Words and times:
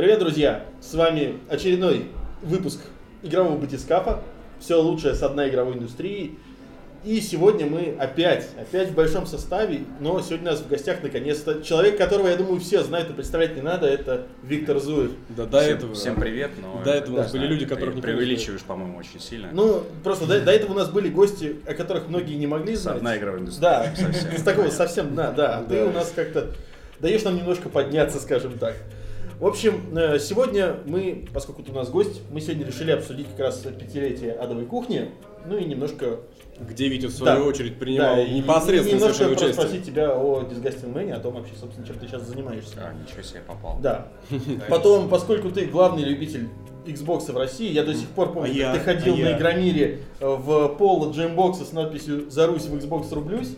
Привет, 0.00 0.20
друзья! 0.20 0.64
С 0.80 0.94
вами 0.94 1.34
очередной 1.50 2.06
выпуск 2.40 2.80
игрового 3.22 3.58
батискафа. 3.58 4.22
Все 4.58 4.80
лучшее 4.80 5.14
с 5.14 5.22
одной 5.22 5.50
игровой 5.50 5.74
индустрии. 5.74 6.38
И 7.04 7.20
сегодня 7.20 7.66
мы 7.66 7.94
опять, 7.98 8.48
опять 8.58 8.88
в 8.88 8.94
большом 8.94 9.26
составе, 9.26 9.80
но 10.00 10.18
сегодня 10.22 10.48
у 10.48 10.52
нас 10.52 10.62
в 10.62 10.68
гостях 10.68 11.02
наконец-то 11.02 11.60
человек, 11.62 11.98
которого, 11.98 12.28
я 12.28 12.36
думаю, 12.36 12.60
все 12.60 12.82
знают 12.82 13.10
и 13.10 13.12
представлять 13.12 13.56
не 13.56 13.60
надо, 13.60 13.88
это 13.88 14.26
Виктор 14.42 14.78
Зуев. 14.78 15.10
Да, 15.28 15.44
до 15.44 15.60
всем, 15.60 15.76
этого. 15.76 15.94
всем 15.94 16.16
привет, 16.16 16.52
но 16.62 16.80
До 16.82 16.92
этого 16.92 17.16
у 17.16 17.18
нас 17.18 17.30
да, 17.30 17.38
были 17.38 17.46
люди, 17.48 17.66
ты 17.66 17.74
которых 17.74 17.94
не 17.94 18.00
преувеличиваешь, 18.00 18.62
по-моему, 18.62 18.96
очень 18.96 19.20
сильно. 19.20 19.50
Ну, 19.52 19.82
просто 20.02 20.24
до, 20.24 20.40
до 20.40 20.50
этого 20.50 20.72
у 20.72 20.76
нас 20.76 20.88
были 20.88 21.10
гости, 21.10 21.56
о 21.66 21.74
которых 21.74 22.08
многие 22.08 22.36
не 22.36 22.46
могли 22.46 22.74
С 22.74 22.84
знать. 22.84 22.96
одна 22.96 23.18
игровая 23.18 23.42
индустрия. 23.42 23.60
Да, 23.70 23.94
совсем. 23.94 24.38
с 24.38 24.42
такого 24.42 24.70
совсем, 24.70 25.14
да, 25.14 25.30
да. 25.30 25.58
А 25.58 25.64
Ты 25.64 25.84
Да. 25.84 25.84
у 25.84 25.92
нас 25.92 26.10
как-то 26.16 26.54
даешь 27.00 27.22
нам 27.22 27.36
немножко 27.36 27.68
подняться, 27.68 28.18
скажем 28.18 28.56
так. 28.56 28.76
В 29.40 29.46
общем, 29.46 29.96
э, 29.96 30.18
сегодня 30.18 30.76
мы, 30.84 31.26
поскольку 31.32 31.62
ты 31.62 31.72
у 31.72 31.74
нас 31.74 31.88
гость, 31.88 32.20
мы 32.30 32.40
сегодня 32.42 32.66
решили 32.66 32.90
обсудить 32.90 33.26
как 33.30 33.40
раз 33.46 33.56
пятилетие 33.58 34.32
адовой 34.32 34.66
кухни, 34.66 35.10
ну 35.46 35.56
и 35.56 35.64
немножко 35.64 36.18
Где 36.60 36.88
Витя, 36.88 37.06
в 37.06 37.10
свою 37.12 37.38
Да. 37.38 37.48
очередь, 37.48 37.78
принимал 37.78 38.16
да, 38.16 38.22
и- 38.22 38.34
непосредственно 38.34 38.90
и 38.90 38.94
немножко 39.00 39.24
совершенно 39.24 39.28
просто 39.30 39.46
участие. 39.46 39.66
спросить 39.68 39.86
тебя 39.86 40.14
о 40.14 40.42
Disgusting 40.42 40.92
Man, 40.92 41.12
о 41.12 41.20
том 41.20 41.32
вообще, 41.34 41.54
собственно, 41.58 41.86
чем 41.86 41.98
ты 41.98 42.06
сейчас 42.06 42.22
занимаешься. 42.28 42.74
А, 42.82 42.92
ничего 42.92 43.22
себе 43.22 43.40
попал. 43.46 43.78
Да. 43.82 44.08
Потом, 44.68 45.08
поскольку 45.08 45.50
ты 45.50 45.64
главный 45.64 46.02
любитель 46.02 46.48
Xbox 46.84 47.32
в 47.32 47.36
России, 47.38 47.72
я 47.72 47.82
до 47.82 47.94
сих 47.94 48.08
пор 48.08 48.32
помню, 48.34 48.50
А 48.50 48.52
как 48.52 48.56
я- 48.56 48.72
ты 48.74 48.80
ходил 48.80 49.14
а 49.14 49.16
на 49.16 49.20
я- 49.22 49.38
Игромире 49.38 50.00
э, 50.20 50.26
в 50.28 50.68
пол 50.76 51.10
джеймбокса 51.12 51.64
с 51.64 51.72
надписью 51.72 52.30
«За 52.30 52.46
Русь 52.46 52.64
в 52.66 52.74
Xbox 52.74 53.10
рублюсь». 53.14 53.56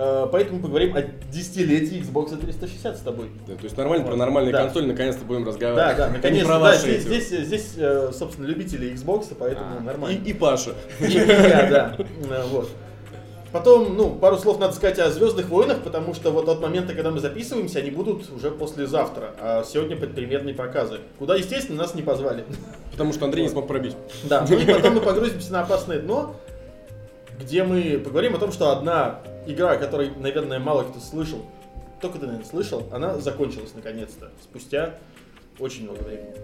Э, 0.00 0.28
Поэтому 0.30 0.60
поговорим 0.60 0.94
о 0.96 1.02
десятилетии 1.32 2.00
Xbox 2.00 2.38
360 2.38 2.96
с 2.96 3.00
тобой. 3.00 3.30
Да, 3.48 3.54
то 3.56 3.64
есть 3.64 3.76
нормально 3.76 4.04
про 4.04 4.12
Вот. 4.12 4.18
нормальные 4.18 4.52
Да. 4.52 4.62
консоли 4.62 4.86
наконец-то 4.86 5.24
будем 5.24 5.42
Да, 5.42 5.50
разговаривать. 5.50 5.96
да, 5.96 6.04
А 6.04 6.08
не 6.08 6.14
наконец-то. 6.16 6.46
про 6.48 6.58
Да, 6.60 6.76
здесь, 6.76 7.02
здесь, 7.02 7.28
здесь, 7.46 7.72
э, 7.76 8.10
собственно, 8.16 8.46
любители 8.46 8.92
Xbox, 8.94 9.34
поэтому 9.36 9.78
А. 9.80 9.82
нормально. 9.82 10.16
И, 10.24 10.30
и 10.30 10.32
Паша. 10.32 10.74
И, 11.00 11.04
и 11.06 11.14
я, 11.16 11.68
да. 11.68 11.96
Э, 12.30 12.44
Вот. 12.48 12.68
Потом, 13.50 13.96
ну, 13.96 14.10
пару 14.10 14.36
слов 14.36 14.60
надо 14.60 14.74
сказать 14.74 14.98
о 14.98 15.10
Звездных 15.10 15.48
войнах, 15.48 15.78
потому 15.82 16.12
что 16.14 16.30
вот 16.30 16.48
от 16.50 16.60
момента, 16.60 16.92
когда 16.94 17.10
мы 17.10 17.18
записываемся, 17.18 17.78
они 17.78 17.90
будут 17.90 18.30
уже 18.30 18.50
послезавтра, 18.50 19.30
а 19.40 19.64
сегодня 19.64 19.96
предпремьерные 19.96 20.54
показы. 20.54 20.98
Куда, 21.18 21.34
естественно, 21.34 21.78
нас 21.78 21.94
не 21.94 22.02
позвали. 22.02 22.44
Потому 22.92 23.12
что 23.14 23.24
Андрей 23.24 23.42
не 23.44 23.48
смог 23.48 23.66
пробить. 23.66 23.96
Да, 24.24 24.46
ну 24.48 24.56
и 24.58 24.64
потом 24.66 24.94
мы 24.96 25.00
погрузимся 25.00 25.50
на 25.52 25.62
опасное 25.62 25.98
дно, 25.98 26.36
где 27.40 27.64
мы 27.64 27.98
поговорим 28.04 28.34
о 28.34 28.38
том, 28.38 28.52
что 28.52 28.70
одна 28.70 29.20
игра, 29.48 29.72
о 29.72 29.76
которой, 29.76 30.10
наверное, 30.16 30.58
мало 30.58 30.84
кто 30.84 31.00
слышал, 31.00 31.40
только 32.00 32.18
ты, 32.18 32.26
наверное, 32.26 32.48
слышал, 32.48 32.86
она 32.92 33.18
закончилась 33.18 33.72
наконец-то, 33.74 34.30
спустя 34.42 34.94
очень 35.58 35.84
много 35.84 36.02
времени. 36.02 36.34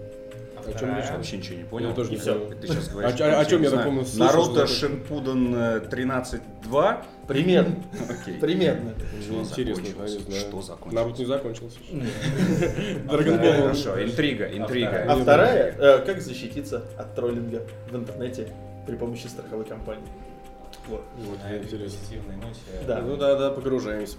О 0.57 0.79
чем 0.79 0.95
речь? 0.97 1.05
Я 1.05 1.17
вообще 1.17 1.37
ничего 1.37 1.57
не 1.57 1.63
понял. 1.63 1.89
Я 1.89 1.93
тоже 1.95 2.11
не 2.11 2.17
понял. 2.17 2.51
Ты 2.59 2.67
сейчас 2.67 2.87
О 2.87 2.91
говоришь, 2.93 3.17
чё- 3.17 3.39
о 3.39 3.45
чём 3.45 3.61
я 3.61 3.69
знаю, 3.69 4.05
слышал, 4.05 4.25
Наруто 4.25 4.67
что 4.67 4.75
Шинпуден 4.75 5.55
э, 5.55 5.79
13.2? 5.91 7.03
Примерно, 7.27 7.75
Окей. 8.09 8.39
примерно. 8.39 8.93
Что 9.21 9.41
Интересно. 9.41 9.85
Что 10.07 10.61
закончилось? 10.61 10.93
Наруто 10.93 11.19
не 11.19 11.25
закончился. 11.25 11.77
Драгонбол. 13.09 13.51
Хорошо, 13.53 14.03
интрига, 14.03 14.45
интрига. 14.45 15.05
А 15.07 15.15
вторая, 15.17 15.75
э, 15.77 16.05
как 16.05 16.21
защититься 16.21 16.83
от 16.97 17.13
троллинга 17.15 17.61
в 17.91 17.95
интернете 17.95 18.47
при 18.87 18.95
помощи 18.95 19.27
страховой 19.27 19.65
компании. 19.65 20.07
Вот. 20.87 21.01
Вот, 21.17 21.37
На 21.43 21.49
этой 21.51 21.65
интересно. 21.65 21.97
позитивной 21.99 22.35
ноте. 22.37 22.59
Да. 22.87 23.01
Ну 23.01 23.17
да, 23.17 23.35
да, 23.35 23.49
погружаемся. 23.51 24.17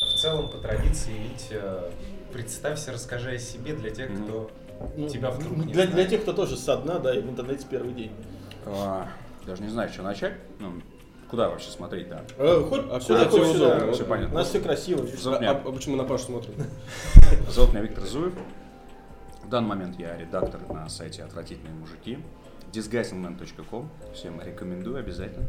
В 0.00 0.14
целом, 0.20 0.48
по 0.48 0.58
традиции, 0.58 1.12
Витя, 1.12 1.60
представься, 2.32 2.92
расскажи 2.92 3.32
о 3.32 3.38
себе 3.38 3.74
для 3.74 3.90
тех, 3.90 4.10
кто 4.24 4.50
Ну, 4.96 5.08
тебя 5.08 5.30
вдруг 5.30 5.56
не 5.56 5.64
для, 5.64 5.74
знает. 5.74 5.90
для 5.92 6.04
тех, 6.06 6.22
кто 6.22 6.32
тоже 6.32 6.56
со 6.56 6.76
дна, 6.76 6.98
да, 6.98 7.14
и 7.14 7.20
в 7.20 7.28
интернете 7.28 7.66
первый 7.68 7.92
день. 7.94 8.12
А, 8.66 9.08
Даже 9.46 9.62
не 9.62 9.68
знаю, 9.70 9.88
что 9.88 10.02
начать. 10.02 10.34
Ну, 10.60 10.74
куда 11.30 11.48
вообще 11.48 11.70
смотреть, 11.70 12.08
да? 12.10 12.22
Э, 12.36 12.62
хоть 12.68 12.82
А 12.90 13.00
сюда, 13.00 13.28
всё 13.28 13.44
хоть 13.44 13.52
сюда. 13.56 13.78
вот 13.86 13.94
всё 13.94 14.04
понятно. 14.04 14.34
У 14.34 14.38
нас 14.38 14.48
все 14.50 14.60
красиво. 14.60 15.06
Зовут 15.06 15.38
А, 15.38 15.40
меня- 15.40 15.50
а 15.52 15.72
почему 15.72 15.96
на 15.96 16.04
Пашу 16.04 16.24
смотрим? 16.26 16.54
Зовут 17.48 17.72
меня 17.72 17.82
Виктор 17.82 18.04
Зуев. 18.04 18.34
В 19.48 19.50
данный 19.50 19.68
момент 19.68 19.98
я 19.98 20.14
редактор 20.14 20.60
на 20.68 20.90
сайте 20.90 21.24
«Отвратительные 21.24 21.72
мужики» 21.72 22.18
disgustingman.com. 22.70 23.88
Всем 24.12 24.42
рекомендую 24.42 24.98
обязательно. 24.98 25.46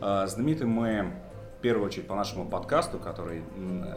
А, 0.00 0.26
Знамениты 0.26 0.66
мы 0.66 1.12
в 1.56 1.62
первую 1.62 1.86
очередь 1.86 2.08
по 2.08 2.16
нашему 2.16 2.46
подкасту, 2.46 2.98
который 2.98 3.44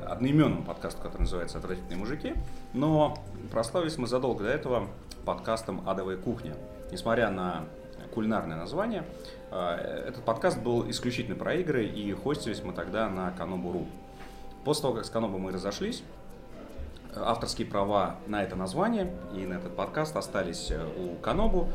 одноименному 0.08 0.64
подкасту, 0.64 1.02
который 1.02 1.22
называется 1.22 1.58
«Отвратительные 1.58 1.98
мужики», 1.98 2.36
но 2.74 3.18
прославились 3.52 3.98
мы 3.98 4.06
задолго 4.06 4.44
до 4.44 4.52
этого 4.52 4.90
подкастом 5.26 5.82
«Адовая 5.90 6.18
кухня». 6.18 6.54
Несмотря 6.92 7.32
на 7.32 7.64
кулинарное 8.14 8.58
название, 8.58 9.06
а, 9.50 9.76
этот 9.76 10.24
подкаст 10.24 10.60
был 10.62 10.88
исключительно 10.88 11.36
про 11.36 11.56
игры, 11.56 11.84
и 11.84 12.14
хостились 12.14 12.62
мы 12.62 12.74
тогда 12.74 13.10
на 13.10 13.32
Канобу.ру. 13.32 13.88
После 14.64 14.84
того, 14.84 14.94
как 14.94 15.06
с 15.06 15.10
Канобу 15.10 15.40
мы 15.40 15.52
разошлись, 15.52 16.04
авторские 17.18 17.68
права 17.68 18.18
на 18.28 18.44
это 18.44 18.56
название 18.56 19.12
и 19.36 19.46
на 19.46 19.56
этот 19.56 19.76
подкаст 19.76 20.16
остались 20.16 20.72
э, 20.72 20.86
у 20.98 21.16
Канобу. 21.16 21.70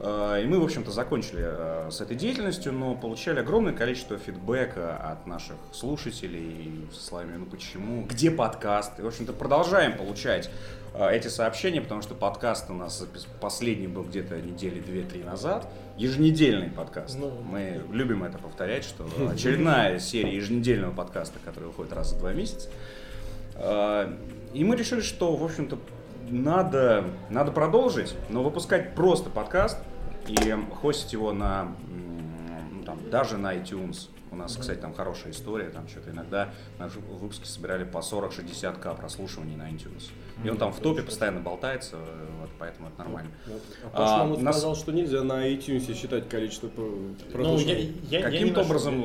Э, 0.00 0.40
И 0.42 0.46
мы, 0.46 0.60
в 0.60 0.64
общем-то, 0.64 0.90
закончили 0.90 1.42
э, 1.44 1.90
с 1.90 2.00
этой 2.00 2.16
деятельностью, 2.16 2.72
но 2.72 2.94
получали 2.94 3.40
огромное 3.40 3.72
количество 3.72 4.18
фидбэка 4.18 4.96
от 4.96 5.26
наших 5.26 5.56
слушателей 5.72 6.86
со 6.92 7.02
словами 7.02 7.36
«Ну 7.36 7.46
почему?», 7.46 8.04
«Где 8.06 8.30
подкаст?». 8.30 8.98
И, 8.98 9.02
в 9.02 9.06
общем-то, 9.06 9.32
продолжаем 9.32 9.96
получать 9.96 10.50
эти 10.98 11.28
сообщения, 11.28 11.82
потому 11.82 12.00
что 12.00 12.14
подкаст 12.14 12.70
у 12.70 12.72
нас 12.72 13.06
последний 13.38 13.86
был 13.86 14.04
где-то 14.04 14.40
недели 14.40 14.80
две-три 14.80 15.22
назад. 15.24 15.68
Еженедельный 15.98 16.70
подкаст. 16.70 17.18
Ну. 17.18 17.30
Мы 17.42 17.82
любим 17.92 18.24
это 18.24 18.38
повторять, 18.38 18.84
что 18.84 19.06
очередная 19.30 19.98
серия 20.00 20.34
еженедельного 20.34 20.94
подкаста, 20.94 21.38
который 21.44 21.64
выходит 21.66 21.92
раз 21.92 22.12
в 22.12 22.18
два 22.18 22.32
месяца. 22.32 22.70
И 24.56 24.64
мы 24.64 24.74
решили, 24.74 25.02
что, 25.02 25.36
в 25.36 25.44
общем-то, 25.44 25.78
надо, 26.30 27.04
надо 27.28 27.52
продолжить, 27.52 28.14
но 28.30 28.42
выпускать 28.42 28.94
просто 28.94 29.28
подкаст 29.28 29.76
и 30.26 30.56
хостить 30.80 31.12
его 31.12 31.34
на, 31.34 31.76
ну, 32.72 32.82
там, 32.82 32.98
даже 33.10 33.36
на 33.36 33.54
iTunes. 33.54 34.08
У 34.30 34.36
нас, 34.36 34.56
кстати, 34.56 34.78
там 34.78 34.94
хорошая 34.94 35.32
история, 35.32 35.68
там 35.68 35.86
что-то 35.88 36.10
иногда 36.10 36.54
наши 36.78 37.00
выпуски 37.00 37.46
собирали 37.46 37.84
по 37.84 37.98
40-60к 37.98 38.96
прослушивааний 38.96 39.56
на 39.56 39.68
iTunes. 39.68 40.10
И 40.44 40.50
он 40.50 40.58
там 40.58 40.70
в 40.72 40.80
топе 40.80 41.02
постоянно 41.02 41.40
болтается, 41.40 41.96
вот, 41.96 42.50
поэтому 42.58 42.88
это 42.88 42.98
нормально. 42.98 43.30
А 43.84 43.88
Паша 43.96 44.22
А, 44.22 44.26
нас- 44.26 44.56
сказал, 44.56 44.76
что 44.76 44.92
нельзя 44.92 45.22
на 45.22 45.48
iTunes 45.50 45.92
считать 45.94 46.28
количество 46.28 46.68
Ну, 46.76 47.14
прослушиваний. 47.32 47.94
Каким-то 48.10 48.60
образом 48.60 48.98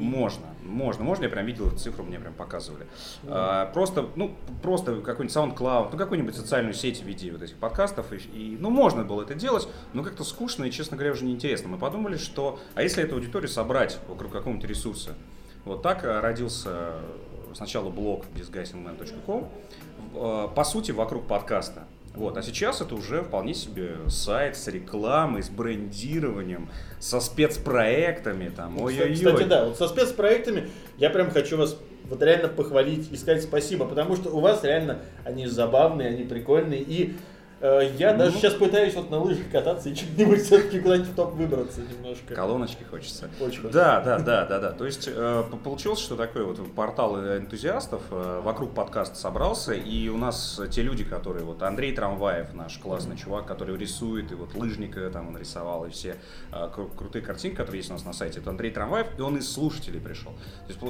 можно, 0.00 0.46
можно, 0.62 1.04
можно. 1.04 1.24
Я 1.24 1.28
прям 1.28 1.44
видел 1.44 1.66
эту 1.68 1.76
цифру, 1.76 2.04
мне 2.04 2.18
прям 2.18 2.32
показывали. 2.32 2.86
А, 3.26 3.66
просто, 3.66 4.08
ну, 4.16 4.34
просто 4.62 5.00
какой-нибудь 5.02 5.36
SoundCloud, 5.36 5.90
ну, 5.92 5.98
какую-нибудь 5.98 6.34
социальную 6.34 6.72
сеть 6.74 7.02
в 7.02 7.04
виде 7.04 7.30
вот 7.32 7.42
этих 7.42 7.56
подкастов. 7.56 8.10
И, 8.12 8.16
и, 8.16 8.56
ну, 8.58 8.70
можно 8.70 9.04
было 9.04 9.22
это 9.22 9.34
делать, 9.34 9.68
но 9.92 10.02
как-то 10.02 10.24
скучно 10.24 10.64
и, 10.64 10.70
честно 10.70 10.96
говоря, 10.96 11.12
уже 11.12 11.26
неинтересно. 11.26 11.68
Мы 11.68 11.76
подумали, 11.76 12.16
что, 12.16 12.58
а 12.74 12.82
если 12.82 13.04
эту 13.04 13.16
аудиторию 13.16 13.50
собрать 13.50 13.98
вокруг 14.08 14.32
какого-нибудь 14.32 14.66
ресурса? 14.68 15.14
Вот 15.66 15.82
так 15.82 16.02
родился 16.02 16.94
сначала 17.54 17.90
блог 17.90 18.24
disgustingman.com, 18.36 19.44
э, 19.44 19.46
по 20.54 20.64
сути, 20.64 20.92
вокруг 20.92 21.26
подкаста. 21.26 21.84
Вот. 22.14 22.36
А 22.36 22.42
сейчас 22.42 22.80
это 22.80 22.94
уже 22.94 23.22
вполне 23.22 23.54
себе 23.54 23.96
сайт 24.08 24.56
с 24.56 24.66
рекламой, 24.66 25.42
с 25.42 25.50
брендированием, 25.50 26.68
со 26.98 27.20
спецпроектами. 27.20 28.48
Там. 28.48 28.76
Ну, 28.76 28.84
Ой-ой-ой. 28.84 29.14
Кстати, 29.14 29.44
да, 29.44 29.66
вот 29.66 29.78
со 29.78 29.86
спецпроектами 29.86 30.68
я 30.96 31.10
прям 31.10 31.30
хочу 31.30 31.56
вас 31.56 31.78
вот 32.08 32.22
реально 32.22 32.48
похвалить 32.48 33.12
и 33.12 33.16
сказать 33.16 33.42
спасибо, 33.42 33.86
потому 33.86 34.16
что 34.16 34.30
у 34.30 34.40
вас 34.40 34.64
реально 34.64 35.00
они 35.24 35.46
забавные, 35.46 36.08
они 36.08 36.24
прикольные, 36.24 36.80
и 36.80 37.14
э, 37.60 37.90
я 37.98 38.12
даже 38.14 38.32
Ну. 38.32 38.38
сейчас 38.38 38.54
пытаюсь 38.54 38.94
вот 38.94 39.10
на 39.10 39.18
лыжах 39.18 39.50
кататься 39.50 39.88
и 39.88 39.94
чуть-нибудь 39.94 40.42
все-таки 40.42 40.80
куда-нибудь 40.80 41.08
в 41.10 41.14
топ 41.14 41.32
выбраться 41.34 41.80
немножко. 41.80 42.34
Колоночки 42.34 42.84
хочется. 42.84 43.28
Очень 43.40 43.70
Да, 43.70 44.00
да, 44.00 44.18
да, 44.18 44.44
да, 44.46 44.58
да. 44.58 44.72
То 44.72 44.84
есть 44.86 45.08
э, 45.12 45.44
получилось, 45.64 45.98
что 46.00 46.16
такой 46.16 46.44
вот 46.44 46.58
портал 46.74 47.16
энтузиастов 47.18 48.02
э, 48.10 48.40
вокруг 48.44 48.74
подкаста 48.74 49.16
собрался, 49.16 49.72
и 49.72 50.08
у 50.08 50.16
нас 50.16 50.60
те 50.70 50.82
люди, 50.82 51.04
которые 51.04 51.44
вот 51.44 51.62
Андрей 51.62 51.94
Трамваев, 51.94 52.54
наш 52.54 52.78
классный 52.78 53.16
чувак, 53.16 53.46
который 53.46 53.76
рисует, 53.76 54.30
и 54.32 54.34
вот 54.34 54.54
лыжника 54.54 55.08
там 55.10 55.28
он 55.28 55.38
рисовал, 55.38 55.86
и 55.86 55.90
все 55.90 56.16
кру- 56.52 56.94
крутые 56.96 57.22
картинки, 57.22 57.56
которые 57.56 57.78
есть 57.78 57.90
у 57.90 57.94
нас 57.94 58.04
на 58.04 58.12
сайте, 58.12 58.40
это 58.40 58.50
Андрей 58.50 58.70
Трамваев, 58.70 59.06
и 59.18 59.20
он 59.20 59.36
из 59.36 59.50
слушателей 59.52 60.00
пришел. 60.00 60.32
То 60.66 60.68
есть 60.68 60.80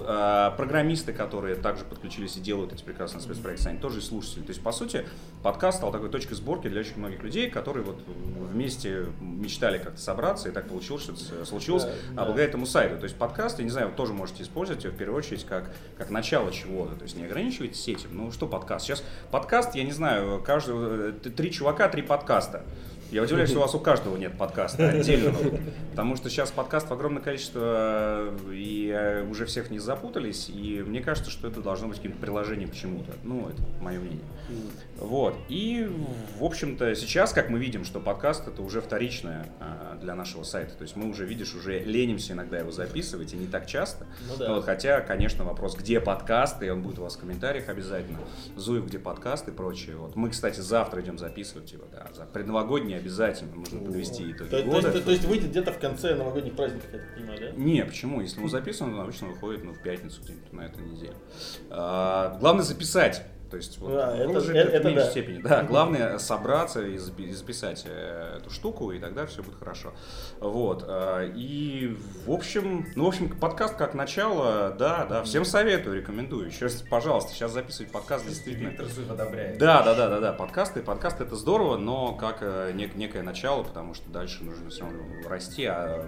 программисты, 0.56 1.12
которые 1.12 1.55
также 1.56 1.85
подключились 1.85 2.37
и 2.37 2.41
делают 2.41 2.73
эти 2.73 2.82
прекрасные 2.82 3.20
спецпроекты, 3.23 3.69
они 3.69 3.79
тоже 3.79 4.00
из 4.00 4.06
слушателей. 4.09 4.44
То 4.44 4.50
есть, 4.50 4.62
по 4.62 4.73
сути, 4.73 5.06
подкаст 5.43 5.79
стал 5.79 5.93
такой 5.93 6.09
точкой 6.09 6.35
сборки 6.35 6.57
разборки 6.58 6.69
для 6.69 6.81
очень 6.81 6.99
многих 6.99 7.22
людей, 7.22 7.50
которые 7.50 7.84
вот 7.84 7.99
вместе 8.06 9.06
мечтали 9.20 9.78
как-то 9.78 10.00
собраться, 10.00 10.49
и 10.49 10.52
так 10.52 10.69
получилось, 10.69 11.02
что 11.02 11.12
это 11.12 11.44
случилось 11.44 11.84
Да, 11.84 11.90
а 11.90 12.14
да. 12.14 12.25
благодаря 12.25 12.49
этому 12.49 12.66
сайту. 12.66 12.96
То 12.99 13.05
есть 13.05 13.16
подкаст, 13.16 13.58
я 13.58 13.64
не 13.64 13.70
знаю, 13.70 13.88
вы 13.88 13.94
тоже 13.94 14.12
можете 14.12 14.43
использовать 14.43 14.84
его 14.84 14.94
в 14.94 14.96
первую 14.96 15.19
очередь 15.19 15.44
как, 15.44 15.70
как 15.96 16.10
начало 16.10 16.50
чего-то. 16.52 16.96
То 16.96 17.05
есть 17.05 17.16
не 17.16 17.25
ограничивайтесь 17.25 17.87
этим. 17.88 18.10
Ну 18.12 18.32
что 18.32 18.46
подкаст? 18.46 18.87
Сейчас 18.87 19.05
подкаст, 19.31 19.75
я 19.75 19.84
не 19.84 19.93
знаю, 19.93 20.43
каждый, 20.44 20.75
э, 20.76 21.12
три 21.12 21.50
чувака, 21.50 21.88
три 21.88 22.02
подкаста. 22.02 22.64
Я 23.10 23.22
удивляюсь, 23.22 23.49
что 23.49 23.58
у 23.60 23.62
вас 23.62 23.75
у 23.75 23.81
каждого 23.81 24.16
нет 24.19 24.37
подкаста 24.37 24.90
отдельного. 24.90 25.58
Потому 25.93 26.16
что 26.16 26.28
сейчас 26.28 26.50
подкаст 26.50 26.90
в 26.90 26.93
огромное 26.93 27.22
количество, 27.22 27.60
э, 27.62 28.37
и 28.52 28.93
э, 28.94 29.25
уже 29.26 29.46
всех 29.46 29.70
не 29.70 29.78
запутались, 29.78 30.50
и 30.50 30.82
мне 30.87 31.00
кажется, 31.00 31.31
что 31.31 31.49
это 31.49 31.62
должно 31.62 31.88
быть 31.88 31.96
каким-то 31.96 32.19
приложением 32.19 32.70
к 32.70 32.75
чему-то. 32.75 33.12
Ну, 33.25 33.49
это 33.49 33.62
мое 33.81 33.99
мнение. 33.99 34.25
Вот. 34.99 35.37
И, 35.49 35.90
в 36.38 36.44
общем-то, 36.44 36.94
сейчас, 36.94 37.32
как 37.32 37.49
мы 37.49 37.58
видим, 37.58 37.84
что 37.84 37.99
подкаст 37.99 38.46
это 38.46 38.62
уже 38.62 38.82
вторичное 38.82 39.46
а, 39.58 39.96
для 40.00 40.14
нашего 40.14 40.43
сайта. 40.43 40.75
То 40.75 40.82
есть 40.82 40.96
мы 40.96 41.08
уже, 41.08 41.25
видишь, 41.25 41.55
уже 41.55 41.78
ленимся 41.78 42.34
иногда 42.34 42.58
его 42.58 42.70
записывать, 42.70 43.32
и 43.32 43.37
не 43.37 43.46
так 43.46 43.66
часто. 43.66 44.06
Ну 44.28 44.37
да. 44.37 44.55
Вот, 44.55 44.64
хотя, 44.64 45.00
конечно, 45.00 45.44
вопрос, 45.44 45.76
где 45.76 46.00
подкасты, 46.00 46.66
и 46.66 46.69
он 46.70 46.82
будет 46.82 46.99
у 46.99 47.02
вас 47.02 47.16
в 47.16 47.20
комментариях 47.20 47.69
обязательно. 47.69 48.19
Зуев, 48.56 48.87
где 48.87 48.99
подкасты 48.99 49.50
и 49.50 49.55
прочее. 49.55 49.96
Вот. 49.96 50.14
Мы, 50.14 50.31
кстати, 50.31 50.60
завтра 50.60 51.00
идем 51.00 51.19
записывать 51.19 51.72
его, 51.72 51.84
да. 51.90 52.08
За 52.14 52.25
предновогодние 52.25 52.97
обязательно 52.98 53.54
нужно 53.54 53.80
подвести 53.80 54.30
итоги 54.30 54.48
То, 54.48 54.62
то 54.62 54.64
года. 54.64 54.90
есть, 54.90 55.04
то 55.04 55.10
есть 55.10 55.24
выйдет 55.24 55.50
где-то 55.50 55.72
в 55.72 55.78
конце 55.78 56.14
новогодних 56.14 56.54
праздников, 56.54 56.88
я 56.92 56.98
так 56.98 57.14
понимаю, 57.14 57.40
да? 57.40 57.50
Не, 57.52 57.84
почему? 57.84 58.20
Если 58.20 58.40
мы 58.40 58.48
записываем, 58.48 58.94
он 58.94 59.00
обычно 59.00 59.28
выходит 59.28 59.64
ну, 59.64 59.72
в 59.72 59.82
пятницу 59.82 60.20
где-нибудь 60.22 60.52
на 60.52 60.60
этой 60.62 60.84
неделе. 60.84 61.14
А, 61.70 62.36
главное 62.38 62.64
записать. 62.64 63.24
То 63.50 63.56
есть 63.56 63.78
вот, 63.78 63.92
Да, 63.92 64.14
это- 64.14 64.28
выложить 64.28 64.56
это- 64.56 64.80
в 64.82 64.84
меньшей 64.84 65.04
да. 65.04 65.10
степени. 65.10 65.42
Да, 65.42 65.62
главное 65.62 66.18
собраться 66.18 66.82
и 66.82 66.96
запи- 66.96 67.28
и 67.28 67.32
записать 67.32 67.84
э, 67.86 68.36
эту 68.38 68.50
штуку, 68.50 68.92
и 68.92 68.98
тогда 68.98 69.24
все 69.26 69.42
будет 69.42 69.58
хорошо. 69.58 69.94
Вот. 70.40 70.84
а, 70.86 71.24
И 71.34 71.96
в 72.26 72.30
общем, 72.30 72.86
ну, 72.94 73.04
в 73.06 73.08
общем, 73.08 73.30
подкаст 73.30 73.76
как 73.76 73.94
начало, 73.94 74.74
да, 74.78 75.06
да, 75.06 75.22
всем 75.22 75.44
советую, 75.46 75.96
рекомендую. 75.96 76.48
Еще 76.48 76.66
раз, 76.66 76.82
пожалуйста, 76.90 77.32
сейчас 77.32 77.52
записывать 77.52 77.90
подкаст 77.90 78.26
действительно. 78.26 78.68
Виктор 78.68 78.86
Зуев 78.86 79.10
одобряет. 79.10 79.58
Да, 79.58 79.82
да, 79.82 79.94
да, 79.94 80.08
да, 80.08 80.20
да, 80.20 80.32
подкасты, 80.32 80.82
подкасты 80.82 81.24
это 81.24 81.34
здорово, 81.36 81.76
но 81.78 82.14
как 82.14 82.38
э, 82.42 82.72
нек- 82.74 82.96
некое 82.96 83.22
начало, 83.22 83.62
потому 83.62 83.94
что 83.94 84.10
дальше 84.10 84.44
нужно 84.44 84.68
все 84.70 84.82
равно 84.82 85.00
расти, 85.28 85.64
а 85.64 86.04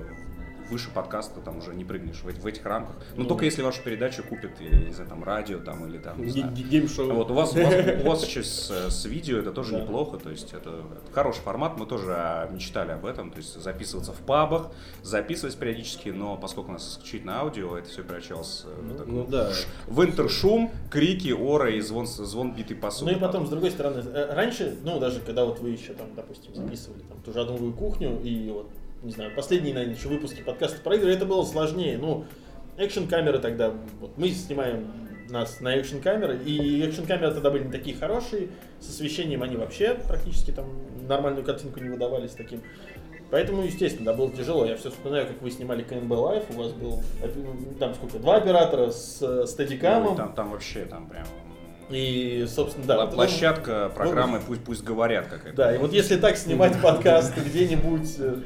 выше 0.70 0.90
подкаста 0.90 1.40
там 1.40 1.58
уже 1.58 1.74
не 1.74 1.84
прыгнешь 1.84 2.22
в, 2.22 2.24
в 2.24 2.46
этих 2.46 2.64
рамках. 2.64 2.96
Ну, 3.16 3.24
только 3.24 3.44
если 3.44 3.62
вашу 3.62 3.82
передачу 3.82 4.22
купят, 4.22 4.52
я 4.60 4.70
не 4.70 4.92
знаю, 4.92 5.08
там 5.10 5.24
радио 5.24 5.58
там 5.58 5.86
или 5.86 5.98
там, 5.98 6.22
Гейм-шоу. 6.22 7.12
Вот 7.12 7.30
у 7.30 7.34
вас, 7.34 7.52
у 7.54 7.62
вас, 7.62 7.74
у 8.04 8.08
вас 8.08 8.26
еще 8.26 8.42
с, 8.42 8.70
с 8.70 9.04
видео 9.04 9.38
это 9.38 9.52
тоже 9.52 9.72
Да. 9.72 9.80
неплохо, 9.82 10.18
то 10.18 10.30
есть 10.30 10.52
это, 10.52 10.82
хороший 11.12 11.40
формат, 11.40 11.78
мы 11.78 11.86
тоже 11.86 12.14
а, 12.16 12.48
мечтали 12.50 12.92
об 12.92 13.04
этом, 13.06 13.30
то 13.30 13.38
есть 13.38 13.60
записываться 13.60 14.12
в 14.12 14.18
пабах, 14.18 14.70
записывать 15.02 15.56
периодически, 15.56 16.10
но 16.10 16.36
поскольку 16.36 16.70
у 16.70 16.72
нас 16.74 16.88
исключительно 16.92 17.40
аудио, 17.40 17.76
это 17.76 17.88
все 17.88 18.02
превращалось 18.02 18.64
э, 18.66 18.80
в 18.80 18.96
такой 18.98 19.12
Ну 19.12 19.26
да. 19.26 19.50
в 19.86 20.04
интершум, 20.04 20.70
крики, 20.90 21.30
ора 21.32 21.70
и 21.70 21.80
звон, 21.80 22.06
звон 22.06 22.54
битой 22.54 22.76
Ну 22.76 22.82
посуды. 22.82 23.12
и 23.12 23.16
потом, 23.16 23.46
с 23.46 23.50
другой 23.50 23.70
стороны, 23.70 23.98
э, 24.00 24.34
раньше, 24.34 24.76
ну 24.84 24.98
даже 25.00 25.20
когда 25.20 25.44
вот 25.44 25.58
вы 25.60 25.70
еще 25.70 25.92
там, 25.94 26.06
допустим, 26.14 26.54
записывали 26.54 27.00
там 27.02 27.20
ту 27.22 27.32
же 27.32 27.40
адовую 27.40 27.72
кухню 27.72 28.20
и 28.22 28.50
вот, 28.50 28.70
не 29.02 29.12
знаю, 29.12 29.30
последние, 29.34 29.74
наверное, 29.74 29.96
еще 29.96 30.08
выпуски 30.08 30.42
подкаста 30.42 30.80
про 30.82 30.96
игры, 30.96 31.12
это 31.12 31.24
было 31.26 31.44
сложнее. 31.44 31.98
Ну, 31.98 32.24
экшн-камеры 32.76 33.38
тогда, 33.38 33.72
вот 34.00 34.16
мы 34.16 34.30
снимаем 34.30 34.86
нас 35.30 35.60
на 35.60 35.76
экшн-камеры, 35.76 36.38
и 36.44 36.82
экшн-камеры 36.82 37.32
тогда 37.34 37.50
были 37.50 37.64
не 37.64 37.72
такие 37.72 37.96
хорошие, 37.96 38.48
с 38.80 38.88
освещением 38.90 39.42
они 39.42 39.56
вообще 39.56 39.94
практически 39.94 40.50
там 40.50 40.66
нормальную 41.06 41.44
картинку 41.44 41.80
не 41.80 41.88
выдавали 41.88 42.26
с 42.26 42.32
таким. 42.32 42.62
Поэтому, 43.30 43.62
естественно, 43.62 44.06
да, 44.06 44.14
было 44.14 44.32
тяжело. 44.32 44.64
Я 44.64 44.76
все 44.76 44.90
вспоминаю, 44.90 45.28
как 45.28 45.40
вы 45.40 45.52
снимали 45.52 45.84
КНБ 45.84 46.10
Live, 46.10 46.44
у 46.52 46.58
вас 46.58 46.72
был 46.72 47.00
там 47.78 47.94
сколько, 47.94 48.18
два 48.18 48.36
оператора 48.36 48.90
с 48.90 49.22
э, 49.22 49.46
стадикамом, 49.46 50.10
Ну, 50.10 50.16
там, 50.16 50.32
там 50.34 50.50
вообще 50.50 50.84
там 50.84 51.08
прям 51.08 51.26
и, 51.90 52.46
собственно, 52.48 52.86
да. 52.86 52.96
вот 52.96 53.06
это- 53.08 53.14
площадка 53.16 53.90
программы 53.94 54.40
пусть 54.46 54.62
пусть 54.64 54.84
говорят 54.84 55.26
какая-то. 55.26 55.56
Да, 55.56 55.74
и 55.74 55.78
вот 55.78 55.92
если 55.92 56.16
так 56.16 56.36
снимать 56.36 56.80
подкаст 56.82 57.36
где-нибудь 57.36 58.16
э, 58.18 58.36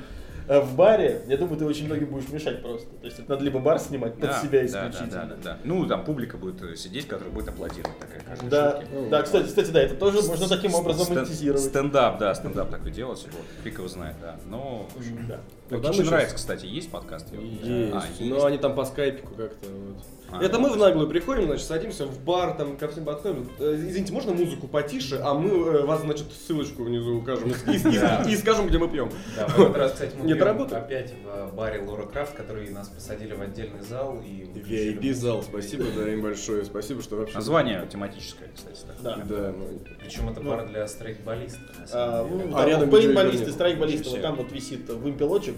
в 0.47 0.75
баре, 0.77 1.23
я 1.27 1.37
думаю, 1.39 1.57
ты 1.59 1.65
очень 1.65 1.87
многим 1.87 2.07
будешь 2.09 2.29
мешать 2.29 2.63
просто. 2.63 2.87
То 3.01 3.07
есть 3.07 3.19
это 3.19 3.31
надо 3.31 3.45
либо 3.45 3.61
бар 3.61 3.79
снимать 3.79 4.13
под 4.15 4.23
Да, 4.31 4.41
себя 4.41 4.63
да, 4.63 4.69
да, 4.69 4.89
исключительно. 4.89 5.11
да, 5.11 5.35
да, 5.37 5.37
да. 5.45 5.59
Ну, 5.65 5.87
там 5.87 6.05
публика 6.05 6.37
будет 6.37 6.63
э, 6.63 6.77
сидеть, 6.77 7.07
которая 7.09 7.33
будет 7.33 7.49
аплодировать 7.49 7.99
такая 7.99 8.21
каждой 8.21 8.49
Да, 8.51 8.81
шутке. 8.81 9.09
да, 9.11 9.23
кстати, 9.23 9.47
кстати, 9.47 9.71
да, 9.71 9.83
это 9.83 9.95
тоже 9.95 10.23
можно 10.23 10.49
таким 10.49 10.75
образом 10.75 11.05
Стен- 11.07 11.17
монетизировать. 11.17 11.63
Стендап, 11.63 12.19
да, 12.19 12.35
стендап 12.35 12.71
такой 12.71 12.91
делать, 12.91 13.25
вот, 13.33 13.45
фиг 13.63 13.79
его 13.79 13.89
знает, 13.89 14.17
да. 14.21 14.37
Но, 14.47 14.87
Да. 15.29 15.41
Ну, 15.71 15.79
еще- 15.91 16.03
нравится, 16.05 16.35
кстати, 16.37 16.67
есть 16.67 16.91
подкаст? 16.91 17.27
Вот- 17.33 17.41
Есть. 17.43 17.95
А, 17.95 18.03
Но 18.21 18.45
они 18.45 18.59
там 18.59 18.75
по 18.75 18.85
скайпику 18.85 19.35
как-то 19.35 19.67
вот. 19.69 19.97
А, 20.37 20.43
Это 20.43 20.59
мы 20.59 20.71
в 20.71 20.77
наглую 20.77 21.09
приходим, 21.09 21.45
значит, 21.45 21.67
садимся 21.67 22.07
в 22.07 22.19
бар, 22.25 22.57
там 22.57 22.77
ко 22.77 22.89
всем 22.89 23.05
подходим. 23.05 23.49
Э, 23.59 23.75
Извините, 23.77 24.13
можно 24.13 24.33
музыку 24.33 24.67
потише, 24.67 25.21
а 25.23 25.35
мы 25.35 25.51
э, 25.51 25.85
вас, 25.85 26.01
значит, 26.01 26.27
ссылочку 26.33 26.83
внизу 26.85 27.17
укажем 27.19 27.51
и, 27.51 27.53
и- 27.53 28.31
и- 28.31 28.33
и 28.33 28.37
скажем, 28.37 28.67
где 28.67 28.79
мы 28.79 28.89
пьем. 28.89 29.11
Да, 29.37 29.47
в 29.47 29.61
этот 29.61 29.77
раз, 29.77 29.93
кстати, 29.93 30.15
мы 30.17 30.27
Нет 30.27 30.39
пьем 30.39 30.47
работы? 30.47 30.75
опять 30.75 31.15
в 31.25 31.55
баре 31.55 31.81
Лора 31.83 32.07
Крафт, 32.07 32.35
который 32.35 32.69
нас 32.71 32.89
посадили 32.89 33.35
в 33.35 33.41
отдельный 33.43 33.81
зал 33.83 34.21
и... 34.27 34.45
VIP-зал, 34.59 35.43
спасибо, 35.43 35.85
да, 35.97 36.11
им 36.13 36.23
большое, 36.23 36.65
спасибо, 36.65 37.03
что 37.03 37.17
вообще... 37.17 37.35
Название 37.37 37.87
тематическое, 37.91 38.49
кстати. 38.55 38.81
так. 38.87 38.97
Да. 39.03 39.17
Да, 39.25 39.53
ну, 39.57 39.81
Причем 40.01 40.29
это 40.31 40.41
Ну. 40.41 40.51
бар 40.51 40.67
для 40.69 40.87
страйкболистов. 40.89 41.61
А, 41.93 42.27
ну. 42.29 42.49
А 42.55 42.59
там 42.61 42.69
рядом 42.69 42.91
пейнтболисты, 42.91 43.31
видеоигры 43.39 43.53
страйкболисты, 43.53 44.11
вот 44.11 44.23
там 44.23 44.37
вот 44.37 44.51
висит 44.53 44.89
вымпелочек. 44.89 45.55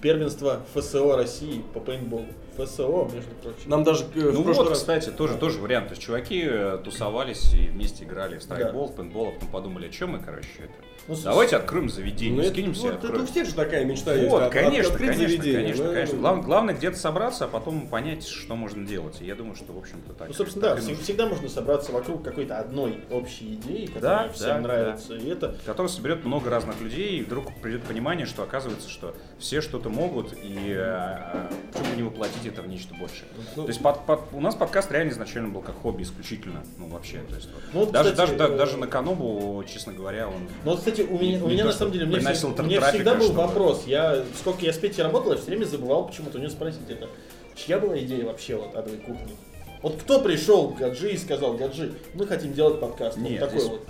Первенство 0.00 0.60
ФСО 0.74 1.16
России 1.16 1.62
по 1.74 1.80
пейнтболу. 1.80 2.26
ФСО, 2.56 3.08
между 3.12 3.30
прочим. 3.42 3.68
нам 3.70 3.84
даже 3.84 4.04
э, 4.14 4.30
в 4.30 4.34
Ну 4.34 4.42
прошлый 4.44 4.64
вот, 4.64 4.68
раз... 4.70 4.78
кстати, 4.80 5.10
тоже, 5.10 5.36
тоже 5.36 5.58
вариант. 5.60 5.88
То 5.88 5.92
есть 5.92 6.02
чуваки 6.02 6.42
э, 6.44 6.78
тусовались 6.82 7.52
и 7.54 7.68
вместе 7.68 8.04
играли 8.04 8.38
в 8.38 8.42
страйкбол, 8.42 8.88
в 8.88 8.96
пейнтбол, 8.96 9.28
а 9.28 9.32
потом 9.32 9.48
подумали, 9.50 9.86
о 9.86 9.90
чем 9.90 10.10
мы, 10.10 10.20
короче, 10.20 10.48
это. 10.58 10.72
Ну, 11.10 11.16
Давайте 11.24 11.56
откроем 11.56 11.86
Ну, 11.86 11.90
заведение, 11.90 12.40
это, 12.44 12.50
скинемся, 12.52 12.82
вот, 12.92 13.02
это 13.04 13.20
у 13.22 13.26
всех 13.26 13.48
же 13.48 13.54
такая 13.54 13.84
мечта 13.84 14.14
есть. 14.14 14.30
Вот, 14.30 14.42
от- 14.42 14.46
от- 14.48 14.52
конечно, 14.52 14.92
открыть 14.92 15.10
конечно, 15.10 15.28
заведение. 15.28 15.60
конечно, 15.62 15.84
Ну, 15.86 15.92
конечно. 15.92 16.14
ну, 16.14 16.20
Глав- 16.20 16.44
главное 16.44 16.74
где-то 16.74 16.96
собраться, 16.96 17.44
а 17.46 17.48
потом 17.48 17.88
понять, 17.88 18.24
что 18.28 18.54
можно 18.54 18.86
делать. 18.86 19.16
И 19.20 19.24
я 19.26 19.34
думаю, 19.34 19.56
что, 19.56 19.72
в 19.72 19.78
общем-то, 19.78 20.12
так. 20.12 20.28
Ну, 20.28 20.34
собственно, 20.34 20.62
да, 20.68 20.74
так 20.76 20.84
всег- 20.84 20.88
нужно. 20.90 21.02
всегда 21.04 21.26
можно 21.26 21.48
собраться 21.48 21.90
вокруг 21.90 22.22
какой-то 22.22 22.58
одной 22.60 23.00
общей 23.10 23.54
идеи, 23.54 23.86
Да, 23.86 23.92
которая 23.94 24.28
да, 24.28 24.32
всем 24.32 24.46
да. 24.48 24.60
нравится. 24.60 25.14
И 25.16 25.28
это 25.28 25.56
который 25.66 25.88
соберет 25.88 26.24
много 26.24 26.48
разных 26.48 26.80
людей, 26.80 27.18
и 27.18 27.22
вдруг 27.24 27.52
придет 27.60 27.82
понимание, 27.82 28.24
что 28.26 28.44
оказывается, 28.44 28.88
что 28.88 29.16
все 29.40 29.60
что-то 29.60 29.88
могут, 29.88 30.32
и 30.34 30.64
э, 30.68 31.48
почему 31.72 31.90
бы 31.90 31.96
не 31.96 32.02
воплотить 32.04 32.46
это 32.46 32.62
в 32.62 32.68
нечто 32.68 32.94
большее. 32.94 33.24
Ну, 33.56 33.62
то 33.64 33.68
есть 33.68 33.82
под- 33.82 34.06
под- 34.06 34.20
у 34.32 34.40
нас 34.40 34.54
подкаст 34.54 34.92
реально 34.92 35.10
изначально 35.10 35.48
был 35.48 35.60
как 35.62 35.74
хобби 35.74 36.04
исключительно, 36.04 36.62
ну 36.78 36.86
вообще, 36.86 37.18
то 37.28 37.34
есть 37.34 37.48
вот. 37.52 37.62
Ну, 37.72 37.80
вот, 37.80 37.90
даже, 37.90 38.12
кстати, 38.12 38.28
даже, 38.30 38.38
да- 38.48 38.54
э, 38.54 38.56
даже 38.58 38.76
на 38.76 38.86
Канобу, 38.86 39.64
честно 39.66 39.92
говоря, 39.92 40.28
он 40.28 40.34
Ну, 40.64 40.70
вот, 40.70 40.78
кстати, 40.78 40.99
у 41.04 41.18
меня, 41.18 41.44
у 41.44 41.48
меня 41.48 41.64
на 41.64 41.72
самом 41.72 41.92
деле, 41.92 42.06
мне, 42.06 42.18
всег- 42.18 42.62
мне 42.62 42.80
всегда 42.80 43.14
был 43.14 43.32
вопрос. 43.32 43.84
Я, 43.86 44.24
сколько 44.38 44.64
я 44.64 44.72
с 44.72 44.78
Петей 44.78 45.02
работал, 45.02 45.32
я 45.32 45.38
все 45.38 45.46
время 45.46 45.64
забывал 45.64 46.06
почему-то 46.06 46.38
у 46.38 46.40
него 46.40 46.50
спросить 46.50 46.88
это. 46.88 47.08
Чья 47.56 47.78
была 47.78 47.98
идея 47.98 48.24
вообще 48.26 48.56
вот 48.56 48.74
адовой 48.74 48.98
кухни? 48.98 49.36
Вот 49.82 49.96
кто 50.02 50.20
пришел 50.20 50.70
к 50.70 50.76
Гаджи 50.78 51.12
и 51.12 51.16
сказал, 51.16 51.54
Гаджи, 51.56 51.94
мы 52.14 52.26
хотим 52.26 52.52
делать 52.52 52.80
подкаст. 52.80 53.16
Вот 53.16 53.28
Нет, 53.28 53.40
такой 53.40 53.60
здесь- 53.60 53.70
вот. 53.70 53.86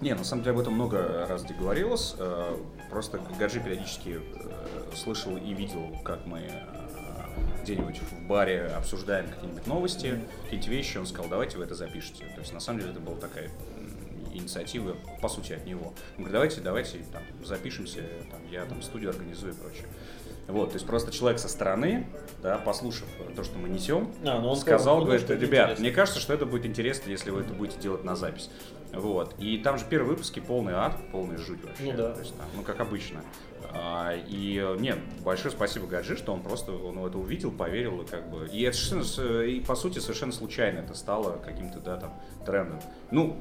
Не, 0.00 0.14
на 0.14 0.22
самом 0.24 0.42
деле 0.44 0.54
об 0.54 0.60
этом 0.60 0.74
много 0.74 1.26
раз 1.28 1.44
говорилось. 1.58 2.14
Э, 2.18 2.56
Просто 2.90 3.20
Гаджи 3.38 3.60
периодически 3.60 4.18
э, 4.20 4.96
слышал 4.96 5.36
и 5.36 5.52
видел, 5.52 5.82
как 6.04 6.24
мы 6.24 6.38
э, 6.38 7.62
где-нибудь 7.64 7.98
в 7.98 8.26
баре 8.26 8.62
обсуждаем 8.76 9.26
какие-нибудь 9.28 9.66
новости, 9.66 10.20
какие-нибудь 10.44 10.68
вещи. 10.68 10.96
Он 10.98 11.06
сказал, 11.06 11.28
давайте 11.28 11.58
вы 11.58 11.64
это 11.64 11.74
запишите. 11.74 12.24
То 12.34 12.40
есть 12.40 12.52
на 12.54 12.60
самом 12.60 12.78
деле 12.80 12.92
это 12.92 13.00
была 13.00 13.16
такая 13.16 13.50
м, 14.38 14.44
инициатива, 14.44 14.96
по 15.20 15.28
сути, 15.28 15.52
от 15.52 15.66
него. 15.66 15.92
Он 16.16 16.24
говорит, 16.24 16.32
давайте, 16.32 16.60
давайте 16.60 16.98
там, 17.12 17.22
запишемся, 17.44 18.00
там, 18.30 18.40
я 18.50 18.64
там 18.64 18.82
студию 18.82 19.10
организую 19.10 19.52
и 19.52 19.56
прочее. 19.56 19.86
Вот, 20.48 20.70
то 20.70 20.76
есть 20.76 20.86
просто 20.86 21.12
человек 21.12 21.38
со 21.38 21.48
стороны, 21.48 22.06
да, 22.42 22.56
послушав 22.56 23.06
то, 23.36 23.44
что 23.44 23.58
мы 23.58 23.68
несем, 23.68 24.10
А, 24.24 24.40
ну 24.40 24.48
он 24.48 24.56
сказал, 24.56 25.02
говорит, 25.02 25.20
что 25.22 25.34
ребят, 25.34 25.64
интересно». 25.66 25.82
мне 25.82 25.90
кажется, 25.90 26.20
что 26.20 26.32
это 26.32 26.46
будет 26.46 26.64
интересно, 26.64 27.10
если 27.10 27.30
вы 27.30 27.42
это 27.42 27.52
будете 27.52 27.78
делать 27.78 28.02
на 28.02 28.16
запись. 28.16 28.48
Вот. 28.94 29.34
И 29.38 29.58
там 29.58 29.78
же 29.78 29.84
первые 29.84 30.12
выпуски 30.12 30.40
полный 30.40 30.72
ад, 30.72 30.96
полный 31.12 31.36
жуть 31.36 31.62
вообще. 31.62 31.82
Ну 31.84 31.92
да. 31.92 32.12
То 32.12 32.20
есть, 32.20 32.34
там, 32.34 32.46
ну, 32.56 32.62
как 32.62 32.80
обычно. 32.80 33.22
А, 33.74 34.14
и, 34.26 34.66
нет, 34.78 34.98
большое 35.22 35.50
спасибо 35.50 35.86
Гаджи, 35.86 36.16
что 36.16 36.32
он 36.32 36.42
просто 36.42 36.72
он 36.72 36.98
это 37.04 37.18
увидел, 37.18 37.50
поверил, 37.50 38.00
и 38.00 38.06
как 38.06 38.30
бы... 38.30 38.48
И 38.50 38.62
это 38.62 38.74
совершенно, 38.76 39.42
и 39.42 39.60
по 39.60 39.74
сути 39.74 39.98
совершенно 39.98 40.32
случайно 40.32 40.78
это 40.78 40.94
стало 40.94 41.38
каким-то, 41.44 41.80
да, 41.80 41.98
там, 41.98 42.18
трендом. 42.46 42.80
Ну, 43.10 43.36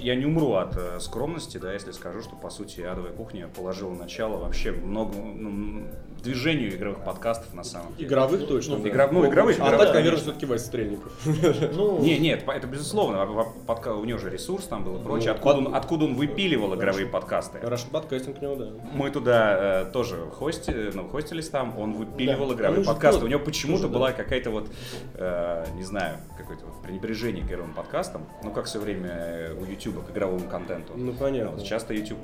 я 0.00 0.14
не 0.14 0.26
умру 0.26 0.52
от 0.54 0.76
э, 0.76 1.00
скромности, 1.00 1.58
да, 1.58 1.72
если 1.72 1.92
скажу, 1.92 2.20
что, 2.20 2.36
по 2.36 2.50
сути, 2.50 2.80
адовая 2.82 3.12
кухня 3.12 3.48
положила 3.48 3.94
начало 3.94 4.36
вообще 4.38 4.72
много, 4.72 5.16
ну, 5.16 5.86
движению 6.22 6.70
игровых 6.74 7.04
подкастов 7.04 7.52
на 7.54 7.64
самом 7.64 7.94
деле. 7.94 8.08
Игровых 8.08 8.46
точно. 8.46 8.76
Ну, 8.76 8.82
да. 8.82 8.88
игра- 8.88 9.08
ну, 9.10 9.26
игровых, 9.28 9.56
А 9.60 9.66
игровых, 9.68 9.78
так, 9.78 9.94
наверное, 9.94 10.02
конечно. 10.10 10.18
все-таки 10.32 10.46
Вася 10.46 10.66
Стрельников. 10.66 11.12
Ну, 11.74 11.98
Не, 12.00 12.18
нет, 12.18 12.44
это 12.46 12.66
безусловно. 12.66 13.18
подка- 13.66 13.94
У 13.94 14.04
него 14.04 14.18
же 14.18 14.30
ресурс 14.30 14.64
там 14.64 14.84
был 14.84 14.96
и 15.00 15.02
прочее. 15.02 15.30
Ну, 15.30 15.34
Откуда, 15.36 15.54
под- 15.56 15.66
он, 15.68 15.74
откуда 15.74 16.04
он 16.06 16.14
выпиливал 16.14 16.74
игровые 16.74 17.06
подкасты? 17.06 17.58
Russian 17.58 17.90
подкастинг 17.90 18.36
у 18.40 18.44
него, 18.44 18.54
да. 18.56 18.66
Мы 18.92 19.10
туда 19.10 19.82
э, 19.86 19.92
тоже 19.92 20.16
хости, 20.32 20.90
ну, 20.94 21.08
хостились 21.08 21.48
там, 21.48 21.78
он 21.78 21.94
выпиливал 21.94 22.48
Да. 22.48 22.54
игровые 22.54 22.80
Он 22.80 22.86
подкасты. 22.86 23.24
У 23.24 23.28
него 23.28 23.40
почему-то 23.40 23.82
тоже, 23.82 23.94
была 23.94 24.12
какая-то 24.12 24.50
вот, 24.50 24.68
э, 25.14 25.64
не 25.74 25.82
знаю, 25.84 26.16
какое-то 26.36 26.64
вот 26.66 26.82
пренебрежение 26.82 27.44
к 27.44 27.48
игровым 27.48 27.74
подкастам. 27.74 28.26
Ну, 28.42 28.50
как 28.50 28.64
все 28.66 28.78
время 28.78 29.10
э, 29.10 29.54
у 29.54 29.64
YouTube 29.64 30.06
к 30.06 30.10
игровому 30.10 30.48
контенту. 30.48 30.92
Ну, 30.96 31.12
понятно. 31.12 31.52
Вот 31.52 31.64
часто 31.64 31.94
YouTube 31.94 32.18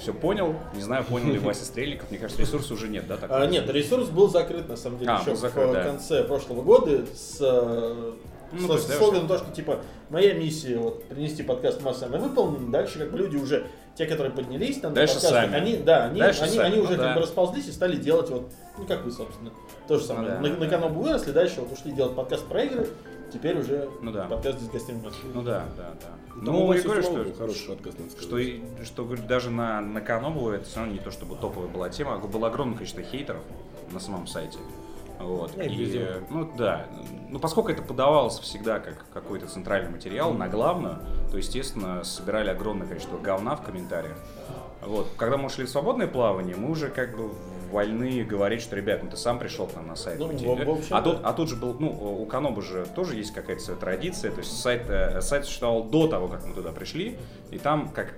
все 0.00 0.12
понял, 0.14 0.54
не 0.74 0.80
знаю, 0.82 1.04
понял 1.04 1.32
ли 1.32 1.38
Вася 1.38 1.64
Стрельников. 1.64 2.10
Мне 2.10 2.20
кажется, 2.20 2.40
ресурса 2.40 2.72
уже 2.74 2.88
нет, 2.88 3.06
да? 3.08 3.16
А, 3.28 3.46
нет, 3.46 3.68
ресурс 3.70 4.08
был 4.08 4.28
закрыт 4.28 4.68
на 4.68 4.76
самом 4.76 4.98
деле 4.98 5.10
А, 5.12 5.20
еще 5.20 5.30
был 5.30 5.36
закрыт, 5.36 5.68
в 5.68 5.72
да. 5.72 5.82
конце 5.84 6.24
прошлого 6.24 6.62
года 6.62 7.04
с, 7.14 7.38
э, 7.40 8.12
Ну, 8.52 8.58
с- 8.60 8.66
то 8.66 8.72
есть, 8.74 8.86
с 8.86 8.88
да, 8.90 8.96
слоганом 8.96 9.28
то, 9.28 9.38
что 9.38 9.50
типа 9.52 9.80
моя 10.10 10.34
миссия 10.34 10.78
вот 10.78 11.04
принести 11.04 11.42
подкаст 11.42 11.82
массы 11.82 12.04
она 12.04 12.18
выполнена. 12.18 12.70
Дальше 12.72 12.98
как 12.98 13.10
бы 13.12 13.18
люди 13.18 13.36
уже 13.36 13.66
те, 13.96 14.06
которые 14.06 14.32
поднялись 14.32 14.78
там 14.80 14.92
на 14.92 14.96
Дальше 14.96 15.14
подкасты, 15.14 15.36
сами. 15.36 15.54
они 15.56 15.76
да, 15.76 16.04
они, 16.04 16.20
Дальше 16.20 16.42
они, 16.42 16.56
сами, 16.56 16.66
они 16.68 16.76
ну 16.76 16.82
уже 16.84 16.96
да. 16.96 17.04
как 17.04 17.14
бы 17.16 17.20
расползлись 17.22 17.66
и 17.66 17.72
стали 17.72 17.96
делать 17.96 18.30
вот 18.30 18.50
ну 18.78 18.86
как 18.86 19.04
вы 19.04 19.10
собственно 19.10 19.50
то 19.86 19.98
же 19.98 20.04
самое. 20.04 20.28
Ну 20.28 20.34
да, 20.34 20.40
на, 20.48 20.54
да. 20.56 20.64
на 20.64 20.70
канал 20.70 20.88
выросли, 20.90 21.32
дальше 21.32 21.60
вот 21.60 21.72
ушли 21.72 21.92
делать 21.92 22.14
подкаст 22.14 22.46
про 22.46 22.62
игры. 22.64 22.88
Теперь 23.32 23.58
уже 23.58 23.90
Ну 24.00 24.10
да. 24.12 24.24
подкаст 24.26 24.60
с 24.60 24.68
гостями 24.68 25.02
Москвы. 25.02 25.30
Ну 25.34 25.42
да, 25.42 25.64
да, 25.76 25.90
да. 26.00 26.08
Там 26.34 26.44
Ну, 26.44 26.66
у 26.66 26.72
я 26.72 26.82
говорю, 26.82 27.02
что, 27.02 27.24
хороший 27.36 27.68
подкаст, 27.68 27.98
надо 27.98 28.10
сказать. 28.10 28.60
что, 28.84 28.84
что 28.84 29.16
даже 29.26 29.50
на, 29.50 29.80
на 29.80 30.00
Канобу 30.00 30.50
это 30.50 30.64
все 30.64 30.78
равно 30.80 30.94
не 30.94 30.98
то, 31.00 31.10
чтобы 31.10 31.36
топовая 31.36 31.68
была 31.68 31.90
тема, 31.90 32.14
а 32.14 32.18
было 32.18 32.48
огромное 32.48 32.76
количество 32.76 33.02
хейтеров 33.02 33.42
на 33.92 34.00
самом 34.00 34.26
сайте. 34.26 34.58
Вот. 35.18 35.56
Ну, 35.56 35.62
и 35.62 35.74
везде. 35.74 36.22
ну 36.30 36.50
да. 36.56 36.86
Ну, 37.28 37.38
поскольку 37.40 37.70
это 37.70 37.82
подавалось 37.82 38.38
всегда 38.38 38.78
как 38.78 39.04
какой-то 39.12 39.46
центральный 39.46 39.90
материал 39.90 40.32
на 40.32 40.48
главную, 40.48 40.98
то, 41.30 41.36
естественно, 41.36 42.04
собирали 42.04 42.50
огромное 42.50 42.86
количество 42.86 43.18
говна 43.18 43.56
в 43.56 43.62
комментариях. 43.62 44.16
Вот. 44.80 45.08
Когда 45.16 45.36
мы 45.36 45.46
ушли 45.46 45.64
в 45.64 45.70
свободное 45.70 46.06
плавание, 46.06 46.54
мы 46.56 46.70
уже 46.70 46.88
как 46.88 47.16
бы 47.16 47.32
вольны 47.70 48.24
говорить, 48.24 48.60
что, 48.62 48.76
ребят, 48.76 49.02
ну 49.02 49.10
ты 49.10 49.16
сам 49.16 49.38
пришел 49.38 49.66
к 49.66 49.74
нам 49.76 49.86
на 49.88 49.96
сайт. 49.96 50.18
Ну, 50.18 50.28
пойти». 50.28 50.44
в- 50.46 50.64
в 50.64 50.70
общем, 50.70 50.96
а, 50.96 51.02
тут, 51.02 51.18
а 51.22 51.32
тут 51.32 51.48
же 51.48 51.56
был, 51.56 51.76
ну, 51.78 51.88
у 52.22 52.26
Каноба 52.26 52.62
же 52.62 52.86
тоже 52.94 53.16
есть 53.16 53.32
какая-то 53.32 53.62
своя 53.62 53.78
традиция, 53.78 54.30
то 54.30 54.38
есть 54.38 54.58
сайт, 54.60 54.82
э, 54.88 55.20
сайт 55.20 55.44
существовал 55.44 55.84
до 55.84 56.08
того, 56.08 56.28
как 56.28 56.44
мы 56.46 56.54
туда 56.54 56.72
пришли, 56.72 57.16
и 57.50 57.58
там, 57.58 57.88
как 57.90 58.14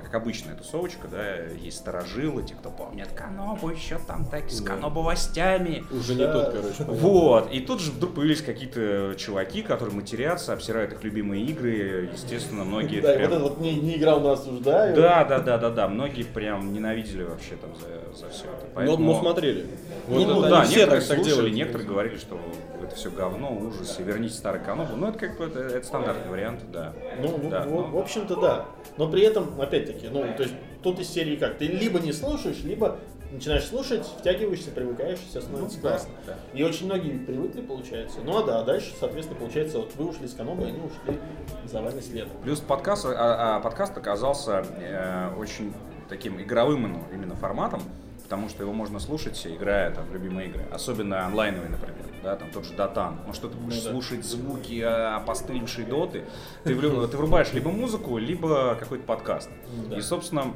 как 0.00 0.14
обычная 0.14 0.54
тусовочка, 0.54 1.08
да, 1.08 1.36
есть 1.60 1.78
сторожилы, 1.78 2.42
те, 2.42 2.54
кто 2.54 2.70
помнят 2.70 3.08
Канобу, 3.12 3.68
еще 3.70 3.98
там 4.06 4.24
так 4.26 4.50
с 4.50 4.60
Да. 4.60 4.72
Канобу-властями. 4.74 5.84
Уже 5.90 6.14
не 6.14 6.26
тот, 6.26 6.52
короче. 6.52 6.84
Вот, 6.84 7.52
и 7.52 7.60
тут 7.60 7.80
же 7.80 7.90
вдруг 7.92 8.14
появились 8.14 8.42
какие-то 8.42 9.14
чуваки, 9.18 9.62
которые 9.62 9.94
матерятся, 9.94 10.52
обсирают 10.52 10.92
их 10.92 11.04
любимые 11.04 11.44
игры, 11.44 12.08
естественно, 12.12 12.64
многие 12.64 13.00
Да, 13.00 13.14
прям- 13.14 13.30
вот 13.30 13.36
это 13.36 13.42
вот 13.44 13.60
не, 13.60 13.74
не 13.74 13.96
играл 13.96 14.20
на 14.20 14.32
осуждаю. 14.32 14.94
Да, 14.96 15.24
да, 15.24 15.38
да, 15.38 15.58
да, 15.58 15.70
да, 15.70 15.88
многие 15.88 16.22
прям 16.24 16.72
ненавидели 16.72 17.22
вообще 17.22 17.56
там 17.56 17.70
за, 17.76 18.16
за 18.18 18.30
все 18.30 18.44
это. 18.44 18.64
Но, 18.66 18.70
Поэтому... 18.74 19.12
но 19.12 19.20
смотрели. 19.20 19.66
Ну, 20.08 20.14
Вот 20.24 20.40
это 20.44 20.50
да, 20.50 20.66
некоторые 20.66 20.86
так, 20.86 21.08
так 21.08 21.16
слушали, 21.18 21.34
делают. 21.34 21.54
некоторые 21.54 21.88
говорили, 21.88 22.16
что 22.18 22.38
это 22.84 22.94
все 22.96 23.10
говно, 23.10 23.54
ужас, 23.56 23.98
и 23.98 24.02
верните 24.02 24.34
старый 24.34 24.60
канобу. 24.62 24.96
Ну, 24.96 25.08
это 25.08 25.18
как 25.18 25.36
бы 25.38 25.44
это, 25.46 25.60
это 25.60 25.86
стандартный 25.86 26.30
вариант, 26.30 26.60
да. 26.72 26.92
Ну, 27.20 27.28
в- 27.28 27.48
Да, 27.48 27.62
в, 27.62 27.70
ну. 27.70 27.82
в 27.90 27.98
общем-то, 27.98 28.36
да. 28.40 28.66
Но 28.96 29.10
при 29.10 29.22
этом, 29.22 29.60
опять-таки, 29.60 30.08
ну, 30.08 30.22
то 30.36 30.42
есть 30.44 30.54
тут 30.82 30.98
из 31.00 31.08
серии 31.08 31.36
как? 31.36 31.58
Ты 31.58 31.66
либо 31.66 31.98
не 32.00 32.12
слушаешь, 32.12 32.62
либо 32.62 32.98
начинаешь 33.32 33.64
слушать, 33.66 34.06
втягиваешься, 34.20 34.70
привыкаешь, 34.70 35.18
все 35.18 35.40
становится 35.40 35.76
Ну, 35.78 35.82
да, 35.82 35.88
классно. 35.90 36.10
да. 36.26 36.34
И 36.52 36.62
очень 36.62 36.86
многие 36.86 37.18
привыкли, 37.18 37.62
получается. 37.62 38.18
Ну, 38.24 38.38
а 38.38 38.44
да, 38.44 38.62
дальше, 38.62 38.92
соответственно, 39.00 39.40
получается, 39.40 39.78
вот 39.78 39.90
вы 39.96 40.06
ушли 40.08 40.28
с 40.28 40.34
Канобы, 40.34 40.64
они 40.66 40.78
ушли 40.78 41.18
за 41.64 41.82
вами 41.82 42.00
следом. 42.00 42.30
Плюс 42.44 42.60
подкаст, 42.60 43.06
а, 43.06 43.56
а 43.56 43.60
подкаст 43.60 43.96
оказался 43.98 44.64
э, 44.78 45.34
очень 45.36 45.72
таким 46.08 46.40
игровым 46.40 47.02
именно 47.12 47.34
форматом, 47.34 47.82
потому 48.24 48.48
что 48.48 48.62
его 48.62 48.72
можно 48.72 48.98
слушать, 48.98 49.46
играя 49.46 49.90
там, 49.92 50.06
в 50.06 50.12
любимые 50.12 50.48
игры. 50.48 50.64
Особенно 50.72 51.26
онлайновые, 51.26 51.70
например. 51.70 52.04
Да, 52.22 52.36
там 52.36 52.50
тот 52.50 52.64
же 52.64 52.72
Дотан. 52.72 53.20
Ну 53.26 53.34
что 53.34 53.48
ты 53.48 53.56
будешь 53.56 53.82
да. 53.82 53.90
слушать 53.90 54.24
звуки 54.24 54.82
а, 54.82 55.20
постылевшей 55.20 55.84
доты? 55.84 56.24
Ты, 56.64 56.72
влю- 56.72 57.06
ты 57.06 57.16
врубаешь 57.18 57.52
либо 57.52 57.70
музыку, 57.70 58.16
либо 58.16 58.76
какой-то 58.80 59.04
подкаст. 59.04 59.50
Да. 59.88 59.96
И, 59.96 60.00
собственно, 60.00 60.54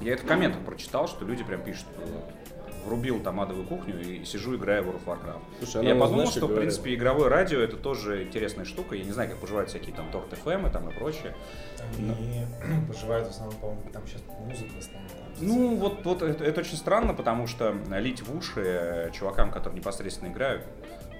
я 0.00 0.14
это 0.14 0.24
в 0.24 0.26
комментах 0.26 0.62
прочитал, 0.62 1.06
что 1.06 1.26
люди 1.26 1.44
прям 1.44 1.60
пишут, 1.62 1.84
врубил 2.86 3.20
там 3.20 3.40
адовую 3.40 3.66
кухню 3.66 4.00
и 4.00 4.24
сижу, 4.24 4.56
играю 4.56 4.84
в 4.84 4.88
World 4.88 5.04
of 5.04 5.06
Warcraft. 5.06 5.42
Слушай, 5.58 5.86
я 5.86 5.94
подумал, 5.94 6.08
знаешь, 6.14 6.30
что, 6.30 6.40
в 6.40 6.48
говорят? 6.48 6.60
принципе, 6.60 6.94
игровое 6.94 7.28
радио 7.28 7.60
это 7.60 7.76
тоже 7.76 8.24
интересная 8.24 8.64
штука. 8.64 8.96
Я 8.96 9.04
не 9.04 9.12
знаю, 9.12 9.28
как 9.28 9.38
поживают 9.38 9.68
всякие 9.68 9.94
там 9.94 10.10
Торт 10.10 10.32
FM 10.32 10.68
и 10.68 10.72
там 10.72 10.88
и 10.88 10.94
прочее. 10.94 11.36
Они 11.98 12.46
поживают 12.88 13.28
в 13.28 13.30
основном, 13.30 13.60
по-моему, 13.60 13.90
там 13.92 14.06
сейчас 14.06 14.22
музыка 14.40 14.72
в 14.74 14.78
основном. 14.78 15.10
Ну, 15.40 15.76
вот, 15.76 16.04
вот 16.04 16.22
это, 16.22 16.44
это 16.44 16.60
очень 16.60 16.76
странно, 16.76 17.14
потому 17.14 17.46
что 17.46 17.74
лить 17.90 18.22
в 18.22 18.36
уши 18.36 19.10
чувакам, 19.12 19.50
которые 19.50 19.78
непосредственно 19.80 20.30
играют, 20.30 20.66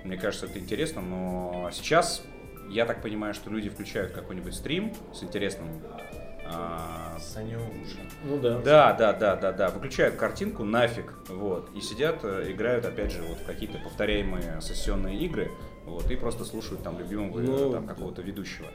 мне 0.05 0.17
кажется, 0.17 0.47
это 0.47 0.59
интересно, 0.59 1.01
но 1.01 1.71
сейчас 1.73 2.23
я 2.69 2.87
так 2.87 3.03
понимаю, 3.03 3.35
что 3.35 3.51
люди 3.51 3.69
включают 3.69 4.13
какой-нибудь 4.13 4.55
стрим 4.55 4.93
с 5.13 5.23
интересным. 5.23 5.69
а, 6.45 7.17
Саню 7.21 7.59
уши. 7.59 7.99
Ну 8.25 8.39
да. 8.39 8.59
да, 8.59 8.93
да, 8.93 9.13
да, 9.13 9.37
да, 9.37 9.53
да. 9.53 9.69
Выключают 9.69 10.17
картинку 10.17 10.65
нафиг, 10.65 11.15
вот, 11.29 11.71
и 11.75 11.81
сидят, 11.81 12.21
э, 12.25 12.51
играют, 12.51 12.85
опять 12.85 13.13
же, 13.13 13.23
вот 13.23 13.39
в 13.39 13.47
какие-то 13.47 13.79
повторяемые 13.79 14.61
сессионные 14.61 15.19
игры, 15.21 15.51
вот, 15.85 16.11
и 16.11 16.17
просто 16.17 16.45
слушают 16.45 16.83
там 16.83 16.99
любимого 16.99 17.41
э, 17.41 17.43
Ну, 17.43 17.73
там, 17.73 17.87
какого-то 17.87 18.23
ведущего. 18.23 18.69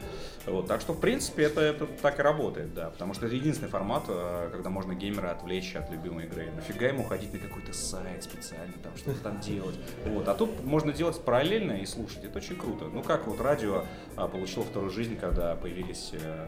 Вот, 0.45 0.67
так 0.67 0.81
что, 0.81 0.93
в 0.93 0.99
принципе, 0.99 1.43
это, 1.43 1.61
это 1.61 1.87
так 2.01 2.19
и 2.19 2.21
работает, 2.21 2.73
да, 2.73 2.89
потому 2.89 3.13
что 3.13 3.25
это 3.25 3.35
единственный 3.35 3.69
формат, 3.69 4.03
э, 4.07 4.49
когда 4.51 4.69
можно 4.69 4.93
геймера 4.93 5.31
отвлечь 5.31 5.75
от 5.75 5.89
любимой 5.89 6.25
игры. 6.25 6.51
Нафига 6.55 6.87
ему 6.87 7.03
ходить 7.03 7.31
на 7.33 7.39
какой-то 7.39 7.73
сайт 7.73 8.23
специально, 8.23 8.73
там, 8.83 8.95
что-то 8.97 9.19
там 9.21 9.39
делать. 9.39 9.75
Вот, 10.05 10.27
а 10.27 10.33
тут 10.33 10.63
можно 10.65 10.91
делать 10.91 11.19
параллельно 11.21 11.73
и 11.73 11.85
слушать, 11.85 12.23
это 12.25 12.37
очень 12.39 12.55
круто. 12.55 12.85
Ну, 12.85 13.01
как 13.01 13.27
вот 13.27 13.39
радио 13.39 13.85
а, 14.15 14.27
получило 14.27 14.65
вторую 14.65 14.91
жизнь, 14.91 15.17
когда 15.17 15.55
появились 15.55 16.11
э, 16.13 16.47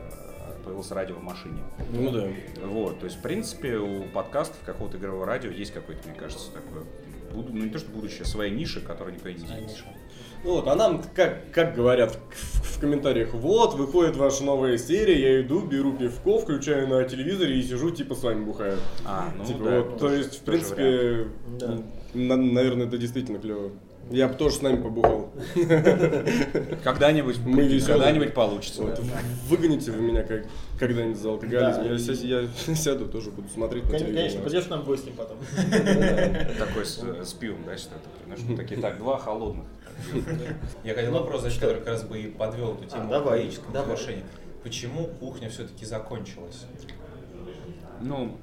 появилось 0.64 0.92
радио 0.92 1.16
в 1.16 1.24
машине. 1.24 1.62
Ну 1.92 2.12
да. 2.12 2.28
Вот, 2.66 3.00
то 3.00 3.06
есть, 3.06 3.18
в 3.18 3.22
принципе, 3.22 3.78
у 3.78 4.04
подкастов 4.04 4.60
какого-то 4.66 4.98
игрового 4.98 5.26
радио 5.26 5.52
есть 5.52 5.74
какой-то, 5.74 6.08
мне 6.08 6.18
кажется, 6.18 6.52
такое, 6.52 6.84
буду, 7.32 7.54
ну 7.54 7.64
не 7.64 7.70
то 7.70 7.80
что 7.80 7.90
будущее, 7.92 8.26
своя 8.26 8.50
ниша, 8.50 8.82
которая 8.82 9.14
никуда 9.14 9.32
не 9.32 9.40
денется. 9.40 9.84
Ну 10.44 10.52
вот, 10.54 10.68
а 10.68 10.76
нам, 10.76 11.04
как, 11.16 11.52
как 11.52 11.76
говорят 11.76 12.18
в, 12.32 12.78
в 12.78 12.80
комментариях, 12.80 13.34
вот, 13.34 13.74
выходит 13.76 14.16
ваша 14.16 14.44
новая 14.46 14.78
серия, 14.78 15.20
я 15.36 15.42
иду, 15.42 15.60
беру 15.62 15.94
пивко, 15.94 16.40
включаю 16.40 16.88
на 16.88 17.04
телевизоре 17.04 17.60
и 17.60 17.64
сижу, 17.64 17.92
типа, 17.92 18.16
с 18.16 18.24
вами 18.24 18.46
бухаю. 18.46 18.78
А, 19.06 19.30
ну 19.38 19.44
типа, 19.46 19.64
да. 19.66 19.82
вот, 19.82 19.98
то 20.00 20.10
есть, 20.14 20.36
в 20.40 20.42
принципе, 20.44 21.28
Да. 21.60 21.80
на- 22.14 22.38
наверное, 22.38 22.88
это 22.88 22.98
действительно 22.98 23.40
клево. 23.40 23.72
Я 24.12 24.28
бы 24.28 24.34
тоже 24.34 24.56
с 24.56 24.62
нами 24.64 24.82
побухал. 24.82 25.30
Когда-нибудь, 26.84 27.38
Мы 27.46 27.80
когда-нибудь 27.80 28.34
получится. 28.34 28.82
Вот, 28.82 28.96
да. 28.96 29.04
выгоните 29.48 29.92
вы 29.92 30.02
меня 30.02 30.24
как, 30.24 30.46
когда-нибудь 30.80 31.20
за 31.20 31.30
алкоголизм. 31.30 31.84
Да. 31.84 31.90
Я, 31.90 31.98
ся- 32.00 32.14
я 32.14 32.48
сяду, 32.76 33.06
тоже 33.08 33.30
буду 33.30 33.50
смотреть 33.50 33.84
на 33.84 34.00
телевизор. 34.00 34.16
Конечно, 34.16 34.42
придешь 34.42 34.68
нам 34.70 34.82
в 34.82 34.86
гости 34.86 35.12
потом. 35.16 35.38
Такой 36.58 36.86
с, 36.86 36.98
с 37.24 37.34
пивом, 37.34 37.60
да, 37.68 37.78
что 37.78 37.92
это, 37.96 38.10
знаешь, 38.26 38.58
такие, 38.58 38.82
так, 38.82 38.98
два 38.98 39.20
холодных. 39.20 39.66
Я 40.84 40.94
хотел 40.94 41.12
вопрос 41.14 41.42
задать, 41.42 41.60
который 41.60 41.78
как 41.80 41.88
раз 41.88 42.04
бы 42.04 42.20
и 42.20 42.28
подвел 42.28 42.74
эту 42.76 42.86
тему 42.86 43.04
А, 43.08 43.20
давай, 43.20 43.40
логического 43.40 43.72
давай. 43.74 43.96
завершения. 43.96 44.24
Почему 44.64 45.08
кухня 45.08 45.50
все-таки 45.50 45.86
закончилась? 45.86 46.66
Ну, 48.02 48.38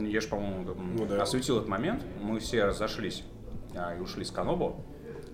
я 0.00 0.20
же, 0.20 0.28
по-моему, 0.28 0.74
Ну 0.98 1.06
да. 1.06 1.22
осветил 1.22 1.56
этот 1.56 1.68
момент. 1.68 2.02
Мы 2.20 2.40
все 2.40 2.64
разошлись 2.64 3.22
а, 3.74 3.94
и 3.96 4.00
ушли 4.00 4.24
с 4.24 4.30
Канобу, 4.30 4.84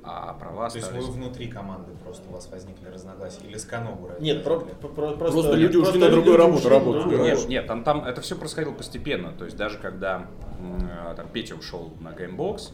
а 0.03 0.35
права 0.35 0.69
То 0.69 0.77
есть 0.77 0.89
остались. 0.89 1.07
вы 1.07 1.13
внутри 1.13 1.49
команды 1.49 1.93
просто 2.03 2.29
у 2.29 2.33
вас 2.33 2.49
возникли 2.51 2.89
разногласия? 2.89 3.45
Или 3.45 3.57
с 3.57 3.65
Канобу? 3.65 4.11
Нет, 4.21 4.45
про- 4.45 4.61
про- 4.61 4.89
про- 4.89 5.13
просто... 5.13 5.19
Просто 5.33 5.55
люди 5.55 5.77
ушли 5.77 5.99
на 5.99 6.11
другую 6.11 6.37
работу 6.37 6.69
другую 6.69 7.01
да. 7.11 7.17
Нет, 7.25 7.31
работу. 7.35 7.49
нет, 7.49 7.67
там, 7.67 7.85
там 7.85 8.05
это 8.05 8.21
все 8.21 8.37
происходило 8.37 8.73
постепенно. 8.73 9.33
То 9.33 9.45
есть 9.45 9.57
даже 9.57 9.79
когда 9.79 10.27
э, 10.61 11.15
там, 11.17 11.29
Петя 11.29 11.55
ушел 11.57 11.93
на 12.01 12.09
Gamebox, 12.11 12.73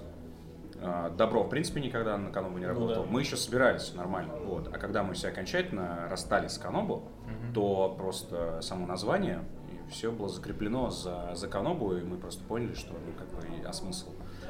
Добро, 1.17 1.43
в 1.45 1.49
принципе, 1.51 1.81
никогда 1.81 2.17
на 2.17 2.31
Канобу 2.31 2.59
не 2.59 2.67
работал. 2.67 3.05
да. 3.05 3.11
Мы 3.11 3.21
еще 3.21 3.37
собирались 3.37 3.93
нормально. 3.95 4.35
Вот. 4.45 4.69
А 4.73 4.79
когда 4.79 5.03
мы 5.03 5.15
все 5.15 5.29
окончательно 5.29 6.07
расстались 6.11 6.53
с 6.53 6.59
Канобу, 6.59 7.03
то 7.55 7.95
просто 7.99 8.61
само 8.63 8.87
название 8.87 9.45
и 9.87 9.91
все 9.91 10.11
было 10.11 10.29
закреплено 10.29 10.91
за, 10.91 11.33
за 11.35 11.49
Канобу, 11.49 11.95
и 11.97 12.03
мы 12.03 12.17
просто 12.17 12.43
поняли, 12.45 12.75
что 12.75 12.93
ну 12.93 13.13
как 13.19 13.29
бы 13.29 13.69
а 13.69 13.73
смысл. 13.73 14.09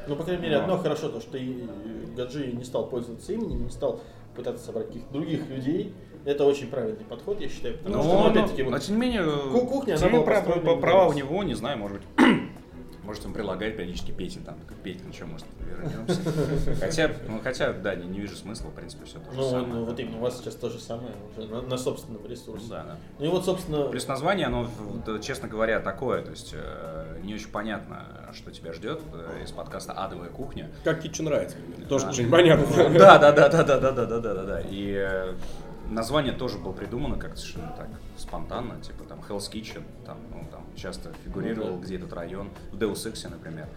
Ну, 0.09 0.17
по 0.17 0.25
крайней 0.25 0.43
мере, 0.43 0.57
Но. 0.57 0.63
одно 0.63 0.79
хорошо, 0.79 1.09
то, 1.11 1.21
что 1.21 1.37
Гаджи 2.17 2.53
не 2.53 2.65
стал 2.65 2.89
пользоваться 2.89 3.33
именем, 3.33 3.65
не 3.65 3.71
стал 3.71 4.01
пытаться 4.35 4.65
собрать 4.65 4.87
каких-то 4.89 5.13
других 5.13 5.47
людей. 5.49 5.95
Это 6.25 6.45
очень 6.45 6.69
правильный 6.69 7.05
подход, 7.05 7.41
я 7.41 7.49
считаю. 7.49 7.77
Потому 7.79 7.97
Но, 7.97 8.03
что, 8.03 8.13
ну, 8.13 8.19
но- 8.25 8.31
опять-таки, 8.31 8.63
но 8.63 8.71
вот, 8.71 8.81
тем 8.83 8.95
не 8.97 9.01
менее, 9.01 9.25
ку- 9.53 9.67
кухня, 9.67 9.97
она 9.97 10.09
была 10.09 10.23
прав- 10.25 10.45
построена 10.45 10.81
права 10.81 11.07
у 11.09 11.13
него, 11.13 11.43
не 11.43 11.55
знаю, 11.55 11.79
может 11.79 11.99
быть, 11.99 12.07
Может, 13.03 13.25
он 13.27 13.33
предлагает 13.33 13.77
периодически 13.77 14.11
Петин 14.13 14.43
там, 14.45 14.57
как 14.69 14.77
Петя, 14.79 15.01
ну 15.07 15.13
что, 15.13 15.27
может, 15.27 15.47
вернемся. 15.59 16.21
Хотя, 16.81 17.11
ну, 17.29 17.41
хотя, 17.43 17.73
да, 17.73 17.95
не, 17.95 18.07
не 18.07 18.21
вижу 18.21 18.37
смысла, 18.37 18.69
в 18.69 18.75
принципе, 18.75 19.05
все 19.07 19.19
то 19.19 19.31
же 19.33 19.37
Ну, 19.39 19.51
самое. 19.51 19.67
ну, 19.67 19.85
вот 19.85 19.99
именно 19.99 20.19
у 20.19 20.21
вас 20.21 20.39
сейчас 20.39 20.55
то 20.55 20.69
же 20.69 20.79
самое 20.79 21.13
уже 21.37 21.49
на, 21.49 21.63
на 21.63 21.79
собственном 21.79 22.27
ресурсе. 22.27 22.67
Да, 22.69 22.85
да. 22.85 22.97
Ну 23.19 23.25
и 23.25 23.29
вот, 23.29 23.45
собственно, 23.45 23.85
Плюс 23.85 24.07
название, 24.07 24.47
оно, 24.47 24.69
честно 25.23 25.49
говоря, 25.49 25.81
такое, 25.81 26.23
то 26.23 26.31
есть 26.31 26.51
э, 26.55 27.19
не 27.23 27.35
очень 27.35 27.49
понятно, 27.51 28.05
что 28.35 28.51
тебя 28.51 28.73
ждет 28.73 29.01
э, 29.13 29.45
из 29.45 29.51
подкаста 29.51 29.93
«Адовая 29.93 30.29
кухня». 30.29 30.71
Как 30.85 31.05
Kitchen 31.05 31.29
Rights, 31.29 31.55
тоже 31.89 32.07
очень 32.09 32.31
понятно. 32.31 32.67
Да, 32.99 33.19
да, 33.19 33.33
да, 33.33 33.49
да, 33.49 33.63
да, 33.65 33.79
да, 33.81 33.93
да, 33.93 34.07
да, 34.07 34.21
да, 34.21 34.35
да, 34.35 34.43
да. 34.45 34.61
И 34.69 34.93
э, 34.97 35.35
название 35.91 36.33
тоже 36.33 36.59
было 36.59 36.73
придумано 36.73 37.17
как 37.17 37.37
совершенно 37.37 37.75
так 37.77 37.89
спонтанно, 38.17 38.81
типа 38.81 39.05
там 39.05 39.21
Hell's 39.29 39.51
Kitchen, 39.53 39.83
там, 40.07 40.19
ну, 40.33 40.47
там 40.51 40.65
часто 40.77 41.13
фигурировал, 41.25 41.71
Ну 41.71 41.77
да. 41.79 41.83
где 41.85 41.97
этот 41.97 42.13
район, 42.13 42.49
в 42.73 42.77
Deus 42.77 43.11
Ex, 43.11 43.29
например. 43.29 43.69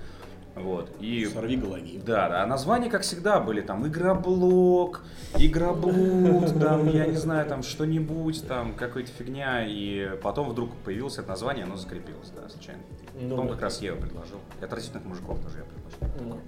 Вот. 0.56 0.92
И 1.00 1.26
Сорви 1.26 1.58
голови. 1.58 2.00
да, 2.06 2.30
да, 2.30 2.44
а 2.44 2.46
названия, 2.46 2.88
как 2.90 3.02
всегда, 3.02 3.40
были 3.40 3.62
там 3.62 3.88
игроблок, 3.88 5.04
игроблуд, 5.40 6.54
там, 6.62 6.88
я 6.90 7.08
не 7.08 7.16
знаю, 7.18 7.48
там 7.50 7.64
что-нибудь, 7.64 8.48
там 8.48 8.76
какая-то 8.76 9.10
фигня, 9.12 9.66
и 9.66 10.16
потом 10.22 10.50
вдруг 10.50 10.72
появилось 10.86 11.18
это 11.18 11.30
название, 11.30 11.66
оно 11.66 11.76
закрепилось, 11.76 12.30
да, 12.36 12.48
случайно. 12.50 12.82
Ну, 13.20 13.30
Потом 13.32 13.50
как 13.50 13.62
раз 13.62 13.82
его 13.82 13.98
предложил. 13.98 14.38
И 14.62 14.64
отвратительных 14.64 15.06
мужиков 15.06 15.40
тоже 15.42 15.58
я 15.60 15.64
предложил. 15.64 16.24
ну, 16.30 16.40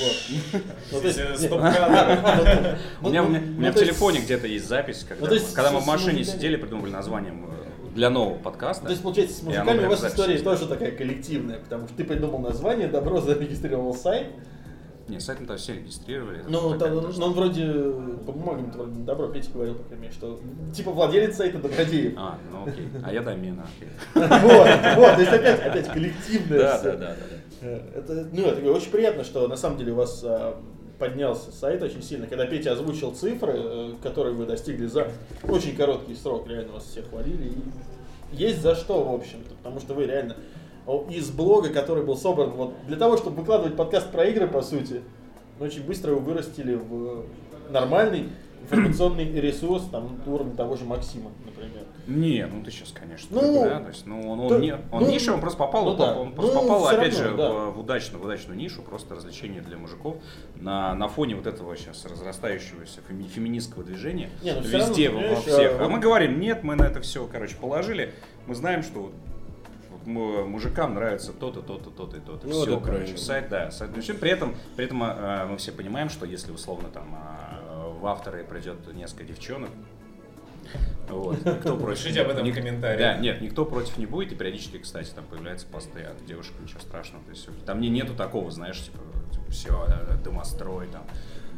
вот. 0.00 1.02
Ну. 3.02 3.08
У 3.08 3.10
меня, 3.10 3.22
ну, 3.22 3.70
в 3.70 3.74
телефоне 3.74 4.20
где-то 4.20 4.46
есть 4.46 4.68
запись, 4.68 5.04
когда, 5.08 5.28
Ну, 5.70 5.72
мы 5.72 5.80
в 5.80 5.86
машине 5.86 6.24
сидели, 6.24 6.56
придумывали 6.56 6.92
названием 6.92 7.46
э, 7.46 7.94
для 7.94 8.10
нового 8.10 8.38
подкаста. 8.38 8.84
То 8.84 8.90
есть, 8.90 9.02
получается, 9.02 9.38
с 9.38 9.42
мужиками 9.42 9.86
у 9.86 9.88
вас 9.90 10.04
история 10.04 10.38
тоже 10.38 10.66
такая 10.66 10.92
коллективная, 10.92 11.58
потому 11.58 11.88
что 11.88 11.96
ты 11.96 12.04
придумал 12.04 12.38
название, 12.38 12.88
добро 12.88 13.20
зарегистрировал 13.20 13.94
сайт, 13.94 14.28
Не, 15.08 15.20
сайт 15.20 15.44
там 15.46 15.56
все 15.56 15.74
регистрировали. 15.74 16.44
ну, 16.48 16.78
там, 16.78 16.94
ну, 16.94 17.24
он 17.26 17.32
вроде 17.32 17.66
по 18.24 18.32
бумагам 18.32 18.70
вроде 18.70 18.92
добро, 19.00 19.28
Петя 19.28 19.50
говорил, 19.52 19.74
по 19.74 19.82
крайней 19.84 20.02
мере, 20.02 20.14
что 20.14 20.40
типа 20.74 20.90
владелец 20.92 21.36
сайта 21.36 21.58
Добродеев. 21.58 22.14
А, 22.16 22.38
ну 22.50 22.64
окей. 22.68 22.88
А 23.04 23.12
я 23.12 23.20
домена. 23.22 23.66
Вот, 24.14 24.26
вот, 24.96 25.14
то 25.14 25.20
есть 25.20 25.32
опять, 25.32 25.60
опять 25.60 25.88
коллективное 25.88 26.58
Да, 26.58 26.78
да, 26.82 26.92
да, 26.92 27.16
да. 27.16 27.36
Э, 27.62 27.80
Это, 27.96 28.28
ну, 28.32 28.42
это 28.42 28.70
очень 28.72 28.90
приятно, 28.90 29.24
что 29.24 29.48
на 29.48 29.56
самом 29.56 29.78
деле 29.78 29.92
у 29.92 29.96
вас 29.96 30.22
а, 30.24 30.60
поднялся 30.98 31.52
сайт 31.52 31.82
очень 31.82 32.02
сильно. 32.02 32.26
Когда 32.26 32.46
Петя 32.46 32.72
озвучил 32.72 33.12
цифры, 33.12 33.54
э, 33.56 33.92
которые 34.02 34.34
вы 34.34 34.46
достигли 34.46 34.86
за 34.86 35.08
очень 35.48 35.76
короткий 35.76 36.14
срок, 36.14 36.48
реально 36.48 36.72
вас 36.74 36.84
всех 36.84 37.08
хвалили. 37.08 37.48
И 37.48 38.36
есть 38.36 38.60
за 38.60 38.74
что, 38.74 39.02
в 39.02 39.14
общем-то, 39.14 39.54
потому 39.54 39.80
что 39.80 39.94
вы 39.94 40.06
реально 40.06 40.36
из 41.10 41.30
блога, 41.30 41.68
который 41.68 42.04
был 42.04 42.16
собран 42.16 42.50
вот 42.50 42.74
для 42.88 42.96
того, 42.96 43.16
чтобы 43.16 43.36
выкладывать 43.36 43.76
подкаст 43.76 44.10
про 44.10 44.24
игры, 44.26 44.48
по 44.48 44.62
сути, 44.62 45.02
очень 45.60 45.84
быстро 45.84 46.10
его 46.10 46.20
вырастили 46.20 46.74
в 46.74 47.24
нормальный 47.70 48.30
информационный 48.62 49.24
ресурс, 49.40 49.84
там, 49.92 50.20
уровня 50.26 50.56
того 50.56 50.76
же 50.76 50.84
Максима, 50.84 51.30
например. 51.44 51.81
Не, 52.06 52.46
ну 52.46 52.62
ты 52.64 52.70
сейчас, 52.70 52.90
конечно, 52.92 53.28
Ну, 53.40 53.64
да, 53.64 53.80
то 53.80 53.88
есть, 53.88 54.06
ну, 54.06 54.28
он, 54.30 54.40
он, 54.40 54.48
то- 54.48 54.58
не, 54.58 54.74
он 54.74 55.02
ну, 55.04 55.08
ниша, 55.10 55.32
он 55.32 55.40
просто 55.40 55.58
попал, 55.58 55.84
ну 55.84 55.90
он, 55.92 55.96
да. 55.98 56.14
он 56.18 56.32
просто 56.32 56.54
Ну, 56.54 56.60
попал, 56.62 56.86
опять 56.88 57.18
равно, 57.20 57.30
же, 57.30 57.36
да. 57.36 57.52
в, 57.52 57.70
в 57.76 57.80
удачную, 57.80 58.20
в 58.22 58.24
удачную 58.26 58.58
нишу, 58.58 58.82
просто 58.82 59.14
развлечение 59.14 59.60
для 59.62 59.76
мужиков 59.78 60.16
на, 60.56 60.94
на 60.94 61.08
фоне 61.08 61.36
вот 61.36 61.46
этого 61.46 61.76
сейчас 61.76 62.04
разрастающегося 62.04 63.00
феми- 63.08 63.28
феминистского 63.28 63.84
движения 63.84 64.30
Не, 64.42 64.52
ну 64.54 64.60
везде, 64.62 65.10
равно, 65.10 65.28
во, 65.28 65.36
всех. 65.36 65.80
а, 65.80 65.84
А 65.84 65.88
мы 65.88 66.00
говорим, 66.00 66.40
нет, 66.40 66.64
мы 66.64 66.74
на 66.74 66.84
это 66.84 67.00
все, 67.00 67.26
короче, 67.30 67.56
положили, 67.56 68.12
мы 68.46 68.54
знаем, 68.54 68.82
что 68.82 69.12
мужикам 70.04 70.94
нравится 70.94 71.32
то-то, 71.32 71.62
то-то, 71.62 71.90
то-то 71.90 72.16
и 72.16 72.20
то-то. 72.20 72.46
Ну, 72.46 72.52
все, 72.52 72.80
короче, 72.80 72.82
правильно. 72.90 73.18
сайт, 73.18 73.48
да, 73.48 73.70
сайт. 73.70 73.90
Ну, 73.94 74.02
при 74.18 74.30
этом, 74.30 74.54
при 74.76 74.86
этом 74.86 75.02
э, 75.04 75.46
мы 75.48 75.56
все 75.58 75.72
понимаем, 75.72 76.08
что 76.08 76.26
если 76.26 76.50
условно 76.50 76.88
там 76.88 77.14
э, 77.14 77.88
в 78.00 78.06
авторы 78.06 78.42
придет 78.44 78.92
несколько 78.94 79.24
девчонок, 79.24 79.70
вот, 81.08 81.38
кто 81.60 81.76
против? 81.76 82.02
Пишите 82.02 82.22
об 82.22 82.28
этом 82.30 82.42
в 82.42 82.46
Ник- 82.46 82.54
комментариях. 82.54 83.16
Да, 83.16 83.18
нет, 83.18 83.40
никто 83.40 83.64
против 83.64 83.96
не 83.98 84.06
будет, 84.06 84.32
и 84.32 84.34
периодически, 84.34 84.78
кстати, 84.78 85.10
там 85.10 85.24
появляются 85.24 85.66
посты 85.66 86.02
от 86.02 86.24
девушек, 86.24 86.54
ничего 86.60 86.80
страшного. 86.80 87.24
То 87.24 87.30
есть 87.30 87.48
там 87.66 87.80
не, 87.80 87.88
нету 87.88 88.14
такого, 88.14 88.50
знаешь, 88.50 88.80
типа, 88.82 88.98
все, 89.50 89.86
домострой, 90.24 90.86
там, 90.88 91.04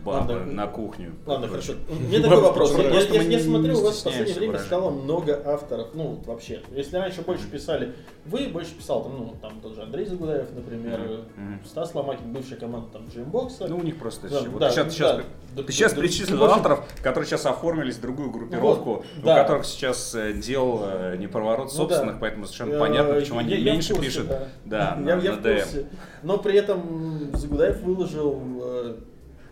Ладно. 0.04 0.44
на 0.44 0.66
кухню. 0.66 1.12
Ладно, 1.26 1.48
хорошо. 1.48 1.72
Меня 1.88 2.20
такой 2.22 2.40
вопрос. 2.40 2.76
Я, 2.76 2.90
Просто 2.90 3.14
я- 3.14 3.24
не- 3.24 3.38
смотрю, 3.38 3.72
не 3.74 3.80
у 3.80 3.84
вас 3.84 4.00
в 4.00 4.04
последнее 4.04 4.34
время 4.36 4.58
стало 4.58 4.90
много 4.90 5.40
авторов, 5.44 5.88
ну, 5.94 6.20
вообще. 6.26 6.60
Если 6.74 6.96
раньше 6.96 7.22
больше 7.22 7.46
писали, 7.48 7.94
вы 8.26 8.48
больше 8.48 8.74
писал, 8.74 9.02
там, 9.04 9.12
ну, 9.18 9.34
там 9.40 9.60
тот 9.60 9.74
же 9.74 9.82
Андрей 9.82 10.06
Загудаев, 10.06 10.46
например, 10.54 11.00
мгм. 11.36 11.60
Стас 11.66 11.94
Ломакин, 11.94 12.32
бывшая 12.32 12.56
команда 12.56 12.88
там 12.92 13.08
Джеймбокса. 13.12 13.66
Ну, 13.68 13.78
у 13.78 13.82
них 13.82 13.98
просто 13.98 14.28
Да, 14.28 14.40
щ- 14.40 14.48
вот 14.48 14.60
да, 14.60 14.70
сейчас, 14.70 14.84
да, 14.86 14.90
сейчас, 14.90 15.20
да. 15.56 15.62
ты 15.62 15.72
сейчас 15.72 15.92
да, 15.94 16.00
перечислил 16.00 16.38
да, 16.38 16.54
авторов, 16.54 16.84
которые 17.02 17.26
сейчас 17.26 17.46
оформились 17.46 17.96
в 17.96 18.00
другую 18.00 18.30
группировку, 18.30 18.90
Вот, 18.90 19.04
у 19.22 19.26
да. 19.26 19.42
которых 19.42 19.64
сейчас 19.64 20.14
э, 20.14 20.32
дел 20.34 20.80
э, 20.84 21.16
не 21.18 21.26
проворот 21.26 21.66
Ну 21.66 21.70
собственных, 21.72 22.14
да. 22.14 22.20
поэтому 22.20 22.44
совершенно 22.46 22.74
Э, 22.74 22.78
понятно, 22.78 23.14
почему 23.14 23.38
они 23.38 23.56
меньше 23.56 23.94
пишут. 23.98 24.26
да. 24.64 24.96
На, 24.96 25.16
курсе. 25.18 25.86
Но 26.22 26.38
при 26.38 26.56
этом 26.58 27.30
Загудаев 27.34 27.80
выложил 27.82 28.40
э, 28.62 28.94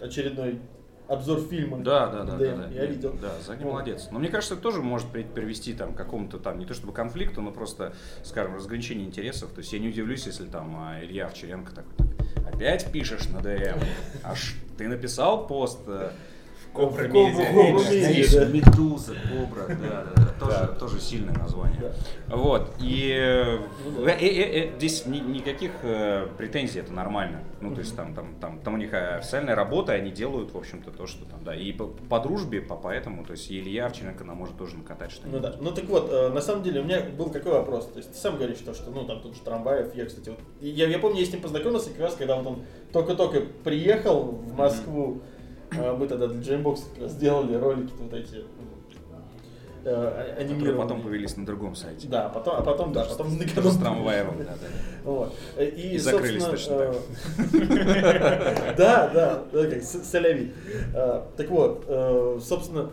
очередной 0.03 0.61
обзор 1.09 1.41
фильма. 1.41 1.79
Да, 1.83 2.07
да, 2.07 2.25
да, 2.25 2.37
да, 2.37 2.57
да. 2.57 2.69
Я 2.69 2.87
видел. 2.87 3.17
Да, 3.21 3.33
Заги 3.47 3.62
Вот. 3.65 3.73
молодец. 3.73 4.09
Но 4.11 4.19
мне 4.19 4.29
кажется, 4.29 4.55
это 4.55 4.62
тоже 4.62 4.83
может 4.83 5.09
при- 5.09 5.25
привести 5.25 5.75
там, 5.75 5.95
к 5.95 5.97
какому-то 5.97 6.38
там, 6.38 6.59
не 6.59 6.65
то 6.67 6.75
чтобы 6.75 6.93
конфликту, 6.93 7.43
но 7.43 7.51
просто, 7.51 7.93
скажем, 8.25 8.55
разграничению 8.55 9.07
интересов. 9.07 9.51
То 9.53 9.61
есть 9.61 9.73
я 9.73 9.79
не 9.79 9.88
удивлюсь, 9.88 10.27
если 10.27 10.47
там 10.47 10.75
а, 10.77 11.03
Илья 11.03 11.27
Овчаренко 11.27 11.75
такой, 11.75 12.07
опять 12.51 12.91
пишешь 12.93 13.29
на 13.29 13.41
ДМ? 13.41 13.79
Аж 14.25 14.55
ты 14.79 14.88
написал 14.88 15.47
пост 15.47 15.81
э, 15.87 16.11
Кобра 16.73 17.03
да. 17.09 18.47
Медуза, 18.47 19.15
Кобра, 19.15 19.67
да, 19.69 20.05
да, 20.05 20.13
да, 20.17 20.33
тоже, 20.41 20.59
Да. 20.59 20.67
тоже 20.69 21.01
сильное 21.01 21.35
название. 21.35 21.81
Да. 22.29 22.37
Вот, 22.37 22.71
и 22.81 23.15
э, 23.15 23.59
Ну 23.85 24.07
э, 24.07 24.17
э, 24.19 24.69
э, 24.69 24.77
здесь 24.79 25.07
ни- 25.07 25.19
никаких 25.19 25.73
э, 25.83 26.27
претензий, 26.39 26.81
это 26.81 26.93
нормально. 26.93 27.41
Ну, 27.61 27.75
то 27.75 27.81
есть 27.81 27.95
там, 27.95 28.15
там, 28.15 28.35
там, 28.41 28.59
там 28.61 28.75
у 28.75 28.77
них 28.77 28.93
официальная 28.95 29.55
работа, 29.55 29.93
они 29.93 30.11
делают, 30.11 30.53
в 30.53 30.57
общем-то, 30.59 30.91
то, 30.91 31.07
что 31.07 31.25
там, 31.27 31.45
да, 31.45 31.55
и 31.55 31.73
по, 31.73 31.87
по 31.87 32.19
дружбе, 32.21 32.61
по 32.61 32.75
поэтому, 32.77 33.25
то 33.25 33.33
есть 33.33 33.51
Илья 33.53 33.87
Овчаренко 33.87 34.25
нам 34.25 34.39
может 34.39 34.57
тоже 34.57 34.77
накатать 34.77 35.11
Ну 35.11 35.17
что-нибудь. 35.17 35.43
да. 35.43 35.55
Ну 35.61 35.71
так 35.73 35.85
вот, 35.85 36.09
э, 36.11 36.29
на 36.31 36.41
самом 36.41 36.63
деле 36.63 36.81
у 36.81 36.85
меня 36.85 37.01
был 37.01 37.31
какой 37.31 37.53
вопрос. 37.53 37.87
То 37.87 37.99
есть 37.99 38.13
ты 38.13 38.19
сам 38.19 38.37
говоришь, 38.37 38.59
то, 38.59 38.75
что 38.75 38.91
ну 38.91 39.05
там 39.05 39.21
тот 39.21 39.35
же 39.35 39.41
Трамваев, 39.43 39.95
я, 39.95 40.07
кстати, 40.07 40.31
вот, 40.31 40.39
я, 40.61 40.89
я 40.89 40.99
помню, 40.99 41.21
я 41.21 41.27
с 41.27 41.33
ним 41.33 41.43
познакомился 41.43 41.91
как 41.91 42.01
раз, 42.01 42.15
когда 42.17 42.37
вот 42.37 42.47
он 42.47 42.63
только-только 42.93 43.43
приехал 43.63 44.23
в 44.23 44.55
Москву. 44.57 45.19
Э, 45.19 45.32
Мы 45.75 46.07
тогда 46.07 46.27
для 46.27 46.41
Джеймбокса 46.41 46.85
сделали 47.09 47.57
ролики 47.57 47.93
вот 47.99 48.13
эти 48.13 48.45
э, 49.85 49.85
а- 49.85 50.45
Которые 50.45 50.77
потом 50.77 51.03
появились 51.03 51.37
на 51.37 51.47
другом 51.47 51.75
сайте. 51.75 52.09
Да, 52.09 52.29
потом, 52.29 52.57
а 52.57 52.63
потом, 52.63 52.93
да, 52.93 53.05
потом 53.05 53.37
на 53.37 53.71
с 53.71 53.77
трамваевым, 53.77 54.39
да, 54.39 54.45
да. 54.45 54.53
Вот. 55.05 55.35
И, 55.59 55.95
И 55.95 55.99
закрылись 55.99 56.45
точно 56.45 56.73
э, 56.75 56.95
Да, 58.77 59.09
да, 59.09 59.43
как 59.53 59.83
соляви. 59.83 60.53
Э, 60.95 61.23
Так 61.37 61.51
вот, 61.51 61.85
э, 61.89 62.39
собственно, 62.43 62.91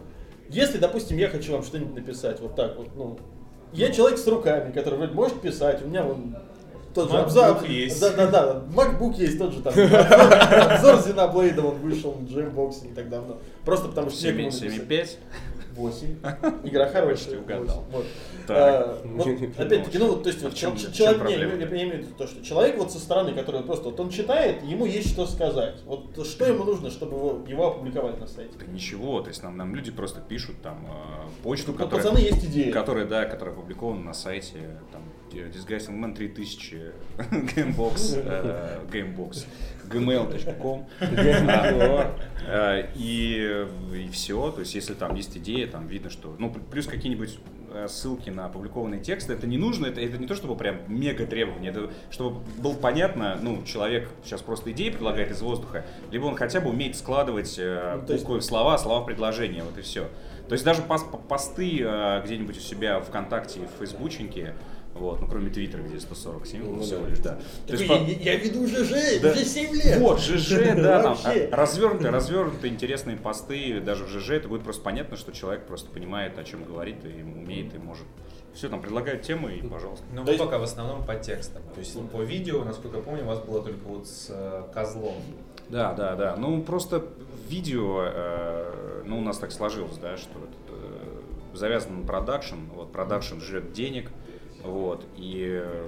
если, 0.49 0.79
допустим, 0.79 1.17
я 1.17 1.29
хочу 1.29 1.51
вам 1.51 1.63
что-нибудь 1.63 1.95
написать, 1.95 2.39
вот 2.39 2.55
так 2.55 2.77
вот, 2.77 2.87
ну, 2.95 3.19
я 3.71 3.91
человек 3.91 4.17
с 4.17 4.25
руками, 4.27 4.71
который 4.71 4.95
вроде 4.95 5.13
может 5.13 5.41
писать, 5.41 5.83
у 5.83 5.87
меня 5.87 6.03
вон 6.03 6.35
тот 6.93 7.09
же 7.09 7.15
MacBook 7.17 7.21
обзор. 7.23 7.63
есть. 7.65 8.01
Да, 8.01 8.09
да, 8.11 8.27
да. 8.27 8.63
MacBook 8.73 9.15
есть 9.17 9.37
тот 9.37 9.53
же 9.53 9.61
там. 9.61 9.73
Обзор, 9.73 10.95
Xenoblade, 10.95 11.59
он 11.59 11.75
вышел 11.77 12.15
на 12.15 12.25
Джеймбоксе 12.27 12.87
не 12.87 12.93
так 12.93 13.09
давно. 13.09 13.37
Просто 13.65 13.87
потому 13.89 14.09
что 14.09 14.25
некому 14.27 14.45
написать. 14.45 14.87
7,5. 14.89 15.09
8. 15.75 16.17
Игра 16.65 16.87
хорошая. 16.87 17.09
Почти 17.15 17.37
угадал. 17.37 17.85
Вот. 17.91 18.05
Так. 18.47 18.57
А, 18.57 19.01
вот, 19.05 19.27
опять-таки, 19.57 19.97
ну 19.97 20.07
вот, 20.09 20.23
то 20.23 20.29
есть, 20.29 20.41
А 20.43 20.47
вот, 20.47 20.55
чем- 20.55 20.75
человек, 20.75 21.23
не, 21.25 21.33
я, 21.35 21.39
я 21.39 21.45
имею 21.67 21.89
в 21.89 22.07
виду 22.07 22.13
то, 22.17 22.27
что 22.27 22.43
человек 22.43 22.77
вот 22.77 22.91
со 22.91 22.99
стороны, 22.99 23.33
который 23.33 23.61
просто, 23.61 23.85
вот 23.85 23.99
он 23.99 24.09
читает, 24.09 24.61
ему 24.63 24.85
есть 24.85 25.11
что 25.11 25.25
сказать. 25.25 25.75
Вот 25.85 26.25
что 26.27 26.45
ему 26.45 26.65
нужно, 26.65 26.89
чтобы 26.89 27.15
его, 27.15 27.45
его 27.47 27.67
опубликовать 27.67 28.19
на 28.19 28.27
сайте? 28.27 28.51
Да 28.59 28.65
ничего, 28.65 29.21
то 29.21 29.29
есть 29.29 29.41
нам, 29.41 29.55
нам 29.55 29.73
люди 29.73 29.91
просто 29.91 30.19
пишут 30.19 30.61
там 30.61 30.85
э, 30.89 31.43
почту, 31.43 31.71
Ну, 31.71 31.77
которая, 31.77 32.03
пацаны, 32.05 32.19
есть 32.19 32.43
идеи. 32.43 32.71
которая, 32.71 33.05
да, 33.05 33.23
которая 33.25 33.55
опубликована 33.55 34.01
на 34.01 34.13
сайте 34.13 34.79
там, 34.91 35.03
Disguising 35.37 35.99
Man 35.99 36.15
3000 36.15 36.91
Gamebox, 37.17 38.21
э, 38.25 38.79
Gamebox, 38.91 39.45
gmail.com 39.89 40.85
и, 42.95 43.67
и 43.95 44.09
все, 44.11 44.51
то 44.51 44.59
есть 44.61 44.75
если 44.75 44.93
там 44.93 45.15
есть 45.15 45.37
идея, 45.37 45.67
там 45.67 45.87
видно, 45.87 46.09
что, 46.09 46.35
ну, 46.39 46.49
плюс 46.71 46.85
какие-нибудь 46.87 47.37
э, 47.71 47.87
ссылки 47.87 48.29
на 48.29 48.45
опубликованные 48.45 49.01
тексты, 49.01 49.33
это 49.33 49.45
не 49.47 49.57
нужно, 49.57 49.87
это, 49.87 50.01
это 50.01 50.17
не 50.17 50.27
то, 50.27 50.35
чтобы 50.35 50.55
прям 50.55 50.77
мега 50.87 51.25
требования, 51.25 51.69
это 51.69 51.91
чтобы 52.09 52.39
было 52.57 52.73
понятно, 52.73 53.37
ну, 53.41 53.63
человек 53.63 54.09
сейчас 54.23 54.41
просто 54.41 54.71
идеи 54.71 54.89
предлагает 54.89 55.31
из 55.31 55.41
воздуха, 55.41 55.85
либо 56.11 56.25
он 56.25 56.35
хотя 56.35 56.61
бы 56.61 56.69
умеет 56.69 56.95
складывать 56.95 57.55
э, 57.59 58.01
Ну, 58.07 58.13
есть- 58.13 58.23
буквы 58.23 58.39
в 58.39 58.43
слова, 58.43 58.77
слова 58.77 59.01
в 59.01 59.05
предложения, 59.05 59.63
вот 59.63 59.77
и 59.77 59.81
все. 59.81 60.07
То 60.47 60.53
есть 60.53 60.65
даже 60.65 60.81
пос- 60.81 61.09
по- 61.09 61.17
посты 61.17 61.79
э, 61.83 62.21
где-нибудь 62.25 62.57
у 62.57 62.61
себя 62.61 62.99
ВКонтакте 63.01 63.59
и 63.59 63.65
в 63.65 63.77
Фейсбученьке, 63.79 64.55
Вот, 64.99 65.21
ну 65.21 65.27
кроме 65.27 65.49
Твиттера, 65.49 65.81
где 65.81 65.99
140 65.99 66.45
символов 66.45 66.77
Ну, 66.79 66.83
всего 66.83 67.03
да. 67.03 67.09
лишь, 67.09 67.19
да. 67.19 67.39
То 67.67 67.73
есть, 67.73 67.87
Такой, 67.87 68.05
по- 68.05 68.09
я, 68.11 68.33
я 68.33 68.35
веду 68.37 68.67
ЖЖ, 68.67 69.21
Да. 69.21 69.31
уже 69.31 69.45
7 69.45 69.73
лет. 69.75 69.99
Вот, 69.99 70.19
ЖЖ, 70.19 70.49
да, 70.75 71.01
там 71.03 71.15
Вообще. 71.15 71.49
а, 71.51 71.55
развернутые, 71.55 72.11
развернутые 72.11 72.73
интересные 72.73 73.15
посты, 73.17 73.79
даже 73.79 74.03
в 74.05 74.09
ЖЖ, 74.09 74.31
это 74.31 74.49
будет 74.49 74.63
просто 74.63 74.81
понятно, 74.83 75.15
что 75.15 75.31
человек 75.31 75.65
просто 75.65 75.89
понимает, 75.89 76.37
о 76.37 76.43
чем 76.43 76.63
говорит, 76.65 76.97
и 77.05 77.21
умеет, 77.23 77.73
и 77.73 77.77
может. 77.77 78.05
Все, 78.53 78.67
там 78.67 78.81
предлагают 78.81 79.21
темы, 79.21 79.53
и 79.55 79.61
пожалуйста. 79.65 80.03
Ну, 80.13 80.23
вы 80.23 80.35
пока 80.37 80.57
в 80.57 80.63
основном 80.63 81.05
по 81.05 81.15
текстам. 81.15 81.61
То 81.73 81.79
есть 81.79 81.97
по 82.11 82.21
видео, 82.21 82.63
насколько 82.65 82.97
я 82.97 83.03
помню, 83.03 83.23
у 83.23 83.27
вас 83.27 83.39
было 83.39 83.61
только 83.63 83.85
вот 83.87 84.07
с 84.07 84.27
э, 84.29 84.63
козлом. 84.73 85.15
Да, 85.69 85.93
да, 85.93 86.15
да. 86.15 86.35
Ну, 86.35 86.61
просто 86.63 87.05
видео, 87.47 88.01
э, 88.05 89.03
ну, 89.05 89.19
у 89.19 89.21
нас 89.21 89.37
так 89.37 89.51
сложилось, 89.51 89.97
да, 89.97 90.17
что 90.17 90.31
э, 90.69 91.55
завязан 91.55 92.01
на 92.01 92.07
продакшн, 92.07 92.55
вот, 92.73 92.91
продакшн 92.91 93.39
жрет 93.39 93.71
денег, 93.71 94.09
вот, 94.69 95.05
и 95.17 95.61
э, 95.61 95.87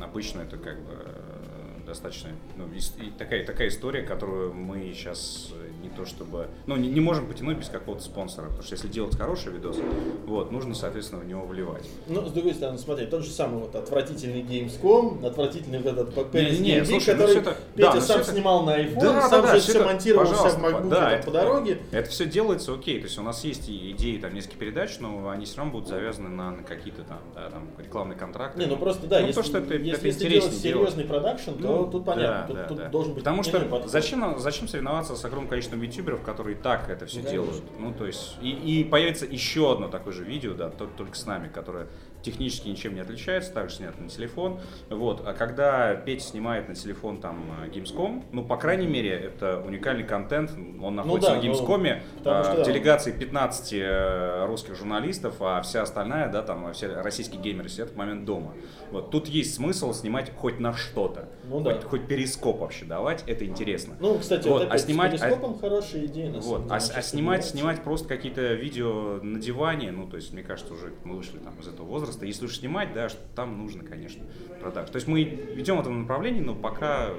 обычно 0.00 0.42
это 0.42 0.56
как 0.56 0.80
бы 0.80 0.92
э, 0.94 1.86
достаточно, 1.86 2.30
ну, 2.56 2.68
и 2.68 3.10
такая, 3.10 3.44
такая 3.44 3.68
история, 3.68 4.02
которую 4.02 4.54
мы 4.54 4.92
сейчас 4.94 5.52
не 5.82 5.88
то 5.88 6.04
чтобы, 6.04 6.48
ну, 6.66 6.76
не, 6.76 6.88
не 6.88 7.00
можем 7.00 7.26
потянуть 7.26 7.58
без 7.58 7.68
какого-то 7.68 8.02
спонсора, 8.02 8.46
потому 8.46 8.62
что 8.62 8.74
если 8.74 8.88
делать 8.88 9.16
хороший 9.16 9.52
видос, 9.52 9.78
вот, 10.26 10.52
нужно, 10.52 10.74
соответственно, 10.74 11.20
в 11.22 11.26
него 11.26 11.44
вливать. 11.46 11.88
Ну, 12.06 12.26
с 12.26 12.32
другой 12.32 12.54
стороны, 12.54 12.78
смотри, 12.78 13.06
тот 13.06 13.24
же 13.24 13.30
самый 13.30 13.60
вот 13.60 13.74
отвратительный 13.74 14.42
Gamescom, 14.42 15.26
отвратительный 15.26 15.78
вот 15.78 15.86
этот 15.92 16.14
Paris 16.14 16.52
Не-не-не, 16.52 16.78
Game 16.78 16.82
Week, 16.82 16.86
слушай, 16.86 17.14
ну 17.14 17.20
который 17.20 17.36
это- 17.40 17.56
Петя 17.74 17.88
да, 17.88 17.94
ну 17.94 18.00
сам 18.00 18.20
это- 18.20 18.32
снимал 18.32 18.62
на 18.64 18.78
iPhone, 18.80 19.00
Да, 19.00 19.20
сам 19.22 19.42
да, 19.42 19.42
да, 19.48 19.54
же 19.56 19.60
все 19.60 19.72
это- 19.78 19.84
монтировал 19.86 20.26
себя 20.26 20.48
в 20.50 20.64
MacBook 20.64 20.88
да, 20.88 21.10
это- 21.12 21.24
по 21.26 21.30
дороге. 21.32 21.78
Это 21.90 22.10
все 22.10 22.26
делается 22.26 22.74
окей, 22.74 22.98
то 23.00 23.06
есть 23.06 23.18
у 23.18 23.22
нас 23.22 23.44
есть 23.44 23.68
идеи, 23.68 24.18
там, 24.18 24.34
несколько 24.34 24.56
передач, 24.56 24.98
но 25.00 25.28
они 25.30 25.44
все 25.46 25.56
равно 25.58 25.72
будут 25.72 25.88
завязаны 25.88 26.28
на, 26.28 26.50
на 26.50 26.62
какие-то 26.62 27.02
там, 27.02 27.18
да, 27.34 27.50
там, 27.50 27.68
рекламные 27.78 28.18
контракты. 28.18 28.60
Не, 28.60 28.66
ну 28.66 28.76
просто 28.76 29.06
да, 29.06 29.20
Ну, 29.20 29.26
если, 29.28 29.40
то, 29.40 29.46
что 29.46 29.58
это, 29.58 29.74
если, 29.74 29.92
это 29.98 30.06
если 30.08 30.28
делать 30.28 30.54
серьезный 30.54 31.04
продакшн, 31.04 31.50
то 31.52 31.58
Ну, 31.58 31.86
тут 31.90 32.04
понятно, 32.04 32.30
да, 32.30 32.46
тут, 32.46 32.56
да, 32.56 32.64
тут 32.68 32.76
да. 32.78 32.88
должен 32.88 33.14
быть 33.14 33.22
Потому 33.24 33.42
что 33.42 33.88
зачем, 33.88 34.38
зачем 34.38 34.68
соревноваться 34.68 35.14
с 35.16 35.24
огромным 35.24 35.48
количеством 35.48 35.69
ютуберов, 35.76 36.22
которые 36.22 36.56
так 36.56 36.88
это 36.90 37.06
все 37.06 37.20
Ну, 37.22 37.30
делают? 37.30 37.50
конечно. 37.56 37.78
Ну, 37.78 37.92
то 37.92 38.06
есть, 38.06 38.36
и, 38.42 38.50
и 38.50 38.84
появится 38.84 39.26
еще 39.26 39.72
одно 39.72 39.88
такое 39.88 40.12
же 40.12 40.24
видео, 40.24 40.54
да, 40.54 40.70
то- 40.70 40.86
только 40.86 41.16
с 41.16 41.26
нами, 41.26 41.48
которое 41.48 41.86
технически 42.22 42.68
ничем 42.68 42.94
не 42.94 43.00
отличается, 43.00 43.52
также 43.52 43.76
снято 43.76 44.00
на 44.02 44.08
телефон. 44.08 44.60
Вот. 44.88 45.22
А 45.26 45.32
когда 45.32 45.94
Петя 45.94 46.24
снимает 46.24 46.68
на 46.68 46.74
телефон 46.74 47.20
там 47.20 47.44
э, 47.64 47.68
Gamescom, 47.68 48.24
ну, 48.32 48.44
по 48.44 48.56
крайней 48.56 48.86
мере, 48.86 49.10
это 49.10 49.62
уникальный 49.64 50.04
контент, 50.04 50.52
он 50.82 50.94
находится 50.94 51.30
да, 51.30 51.36
на 51.36 51.42
ну, 51.42 51.52
Gamescom, 51.52 52.00
потому 52.18 52.44
что, 52.44 52.52
в 52.54 52.56
да. 52.58 52.64
делегации 52.64 53.12
15 53.12 53.72
э, 53.72 54.46
русских 54.46 54.76
журналистов, 54.76 55.36
а 55.40 55.60
вся 55.62 55.82
остальная, 55.82 56.30
да, 56.30 56.42
там, 56.42 56.72
все 56.72 56.88
российские 56.88 57.40
геймеры 57.40 57.68
сидят 57.68 57.90
в 57.90 57.96
момент 57.96 58.24
дома. 58.24 58.54
Вот. 58.90 59.10
Тут 59.10 59.28
есть 59.28 59.54
смысл 59.54 59.92
снимать 59.92 60.32
хоть 60.36 60.58
на 60.58 60.74
что-то. 60.74 61.28
Ну 61.44 61.60
да. 61.60 61.74
хоть, 61.74 61.84
хоть 61.84 62.06
перископ 62.06 62.60
вообще 62.60 62.84
давать, 62.84 63.24
это 63.26 63.44
интересно. 63.44 63.96
Ну, 64.00 64.18
кстати, 64.18 64.46
Вот, 64.48 64.64
вот, 64.64 64.72
а 64.72 64.78
снимать- 64.78 65.16
с 65.16 65.20
перископом 65.20 65.58
хорошая 65.58 66.06
идея. 66.06 66.30
на 66.30 66.40
Вот. 66.40 66.62
деле, 66.64 66.74
А, 66.74 66.80
с- 66.80 66.90
а 66.90 66.94
сейчас 66.94 67.10
снимать, 67.10 67.44
снимать 67.44 67.82
просто 67.82 68.08
какие-то 68.08 68.54
видео 68.54 69.20
на 69.22 69.38
диване, 69.40 69.90
ну, 69.90 70.06
то 70.06 70.16
есть, 70.16 70.32
мне 70.32 70.42
кажется, 70.42 70.74
уже 70.74 70.92
мы 71.04 71.16
вышли 71.16 71.38
там 71.38 71.58
из 71.60 71.68
этого 71.68 71.86
возраста. 71.86 72.09
Если 72.20 72.46
уж 72.46 72.58
снимать, 72.58 72.92
да, 72.92 73.08
что 73.08 73.20
там 73.34 73.58
нужно, 73.58 73.84
конечно, 73.84 74.24
продакшн. 74.60 74.92
То 74.92 74.96
есть 74.96 75.08
мы 75.08 75.22
идем 75.22 75.76
в 75.76 75.80
этом 75.80 76.02
направлении, 76.02 76.40
но 76.40 76.54
пока, 76.54 77.10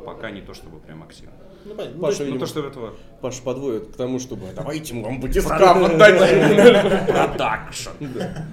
пока 0.00 0.30
не 0.30 0.40
то 0.40 0.54
чтобы 0.54 0.80
прям 0.80 1.02
активно. 1.02 1.32
Ну. 1.38 1.50
Ну, 1.64 1.74
Паша, 2.00 2.24
Ну, 2.24 2.38
то, 2.38 2.46
что 2.46 2.66
этого 2.66 2.94
Паша 3.20 3.42
подводит 3.42 3.88
к 3.88 3.96
тому, 3.96 4.18
чтобы 4.18 4.46
давайте 4.54 4.94
мы 4.94 5.02
вам 5.04 5.20
батискаф 5.20 5.76
отдадим. 5.76 7.06
продакшн. 7.06 7.90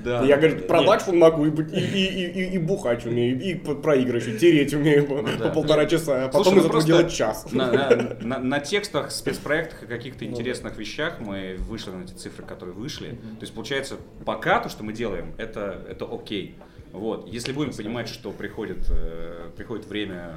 Да. 0.03 0.23
Я, 0.23 0.35
говорит, 0.35 0.67
продакшн 0.67 1.15
могу 1.15 1.45
и, 1.45 2.57
бухать 2.57 3.05
умею, 3.05 3.41
и 3.41 3.55
по- 3.55 3.75
про 3.75 3.95
игры 3.95 4.17
еще 4.17 4.37
тереть 4.37 4.73
умею 4.73 5.05
по, 5.07 5.49
полтора 5.49 5.85
часа, 5.85 6.25
а 6.25 6.27
потом 6.27 6.43
Слушай, 6.43 6.55
ну 6.55 6.61
из 6.61 6.65
этого 6.65 6.83
делать 6.83 7.13
час. 7.13 7.45
На, 7.51 8.59
текстах, 8.59 9.11
спецпроектах 9.11 9.83
и 9.83 9.85
каких-то 9.85 10.25
интересных 10.25 10.77
вещах 10.77 11.19
мы 11.19 11.55
вышли 11.59 11.91
на 11.91 12.03
эти 12.03 12.13
цифры, 12.13 12.45
которые 12.45 12.75
вышли. 12.75 13.11
То 13.11 13.41
есть, 13.41 13.53
получается, 13.53 13.95
пока 14.25 14.59
то, 14.59 14.67
что 14.67 14.83
мы 14.83 14.91
делаем, 14.91 15.33
это, 15.37 15.81
это 15.89 16.05
окей. 16.05 16.55
Вот. 16.91 17.27
Если 17.27 17.51
будем 17.51 17.73
понимать, 17.73 18.09
что 18.09 18.31
приходит, 18.31 18.89
э, 18.89 19.49
приходит 19.55 19.85
время 19.85 20.35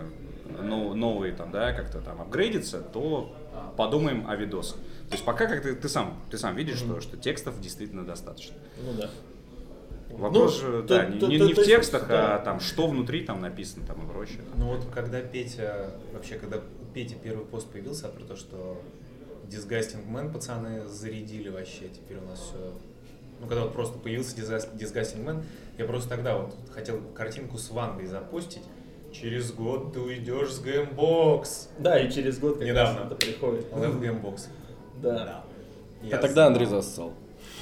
ну, 0.62 0.94
новые 0.94 1.32
там, 1.34 1.50
да, 1.50 1.72
как-то 1.72 2.00
там 2.00 2.20
апгрейдиться, 2.20 2.80
то 2.80 3.34
подумаем 3.76 4.28
о 4.28 4.36
видосах. 4.36 4.76
То 5.08 5.12
есть 5.14 5.24
пока 5.24 5.46
как 5.46 5.62
ты, 5.62 5.74
ты 5.74 5.88
сам, 5.88 6.20
ты 6.30 6.38
сам 6.38 6.54
видишь, 6.56 6.78
что, 6.78 7.00
что 7.00 7.16
текстов 7.16 7.60
действительно 7.60 8.04
достаточно. 8.06 8.54
Ну 8.84 8.92
да. 8.94 9.10
Вопрос 10.10 10.60
Ну, 10.62 10.66
же, 10.78 10.82
да, 10.82 11.06
не, 11.06 11.18
то- 11.20 11.26
не- 11.28 11.38
то- 11.38 11.46
не 11.46 11.54
то 11.54 11.62
в 11.62 11.64
текстах, 11.64 12.08
да. 12.08 12.36
а 12.36 12.38
там 12.40 12.60
что 12.60 12.88
внутри 12.88 13.24
там 13.24 13.40
написано 13.40 13.86
там 13.86 14.04
и 14.04 14.08
прочее. 14.10 14.40
Ну 14.56 14.66
вот 14.66 14.84
когда 14.92 15.20
Петя, 15.20 15.90
вообще, 16.12 16.34
когда 16.36 16.58
у 16.58 16.92
Пети 16.92 17.16
первый 17.22 17.44
пост 17.46 17.68
появился 17.70 18.08
про 18.08 18.24
то, 18.24 18.36
что 18.36 18.80
Disgusting 19.48 20.06
Man 20.10 20.32
пацаны 20.32 20.86
зарядили 20.88 21.48
вообще, 21.48 21.88
теперь 21.88 22.18
у 22.18 22.28
нас 22.28 22.40
все... 22.40 22.72
Ну, 23.40 23.46
когда 23.46 23.62
вот 23.62 23.72
просто 23.72 23.98
появился 23.98 24.36
Disgust- 24.36 24.76
Disgusting 24.76 25.24
Man, 25.24 25.42
я 25.78 25.84
просто 25.86 26.08
тогда 26.10 26.36
вот 26.36 26.54
хотел 26.72 27.00
картинку 27.14 27.56
с 27.56 27.70
Вангой 27.70 28.06
запустить. 28.06 28.62
Через 29.12 29.52
год 29.52 29.92
ты 29.92 30.00
уйдешь 30.00 30.52
с 30.52 30.62
Gamebox. 30.64 31.68
Да, 31.78 31.98
и 31.98 32.10
через 32.10 32.38
год 32.38 32.58
как 32.58 32.66
Недавно. 32.66 33.06
это 33.06 33.14
приходит. 33.16 33.70
Left 33.72 34.00
Gamebox. 34.00 34.48
Да. 35.02 35.44
Я 36.02 36.16
А 36.16 36.20
тогда. 36.20 36.46
Андрей 36.46 36.66
зассал. 36.66 37.12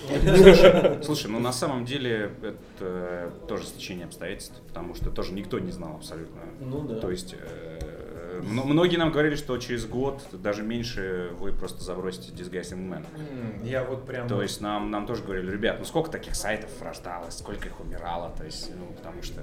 Слушай, 1.02 1.30
ну 1.30 1.40
на 1.40 1.52
самом 1.52 1.84
деле 1.84 2.30
это 2.42 3.32
тоже 3.48 3.64
стечение 3.64 4.06
обстоятельств, 4.06 4.60
потому 4.68 4.94
что 4.94 5.10
тоже 5.10 5.32
никто 5.32 5.58
не 5.58 5.72
знал 5.72 5.96
абсолютно. 5.96 6.40
Ну 6.60 6.82
да. 6.82 7.00
То 7.00 7.10
есть 7.10 7.34
э, 7.36 8.40
мно- 8.44 8.64
многие 8.64 8.96
нам 8.96 9.10
говорили, 9.10 9.34
что 9.34 9.56
через 9.58 9.86
год, 9.86 10.22
даже 10.32 10.62
меньше, 10.62 11.30
вы 11.38 11.52
просто 11.52 11.82
забросите 11.82 12.30
Disgusting 12.32 12.88
Man. 12.88 13.04
Я 13.64 13.84
вот 13.84 14.06
прям... 14.06 14.28
То 14.28 14.42
есть 14.42 14.60
нам, 14.60 14.90
нам 14.90 15.06
тоже 15.06 15.22
говорили, 15.24 15.50
ребят, 15.50 15.76
ну 15.80 15.84
сколько 15.84 16.10
таких 16.10 16.36
сайтов 16.36 16.70
рождалось, 16.80 17.36
сколько 17.38 17.66
их 17.66 17.80
умирало, 17.80 18.32
то 18.36 18.44
есть, 18.44 18.70
ну, 18.76 18.86
потому 18.96 19.22
что... 19.22 19.42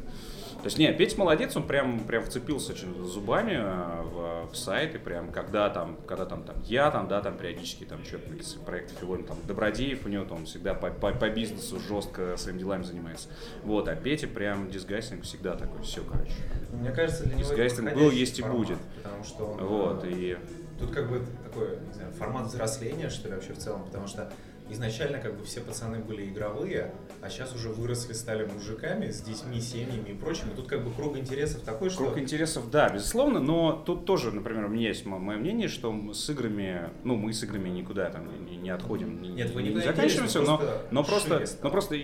То 0.65 0.69
есть, 0.69 0.79
нет, 0.79 0.97
Петя 0.97 1.19
молодец, 1.19 1.55
он 1.55 1.67
прям, 1.67 1.99
прям 2.05 2.23
вцепился 2.23 2.73
зубами 3.03 3.51
э, 3.51 4.01
в, 4.01 4.51
в 4.51 4.57
сайт, 4.57 4.95
и 4.95 4.97
прям, 4.97 5.31
когда 5.31 5.69
там, 5.69 5.95
когда 6.07 6.25
там, 6.25 6.41
там 6.41 6.55
я 6.63 6.89
там, 6.89 7.07
да, 7.07 7.21
там 7.21 7.37
периодически 7.37 7.83
там 7.83 8.03
что-то 8.03 8.31
проектах 8.65 8.97
фигурим, 8.97 9.25
там, 9.25 9.37
Добродеев 9.45 10.07
у 10.07 10.09
него 10.09 10.25
там 10.25 10.45
всегда 10.45 10.73
по, 10.73 10.89
по, 10.89 11.11
по 11.11 11.29
бизнесу 11.29 11.79
жестко 11.79 12.35
своими 12.37 12.57
делами 12.57 12.81
занимается. 12.81 13.29
Вот, 13.61 13.87
а 13.87 13.95
Петя 13.95 14.27
прям 14.27 14.71
дисгастинг 14.71 15.21
всегда 15.21 15.55
такой, 15.55 15.83
все, 15.83 16.01
короче. 16.03 16.33
Мне 16.73 16.89
кажется, 16.89 17.25
для 17.25 17.35
него 17.35 17.53
Disgusting 17.53 17.93
был, 17.93 18.09
есть 18.09 18.39
и 18.39 18.41
формат, 18.41 18.57
будет. 18.57 18.77
Потому 19.03 19.23
что 19.23 19.45
он... 19.45 19.63
Вот, 19.63 20.03
э, 20.03 20.09
и... 20.09 20.37
Тут 20.79 20.89
как 20.89 21.11
бы 21.11 21.21
такой, 21.43 21.77
не 21.89 21.93
знаю, 21.93 22.11
формат 22.13 22.47
взросления, 22.47 23.11
что 23.11 23.27
ли, 23.27 23.35
вообще 23.35 23.53
в 23.53 23.59
целом, 23.59 23.83
потому 23.85 24.07
что 24.07 24.31
изначально 24.69 25.19
как 25.19 25.37
бы 25.37 25.45
все 25.45 25.61
пацаны 25.61 25.99
были 25.99 26.25
игровые, 26.25 26.91
а 27.21 27.29
сейчас 27.29 27.53
уже 27.53 27.69
выросли, 27.69 28.13
стали 28.13 28.45
мужиками 28.45 29.09
с 29.09 29.21
детьми, 29.21 29.59
семьями 29.61 30.09
и 30.09 30.13
прочим. 30.13 30.49
И 30.51 30.55
тут 30.55 30.67
как 30.67 30.83
бы 30.83 30.91
круг 30.91 31.17
интересов 31.17 31.61
такой, 31.61 31.89
что... 31.89 32.05
Круг 32.05 32.17
интересов, 32.17 32.69
да, 32.71 32.89
безусловно, 32.89 33.39
но 33.39 33.73
тут 33.73 34.05
тоже, 34.05 34.31
например, 34.31 34.65
у 34.65 34.69
меня 34.69 34.89
есть 34.89 35.05
мо- 35.05 35.19
мое 35.19 35.37
мнение, 35.37 35.67
что 35.67 36.13
с 36.13 36.29
играми, 36.29 36.89
ну, 37.03 37.15
мы 37.15 37.33
с 37.33 37.43
играми 37.43 37.69
никуда 37.69 38.09
там 38.09 38.45
не, 38.45 38.57
не 38.57 38.69
отходим, 38.69 39.21
не, 39.21 39.29
Нет, 39.29 39.51
вы 39.51 39.63
не 39.63 39.79
заканчиваемся, 39.79 40.41
но, 40.41 40.57
просто 40.57 40.87
но 40.91 41.03
просто, 41.03 41.45
но 41.61 41.69
просто 41.69 41.97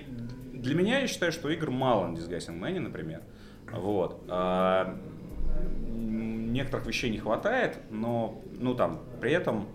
для 0.53 0.75
меня 0.75 0.99
я 0.99 1.07
считаю, 1.07 1.31
что 1.31 1.49
игр 1.49 1.71
мало 1.71 2.07
на 2.07 2.15
Disguising 2.15 2.59
Man, 2.59 2.79
например. 2.79 3.21
Вот. 3.71 4.23
А, 4.27 4.99
некоторых 5.89 6.85
вещей 6.85 7.09
не 7.09 7.17
хватает, 7.17 7.77
но, 7.89 8.41
ну, 8.51 8.75
там, 8.75 8.99
при 9.19 9.31
этом, 9.31 9.67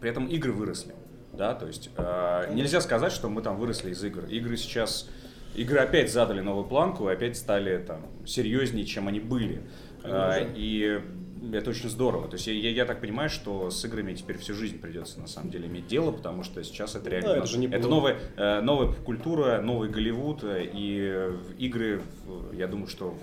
при 0.00 0.10
этом 0.10 0.26
игры 0.26 0.52
выросли. 0.52 0.94
Да, 1.32 1.54
то 1.54 1.66
есть 1.66 1.90
э, 1.96 2.52
нельзя 2.52 2.80
сказать, 2.80 3.12
что 3.12 3.28
мы 3.28 3.42
там 3.42 3.56
выросли 3.56 3.90
из 3.90 4.02
игр. 4.04 4.24
Игры 4.26 4.56
сейчас, 4.56 5.08
игры 5.54 5.78
опять 5.78 6.12
задали 6.12 6.40
новую 6.40 6.66
планку 6.66 7.08
и 7.08 7.12
опять 7.12 7.36
стали 7.36 7.78
там 7.78 8.06
серьезнее, 8.26 8.84
чем 8.84 9.08
они 9.08 9.20
были. 9.20 9.62
Э, 10.02 10.46
и 10.54 11.00
это 11.54 11.70
очень 11.70 11.88
здорово. 11.88 12.28
То 12.28 12.34
есть 12.34 12.46
я, 12.48 12.52
я- 12.52 12.70
я 12.70 12.84
так 12.84 13.00
понимаю, 13.00 13.30
что 13.30 13.70
с 13.70 13.82
играми 13.84 14.12
теперь 14.12 14.36
всю 14.38 14.52
жизнь 14.54 14.78
придется 14.78 15.20
на 15.20 15.26
самом 15.26 15.50
деле 15.50 15.68
иметь 15.68 15.86
дело, 15.86 16.10
потому 16.12 16.42
что 16.42 16.62
сейчас 16.62 16.94
это 16.96 17.08
реально 17.08 17.28
Да, 17.30 17.36
это 17.38 17.46
же 17.46 17.58
не 17.58 17.66
это 17.68 17.78
было. 17.80 17.88
новая, 17.90 18.16
э, 18.36 18.60
новая 18.60 18.92
культура, 18.92 19.60
новый 19.62 19.88
Голливуд, 19.88 20.44
э, 20.44 20.68
и 20.70 21.32
игры, 21.58 22.02
я 22.52 22.66
думаю, 22.66 22.88
что 22.88 23.16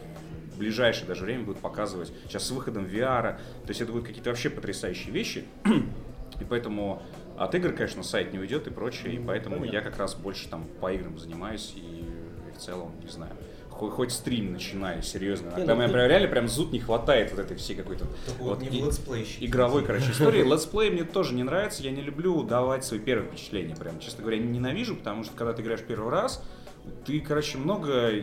в 0.55 0.57
ближайшее 0.59 1.05
даже 1.07 1.23
время 1.25 1.43
будут 1.43 1.59
показывать 1.61 2.11
сейчас 2.25 2.45
с 2.47 2.51
выходом 2.51 2.85
VR, 2.85 3.33
то 3.63 3.67
есть 3.67 3.81
это 3.81 3.91
будут 3.91 4.07
какие-то 4.07 4.31
вообще 4.31 4.49
потрясающие 4.49 5.11
вещи, 5.13 5.43
и 6.41 6.43
поэтому 6.49 7.03
от 7.37 7.53
игр, 7.55 7.71
конечно, 7.71 8.03
сайт 8.03 8.33
не 8.33 8.39
уйдет 8.39 8.67
и 8.67 8.71
прочее, 8.71 9.13
и 9.15 9.19
поэтому 9.19 9.63
я 9.63 9.81
как 9.81 9.97
раз 9.97 10.15
больше 10.15 10.49
там 10.49 10.65
по 10.81 10.91
играм 10.91 11.17
занимаюсь 11.17 11.73
и, 11.75 11.79
и 11.79 12.51
в 12.51 12.59
целом, 12.59 12.91
не 13.03 13.09
знаю, 13.09 13.31
хоть, 13.69 13.91
хоть 13.91 14.11
стрим 14.11 14.53
начинаю, 14.53 15.03
серьезно. 15.03 15.53
Не, 15.55 15.65
Там 15.65 15.77
ну 15.79 15.87
прям 15.87 16.07
реально 16.07 16.27
прям 16.27 16.47
зуд 16.47 16.71
не 16.71 16.79
хватает 16.79 17.31
вот 17.31 17.39
этой 17.39 17.55
всей 17.57 17.75
какой-то 17.75 18.05
вот 18.39 18.59
вот 18.59 18.61
не 18.61 18.79
и- 18.79 19.45
игровой, 19.45 19.85
короче, 19.85 20.11
истории. 20.11 20.43
Летсплей 20.51 20.89
мне 20.89 21.03
тоже 21.03 21.35
не 21.35 21.43
нравится, 21.43 21.83
я 21.83 21.91
не 21.91 22.01
люблю 22.01 22.41
давать 22.43 22.83
свои 22.83 22.99
первые 22.99 23.29
впечатления, 23.29 23.75
прям, 23.75 23.99
честно 23.99 24.21
говоря, 24.21 24.39
ненавижу, 24.39 24.95
потому 24.95 25.23
что 25.23 25.33
когда 25.35 25.53
ты 25.53 25.61
играешь 25.61 25.81
первый 25.81 26.11
раз, 26.11 26.43
ты, 27.05 27.19
короче, 27.19 27.57
много 27.57 28.13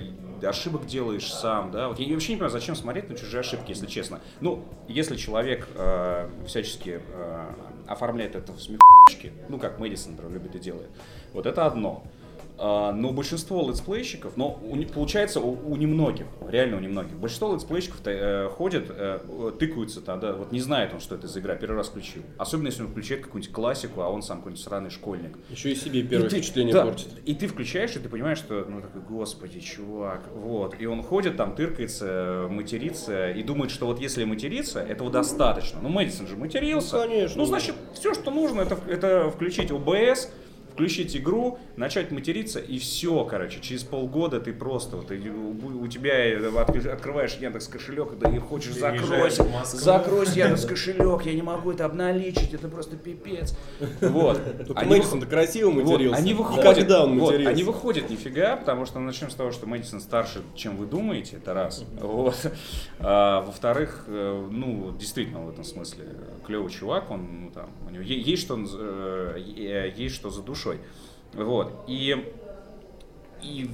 ошибок 0.43 0.87
делаешь 0.87 1.31
сам, 1.33 1.71
да. 1.71 1.89
Вот 1.89 1.99
я 2.01 2.13
вообще 2.13 2.33
не 2.33 2.37
понимаю, 2.37 2.51
зачем 2.51 2.75
смотреть 2.75 3.09
на 3.09 3.17
чужие 3.17 3.41
ошибки, 3.41 3.71
если 3.71 3.87
честно. 3.87 4.21
Ну, 4.41 4.65
если 4.89 5.17
человек 5.17 5.69
э, 5.77 6.29
всячески 6.47 7.01
э, 7.07 7.47
оформляет 7.87 8.35
это 8.35 8.53
в 8.53 8.61
смехочки, 8.61 9.33
ну, 9.49 9.59
как 9.59 9.79
Мэдисон, 9.79 10.13
например, 10.13 10.35
любит 10.35 10.57
и 10.57 10.59
делает, 10.59 10.91
вот 11.33 11.47
это 11.47 11.67
одно. 11.67 12.03
А, 12.57 12.93
но 12.93 13.13
большинство 13.13 13.69
летсплейщиков, 13.69 14.37
но 14.37 14.61
у, 14.63 14.81
получается 14.93 15.41
у, 15.41 15.73
у 15.73 15.77
немногих, 15.77 16.27
реально 16.49 16.77
у 16.77 16.81
немногих, 16.81 17.17
большинство 17.17 17.53
летсплейщиков 17.53 18.01
э, 18.05 18.49
ходят, 18.49 18.87
э, 18.91 19.51
тыкаются 19.59 20.01
тогда, 20.01 20.35
вот 20.35 20.53
не 20.53 20.61
знает 20.61 20.93
он, 20.95 21.01
что 21.01 21.17
это 21.17 21.27
за 21.27 21.41
игра, 21.41 21.57
первый 21.57 21.77
раз 21.77 21.89
включил. 21.89 22.23
Особенно 22.39 22.69
если 22.69 22.83
он 22.83 22.89
включает 22.89 23.23
какую-нибудь 23.23 23.53
классику, 23.53 24.03
а 24.03 24.09
он 24.09 24.23
сам 24.23 24.39
какой-нибудь 24.39 24.63
сраный 24.63 24.91
школьник. 24.91 25.37
Еще 25.51 25.73
и 25.73 25.75
себе 25.75 26.03
первое 26.03 26.29
И 26.29 26.31
ты- 26.31 26.37
впечатление 26.37 26.75
да, 26.75 26.85
портит. 26.85 27.09
И 27.25 27.35
ты 27.35 27.49
включаешь, 27.49 27.97
и 27.97 27.99
ты 27.99 28.09
понимаешь, 28.09 28.39
что, 28.39 28.65
ну 28.69 28.81
такой, 28.81 29.01
господи, 29.01 29.59
чувак, 29.59 30.23
вот. 30.33 30.77
И 30.79 30.87
он 30.87 31.03
ходит 31.03 31.37
там, 31.37 31.57
тыркается, 31.57 32.47
матерится, 32.49 33.31
и 33.31 33.43
думает, 33.43 33.73
что 33.73 33.87
вот 33.87 34.01
если 34.01 34.23
материться, 34.25 34.81
этого 34.81 35.11
достаточно. 35.11 35.81
Ну, 35.83 35.89
Мэдисон 35.89 36.29
же 36.29 36.37
матерился. 36.37 36.97
Ну, 36.97 37.03
конечно. 37.03 37.39
Ну, 37.39 37.47
значит, 37.47 37.75
все, 37.95 38.15
что 38.15 38.31
нужно, 38.31 38.61
это, 38.61 38.79
это 38.89 39.31
включить 39.31 39.71
OBS, 39.73 40.29
включить 40.75 41.17
игру, 41.17 41.59
начать 41.77 42.11
материться, 42.11 42.59
и 42.59 42.79
все, 42.79 43.25
короче, 43.25 43.61
через 43.61 43.85
полгода 43.85 44.41
ты 44.41 44.53
просто, 44.53 44.97
вот, 44.97 45.11
у, 45.11 45.87
тебя 45.87 46.15
э, 46.15 46.49
от- 46.49 46.87
открываешь 46.87 47.37
Яндекс 47.37 47.69
кошелек, 47.69 48.19
да 48.19 48.29
и 48.29 48.39
хочешь 48.39 48.75
закройся, 48.75 49.47
закройся 49.65 50.33
Яндекс 50.41 50.67
кошелек, 50.67 51.23
я 51.27 51.33
не 51.33 51.43
могу 51.43 51.71
это 51.71 51.85
обналичить, 51.85 52.53
это 52.53 52.67
просто 52.67 52.97
пипец. 52.97 53.57
Вот. 54.01 54.41
Только 54.67 54.85
Мэдисон-то 54.85 55.27
красиво 55.27 55.71
вот, 55.71 55.85
матерился. 55.85 56.19
они 56.19 56.35
выходят, 56.35 56.65
Когда 56.65 57.05
он 57.05 57.21
вот, 57.21 57.27
матерился? 57.33 57.51
они 57.51 57.63
выходят 57.63 58.11
нифига, 58.11 58.57
потому 58.57 58.85
что 58.85 58.99
начнем 58.99 59.31
с 59.31 59.35
того, 59.35 59.53
что 59.53 59.67
Мэдисон 59.67 60.01
старше, 60.01 60.43
чем 60.57 60.77
вы 60.77 60.87
думаете, 60.87 61.37
это 61.37 61.55
раз. 61.55 61.85
Вот. 62.01 62.37
А, 62.99 63.43
во-вторых, 63.43 64.05
э, 64.09 64.49
ну, 64.51 64.93
действительно, 64.99 65.41
в 65.43 65.51
этом 65.51 65.63
смысле, 65.63 66.05
клевый 66.45 66.73
чувак, 66.73 67.11
он, 67.11 67.45
ну, 67.45 67.51
там, 67.51 67.71
у 67.87 67.91
него 67.91 68.03
есть 68.03 68.43
что, 68.43 68.59
э, 68.59 69.93
есть 69.97 70.15
что 70.15 70.31
за 70.31 70.43
душой. 70.65 70.79
Вот. 71.35 71.85
И 71.87 72.33
и 73.43 73.69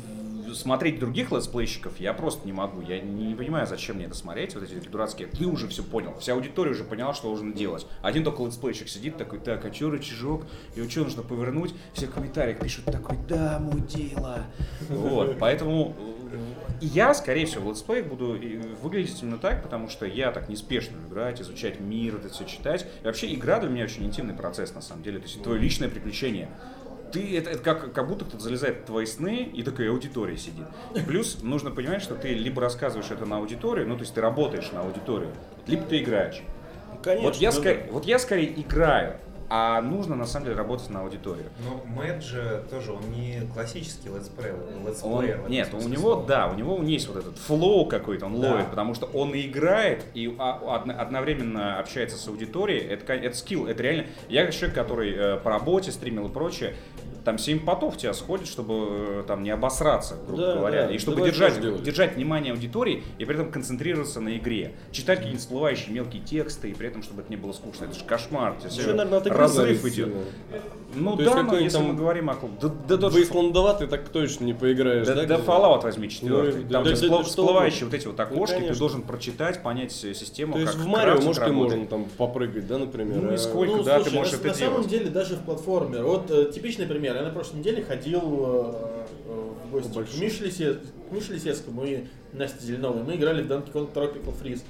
смотреть 0.53 0.98
других 0.98 1.31
летсплейщиков 1.31 2.00
я 2.00 2.12
просто 2.12 2.44
не 2.44 2.53
могу. 2.53 2.81
Я 2.81 3.00
не 3.00 3.37
понимаю, 3.37 3.68
зачем 3.68 3.96
мне 3.96 4.07
это 4.07 4.16
смотреть, 4.16 4.55
вот 4.57 4.64
эти 4.64 4.88
дурацкие. 4.88 5.29
Ты 5.29 5.46
уже 5.46 5.68
все 5.68 5.85
понял. 5.85 6.16
Вся 6.18 6.33
аудитория 6.33 6.72
уже 6.72 6.83
поняла, 6.83 7.14
что 7.14 7.31
нужно 7.31 7.53
делать. 7.53 7.87
Один 8.03 8.24
только 8.24 8.42
летсплейщик 8.42 8.88
сидит 8.88 9.16
такой, 9.16 9.38
так, 9.38 9.64
а 9.64 9.70
чё 9.70 9.90
рычажок? 9.90 10.44
И 10.74 10.88
что 10.88 11.05
нужно 11.05 11.22
повернуть? 11.22 11.72
Все 11.92 12.09
в 12.09 12.11
комментариях 12.11 12.59
пишут 12.59 12.87
такой, 12.87 13.16
да, 13.29 13.61
мудила. 13.61 14.40
Вот, 14.88 15.38
поэтому 15.38 15.94
э, 16.33 16.38
я, 16.81 17.14
скорее 17.14 17.46
всего, 17.46 17.66
в 17.66 17.68
летсплеях 17.68 18.07
буду 18.07 18.35
и 18.35 18.57
выглядеть 18.83 19.22
именно 19.22 19.38
так, 19.38 19.62
потому 19.62 19.88
что 19.88 20.05
я 20.05 20.33
так 20.33 20.48
неспешно 20.48 20.96
играть, 21.09 21.40
изучать 21.40 21.79
мир, 21.79 22.16
это 22.16 22.29
все 22.29 22.44
читать. 22.44 22.87
И 23.03 23.07
вообще 23.07 23.33
игра 23.33 23.61
для 23.61 23.68
меня 23.68 23.85
очень 23.85 24.05
интимный 24.05 24.35
процесс, 24.35 24.74
на 24.74 24.83
самом 24.83 25.05
деле. 25.05 25.20
То 25.20 25.26
есть 25.26 25.40
твое 25.44 25.61
личное 25.61 25.88
приключение 25.88 26.48
ты 27.12 27.36
это, 27.36 27.50
это 27.50 27.62
как, 27.62 27.92
как 27.92 28.08
будто 28.08 28.24
кто-то 28.24 28.42
залезает 28.42 28.82
в 28.82 28.84
твои 28.84 29.06
сны 29.06 29.50
и 29.52 29.62
такая 29.62 29.90
аудитория 29.90 30.36
сидит. 30.36 30.66
И 30.94 31.00
плюс 31.00 31.42
нужно 31.42 31.70
понимать, 31.70 32.02
что 32.02 32.14
ты 32.14 32.28
либо 32.34 32.60
рассказываешь 32.60 33.10
это 33.10 33.26
на 33.26 33.38
аудиторию, 33.38 33.86
ну 33.88 33.96
то 33.96 34.02
есть 34.02 34.14
ты 34.14 34.20
работаешь 34.20 34.70
на 34.72 34.80
аудиторию, 34.80 35.32
либо 35.66 35.84
ты 35.84 35.98
играешь. 36.02 36.42
Конечно. 37.02 37.28
вот, 37.28 37.36
я 37.36 37.50
ну 37.50 37.60
скорее, 37.60 37.88
вот 37.90 38.04
я 38.04 38.18
скорее 38.18 38.60
играю, 38.60 39.16
а 39.52 39.82
нужно 39.82 40.14
на 40.14 40.26
самом 40.26 40.46
деле 40.46 40.56
работать 40.56 40.88
на 40.90 41.00
аудиторию. 41.00 41.46
Но 41.64 41.82
Мэтт 41.84 42.22
же 42.22 42.64
тоже, 42.70 42.92
он 42.92 43.02
не 43.10 43.40
классический 43.52 44.08
летсплеер, 44.08 44.54
Он- 44.54 44.86
летсплеер. 44.86 45.36
в 45.38 45.40
этом 45.40 45.50
нет, 45.50 45.68
у 45.74 45.88
него, 45.88 46.12
слова. 46.12 46.26
да, 46.26 46.46
у 46.48 46.54
него 46.54 46.80
есть 46.82 47.08
вот 47.08 47.16
этот 47.16 47.36
флоу 47.36 47.86
какой-то, 47.86 48.26
он 48.26 48.40
Да. 48.40 48.52
ловит, 48.52 48.70
потому 48.70 48.94
что 48.94 49.06
он 49.06 49.34
и 49.34 49.42
играет, 49.46 50.04
и 50.14 50.34
а, 50.38 50.76
одно- 50.76 50.94
одновременно 50.98 51.78
общается 51.80 52.16
с 52.16 52.28
аудиторией, 52.28 52.86
это, 52.86 53.12
это 53.12 53.36
скилл, 53.36 53.66
это 53.66 53.82
реально, 53.82 54.06
я 54.28 54.44
как 54.46 54.54
человек, 54.54 54.74
который 54.76 55.12
э, 55.14 55.36
по 55.38 55.50
работе 55.50 55.90
стримил 55.90 56.28
и 56.28 56.32
прочее, 56.32 56.76
там 57.24 57.38
7 57.38 57.61
потов 57.64 57.94
у 57.94 57.98
тебя 57.98 58.12
сходит, 58.14 58.46
чтобы 58.46 58.74
э, 59.20 59.24
там 59.26 59.42
не 59.42 59.50
обосраться, 59.50 60.16
грубо 60.26 60.42
Да, 60.42 60.54
говоря, 60.56 60.87
да, 60.87 60.94
и 60.94 60.98
чтобы 60.98 61.16
давай 61.16 61.30
держать, 61.30 61.61
делать. 61.61 61.83
держать 61.83 62.16
внимание 62.16 62.52
аудитории 62.52 63.02
и 63.18 63.24
при 63.24 63.35
этом 63.35 63.50
концентрироваться 63.50 64.20
на 64.20 64.37
игре, 64.37 64.74
читать 64.92 65.18
какие-нибудь 65.18 65.42
всплывающие 65.42 65.92
мелкие 65.92 66.22
тексты 66.22 66.70
и 66.70 66.74
при 66.74 66.88
этом, 66.88 67.02
чтобы 67.02 67.22
это 67.22 67.30
не 67.30 67.37
было 67.37 67.52
скучно, 67.52 67.85
это 67.85 67.94
же 67.98 68.04
кошмар, 68.04 68.54
у 68.56 68.61
тебя 68.61 68.70
Еще, 68.70 68.92
наверное, 68.94 69.20
разрыв 69.33 69.85
идет. 69.85 69.94
сильно. 69.94 70.14
Ну 70.94 71.16
То 71.16 71.24
да, 71.24 71.42
но 71.44 71.56
если 71.56 71.78
там 71.78 71.87
мы 71.88 71.94
говорим 71.94 72.30
о 72.30 72.35
клубе, 72.35 72.56
да, 72.61 72.68
да, 72.88 72.96
да, 72.96 73.09
Вейсландоватый 73.09 73.87
так 73.87 74.09
точно 74.09 74.44
не 74.44 74.54
поиграешь, 74.54 75.06
да, 75.06 75.14
да? 75.14 75.24
да? 75.24 75.37
Fallout 75.37 75.83
возьми 75.83 76.09
четвертый. 76.09 76.64
Ну, 76.64 76.68
Там 76.70 76.83
да, 76.85 76.94
тебя 76.94 77.16
да, 77.18 77.22
всплывающие 77.22 77.85
вот 77.85 77.94
эти 77.94 78.06
вот 78.09 78.18
Ну, 78.18 78.24
окошки, 78.24 78.54
ты 78.54 78.61
конечно. 78.61 78.78
должен 78.80 79.02
прочитать, 79.02 79.62
понять 79.62 79.92
э, 80.04 80.14
систему, 80.14 80.54
То 80.54 80.59
есть 80.61 80.72
как 80.72 80.80
в 80.83 80.87
Марио, 80.87 81.14
может, 81.20 81.42
и 81.42 81.46
работает. 81.46 81.54
можно 81.78 81.87
там 81.87 82.04
попрыгать, 82.16 82.66
да, 82.66 82.78
например? 82.78 83.18
Ну 83.18 83.30
и 83.30 83.35
а- 83.35 83.38
сколько, 83.38 83.76
Ну, 83.76 83.83
да, 83.85 83.96
слушай, 83.96 84.11
ты 84.11 84.16
можешь 84.16 84.33
на, 84.33 84.37
это 84.38 84.48
на 84.48 84.54
самом 84.54 84.72
делать. 84.74 84.88
деле 84.88 85.11
даже 85.11 85.37
в 85.37 85.40
платформер. 85.44 86.02
Вот 86.02 86.30
э, 86.30 86.50
типичный 86.52 86.87
пример. 86.87 87.09
Я 87.14 87.22
на 87.22 87.30
прошлой 87.30 87.58
неделе 87.58 87.82
ходил 87.82 88.20
э, 88.20 89.04
э, 89.26 89.50
в 89.66 89.70
гости 89.72 89.92
к 89.92 90.20
Мише 90.20 91.32
Лисецкому 91.32 91.84
и 91.84 92.04
Насте 92.32 92.64
Зеленовой. 92.64 93.02
Мы 93.02 93.16
играли 93.16 93.42
в 93.42 93.50
Donkey 93.50 93.72
Kong 93.72 93.92
Tropical 93.92 94.32
Freeze. 94.40 94.62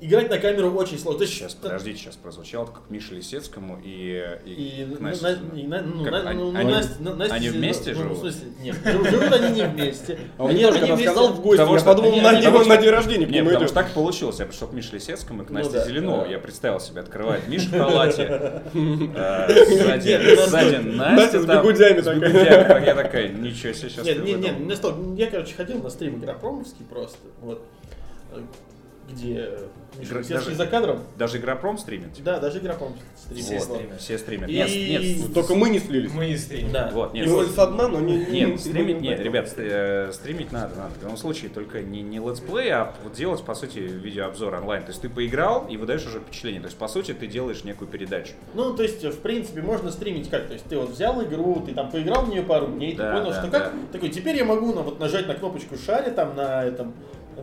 Играть 0.00 0.30
на 0.30 0.38
камеру 0.38 0.70
очень 0.74 0.96
сложно. 0.96 1.22
Есть, 1.22 1.34
Сейчас, 1.34 1.54
э, 1.54 1.56
подождите, 1.60 1.98
сейчас 1.98 2.14
прозвучало 2.14 2.66
как 2.66 2.82
Мише 2.88 3.14
Лисецкому 3.16 3.80
и, 3.84 4.22
и, 4.46 4.82
И, 4.82 4.94
к 4.94 5.00
Насте 5.00 5.24
на- 5.24 5.32
Зеленовой. 5.34 5.60
и 5.60 5.66
на- 5.66 5.82
ну, 5.82 6.04
Как, 6.04 6.12
на- 6.12 6.30
они- 6.30 6.40
ну, 6.52 6.56
они- 6.56 6.72
Настя- 6.72 6.96
ну, 7.00 7.14
Настя 7.16 7.34
они 7.34 7.48
вместе 7.48 7.92
ну, 7.94 7.96
живут? 8.02 8.16
В 8.18 8.20
смысле, 8.20 8.48
нет, 8.62 8.76
жив- 8.84 9.10
живут 9.10 9.32
они 9.32 9.60
не 9.60 9.66
вместе. 9.66 10.18
А 10.38 10.44
он 10.44 10.50
Они- 10.50 10.62
тоже, 10.62 10.78
когда 10.78 10.94
вместе- 10.94 11.10
сказал 11.12 11.32
в 11.32 11.40
гости, 11.40 11.56
Потому 11.56 11.72
я 11.74 11.78
что- 11.80 11.88
подумал, 11.88 12.12
они- 12.12 12.20
на 12.20 12.28
они- 12.30 12.46
него 12.46 12.64
на 12.64 12.76
день 12.76 12.90
рождения 12.90 13.26
Нет, 13.26 13.34
нему 13.34 13.46
потому 13.48 13.66
что 13.66 13.74
так 13.74 13.90
получилось. 13.90 14.38
Я 14.38 14.46
пришел 14.46 14.68
к 14.68 14.72
Мише 14.72 14.94
Лисецкому 14.94 15.42
и 15.42 15.46
к 15.46 15.50
Насте 15.50 15.72
да. 15.72 15.84
Да. 16.24 16.26
Я 16.30 16.38
представил 16.38 16.78
себе, 16.78 17.00
открывает 17.00 17.48
Миша 17.48 17.66
в 17.68 17.70
халате. 17.78 18.62
э, 18.74 19.48
Сзади 19.68 20.36
сзади 20.46 20.76
Настя 20.76 20.92
Настя 20.92 21.40
с 21.40 21.44
с 21.44 21.46
такая. 22.04 22.84
Я 22.86 22.94
такая, 22.94 23.28
ничего 23.30 23.72
себе, 23.72 23.90
сейчас 23.90 24.06
Нет, 24.06 24.24
нет, 24.24 24.40
нет. 24.40 24.58
Я, 25.16 25.26
короче, 25.26 25.54
ходил 25.56 25.82
на 25.82 25.90
стрим 25.90 26.22
Игропромовский 26.22 26.84
просто. 26.88 27.18
Вот. 27.40 27.64
Где 29.10 29.50
Игра- 30.00 30.22
даже- 30.22 30.54
за 30.54 30.66
кадром. 30.66 31.00
Даже 31.16 31.38
Игропром 31.38 31.78
стримит? 31.78 32.10
Да, 32.22 32.38
даже 32.38 32.58
Игропромовский 32.58 33.02
стрим. 33.16 33.42
Все 33.42 33.54
Вот. 33.54 33.62
стримят. 33.64 34.00
Все 34.00 34.18
стримят. 34.18 34.48
И- 34.50 34.54
Нет, 34.54 34.68
нет, 34.70 35.26
Ну, 35.28 35.34
Только 35.34 35.54
мы 35.54 35.70
не 35.70 35.78
слились. 35.78 36.12
Мы 36.12 36.26
не 36.26 36.36
стримим. 36.36 36.72
Да. 36.72 36.90
Вот, 36.92 37.14
нет, 37.14 37.26
И 37.26 37.30
вроде 37.30 37.50
со 37.50 37.66
дна, 37.66 37.88
но 37.88 38.00
не... 38.00 38.18
Нет, 38.26 38.60
стримить, 38.60 39.00
не- 39.00 39.08
нет, 39.08 39.20
ребят, 39.20 39.52
э, 39.56 40.10
стримить 40.12 40.52
надо, 40.52 40.76
надо. 40.76 40.90
В 40.98 41.02
любом 41.02 41.16
случае, 41.16 41.50
только 41.50 41.80
не, 41.80 42.02
не 42.02 42.18
летсплей, 42.18 42.70
а 42.70 42.94
вот 43.02 43.14
делать, 43.14 43.42
по 43.42 43.54
сути, 43.54 43.78
видеообзор 43.78 44.54
онлайн. 44.54 44.82
То 44.82 44.90
есть 44.90 45.00
ты 45.00 45.08
поиграл 45.08 45.66
и 45.68 45.76
выдаешь 45.76 46.06
уже 46.06 46.20
впечатление. 46.20 46.60
То 46.60 46.66
есть, 46.66 46.76
по 46.78 46.86
сути, 46.88 47.12
ты 47.14 47.26
делаешь 47.26 47.64
некую 47.64 47.88
передачу. 47.88 48.32
Ну, 48.54 48.74
то 48.76 48.82
есть, 48.82 49.02
в 49.02 49.18
принципе, 49.20 49.62
можно 49.62 49.90
стримить 49.90 50.28
как? 50.28 50.46
То 50.46 50.52
есть, 50.52 50.66
ты 50.66 50.76
вот 50.76 50.90
взял 50.90 51.22
игру, 51.24 51.62
ты 51.66 51.72
там 51.72 51.90
поиграл 51.90 52.26
в 52.26 52.28
нее 52.28 52.42
пару 52.42 52.66
дней, 52.68 52.94
Да, 52.94 53.10
ты 53.12 53.18
понял, 53.18 53.30
да, 53.32 53.40
что 53.42 53.50
да. 53.50 53.60
как? 53.60 53.72
Такой, 53.92 54.10
теперь 54.10 54.36
я 54.36 54.44
могу 54.44 54.66
ну, 54.74 54.82
вот 54.82 55.00
нажать 55.00 55.26
на 55.26 55.34
кнопочку 55.34 55.76
share 55.78 56.10
там 56.12 56.36
на 56.36 56.64
этом 56.64 56.92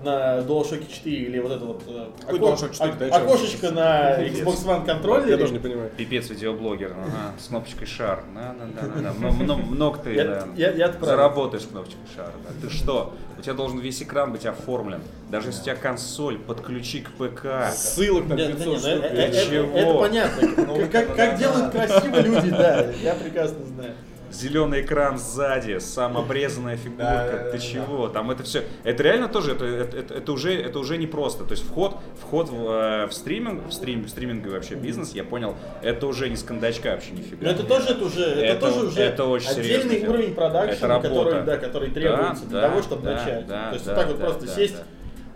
на 0.04 0.40
DualShock 0.40 0.86
4 0.92 1.16
или 1.16 1.40
вот 1.40 1.52
это 1.52 1.66
вот 1.66 1.84
э, 1.88 2.08
Какой 2.22 2.40
око- 2.40 2.54
DualShock 2.54 2.72
4? 2.74 3.12
о- 3.12 3.16
окошечко 3.18 3.72
на. 3.72 4.20
Xbox 4.24 4.66
One 4.66 4.80
Я 4.82 4.86
контроллере. 4.94 5.38
тоже 5.38 5.54
не 5.54 5.60
понимаю. 5.60 5.90
Пипец 5.96 6.30
видеоблогер, 6.30 6.92
ага, 6.92 7.34
с 7.40 7.48
кнопочкой 7.48 7.88
шар. 7.88 8.24
Да, 8.34 8.56
да, 8.60 8.82
да, 8.82 9.02
да, 9.02 9.14
да. 9.48 9.56
Много, 9.56 10.00
ты 10.00 10.14
Я- 10.14 10.44
я- 10.56 10.72
я 10.72 10.92
заработаешь 10.92 11.64
кнопочкой 11.64 12.00
шара. 12.16 12.32
да. 12.44 12.68
Ты 12.68 12.74
что? 12.74 13.14
У 13.38 13.42
тебя 13.42 13.54
должен 13.54 13.80
весь 13.80 14.02
экран 14.02 14.32
быть 14.32 14.46
оформлен. 14.46 15.02
Даже 15.30 15.50
если 15.50 15.62
у 15.62 15.64
тебя 15.66 15.76
консоль, 15.76 16.38
подключи 16.40 17.02
к 17.02 17.12
ПК. 17.12 17.70
Ссылок 17.74 18.28
на 18.28 18.34
Нет, 18.34 18.58
500 18.58 18.66
да 18.66 18.72
не, 18.72 18.80
штук. 18.80 19.12
ну, 19.12 19.18
э- 19.18 19.72
э- 19.74 19.80
это, 19.82 19.94
понятно. 20.00 20.48
Ну, 20.66 20.88
Как, 20.92 21.16
да, 21.16 21.36
делают 21.38 21.72
красиво 21.72 22.16
люди, 22.22 22.50
да, 22.50 22.86
я 23.04 23.14
прекрасно 23.16 23.66
знаю. 23.66 23.94
Зеленый 24.40 24.82
экран 24.82 25.18
сзади, 25.18 25.80
сам 25.80 26.18
обрезанная 26.18 26.76
фигурка. 26.76 27.04
Да, 27.04 27.32
да, 27.32 27.52
Ты 27.52 27.58
да, 27.58 27.58
чего? 27.60 28.08
Там 28.10 28.32
это 28.32 28.44
все. 28.44 28.64
Это 28.84 29.02
реально 29.02 29.30
тоже, 29.30 29.54
это, 29.54 29.66
это, 29.66 30.14
это- 30.14 30.32
уже, 30.32 30.54
это 30.54 30.78
уже 30.80 30.98
не 30.98 31.08
просто. 31.08 31.46
То 31.46 31.52
есть 31.52 31.66
вход, 31.66 31.96
вход 32.22 32.50
в, 32.50 32.70
э, 32.70 33.08
в 33.08 33.14
стриминг, 33.14 33.68
в 33.68 33.72
стрим, 33.72 34.04
в 34.04 34.10
стриминговый 34.10 34.56
вообще 34.56 34.76
бизнес, 34.76 35.14
я 35.14 35.24
понял, 35.24 35.56
это 35.82 36.06
уже 36.08 36.30
не 36.30 36.36
с 36.36 36.44
кондачка 36.44 36.92
вообще 36.92 37.12
нифига. 37.14 37.38
Но 37.46 37.50
это 37.52 37.64
тоже, 37.64 37.90
это 37.90 38.06
уже, 38.06 38.24
это, 38.26 38.42
Это- 38.42 38.60
тоже 38.74 38.86
уже 38.88 39.02
это 39.02 39.26
очень 39.26 39.50
отдельный 39.52 40.00
дело. 40.02 40.10
уровень 40.14 40.34
продакшена, 40.36 41.00
который, 41.00 41.42
да, 41.44 41.58
который 41.58 41.90
требуется 41.92 42.46
для 42.46 42.62
Да, 42.62 42.70
того, 42.70 42.82
чтобы 42.82 43.04
да, 43.04 43.12
начать. 43.14 43.48
да, 43.48 43.68
то 43.70 43.74
есть 43.76 43.86
да, 43.86 43.94
вот 43.94 44.00
так 44.02 44.08
вот 44.10 44.20
да, 44.20 44.26
просто 44.26 44.46
да, 44.48 44.54
сесть. 44.54 44.76
да. 44.76 44.84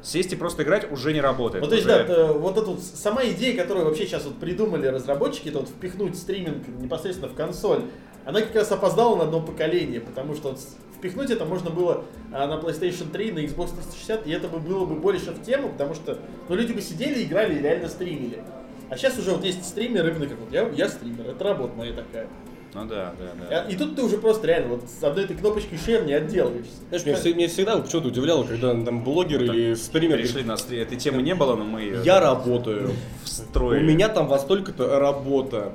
Сесть 0.02 0.32
и 0.32 0.38
просто 0.38 0.64
играть 0.64 0.90
уже 0.90 1.12
не 1.12 1.20
работает. 1.20 1.62
Вот, 1.62 1.70
то 1.72 1.76
есть, 1.76 1.86
уже- 1.86 2.06
да, 2.06 2.28
вот 2.32 2.58
эта 2.58 2.68
вот 2.68 2.82
сама 2.82 3.22
идея, 3.26 3.58
которую 3.62 3.86
вообще 3.86 4.06
сейчас 4.06 4.24
вот 4.24 4.38
придумали 4.40 4.88
разработчики, 4.88 5.50
это 5.50 5.60
вот 5.60 5.68
впихнуть 5.68 6.18
стриминг 6.18 6.66
непосредственно 6.70 7.30
в 7.30 7.36
консоль, 7.36 7.82
она 8.30 8.42
как 8.42 8.56
раз 8.56 8.72
опоздала 8.72 9.16
на 9.16 9.24
одно 9.24 9.42
поколение, 9.42 10.00
потому 10.00 10.36
что 10.36 10.50
вот 10.50 10.60
впихнуть 10.98 11.32
это 11.32 11.46
можно 11.46 11.70
было 11.72 12.06
а, 12.32 12.46
на 12.48 12.60
PlayStation 12.62 13.10
3, 13.12 13.32
на 13.32 13.40
Xbox 13.40 13.72
360, 13.76 14.28
и 14.28 14.32
это 14.32 14.48
бы 14.48 14.60
было 14.60 14.86
бы 14.86 14.96
больше 14.96 15.32
в 15.32 15.42
тему, 15.44 15.70
потому 15.70 15.96
что 15.96 16.20
ну, 16.48 16.56
люди 16.56 16.74
бы 16.74 16.82
сидели, 16.82 17.24
играли 17.24 17.58
и 17.58 17.62
реально 17.62 17.90
стримили. 17.90 18.44
А 18.90 18.98
сейчас 18.98 19.18
уже 19.18 19.32
вот 19.32 19.44
есть 19.44 19.66
стримеры, 19.66 20.12
именно 20.12 20.28
как 20.28 20.40
вот 20.40 20.52
я, 20.52 20.68
я 20.70 20.90
стример, 20.90 21.28
это 21.28 21.44
работа 21.44 21.74
моя 21.76 21.94
такая. 21.94 22.28
Ну 22.76 22.86
да, 22.86 23.16
да, 23.18 23.48
А- 23.48 23.50
да. 23.50 23.70
И 23.72 23.76
тут 23.76 23.96
ты 23.96 24.04
уже 24.04 24.20
просто 24.20 24.46
реально 24.46 24.76
вот 24.76 24.84
с 24.88 25.04
одной 25.04 25.26
этой 25.26 25.36
кнопочкой 25.36 25.80
share 25.80 26.06
не 26.06 26.14
отделаешься. 26.14 26.72
Знаешь, 26.90 27.04
меня, 27.06 27.16
всегда- 27.16 27.38
меня 27.38 27.48
всегда 27.48 27.78
почему-то 27.78 28.10
удивляло, 28.10 28.44
когда 28.44 28.70
там 28.84 29.04
блогер 29.04 29.42
или 29.42 29.74
стример 29.74 30.22
говорит, 30.22 30.46
на 30.46 30.56
стри- 30.56 30.78
Этой 30.78 30.98
темы 30.98 31.24
не 31.24 31.34
было, 31.34 31.56
но 31.56 31.64
мы 31.64 31.82
я 32.04 32.20
работаю. 32.20 32.90
У 33.24 33.26
встроили. 33.26 33.84
меня 33.92 34.08
там 34.10 34.28
во 34.28 34.38
столько-то 34.38 35.00
работа. 35.00 35.72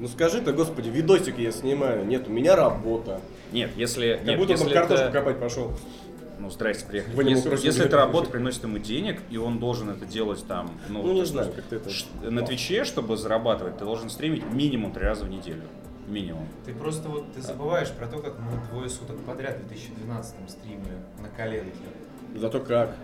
Ну 0.00 0.08
скажи 0.08 0.40
ты, 0.40 0.52
господи, 0.52 0.88
видосик 0.88 1.38
я 1.38 1.52
снимаю. 1.52 2.06
Нет, 2.06 2.26
у 2.26 2.30
меня 2.32 2.56
работа. 2.56 3.20
Нет, 3.52 3.70
если... 3.76 4.14
Как 4.14 4.24
нет, 4.26 4.38
будто 4.38 4.52
он 4.52 4.58
там 4.58 4.66
если 4.68 4.78
картошку 4.78 5.04
это- 5.04 5.12
копать 5.12 5.38
пошел. 5.38 5.72
Ну, 6.38 6.48
здрасте, 6.48 6.86
приехали. 6.86 7.14
Вы 7.14 7.24
Если, 7.24 7.48
просите 7.50 7.68
если 7.68 7.84
эта 7.84 7.98
работа 7.98 8.30
приносит 8.30 8.62
ему 8.62 8.78
денег, 8.78 9.20
и 9.28 9.36
он 9.36 9.58
должен 9.58 9.90
это 9.90 10.06
делать 10.06 10.42
там, 10.46 10.70
ну, 10.88 11.02
Ну, 11.02 11.12
не 11.12 11.26
знаю, 11.26 11.52
как 11.54 11.64
ты 11.66 11.76
это... 11.76 11.90
ш- 11.90 12.06
на 12.22 12.40
Твиче, 12.40 12.84
чтобы 12.84 13.18
зарабатывать, 13.18 13.76
ты 13.76 13.84
должен 13.84 14.08
стримить 14.08 14.42
минимум 14.50 14.90
три 14.92 15.04
раза 15.04 15.26
в 15.26 15.28
неделю. 15.28 15.60
Минимум. 16.08 16.48
Ты 16.64 16.72
просто 16.72 17.10
вот 17.10 17.30
ты 17.34 17.42
забываешь 17.42 17.90
про 17.90 18.06
то, 18.06 18.20
как 18.20 18.38
мы 18.38 18.52
двое 18.70 18.88
суток 18.88 19.18
подряд 19.20 19.58
в 19.58 19.68
2012 19.68 20.34
стримили 20.48 20.96
на 21.20 21.28
коленке. 21.28 21.70
Зато 22.36 22.60
как. 22.60 22.96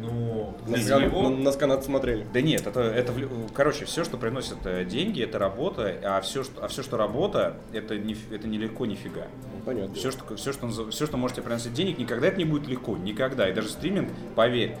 Ну, 0.00 0.56
Нас, 0.66 0.86
кан- 0.86 1.02
него? 1.02 1.22
на- 1.28 1.36
нас 1.36 1.56
канат 1.56 1.84
смотрели. 1.84 2.26
Да 2.32 2.40
нет, 2.40 2.66
это, 2.66 2.80
это 2.80 3.12
короче, 3.54 3.84
все, 3.84 4.02
что 4.04 4.16
приносит 4.16 4.56
э, 4.64 4.84
деньги, 4.84 5.22
это 5.22 5.38
работа, 5.38 5.94
а 6.02 6.20
все, 6.20 6.42
что, 6.42 6.64
а 6.64 6.68
все, 6.68 6.82
что 6.82 6.96
работа, 6.96 7.56
это, 7.72 7.96
не, 7.96 8.16
это 8.32 8.48
нелегко 8.48 8.86
нифига. 8.86 9.26
Ну, 9.54 9.62
понятно. 9.64 9.94
Все 9.94 10.10
что, 10.10 10.34
все, 10.36 10.52
что, 10.52 10.90
все, 10.90 11.06
что 11.06 11.16
можете 11.16 11.42
приносить 11.42 11.74
денег, 11.74 11.98
никогда 11.98 12.26
это 12.26 12.38
не 12.38 12.44
будет 12.44 12.66
легко, 12.66 12.96
никогда. 12.96 13.48
И 13.48 13.52
даже 13.54 13.68
стриминг, 13.68 14.10
поверь, 14.34 14.76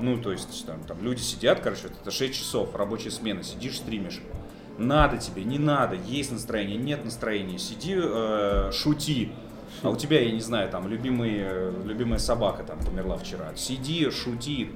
ну, 0.00 0.18
то 0.20 0.32
есть, 0.32 0.66
там, 0.66 0.80
там 0.84 1.02
люди 1.02 1.20
сидят, 1.20 1.60
короче, 1.60 1.84
вот 1.84 1.92
это 2.02 2.10
6 2.10 2.34
часов, 2.34 2.74
рабочая 2.76 3.10
смена, 3.10 3.42
сидишь, 3.42 3.78
стримишь. 3.78 4.20
Надо 4.76 5.16
тебе, 5.16 5.44
не 5.44 5.58
надо, 5.58 5.96
есть 5.96 6.30
настроение, 6.30 6.76
нет 6.76 7.04
настроения, 7.04 7.58
сиди, 7.58 7.94
э, 7.96 8.70
шути. 8.72 9.32
А 9.82 9.90
у 9.90 9.96
тебя, 9.96 10.20
я 10.20 10.32
не 10.32 10.40
знаю, 10.40 10.70
там, 10.70 10.88
любимый, 10.88 11.36
э, 11.38 11.72
любимая 11.84 12.18
собака 12.18 12.64
там 12.64 12.78
померла 12.80 13.16
вчера. 13.16 13.54
Сиди, 13.54 14.10
шути, 14.10 14.70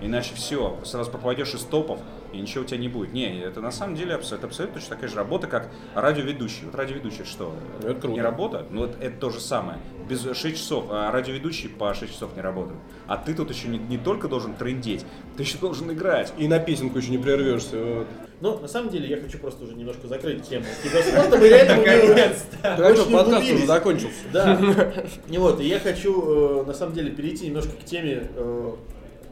иначе 0.00 0.34
все, 0.34 0.78
сразу 0.84 1.10
попадешь 1.10 1.54
из 1.54 1.62
топов, 1.62 2.00
и 2.32 2.38
ничего 2.38 2.64
у 2.64 2.66
тебя 2.66 2.78
не 2.78 2.88
будет. 2.88 3.12
Не, 3.12 3.40
это 3.40 3.60
на 3.60 3.70
самом 3.70 3.94
деле 3.94 4.14
абсолютно, 4.14 4.36
это 4.36 4.46
абсолютно 4.46 4.80
точно 4.80 4.96
такая 4.96 5.10
же 5.10 5.16
работа, 5.16 5.46
как 5.46 5.70
радиоведущий. 5.94 6.64
Вот 6.64 6.74
радиоведущий 6.74 7.24
что? 7.24 7.54
Ну, 7.82 7.88
это 7.88 8.00
круто. 8.00 8.14
Не 8.14 8.22
работа? 8.22 8.66
Ну, 8.70 8.84
это, 8.84 8.98
это 9.02 9.18
то 9.18 9.30
же 9.30 9.40
самое. 9.40 9.78
Без 10.08 10.22
6 10.22 10.56
часов, 10.56 10.86
а 10.90 11.10
радиоведущий 11.10 11.68
по 11.68 11.94
6 11.94 12.12
часов 12.12 12.34
не 12.36 12.42
работает. 12.42 12.78
А 13.06 13.16
ты 13.16 13.34
тут 13.34 13.50
еще 13.50 13.68
не, 13.68 13.78
не 13.78 13.98
только 13.98 14.28
должен 14.28 14.54
трендеть, 14.54 15.04
ты 15.36 15.42
еще 15.42 15.58
должен 15.58 15.90
играть. 15.92 16.32
И 16.38 16.48
на 16.48 16.58
песенку 16.58 16.98
еще 16.98 17.10
не 17.10 17.18
прервешься. 17.18 17.76
вот. 17.76 18.06
Ну, 18.42 18.58
на 18.58 18.66
самом 18.66 18.90
деле, 18.90 19.08
я 19.08 19.18
хочу 19.18 19.38
просто 19.38 19.62
уже 19.62 19.74
немножко 19.74 20.08
закрыть 20.08 20.42
тему 20.48 20.64
киберспорта. 20.82 21.38
Мы 21.38 21.48
что 22.74 22.86
Очень 22.88 23.12
подкаст 23.12 23.52
уже 23.52 23.66
закончился. 23.66 24.18
Да. 24.32 25.04
И 25.28 25.38
вот, 25.38 25.60
и 25.60 25.68
я 25.68 25.78
хочу, 25.78 26.62
э, 26.62 26.66
на 26.66 26.74
самом 26.74 26.92
деле, 26.92 27.12
перейти 27.12 27.46
немножко 27.46 27.70
к 27.70 27.84
теме, 27.84 28.28
э, 28.34 28.72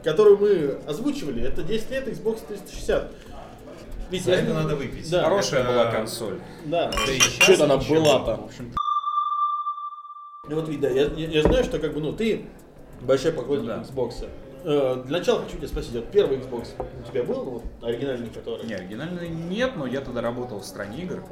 которую 0.03 0.37
мы 0.37 0.79
озвучивали. 0.87 1.43
Это 1.43 1.63
10 1.63 1.91
лет 1.91 2.07
Xbox 2.07 2.39
360. 2.47 3.11
Ведь 4.09 4.23
За 4.25 4.31
я- 4.31 4.41
это 4.41 4.53
надо 4.53 4.75
выпить. 4.75 5.09
Да. 5.09 5.23
Хорошая 5.23 5.61
Это- 5.61 5.71
была 5.71 5.91
консоль. 5.91 6.39
Да. 6.65 6.89
Да 6.91 6.97
сейчас 7.07 7.31
Что-то 7.43 7.63
она 7.65 7.77
была-то. 7.77 8.49
Ну 10.49 10.55
вот, 10.55 10.67
видно, 10.67 10.87
я, 10.87 11.03
я- 11.05 11.27
я 11.29 11.41
знаю, 11.43 11.63
что 11.63 11.79
как 11.79 11.93
бы, 11.93 12.01
ну, 12.01 12.13
ты 12.13 12.45
большой 13.01 13.31
поклонник 13.31 13.67
да. 13.67 13.77
Xbox. 13.81 14.27
Э, 14.63 15.01
для 15.05 15.19
начала 15.19 15.43
хочу 15.43 15.57
тебя 15.57 15.67
спросить, 15.67 15.93
вот 15.93 16.11
первый 16.11 16.37
Xbox 16.39 16.67
у 16.99 17.09
тебя 17.09 17.23
был, 17.23 17.43
вот, 17.43 17.63
оригинальный 17.81 18.29
который? 18.29 18.65
Не, 18.65 18.73
оригинальный 18.73 19.29
нет, 19.29 19.73
но 19.75 19.85
я 19.87 20.01
тогда 20.01 20.21
работал 20.21 20.59
в 20.59 20.65
стране 20.65 21.03
игр. 21.03 21.23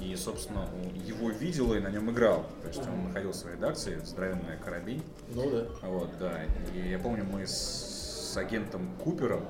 И, 0.00 0.14
собственно, 0.16 0.68
его 1.06 1.28
видел 1.30 1.74
и 1.74 1.80
на 1.80 1.88
нем 1.88 2.10
играл. 2.10 2.44
То 2.62 2.68
есть 2.68 2.80
он 2.86 3.04
находился 3.08 3.46
в 3.48 3.52
редакции, 3.52 4.00
здоровенная 4.04 4.56
карабин. 4.64 5.02
Ну 5.34 5.50
да. 5.50 5.66
Вот, 5.82 6.08
да. 6.20 6.32
И 6.74 6.90
я 6.90 6.98
помню, 7.00 7.24
мы 7.24 7.46
с, 7.46 7.97
с 8.28 8.36
агентом 8.36 8.90
Купером, 9.02 9.42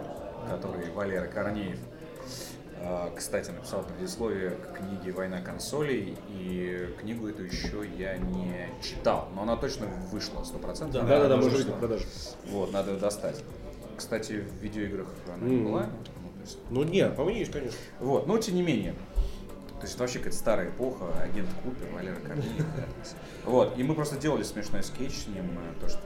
который 0.48 0.90
Валера 0.92 1.26
Корнеев, 1.26 1.78
а, 2.80 3.12
кстати, 3.16 3.50
написал 3.50 3.82
предисловие 3.82 4.50
к 4.50 4.78
книге 4.78 5.10
«Война 5.12 5.40
консолей», 5.40 6.16
и 6.30 6.88
книгу 7.00 7.26
эту 7.28 7.42
еще 7.42 7.82
я 7.98 8.16
не 8.18 8.68
читал, 8.82 9.28
но 9.34 9.42
она 9.42 9.56
точно 9.56 9.86
вышла, 10.12 10.44
100%. 10.44 10.92
Да, 10.92 11.24
Она 11.26 11.34
уже 11.36 11.44
вышла. 11.46 11.58
видели 11.58 11.72
в 11.72 11.78
продаже. 11.78 12.04
Вот, 12.46 12.72
надо 12.72 12.92
ее 12.92 12.98
достать. 12.98 13.42
Кстати, 13.96 14.34
в 14.34 14.62
видеоиграх 14.62 15.08
она 15.26 15.44
не 15.44 15.56
Мгм. 15.56 15.64
была. 15.64 15.86
ну, 16.22 16.40
есть- 16.40 16.58
Ну 16.70 16.82
нет, 16.84 17.16
по-моему, 17.16 17.40
есть, 17.40 17.50
конечно. 17.52 17.76
вот, 17.98 18.28
но 18.28 18.38
тем 18.38 18.54
не 18.54 18.62
менее. 18.62 18.94
То 19.80 19.82
есть 19.82 19.94
это 19.94 20.04
вообще 20.04 20.18
какая-то 20.18 20.36
старая 20.38 20.68
эпоха, 20.70 21.06
агент 21.22 21.48
Купер, 21.64 21.92
Валера 21.94 22.16
Корнеев. 22.16 22.64
Вот, 23.44 23.78
и 23.78 23.82
мы 23.82 23.94
просто 23.94 24.16
делали 24.16 24.42
смешной 24.42 24.82
скетч 24.82 25.12
с 25.24 25.26
ним, 25.26 25.44
э, 25.58 25.80
то, 25.80 25.88
что, 25.88 26.00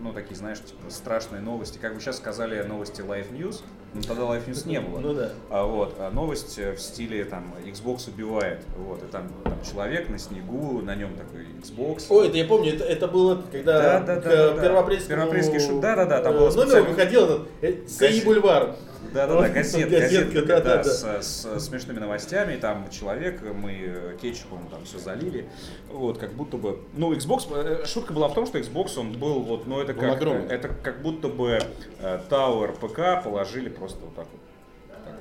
ну, 0.00 0.12
такие, 0.12 0.36
знаешь, 0.36 0.58
типа, 0.60 0.90
страшные 0.90 1.40
новости. 1.42 1.78
Как 1.78 1.94
бы 1.94 2.00
сейчас 2.00 2.18
сказали 2.18 2.62
новости 2.62 3.00
Live 3.00 3.32
News, 3.32 3.62
но 3.94 4.02
тогда 4.02 4.22
Live 4.24 4.46
News 4.46 4.68
не 4.68 4.80
было. 4.80 4.98
Ну 5.04 5.14
да. 5.14 5.30
А 5.50 5.64
вот, 5.66 5.96
а 5.98 6.10
новость 6.10 6.58
э, 6.58 6.72
в 6.74 6.80
стиле, 6.80 7.24
там, 7.24 7.52
Xbox 7.66 8.08
убивает, 8.08 8.60
вот, 8.76 9.02
и 9.02 9.06
там, 9.06 9.28
там 9.44 9.54
человек 9.68 10.08
на 10.08 10.18
снегу, 10.18 10.82
на 10.82 10.94
нем 10.94 11.14
такой 11.16 11.46
Xbox. 11.60 12.06
Ой, 12.10 12.28
это 12.28 12.36
я 12.36 12.44
помню, 12.44 12.74
это, 12.74 12.84
это 12.84 13.08
было, 13.08 13.42
когда 13.50 13.80
Да, 13.80 14.00
да, 14.00 14.20
к 14.20 14.24
да, 14.24 14.30
да, 14.30 14.52
да. 14.54 14.62
первоапрельскому 14.62 15.08
Первоапрельский 15.16 15.60
шут, 15.60 15.80
да-да-да, 15.80 16.20
там 16.22 16.34
э, 16.34 16.38
было 16.38 16.48
номеру 16.50 16.62
специально. 16.62 16.88
выходил 16.90 17.24
этот 17.24 17.48
э, 17.62 17.88
САИ 17.88 18.08
Газет. 18.10 18.24
Бульвар. 18.24 18.76
Да-да-да, 19.14 19.48
газетка, 19.48 19.90
газетка, 19.90 20.42
да-да-да. 20.42 20.82
да, 20.82 21.22
с, 21.22 21.22
с 21.22 21.64
смешными 21.64 22.00
новостями, 22.00 22.56
там 22.56 22.90
человек, 22.90 23.40
мы 23.42 24.16
кетчупом 24.20 24.66
там 24.68 24.84
все 24.84 24.98
залили, 24.98 25.48
вот, 25.88 26.18
как 26.18 26.32
будто 26.32 26.56
бы, 26.56 26.80
ну, 26.94 27.12
Xbox, 27.14 27.46
э, 27.54 27.86
шутка 27.86 28.12
была 28.12 28.28
в 28.28 28.34
том, 28.34 28.46
что 28.46 28.58
Xbox, 28.58 28.98
он 28.98 29.12
был, 29.12 29.40
вот, 29.40 29.68
ну, 29.68 29.80
это 29.80 29.92
Он 29.92 30.18
как, 30.18 30.50
это 30.50 30.68
как 30.68 31.00
будто 31.00 31.28
бы 31.28 31.60
э, 32.00 32.20
Tower 32.28 32.72
ПК 32.74 33.22
положили 33.24 33.68
просто 33.68 34.00
вот 34.04 34.16
так 34.16 34.26
вот, 34.32 34.40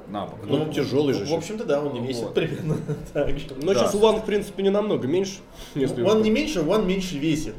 на 0.07 0.25
бок. 0.25 0.39
Ну, 0.43 0.73
тяжелый 0.73 1.13
же 1.13 1.25
В 1.25 1.33
общем-то, 1.33 1.63
да, 1.63 1.81
он 1.81 1.93
не 1.93 1.99
весит 2.05 2.23
Вот. 2.23 2.33
примерно 2.33 2.77
так 3.13 3.29
же. 3.37 3.47
Но 3.61 3.73
Да. 3.73 3.79
сейчас 3.79 3.95
One, 3.95 4.21
в 4.21 4.25
принципе, 4.25 4.63
не 4.63 4.69
намного 4.69 5.07
меньше. 5.07 5.39
Если 5.75 6.01
Он 6.01 6.21
не 6.21 6.31
меньше, 6.31 6.61
он 6.61 6.87
меньше 6.87 7.17
весит. 7.17 7.55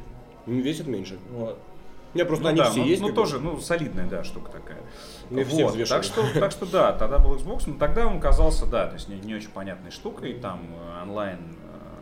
Весит 0.47 0.87
меньше. 0.87 1.16
Вот. 1.31 1.59
У 2.12 2.16
меня 2.16 2.27
просто 2.27 2.44
Ну 2.44 2.51
они 2.51 2.59
да, 2.59 2.70
все 2.70 2.81
ну, 2.81 2.87
есть. 2.87 3.03
ну 3.03 3.12
тоже, 3.12 3.40
ну, 3.40 3.61
солидная, 3.61 4.07
да, 4.07 4.23
штука 4.23 4.51
такая. 4.53 4.79
Ну, 5.30 5.44
все 5.44 5.64
Вот, 5.64 5.72
взвешивали. 5.72 6.02
так 6.02 6.04
что, 6.04 6.40
так 6.40 6.50
что 6.52 6.66
да, 6.66 6.92
тогда 6.92 7.18
был 7.18 7.34
Xbox, 7.37 7.62
но 7.66 7.78
тогда 7.78 8.06
он 8.06 8.20
казался, 8.20 8.66
да, 8.66 8.87
то 8.87 8.94
есть 8.94 9.08
не, 9.08 9.16
не 9.16 9.34
очень 9.34 9.50
понятной 9.50 9.90
штукой, 9.90 10.34
там 10.34 10.60
э, 10.98 11.02
онлайн 11.02 11.38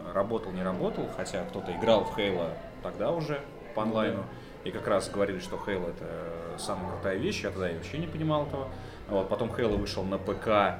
э, 0.06 0.12
работал, 0.12 0.52
не 0.52 0.62
работал, 0.62 1.08
хотя 1.16 1.44
кто-то 1.44 1.72
играл 1.76 2.04
в 2.04 2.16
Halo 2.18 2.48
тогда 2.82 3.10
уже 3.10 3.40
по 3.74 3.82
онлайну, 3.82 4.24
и 4.64 4.70
как 4.70 4.86
раз 4.86 5.08
говорили, 5.08 5.38
что 5.40 5.56
Halo 5.56 5.90
это 5.90 6.58
самая 6.58 6.90
крутая 6.92 7.16
вещь, 7.16 7.42
я 7.42 7.50
тогда 7.50 7.68
вообще 7.72 7.98
не 7.98 8.06
понимал 8.06 8.46
этого. 8.46 8.68
Вот, 9.08 9.28
потом 9.28 9.50
Halo 9.50 9.76
вышел 9.76 10.04
на 10.04 10.18
ПК, 10.18 10.78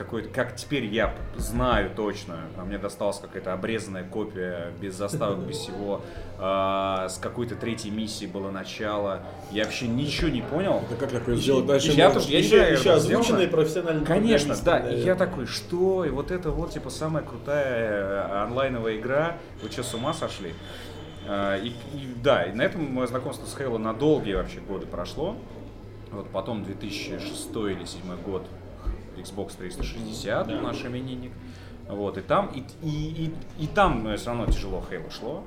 какой-то, 0.00 0.30
как 0.30 0.56
теперь 0.56 0.86
я 0.86 1.14
знаю 1.36 1.90
точно, 1.94 2.38
а 2.56 2.64
мне 2.64 2.78
досталась 2.78 3.18
какая-то 3.18 3.52
обрезанная 3.52 4.02
копия, 4.02 4.72
без 4.80 4.94
заставок, 4.94 5.38
без 5.46 5.58
всего, 5.58 6.00
а, 6.38 7.06
с 7.10 7.18
какой-то 7.18 7.54
третьей 7.54 7.90
миссии 7.90 8.24
было 8.24 8.50
начало, 8.50 9.20
я 9.50 9.64
вообще 9.64 9.88
ничего 9.88 10.30
не 10.30 10.40
понял. 10.40 10.82
Да 10.88 10.96
как 10.96 11.10
такое 11.10 11.36
сделать 11.36 11.66
дальше? 11.66 11.92
Я 11.92 12.10
тоже- 12.10 12.30
я 12.30 12.38
еще, 12.38 12.48
знаю, 12.56 12.72
еще 12.72 12.92
озвученные 12.92 13.48
профессиональные 13.48 14.06
Конечно, 14.06 14.56
да. 14.64 14.78
И 14.78 15.00
я 15.00 15.14
такой, 15.16 15.46
что? 15.46 16.06
И 16.06 16.08
вот 16.08 16.30
это 16.30 16.50
вот, 16.50 16.70
типа, 16.70 16.88
самая 16.88 17.22
крутая 17.22 17.90
э, 17.90 18.42
онлайновая 18.44 18.96
игра. 18.96 19.36
Вы 19.62 19.70
что, 19.70 19.82
с 19.82 19.92
ума 19.92 20.14
сошли? 20.14 20.54
А, 21.28 21.58
И, 21.58 21.68
и 21.68 22.14
да, 22.22 22.44
и 22.44 22.52
на 22.54 22.62
этом 22.62 22.90
мое 22.90 23.06
знакомство 23.06 23.44
с 23.44 23.54
Halo 23.54 23.76
на 23.76 23.92
долгие 23.92 24.32
вообще 24.34 24.60
годы 24.60 24.86
прошло. 24.86 25.36
Вот 26.10 26.28
потом 26.30 26.64
2006 26.64 27.50
или 27.50 27.74
2007 27.74 28.16
год 28.24 28.46
Xbox 29.22 29.56
360 29.58 30.62
наш 30.62 30.84
именинник. 30.84 31.32
Вот, 31.88 32.18
и 32.18 32.20
там, 32.20 32.50
и, 32.54 32.60
и, 32.86 33.24
и, 33.58 33.64
и 33.64 33.66
там 33.66 34.16
все 34.16 34.26
равно 34.28 34.46
тяжело 34.46 34.84
Halo 34.90 35.10
шло. 35.10 35.42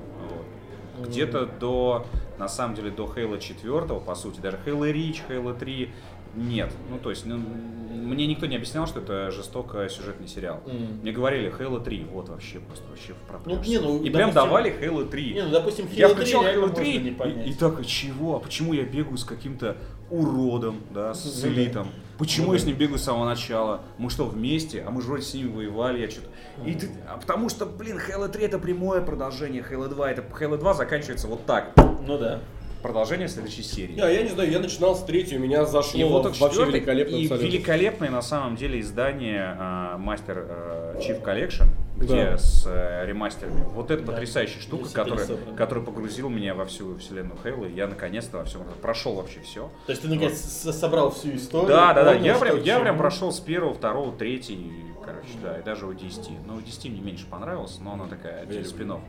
Вот. 0.98 1.08
Где-то 1.08 1.46
до, 1.46 2.06
на 2.38 2.48
самом 2.48 2.74
деле, 2.76 2.90
до 2.90 3.04
Halo 3.04 3.38
4, 3.40 3.82
по 4.00 4.14
сути, 4.14 4.40
даже 4.40 4.58
Halo 4.66 4.92
Reach, 4.92 5.22
Halo 5.28 5.58
3 5.58 5.90
нет. 6.36 6.70
Ну, 6.90 6.98
то 6.98 7.10
есть, 7.10 7.24
ну, 7.26 7.38
мне 7.38 8.26
никто 8.26 8.46
не 8.46 8.56
объяснял, 8.56 8.86
что 8.86 9.00
это 9.00 9.30
жестоко 9.30 9.88
сюжетный 9.88 10.28
сериал. 10.28 10.60
Мгм. 10.66 11.00
Мне 11.02 11.12
говорили 11.12 11.50
Halo 11.50 11.82
3, 11.82 12.06
вот 12.12 12.28
вообще 12.28 12.58
просто 12.60 12.84
вообще 12.90 13.12
в 13.14 13.16
Ну, 13.16 13.26
проплёшь. 13.28 13.66
не, 13.66 13.78
ну, 13.78 13.96
И 14.02 14.10
прям 14.10 14.30
допустим- 14.30 14.34
давали 14.34 14.70
Halo 14.80 15.08
3. 15.08 15.34
Не, 15.34 15.42
ну, 15.44 15.50
допустим, 15.50 15.88
Я 15.92 16.06
Halo 16.08 16.14
3 16.14 16.14
включал 16.14 16.44
Halo 16.44 16.60
можно 16.60 16.74
3 16.76 16.98
не 16.98 17.08
и, 17.46 17.50
и 17.50 17.54
так, 17.54 17.80
а 17.80 17.84
чего? 17.84 18.36
А 18.36 18.40
почему 18.40 18.72
я 18.74 18.82
бегаю 18.84 19.16
с 19.16 19.24
каким-то 19.24 19.76
уродом, 20.10 20.80
да, 20.90 21.14
с 21.14 21.24
Ну 21.24 21.42
да. 21.42 21.48
элитом? 21.48 21.88
Почему 22.18 22.48
Ну 22.48 22.52
я 22.52 22.58
да. 22.58 22.64
с 22.64 22.66
ним 22.66 22.76
бегаю 22.76 22.98
с 22.98 23.02
самого 23.02 23.24
начала? 23.24 23.80
Мы 23.98 24.08
что, 24.10 24.24
вместе? 24.26 24.82
А 24.86 24.90
мы 24.90 25.02
же 25.02 25.08
вроде 25.08 25.24
с 25.24 25.34
ними 25.34 25.48
воевали, 25.48 26.00
я 26.00 26.10
что-то... 26.10 26.28
И 26.64 26.74
ты... 26.74 26.88
а 27.08 27.16
потому 27.18 27.48
что, 27.48 27.66
блин, 27.66 27.98
Halo 27.98 28.28
3 28.28 28.44
это 28.44 28.58
прямое 28.58 29.00
продолжение 29.00 29.64
Halo 29.68 29.88
2. 29.88 30.10
Это 30.12 30.22
Halo 30.22 30.56
2 30.56 30.74
заканчивается 30.74 31.26
вот 31.26 31.44
так. 31.46 31.72
Ну 32.06 32.18
да. 32.18 32.40
Продолжение 32.82 33.28
следующей 33.28 33.62
серии. 33.62 33.94
Я, 33.96 34.10
я 34.10 34.22
не 34.22 34.28
знаю, 34.28 34.50
я 34.50 34.58
начинал 34.60 34.94
с 34.94 35.02
третьей, 35.04 35.38
у 35.38 35.40
меня 35.40 35.64
зашло 35.64 35.98
И 35.98 36.04
вот 36.04 36.38
вообще 36.38 36.64
великолепно 36.66 37.16
и 37.16 37.22
абсолютно. 37.24 37.46
великолепное 37.46 38.10
на 38.10 38.20
самом 38.20 38.56
деле 38.56 38.78
издание 38.80 39.56
а, 39.58 39.98
Master 39.98 40.46
а, 40.48 40.98
Chief 41.00 41.20
Collection. 41.22 41.66
Где 41.96 42.30
Да. 42.30 42.38
с 42.38 42.64
э, 42.66 43.06
ремастерами. 43.06 43.62
Вот 43.72 43.90
это 43.90 44.02
Да. 44.02 44.12
потрясающая 44.12 44.60
штука, 44.60 44.88
которая, 44.92 45.26
которая 45.56 45.84
погрузила 45.84 46.28
меня 46.28 46.54
во 46.54 46.64
всю 46.64 46.96
вселенную 46.98 47.38
Хейла. 47.42 47.66
и 47.66 47.72
Я 47.74 47.86
наконец-то 47.86 48.38
во 48.38 48.44
всем 48.44 48.62
прошел 48.82 49.14
вообще 49.14 49.40
все. 49.40 49.70
То 49.86 49.90
есть 49.92 50.02
ты 50.02 50.08
наконец 50.08 50.38
с- 50.38 50.72
собрал 50.72 51.10
всю 51.12 51.34
историю. 51.36 51.68
Да, 51.68 51.94
да, 51.94 52.04
да. 52.04 52.12
Я 52.14 52.36
прям, 52.38 52.60
я 52.62 52.80
прям 52.80 52.98
прошел 52.98 53.32
с 53.32 53.38
первого, 53.40 53.74
второго, 53.74 54.16
третий, 54.16 54.72
короче, 55.04 55.28
да, 55.42 55.58
и 55.58 55.62
даже 55.62 55.86
у 55.86 55.92
10. 55.92 56.30
Но 56.46 56.56
у 56.56 56.60
10 56.60 56.88
мне 56.90 57.00
меньше 57.00 57.26
понравилось, 57.26 57.78
но 57.80 57.92
она 57.94 58.06
такая, 58.06 58.44
спинов. 58.64 59.00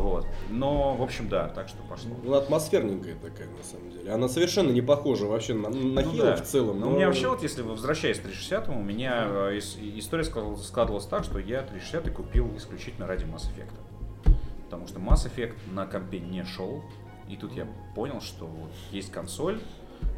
Вот. 0.00 0.26
Но, 0.50 0.94
в 0.94 1.02
общем, 1.02 1.28
да, 1.28 1.48
так 1.48 1.68
что 1.68 1.78
пошло. 1.88 2.10
Ну, 2.22 2.34
атмосферненькая 2.34 3.14
такая, 3.16 3.48
на 3.48 3.62
самом 3.62 3.90
деле. 3.90 4.10
Она 4.10 4.28
совершенно 4.28 4.70
не 4.70 4.80
похожа 4.82 5.26
вообще 5.26 5.54
на, 5.54 5.68
на 5.68 6.02
Ну 6.02 6.10
Хилл 6.12 6.24
да. 6.24 6.36
в 6.36 6.42
целом. 6.42 6.80
Но 6.80 6.86
но- 6.86 6.92
у 6.92 6.96
меня 6.96 7.06
вообще, 7.06 7.28
вот 7.28 7.42
если 7.42 7.62
вы 7.62 7.72
возвращаясь 7.72 8.18
к 8.18 8.22
360, 8.22 8.68
у 8.68 8.72
меня 8.74 9.24
э, 9.26 9.58
ис- 9.58 9.78
история 9.98 10.24
складывалась, 10.24 11.06
так, 11.06 11.24
что 11.24 11.38
я 11.38 11.62
360 11.62 12.10
купил 12.12 12.56
исключительно 12.56 13.06
ради 13.06 13.24
Mass 13.24 13.42
Effect. 13.54 14.34
Потому 14.64 14.86
что 14.88 14.98
Mass 14.98 15.26
Effect 15.30 15.54
на 15.72 15.86
компе 15.86 16.18
не 16.20 16.44
шел. 16.44 16.82
И 17.28 17.36
тут 17.36 17.52
я 17.52 17.66
понял, 17.94 18.20
что 18.20 18.46
вот 18.46 18.70
есть 18.90 19.10
консоль, 19.10 19.60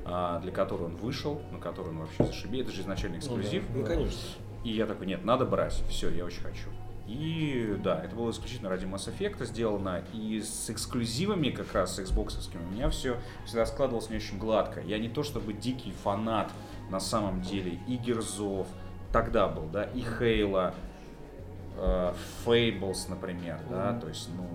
а, 0.05 0.41
для 0.41 0.51
которой 0.51 0.85
он 0.85 0.97
вышел, 0.97 1.41
на 1.53 1.59
которой 1.59 1.91
он 1.91 1.99
вообще 1.99 2.25
зашибей. 2.25 2.63
Это 2.63 2.73
же 2.73 2.81
изначально 2.83 3.19
эксклюзив. 3.19 3.65
Ну, 3.75 3.85
конечно. 3.85 4.19
И 4.65 4.71
я 4.73 4.87
такой, 4.87 5.07
нет, 5.07 5.25
надо 5.25 5.45
брать. 5.45 5.81
Все, 5.89 6.09
я 6.11 6.25
очень 6.25 6.43
хочу. 6.43 6.69
И 7.07 7.79
да, 7.85 8.03
это 8.03 8.17
было 8.17 8.31
исключительно 8.31 8.69
ради 8.69 8.85
Mass 8.85 9.09
Effect 9.09 9.45
сделано. 9.45 10.03
И 10.13 10.41
с 10.41 10.71
эксклюзивами, 10.71 11.51
как 11.51 11.73
раз 11.73 11.97
с 11.97 12.01
Xbox, 12.01 12.35
у 12.55 12.75
меня 12.75 12.91
все 12.91 13.17
всегда 13.45 13.65
складывалось 13.67 14.11
не 14.11 14.17
очень 14.17 14.39
гладко. 14.39 14.81
Я 14.81 14.99
не 14.99 15.09
то 15.09 15.23
чтобы 15.23 15.53
дикий 15.53 15.93
фанат 16.03 16.51
на 16.91 17.01
самом 17.01 17.43
деле 17.43 17.79
и 17.87 17.97
Герзов, 17.97 18.67
тогда 19.13 19.49
был, 19.49 19.67
да, 19.73 19.85
и 19.85 20.03
Хейла, 20.03 20.75
э, 21.77 22.15
Fables, 22.45 23.09
например, 23.09 23.59
да, 23.71 23.99
то 23.99 24.09
есть, 24.09 24.29
ну, 24.37 24.49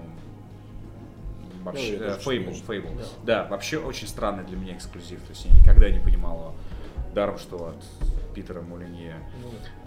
вообще, 1.64 1.98
Ну, 1.98 2.06
э, 2.06 2.16
тоже 2.16 2.30
Fable, 2.30 2.56
что-то 2.56 2.74
Fable, 2.74 3.06
да, 3.24 3.46
вообще 3.46 3.78
очень 3.80 4.08
странный 4.08 4.44
для 4.44 4.58
меня 4.58 4.76
эксклюзив, 4.76 5.22
то 5.22 5.30
есть 5.30 5.46
я 5.46 5.52
никогда 5.54 5.90
не 5.90 6.00
понимал 6.00 6.56
даром, 7.14 7.38
что 7.38 7.68
от 7.68 8.34
Питера 8.34 8.62
Мулинье. 8.62 9.16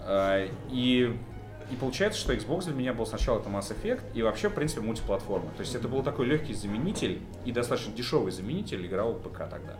А, 0.01 0.47
И, 0.69 1.17
и 1.71 1.75
получается, 1.75 2.19
что 2.19 2.33
Xbox 2.33 2.65
для 2.65 2.73
меня 2.73 2.93
был 2.93 3.05
сначала 3.05 3.39
это 3.39 3.49
Mass 3.49 3.75
Effect 3.75 4.01
и 4.13 4.21
вообще, 4.21 4.49
в 4.49 4.53
принципе, 4.53 4.81
мультиплатформа. 4.81 5.49
То 5.57 5.61
есть 5.61 5.73
это 5.75 5.87
был 5.87 6.03
такой 6.03 6.25
легкий 6.27 6.53
заменитель 6.53 7.19
и 7.43 7.51
достаточно 7.51 7.93
дешевый 7.93 8.31
заменитель 8.31 8.85
игрового 8.85 9.17
ПК 9.17 9.39
тогда. 9.49 9.75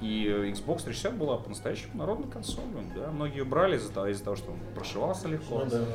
И 0.00 0.26
э, 0.28 0.50
Xbox 0.50 0.84
360 0.84 1.14
была 1.14 1.38
по-настоящему 1.38 1.92
народной 1.94 2.30
консолью. 2.30 2.68
Да? 2.94 3.10
Многие 3.10 3.38
ее 3.38 3.44
брали 3.44 3.76
из-за 3.76 3.90
того, 3.90 4.08
из-за 4.08 4.24
того, 4.24 4.36
что 4.36 4.50
он 4.50 4.58
прошивался 4.74 5.28
легко. 5.28 5.60
Ну, 5.64 5.70
да. 5.70 5.86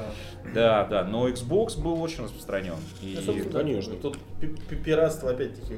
Да, 0.54 0.86
да, 0.86 1.04
но 1.04 1.30
Xbox 1.30 1.80
был 1.80 2.02
очень 2.02 2.24
распространен. 2.24 2.74
И 3.02 3.20
Ну, 3.24 3.52
конечно. 3.52 3.96
Тут 3.98 4.18
пи- 4.40 4.48
пи- 4.48 4.76
пиратство 4.78 5.30
опять-таки. 5.30 5.76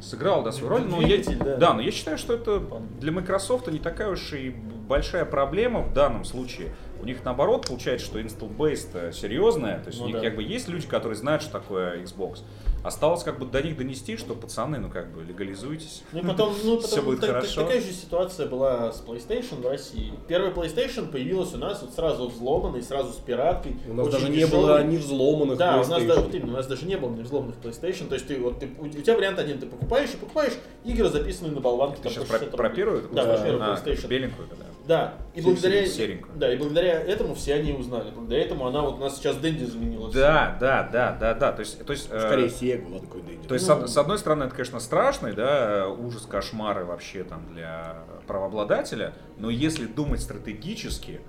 сыграл 0.00 0.42
да, 0.42 0.52
свою 0.52 0.70
роль. 0.70 0.82
Но 0.82 1.02
я, 1.02 1.22
да. 1.22 1.56
да, 1.56 1.74
но 1.74 1.82
я 1.82 1.90
считаю, 1.90 2.16
что 2.16 2.32
это 2.32 2.62
для 2.98 3.12
Microsoft 3.12 3.68
не 3.68 3.78
такая 3.78 4.08
уж 4.08 4.32
и 4.32 4.50
большая 4.88 5.26
проблема 5.26 5.80
в 5.80 5.92
данном 5.92 6.24
случае. 6.24 6.74
У 7.00 7.06
них 7.06 7.24
наоборот 7.24 7.66
получается, 7.66 8.06
что 8.06 8.20
install-based 8.20 9.12
серьезная, 9.12 9.80
то 9.80 9.88
есть 9.88 9.98
Ну 9.98 10.04
у 10.04 10.08
них 10.08 10.16
да. 10.16 10.22
как 10.22 10.36
бы 10.36 10.42
есть 10.42 10.68
люди, 10.68 10.86
которые 10.86 11.16
знают, 11.16 11.42
что 11.42 11.52
такое 11.52 12.02
Xbox. 12.02 12.40
Осталось 12.82 13.24
как 13.24 13.38
бы 13.40 13.46
до 13.46 13.62
них 13.62 13.76
донести, 13.76 14.16
что 14.16 14.34
пацаны, 14.34 14.78
ну 14.78 14.88
как 14.88 15.12
бы 15.12 15.24
легализуйтесь. 15.24 16.04
Ну 16.12 16.20
и 16.20 16.24
потом, 16.24 16.54
ну, 16.62 16.76
потом 16.80 17.04
будет 17.04 17.20
так- 17.20 17.30
хорошо. 17.30 17.62
такая 17.62 17.80
же 17.80 17.92
ситуация 17.92 18.46
была 18.46 18.92
с 18.92 19.02
PlayStation 19.04 19.60
в 19.60 19.66
России. 19.66 20.12
Первая 20.28 20.52
PlayStation 20.52 21.10
появилась 21.10 21.52
у 21.54 21.58
нас 21.58 21.82
вот 21.82 21.94
сразу 21.94 22.28
взломанной, 22.28 22.82
сразу 22.82 23.12
с 23.12 23.16
пираткой. 23.16 23.76
У 23.88 23.94
нас 23.94 24.08
даже 24.08 24.28
не 24.28 24.36
дешёвой. 24.38 24.62
было 24.62 24.84
ни 24.84 24.96
взломанных 24.98 25.58
Да, 25.58 25.74
у 25.74 25.78
нас, 25.78 25.88
даже, 25.88 26.20
вот 26.20 26.34
именно, 26.34 26.52
у 26.52 26.56
нас 26.56 26.66
даже 26.66 26.86
не 26.86 26.96
было 26.96 27.10
ни 27.10 27.22
взломанных 27.22 27.56
PlayStation. 27.62 28.06
То 28.08 28.14
есть 28.14 28.28
ты, 28.28 28.38
вот, 28.38 28.60
ты, 28.60 28.70
у, 28.78 28.88
тебя 28.88 29.16
вариант 29.16 29.38
один, 29.40 29.58
ты 29.58 29.66
покупаешь 29.66 30.10
и 30.14 30.16
покупаешь 30.16 30.52
игры, 30.84 31.08
записанные 31.08 31.52
на 31.52 31.60
болванке. 31.60 31.96
Ты 31.96 32.02
там, 32.04 32.12
сейчас 32.12 32.24
про, 32.24 32.38
60 32.38 32.56
про 32.56 32.70
первую? 32.70 33.08
Да, 33.12 33.24
про 33.24 33.38
первую 33.38 33.62
А, 33.64 33.74
PlayStation. 33.74 34.06
беленькую, 34.08 34.48
да. 34.48 34.65
Да, 34.86 35.14
и 35.34 35.40
благодаря, 35.40 35.84
се- 35.86 35.92
серенькую. 35.92 36.36
да, 36.36 36.52
и 36.52 36.56
благодаря 36.56 37.00
этому 37.00 37.34
все 37.34 37.54
они 37.54 37.72
узнали. 37.72 38.10
Благодаря 38.14 38.44
этому 38.44 38.66
она 38.66 38.82
вот 38.82 38.94
у 38.94 38.98
нас 38.98 39.16
сейчас 39.16 39.36
Дэнди 39.36 39.64
заменилась. 39.64 40.14
Да, 40.14 40.56
да, 40.60 40.88
да, 40.92 41.16
да, 41.18 41.34
да. 41.34 41.52
То 41.52 41.60
есть, 41.60 41.84
то 41.84 41.92
есть, 41.92 42.08
э, 42.10 42.20
Скорее 42.20 42.46
Sega 42.46 42.88
была 42.88 43.00
такой 43.00 43.22
Дэнди. 43.22 43.48
То 43.48 43.54
есть, 43.54 43.66
с 43.66 43.70
од- 43.70 43.90
с 43.90 43.96
одной 43.96 44.18
стороны, 44.18 44.44
это, 44.44 44.54
конечно, 44.54 44.78
страшный, 44.78 45.32
да, 45.32 45.88
ужас, 45.88 46.22
кошмары 46.26 46.84
вообще 46.84 47.24
там 47.24 47.52
для 47.52 47.96
правообладателя, 48.26 49.12
но 49.38 49.50
если 49.50 49.86
думать 49.86 50.20
стратегически, 50.20 51.20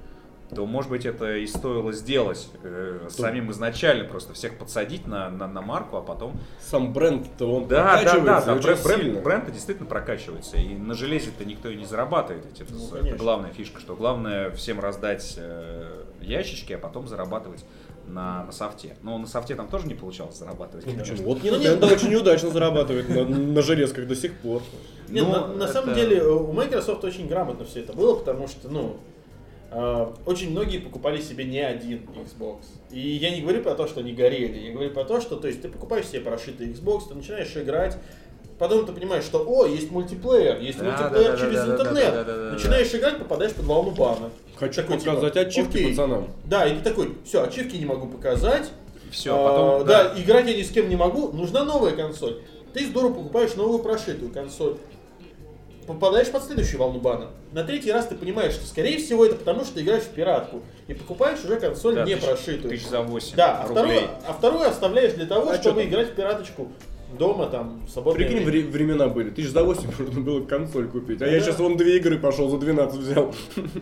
то, 0.55 0.65
может 0.65 0.89
быть, 0.89 1.05
это 1.05 1.35
и 1.35 1.45
стоило 1.45 1.91
сделать 1.91 2.47
э, 2.63 3.07
самим 3.09 3.51
изначально, 3.51 4.05
просто 4.05 4.33
всех 4.33 4.57
подсадить 4.57 5.05
на, 5.05 5.29
на, 5.29 5.47
на 5.47 5.61
марку, 5.61 5.97
а 5.97 6.01
потом... 6.01 6.39
Сам 6.61 6.93
бренд-то 6.93 7.45
он 7.53 7.67
Да, 7.67 7.75
да, 7.75 7.83
да, 7.83 8.01
прокачивается 8.01 8.45
да, 8.47 8.53
очень 8.53 8.63
бренд, 8.63 8.83
бренд, 8.83 9.01
сильно. 9.03 9.21
бренд 9.21 9.51
действительно 9.51 9.89
прокачивается, 9.89 10.57
и 10.57 10.75
на 10.75 10.93
железе-то 10.93 11.43
никто 11.43 11.69
и 11.69 11.75
не 11.75 11.85
зарабатывает, 11.85 12.45
это, 12.59 12.73
Ну, 12.73 12.85
это 12.87 12.97
конечно. 12.99 13.17
главная 13.17 13.51
фишка, 13.51 13.79
что 13.81 13.95
главное 13.95 14.51
всем 14.51 14.79
раздать 14.79 15.35
э, 15.37 16.03
ящички, 16.21 16.71
а 16.73 16.77
потом 16.77 17.07
зарабатывать 17.09 17.65
на, 18.07 18.45
на 18.45 18.51
софте. 18.53 18.95
Но 19.03 19.17
на 19.17 19.27
софте 19.27 19.53
там 19.55 19.67
тоже 19.67 19.85
не 19.85 19.95
получалось 19.95 20.37
зарабатывать. 20.37 20.85
конечно. 20.85 21.13
Почему? 21.13 21.27
Вот 21.33 21.43
Ну, 21.43 21.49
Nintendo 21.57 21.91
очень 21.93 22.15
удачно 22.15 22.49
зарабатывает 22.51 23.09
на, 23.09 23.25
на 23.25 23.61
железках 23.61 24.07
до 24.07 24.15
сих 24.15 24.33
пор. 24.37 24.61
Нет, 25.09 25.25
Ну, 25.25 25.31
на, 25.31 25.47
на 25.47 25.63
это- 25.65 25.73
самом 25.73 25.93
деле 25.93 26.19
э, 26.19 26.25
у 26.25 26.53
Microsoft 26.53 27.03
очень 27.03 27.27
грамотно 27.27 27.65
все 27.65 27.81
это 27.81 27.91
было, 27.91 28.15
потому 28.15 28.47
что, 28.47 28.69
ну, 28.69 28.95
очень 30.25 30.51
многие 30.51 30.77
покупали 30.79 31.19
себе 31.21 31.43
не 31.43 31.59
один 31.59 32.07
Xbox. 32.15 32.59
И 32.89 32.99
я 32.99 33.31
не 33.31 33.41
говорю 33.41 33.63
про 33.63 33.75
то, 33.75 33.87
что 33.87 33.99
они 33.99 34.13
горели, 34.13 34.57
я 34.67 34.71
говорю 34.73 34.91
про 34.91 35.03
то, 35.03 35.19
что, 35.19 35.35
то 35.35 35.47
есть, 35.47 35.61
ты 35.61 35.69
покупаешь 35.69 36.07
себе 36.07 36.21
прошитый 36.21 36.67
Xbox, 36.69 37.09
ты 37.09 37.15
начинаешь 37.15 37.55
играть, 37.57 37.97
потом 38.59 38.85
ты 38.85 38.93
понимаешь, 38.93 39.25
что, 39.25 39.43
о, 39.45 39.65
есть 39.65 39.91
мультиплеер, 39.91 40.59
есть 40.61 40.79
Да, 40.79 40.85
мультиплеер 40.85 41.31
да, 41.31 41.37
да, 41.37 41.37
через 41.37 41.59
да, 41.59 41.65
да, 41.65 41.73
интернет. 41.73 42.13
да, 42.13 42.23
да, 42.23 42.35
да, 42.35 42.43
да, 42.45 42.51
Начинаешь 42.53 42.95
играть, 42.95 43.17
попадаешь 43.17 43.53
под 43.53 43.65
волну 43.65 43.91
бана. 43.91 44.29
Хочу 44.55 44.81
Такой, 44.81 44.97
типа, 44.99 45.15
показать 45.15 45.37
ачивки 45.37 45.77
окей. 45.77 45.89
пацанам. 45.89 46.27
Да, 46.45 46.65
и 46.65 46.75
ты 46.77 46.81
такой, 46.83 47.15
все, 47.25 47.43
ачивки 47.43 47.75
не 47.75 47.85
могу 47.85 48.07
показать, 48.07 48.71
Все, 49.11 49.35
а, 49.35 49.49
потом... 49.77 49.87
да. 49.87 50.13
играть 50.17 50.47
я 50.47 50.55
ни 50.55 50.63
с 50.63 50.69
кем 50.71 50.87
не 50.89 50.95
могу, 50.95 51.31
нужна 51.33 51.63
новая 51.65 51.91
консоль. 51.95 52.41
Ты 52.73 52.85
здорово 52.85 53.13
покупаешь 53.13 53.55
новую 53.55 53.79
прошитую 53.79 54.31
консоль. 54.31 54.77
Попадаешь 55.87 56.29
под 56.29 56.43
следующую 56.43 56.79
волну 56.81 56.99
бана. 56.99 57.29
На 57.53 57.63
третий 57.63 57.91
раз 57.93 58.07
ты 58.07 58.15
понимаешь, 58.15 58.53
что 58.53 58.67
скорее 58.67 58.97
всего 58.97 59.25
это 59.25 59.35
потому, 59.35 59.63
что 59.63 59.75
ты 59.75 59.81
играешь 59.81 60.03
в 60.03 60.09
пиратку. 60.09 60.61
И 60.87 60.93
покупаешь 60.93 61.43
уже 61.45 61.57
консоль 61.59 61.95
Да, 61.95 62.03
не 62.03 62.15
тысяч- 62.15 62.25
прошитую. 62.25 62.69
Тысяч 62.69 62.87
за 62.87 63.01
8 63.01 63.35
Да, 63.37 63.61
а 63.63 63.67
рублей. 63.67 63.83
вторую, 63.85 64.09
а 64.27 64.33
вторую 64.33 64.67
оставляешь 64.69 65.13
для 65.13 65.25
того, 65.25 65.49
А 65.49 65.55
чтобы 65.55 65.85
играть 65.85 66.09
в 66.11 66.15
пираточку 66.15 66.69
дома, 67.17 67.47
там, 67.47 67.85
в 67.87 67.89
свободное 67.89 68.27
Прикинь, 68.27 68.43
время. 68.45 68.65
вре- 68.67 68.69
времена 68.71 69.07
были. 69.07 69.29
Тысяч 69.29 69.49
за 69.49 69.63
8 69.63 69.89
можно 69.97 70.19
было 70.21 70.43
консоль 70.45 70.89
купить. 70.89 71.21
А 71.21 71.25
Ну 71.25 71.31
я 71.31 71.39
да. 71.39 71.45
сейчас 71.45 71.57
вон 71.59 71.77
две 71.77 71.95
игры 71.97 72.19
пошел, 72.19 72.49
за 72.49 72.57
12 72.57 72.99
взял. 72.99 73.33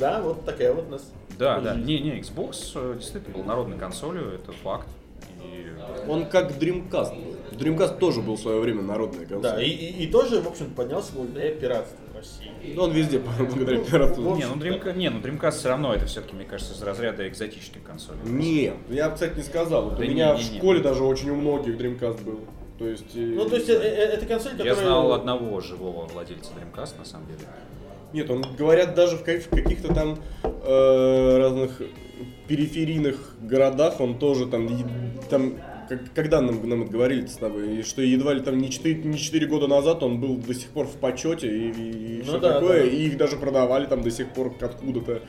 Да, 0.00 0.20
вот 0.22 0.44
такая 0.46 0.72
вот 0.72 0.86
у 0.88 0.90
нас. 0.92 1.12
Да, 1.38 1.60
да. 1.60 1.74
жизнь. 1.74 1.86
Не, 1.86 1.98
не, 2.00 2.10
Xbox 2.20 2.72
э, 2.74 2.94
действительно 2.98 3.36
был 3.36 3.44
народной 3.44 3.76
консолью, 3.78 4.32
это 4.34 4.52
факт. 4.62 4.88
И 5.42 5.66
Он 6.08 6.24
как 6.26 6.52
Dreamcast 6.52 7.14
был. 7.14 7.33
Dreamcast 7.56 7.98
тоже 7.98 8.20
был 8.20 8.36
в 8.36 8.40
свое 8.40 8.60
время 8.60 8.82
народная 8.82 9.26
консоль. 9.26 9.42
Да, 9.42 9.62
и, 9.62 9.68
и, 9.68 10.04
и 10.04 10.06
тоже, 10.06 10.40
в 10.40 10.46
общем, 10.48 10.70
поднялся 10.74 11.12
благодаря 11.14 11.50
пиратству 11.54 11.96
в 12.12 12.16
России. 12.16 12.50
Но 12.74 12.84
он 12.84 12.92
везде 12.92 13.18
благодаря 13.38 13.78
Ну, 13.78 13.84
пиратству. 13.84 14.22
в 14.34 14.36
Не, 14.38 14.46
ну 14.46 14.54
Dreamcast, 14.54 14.96
не, 14.96 15.10
ну 15.10 15.20
Dreamcast 15.20 15.52
все 15.52 15.68
равно 15.68 15.94
это 15.94 16.06
все-таки, 16.06 16.34
мне 16.34 16.44
кажется, 16.44 16.74
из 16.74 16.82
разряда 16.82 17.26
экзотических 17.28 17.82
консолей. 17.82 18.20
Не, 18.24 18.72
я, 18.90 19.10
кстати, 19.10 19.36
не 19.36 19.42
сказал. 19.42 19.84
Вот 19.84 19.94
Да 19.96 20.00
у 20.00 20.02
не, 20.02 20.10
меня 20.14 20.34
не, 20.34 20.42
в 20.42 20.52
не. 20.52 20.58
школе 20.58 20.80
даже 20.80 21.04
очень 21.04 21.30
у 21.30 21.36
многих 21.36 21.76
Dreamcast 21.78 22.22
был. 22.24 22.40
То 22.78 22.88
есть... 22.88 23.14
э, 23.14 23.20
Ну, 23.20 23.48
то 23.48 23.56
есть, 23.56 23.68
э, 23.68 23.74
э, 23.74 23.76
это 24.14 24.26
консоль, 24.26 24.52
которая... 24.52 24.74
Я 24.74 24.80
знал 24.80 25.12
одного 25.12 25.60
живого 25.60 26.06
владельца 26.06 26.50
Dreamcast, 26.52 26.98
на 26.98 27.04
самом 27.04 27.26
деле. 27.28 27.40
Нет, 28.12 28.30
он 28.30 28.44
говорят 28.56 28.94
даже 28.94 29.16
в, 29.16 29.24
ка- 29.24 29.40
в 29.40 29.48
каких-то 29.48 29.92
там 29.94 30.18
э, 30.42 31.36
разных 31.38 31.82
периферийных 32.48 33.34
городах 33.40 34.00
он 34.00 34.18
тоже 34.18 34.46
там, 34.46 34.68
там 35.30 35.54
как- 35.88 36.12
когда 36.14 36.40
нам, 36.40 36.68
нам 36.68 36.86
говорили 36.86 37.26
с 37.26 37.36
тобой, 37.36 37.78
и 37.78 37.82
что 37.82 38.02
едва 38.02 38.34
ли 38.34 38.40
там 38.40 38.58
не 38.58 38.70
4, 38.70 38.94
не 39.04 39.18
4 39.18 39.46
года 39.46 39.66
назад 39.66 40.02
он 40.02 40.20
был 40.20 40.36
до 40.36 40.54
сих 40.54 40.68
пор 40.68 40.86
в 40.86 40.96
почете 40.96 41.46
и, 41.48 41.70
и 41.70 42.16
Ну 42.18 42.22
все 42.24 42.38
да, 42.38 42.54
такое, 42.54 42.82
да. 42.84 42.88
и 42.88 43.06
их 43.06 43.16
даже 43.16 43.36
продавали 43.36 43.86
там 43.86 44.02
до 44.02 44.10
сих 44.10 44.28
пор 44.28 44.54
откуда-то 44.60 45.22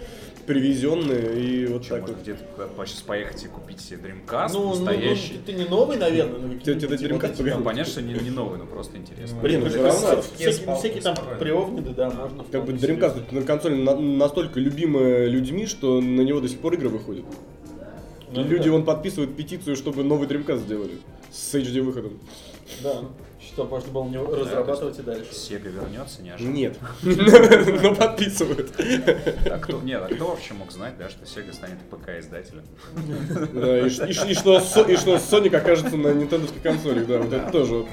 привезенные, 0.46 1.42
и 1.42 1.66
вот 1.66 1.84
Что, 1.86 1.96
так 1.96 2.08
вот. 2.10 2.22
где-то 2.22 2.44
куда-то 2.54 2.86
сейчас 2.86 3.02
поехать 3.02 3.44
и 3.44 3.48
купить 3.48 3.80
себе 3.82 3.98
Dreamcast 3.98 4.50
Ну, 4.54 4.60
ну, 4.60 4.64
ну, 4.66 4.70
настоящий? 4.76 5.40
ты, 5.44 5.54
не 5.54 5.66
новый, 5.66 5.98
наверное, 5.98 6.40
но 6.40 6.54
Тебе- 6.60 6.76
тебе 6.80 6.88
какие-нибудь 6.90 7.22
Dreamcast. 7.24 7.58
Ну, 7.58 7.64
понятно, 7.64 7.92
что 7.92 8.02
не, 8.04 8.14
не 8.14 8.30
новый, 8.30 8.60
но 8.60 8.66
просто 8.66 8.98
интересно. 8.98 9.38
Блин, 9.42 9.62
ну 9.62 9.84
равно. 9.84 10.22
всякие, 10.36 10.76
всякие 10.76 11.02
там 11.02 11.16
приовниды, 11.40 11.90
да, 11.92 12.10
можно. 12.12 12.44
Как 12.52 12.64
бы. 12.64 12.74
Dreamcast 12.74 13.24
на 13.34 13.42
консоль 13.42 13.76
на- 13.76 13.96
настолько 14.00 14.60
любимая 14.60 15.26
людьми, 15.28 15.66
что 15.66 16.00
на 16.00 16.22
него 16.22 16.40
до 16.42 16.48
сих 16.48 16.60
пор 16.60 16.76
игры 16.76 16.90
выходят. 16.90 17.26
Ну, 18.36 18.44
Люди 18.44 18.66
да. 18.66 18.72
вон 18.72 18.86
подписывают 18.86 19.36
петицию, 19.36 19.76
чтобы 19.76 20.04
новый 20.04 20.28
Dreamcast 20.28 20.60
сделали 20.60 20.98
с 21.32 21.56
HD 21.56 21.82
выходом. 21.82 22.20
Да, 22.84 23.02
что 23.40 23.64
можно 23.66 23.92
было 23.92 24.06
не 24.06 24.18
разрабатывать 24.18 25.00
и 25.00 25.02
дальше. 25.02 25.34
Сега 25.34 25.60
вернется, 25.70 26.22
неожиданно. 26.22 26.54
Нет. 26.54 26.78
Но 27.04 27.96
подписывают. 27.96 28.74
А 29.50 29.58
кто, 29.60 29.82
нет, 29.82 30.02
а 30.04 30.14
кто 30.14 30.28
вообще 30.28 30.54
мог 30.54 30.72
знать, 30.72 30.98
да, 30.98 31.10
что 31.10 31.24
Sega 31.24 31.54
станет 31.54 31.78
ПК-издателем? 31.90 32.64
Да, 33.54 33.80
и, 33.80 33.84
и 33.84 34.32
и 34.32 34.34
что, 34.34 34.58
и 34.58 34.96
что 34.98 35.16
Sonic 35.16 35.56
окажется 35.56 35.96
на 35.96 36.14
нинтендовской 36.14 36.62
консоли, 36.62 37.06
да, 37.06 37.20
вот 37.20 37.32
это 37.32 37.52
тоже. 37.52 37.86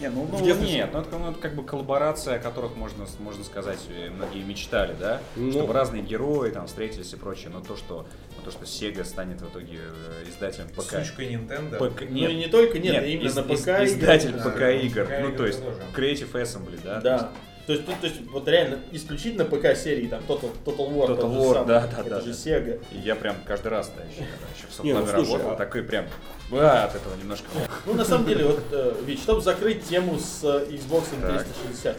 Не, 0.00 0.10
ну, 0.10 0.28
ну, 0.30 0.44
детстве 0.44 0.68
нет, 0.68 0.90
ну 0.92 1.00
это, 1.00 1.18
ну, 1.18 1.30
это 1.32 1.40
как 1.40 1.54
бы 1.56 1.64
коллаборация, 1.64 2.36
о 2.36 2.38
которых 2.38 2.76
можно, 2.76 3.04
можно 3.18 3.42
сказать, 3.42 3.80
э, 3.90 4.10
многие 4.10 4.44
мечтали, 4.44 4.94
да, 4.98 5.20
Ну. 5.34 5.50
чтобы 5.50 5.72
разные 5.72 6.02
герои 6.02 6.50
там 6.50 6.68
встретились 6.68 7.12
и 7.12 7.16
прочее, 7.16 7.50
но 7.52 7.60
то, 7.60 7.76
что, 7.76 8.06
но 8.36 8.42
то, 8.44 8.50
что 8.52 8.64
Sega 8.64 9.04
станет 9.04 9.40
в 9.40 9.48
итоге 9.48 9.78
э, 9.80 10.28
издателем 10.30 10.68
ПК. 10.68 10.82
Сучка 11.04 11.22
Nintendo. 11.24 11.76
ПК 11.90 12.02
Ну 12.08 12.16
и 12.28 12.34
не 12.36 12.46
только, 12.46 12.78
нет, 12.78 13.02
а 13.02 13.06
именно 13.06 13.26
из- 13.26 13.34
на 13.34 13.40
из- 13.40 13.60
ПК. 13.62 13.68
Издатель 13.82 14.30
игры. 14.36 14.50
ПК 14.52 14.84
игр, 14.84 15.04
ПК 15.04 15.12
ну 15.22 15.36
то 15.36 15.46
есть 15.46 15.64
тоже. 15.64 15.78
Creative 15.96 16.32
Assembly, 16.32 16.80
да? 16.84 17.00
Да. 17.00 17.32
То 17.68 17.74
есть, 17.74 17.84
то, 17.84 17.92
то 17.92 18.06
есть, 18.06 18.16
вот 18.30 18.48
реально, 18.48 18.78
исключительно 18.92 19.44
ПК 19.44 19.76
серии, 19.76 20.06
там, 20.06 20.22
Total, 20.26 20.50
Total 20.64 20.90
War, 20.90 21.08
Total 21.08 21.36
War, 21.36 21.52
самый, 21.52 21.66
да, 21.66 21.86
да, 21.86 22.00
это 22.00 22.08
да, 22.08 22.20
же 22.22 22.28
да. 22.28 22.32
Sega. 22.32 22.82
И 22.92 22.98
я 23.00 23.14
прям 23.14 23.36
каждый 23.44 23.68
раз, 23.68 23.92
да, 23.94 24.04
еще, 24.04 24.20
когда 24.20 24.46
еще 24.56 24.66
в 24.70 24.84
Не, 24.84 24.94
ну, 24.94 25.04
работал, 25.04 25.50
а- 25.50 25.56
такой 25.56 25.82
прям, 25.82 26.06
а, 26.50 26.84
от 26.84 26.94
этого 26.94 27.14
немножко... 27.16 27.44
Ну, 27.84 27.92
на 27.92 28.06
самом 28.06 28.24
деле, 28.24 28.46
вот, 28.46 28.62
э, 28.72 28.94
ведь, 29.04 29.20
чтобы 29.20 29.42
закрыть 29.42 29.84
тему 29.86 30.18
с 30.18 30.42
э, 30.44 30.66
Xbox 30.70 31.08
Так. 31.20 31.44
360, 31.44 31.96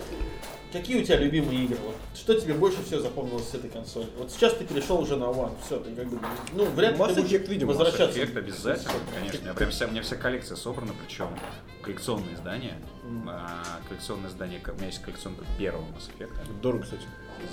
какие 0.74 1.02
у 1.04 1.04
тебя 1.04 1.18
любимые 1.18 1.66
игры? 1.66 1.78
Вот, 1.86 1.96
что 2.16 2.34
тебе 2.34 2.56
больше 2.56 2.84
всего 2.84 3.02
запомнилось 3.02 3.48
с 3.48 3.54
этой 3.54 3.70
консоли? 3.70 4.08
Вот 4.18 4.32
сейчас 4.32 4.56
ты 4.56 4.66
перешел 4.66 5.00
уже 5.00 5.18
на 5.18 5.26
One, 5.26 5.54
все, 5.64 5.78
ты 5.78 5.94
как 5.94 6.08
бы, 6.08 6.18
ну, 6.54 6.66
вряд 6.66 6.94
ли 6.94 7.00
Mass 7.00 7.14
ты 7.14 7.22
будешь 7.22 7.42
Effect, 7.42 7.48
видимо, 7.48 7.74
Mass 7.74 7.76
возвращаться. 7.76 8.18
Эффект 8.18 8.36
обязательно, 8.36 8.94
конечно. 9.14 9.44
Меня 9.44 9.54
прям 9.54 9.70
вся, 9.70 9.86
у 9.86 9.92
меня 9.92 10.02
вся 10.02 10.16
коллекция 10.16 10.58
собрана, 10.58 10.94
причем 11.06 11.28
коллекционные 11.84 12.34
издания. 12.34 12.74
А, 13.28 13.80
коллекционное 13.88 14.30
издание, 14.30 14.62
у 14.68 14.74
меня 14.74 14.88
есть 14.88 15.02
коллекционка 15.02 15.44
первого 15.58 15.84
Mass 15.84 16.10
Effect. 16.18 16.60
Дорого, 16.62 16.84
кстати. 16.84 17.04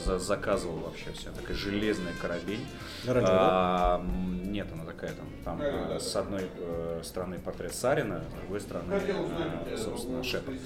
За- 0.05 0.19
заказывал 0.19 0.79
вообще 0.79 1.13
все, 1.13 1.31
такая 1.31 1.57
железная 1.57 2.13
корабель. 2.21 2.61
Оранжевая, 3.07 3.39
А, 3.41 3.99
м, 4.01 4.53
нет, 4.53 4.67
она 4.73 4.85
такая 4.85 5.13
там, 5.13 5.27
там 5.45 5.61
э, 5.63 5.99
с 6.01 6.17
одной 6.17 6.51
э, 6.57 7.01
стороны 7.05 7.39
портрет 7.39 7.73
Сарина, 7.75 8.25
с 8.29 8.41
другой 8.41 8.61
стороны, 8.61 8.95
э, 8.95 9.77
собственно, 9.79 10.25
Шепард. 10.25 10.59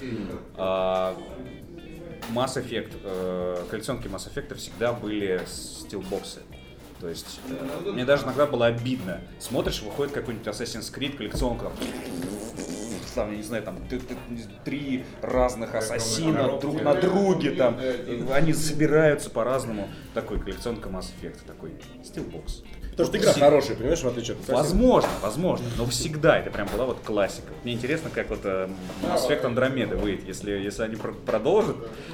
А, 0.57 1.15
Mass 2.33 2.55
Effect, 2.57 2.93
э, 3.03 3.63
коллекционки 3.69 4.07
Mass 4.07 4.27
Effect 4.33 4.55
всегда 4.55 4.91
были 4.93 5.41
стилбоксы. 5.45 6.39
То 6.99 7.07
есть, 7.07 7.39
э, 7.49 7.91
мне 7.91 8.05
даже 8.05 8.25
иногда 8.25 8.45
было 8.47 8.67
обидно. 8.67 9.21
Смотришь, 9.39 9.81
выходит 9.81 10.13
какой-нибудь 10.13 10.47
Assassin's 10.47 10.91
Creed 10.95 11.17
коллекционка, 11.17 11.65
там, 11.65 11.73
там, 13.21 13.31
я 13.31 13.37
не 13.37 13.43
знаю, 13.43 13.63
там 13.63 13.77
три 14.65 15.03
разных 15.21 15.75
ассасина 15.75 16.59
друг 16.59 16.81
на 16.81 16.95
друге, 16.95 17.51
там, 17.51 17.77
они 18.33 18.53
собираются 18.53 19.29
по-разному. 19.29 19.87
Такой 20.13 20.39
коллекционка 20.39 20.89
Mass 20.89 21.05
Effect, 21.21 21.39
такой 21.45 21.71
стилбокс. 22.03 22.63
Потому 22.91 23.07
что 23.07 23.17
игра 23.19 23.33
хорошая, 23.33 23.77
понимаешь, 23.77 23.99
в 24.01 24.07
отличие 24.07 24.35
от. 24.35 24.49
Возможно, 24.49 25.09
возможно, 25.21 25.65
но 25.77 25.85
всегда 25.85 26.37
это 26.37 26.49
прям 26.51 26.67
была 26.67 26.85
вот 26.85 26.99
классика. 26.99 27.47
Мне 27.63 27.73
интересно, 27.73 28.09
как 28.13 28.29
вот 28.29 28.41
э, 28.43 28.67
Mass 29.03 29.29
Effect 29.29 29.43
Andromeda 29.43 29.95
выйдет, 29.95 30.27
если, 30.27 30.51
если 30.51 30.83
они 30.83 30.97
пр- 30.97 31.13
продолжат. 31.13 31.77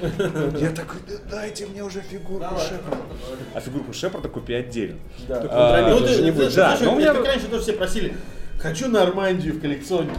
Я 0.60 0.70
такой, 0.70 1.00
«Да 1.08 1.14
дайте 1.30 1.66
мне 1.66 1.82
уже 1.82 2.00
фигурку 2.00 2.54
Шепарда. 2.60 3.02
А 3.54 3.60
фигурку 3.60 3.92
Шепарда 3.92 4.28
купи 4.28 4.54
отдельно. 4.54 4.98
Да. 5.26 5.44
А, 5.50 5.90
Ну, 5.90 6.06
ты, 6.06 6.22
не 6.22 6.30
будет. 6.30 6.54
Да, 6.54 6.78
но 6.80 6.92
у 6.94 6.96
меня- 6.96 7.12
как 7.12 7.26
раньше 7.26 7.48
тоже 7.48 7.62
все 7.64 7.72
просили, 7.72 8.14
хочу 8.60 8.86
Нормандию 8.88 9.54
в 9.54 9.60
коллекционке. 9.60 10.14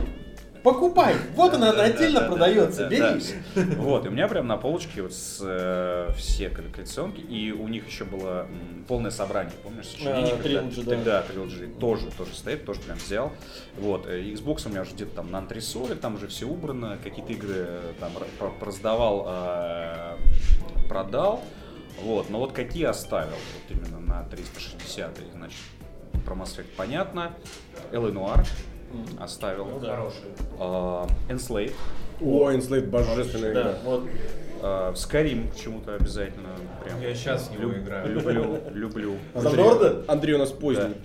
Покупай, 0.63 1.15
вот 1.35 1.53
она, 1.53 1.69
отдельно 1.71 2.19
Да, 2.19 2.27
да, 2.27 2.27
продается, 2.27 2.83
да, 2.83 2.89
бери. 2.89 3.75
Вот, 3.77 4.05
и 4.05 4.09
у 4.09 4.11
меня 4.11 4.27
прям 4.27 4.45
на 4.47 4.57
полочке 4.57 5.01
вот 5.01 5.13
с, 5.13 5.39
э, 5.41 6.11
все 6.17 6.49
коллекционки, 6.49 7.21
и 7.21 7.51
у 7.51 7.67
них 7.69 7.87
еще 7.87 8.03
было 8.03 8.45
полное 8.87 9.11
собрание, 9.11 9.53
помнишь, 9.63 9.95
А, 10.05 10.21
Trilogy, 10.43 11.03
да. 11.03 11.23
Trilogy 11.29 11.79
тоже, 11.79 12.11
тоже 12.11 12.33
стоит, 12.35 12.65
тоже 12.65 12.81
прям 12.81 12.97
взял. 12.97 13.31
Вот, 13.77 14.05
э, 14.07 14.21
Xbox 14.21 14.67
у 14.67 14.69
меня 14.69 14.81
уже 14.81 14.91
где-то 14.95 15.15
там 15.15 15.31
на 15.31 15.37
антресоле, 15.37 15.95
там 15.95 16.15
уже 16.15 16.27
все 16.27 16.45
убрано, 16.45 16.97
какие-то 17.03 17.31
игры 17.31 17.53
э, 17.55 17.93
там 17.99 18.11
р- 18.17 18.27
про- 18.37 18.49
продавал, 18.51 19.25
э, 19.29 20.17
продал. 20.89 21.41
Вот, 22.01 22.29
но 22.29 22.39
вот 22.39 22.51
какие 22.53 22.85
оставил, 22.85 23.31
вот 23.31 23.77
именно 23.77 23.99
на 23.99 24.23
360, 24.23 25.11
значит, 25.35 25.57
про 26.25 26.33
Mass 26.35 26.57
Effect 26.57 26.67
понятно, 26.77 27.33
Оставил, 29.19 29.65
Хороший. 29.79 30.21
а, 30.59 31.07
Enslaved, 31.29 31.73
О, 32.21 32.51
Enslaved 32.51 32.89
божественная 32.89 33.51
игра. 33.51 33.63
Да, 33.63 33.77
вот. 33.85 34.03
а, 34.61 34.93
Skyrim 34.93 35.51
почему-то 35.51 35.95
обязательно 35.95 36.49
прям. 36.83 37.01
Я 37.01 37.13
сейчас 37.13 37.47
в 37.49 37.51
него 37.53 37.71
люб- 37.71 37.77
играю. 37.83 38.09
Люблю, 38.13 38.59
люблю. 38.73 39.15
За 39.35 39.49
Норда? 39.51 40.03
Андрей 40.07 40.35
у 40.35 40.39
нас 40.39 40.51
поздний. 40.51 40.95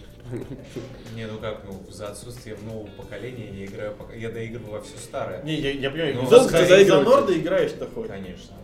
Не, 1.14 1.26
ну 1.26 1.38
как, 1.38 1.60
ну, 1.66 1.82
за 1.92 2.08
отсутствие 2.08 2.56
нового 2.64 2.88
поколения 2.96 3.50
я 3.52 3.66
играю, 3.66 3.92
пока- 3.94 4.14
я 4.14 4.30
доигрываю 4.30 4.72
во 4.72 4.80
все 4.80 4.96
старое. 4.96 5.42
Не, 5.42 5.54
я, 5.54 5.70
я 5.70 5.90
понимаю, 5.90 6.16
Ну, 6.22 6.26
за, 6.28 6.40
за- 6.44 6.84
за. 6.84 7.00
Норда 7.02 7.38
играешь-то 7.38 7.86
хоть. 7.94 8.08
Конечно. 8.08 8.54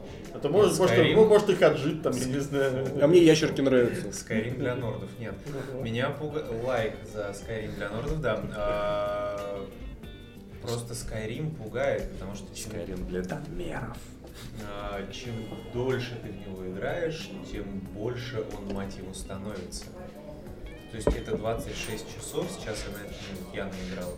То 0.42 0.48
может, 0.48 0.78
может, 0.78 0.96
Skyrim. 0.96 1.14
ну, 1.14 1.24
может 1.26 1.50
и 1.50 1.54
хаджит 1.54 2.02
там, 2.02 2.14
я 2.14 2.24
не 2.24 2.38
знаю. 2.38 2.86
А 3.02 3.06
мне 3.06 3.22
ящерки 3.22 3.60
нравятся. 3.60 4.08
Skyrim 4.08 4.56
для 4.58 4.74
нордов, 4.74 5.10
нет. 5.18 5.34
Меня 5.82 6.10
пугает 6.10 6.46
лайк 6.64 6.94
за 7.12 7.30
Skyrim 7.30 7.74
для 7.76 7.90
нордов, 7.90 8.20
да. 8.20 8.42
А, 8.56 9.66
Просто 10.62 10.94
Skyrim 10.94 11.54
пугает, 11.56 12.10
потому 12.12 12.34
что 12.34 12.54
чем, 12.54 12.72
Skyrim 12.72 13.06
для 13.08 13.22
донмеров. 13.22 13.96
а, 14.66 15.00
чем 15.12 15.32
дольше 15.72 16.18
ты 16.22 16.28
в 16.30 16.48
него 16.48 16.66
играешь, 16.70 17.30
тем 17.50 17.80
больше 17.94 18.44
он 18.56 18.74
мотиву 18.74 19.12
становится. 19.14 19.86
То 20.90 20.96
есть 20.96 21.08
это 21.08 21.36
26 21.36 22.16
часов, 22.16 22.46
сейчас 22.58 22.84
я 22.86 22.98
на 22.98 23.04
это 23.06 23.14
ну, 23.32 23.54
я 23.54 23.64
наиграл. 23.64 24.16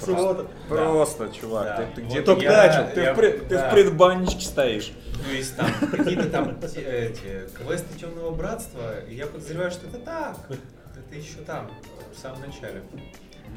Всего-то. 0.00 0.46
Просто, 0.68 1.28
чувак, 1.28 1.64
Да. 1.64 1.76
ты, 1.86 1.94
ты 2.00 2.06
где-то 2.06 2.32
я- 2.38 2.66
начал, 2.66 2.94
ты, 2.94 3.00
я- 3.00 3.12
в 3.14 3.16
пред- 3.16 3.48
ты 3.48 3.58
в 3.58 3.70
предбанничке 3.70 4.40
стоишь. 4.40 4.92
То 5.24 5.30
есть 5.32 5.56
там 5.56 5.66
какие-то 5.90 6.28
там 6.30 6.60
те- 6.60 6.80
эти 6.82 7.48
квесты 7.56 7.98
Темного 7.98 8.30
Братства, 8.30 9.00
и 9.08 9.14
я 9.14 9.26
подозреваю, 9.26 9.70
что 9.70 9.86
это 9.88 9.98
так. 9.98 10.36
Это 10.50 11.14
еще 11.18 11.38
там, 11.46 11.70
в 12.14 12.18
самом 12.20 12.40
начале. 12.42 12.82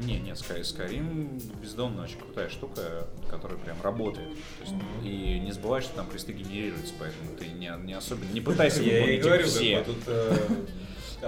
Не, 0.02 0.18
нет, 0.18 0.38
Sky, 0.38 0.60
Skyrim 0.62 1.42
бездомно 1.60 2.04
очень 2.04 2.18
крутая 2.18 2.48
штука, 2.48 3.06
которая 3.28 3.58
прям 3.58 3.76
работает. 3.82 4.28
То 4.28 4.62
есть, 4.64 4.74
И 5.04 5.38
не 5.40 5.52
забывай, 5.52 5.82
что 5.82 5.94
там 5.96 6.06
квесты 6.06 6.32
генерируются, 6.32 6.94
поэтому 6.98 7.36
ты 7.38 7.46
не, 7.48 7.70
не 7.84 7.92
особенно 7.94 8.30
не 8.32 8.40
пытайся 8.40 8.82
Я 8.82 8.98
и 8.98 9.00
выполнить 9.00 9.22
говорю, 9.24 9.46
все. 9.46 9.76
как 9.78 9.86
бы 9.86 9.92
тут 9.94 10.02
э, 10.06 10.36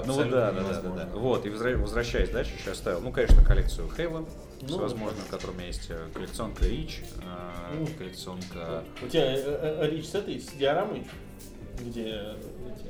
Ну 0.07 0.13
вот 0.15 0.31
да, 0.31 0.53
да, 0.53 0.61
да, 0.63 0.81
да, 0.81 0.91
да. 0.91 1.09
Вот, 1.15 1.45
и 1.47 1.49
возвра- 1.51 1.77
возвращаясь 1.77 2.31
дальше, 2.31 2.53
еще 2.59 2.71
оставил, 2.73 3.01
ну, 3.01 3.13
конечно, 3.13 3.45
коллекцию 3.45 3.89
Halo, 3.97 4.27
Ну, 4.63 4.79
возможно, 4.79 5.19
в 5.23 5.31
меня 5.57 5.67
есть 5.67 5.87
э, 5.91 6.07
коллекционка 6.15 6.65
Reach, 6.65 7.05
э, 7.21 7.75
Ну. 7.79 7.87
коллекционка... 7.99 8.85
У 9.03 9.09
тебя 9.09 9.35
э, 9.35 9.39
э, 9.83 9.91
Рич 9.91 10.07
с 10.07 10.15
этой, 10.15 10.41
с 10.41 10.47
диорамой, 10.53 11.07
где 11.81 12.03
эти 12.11 12.87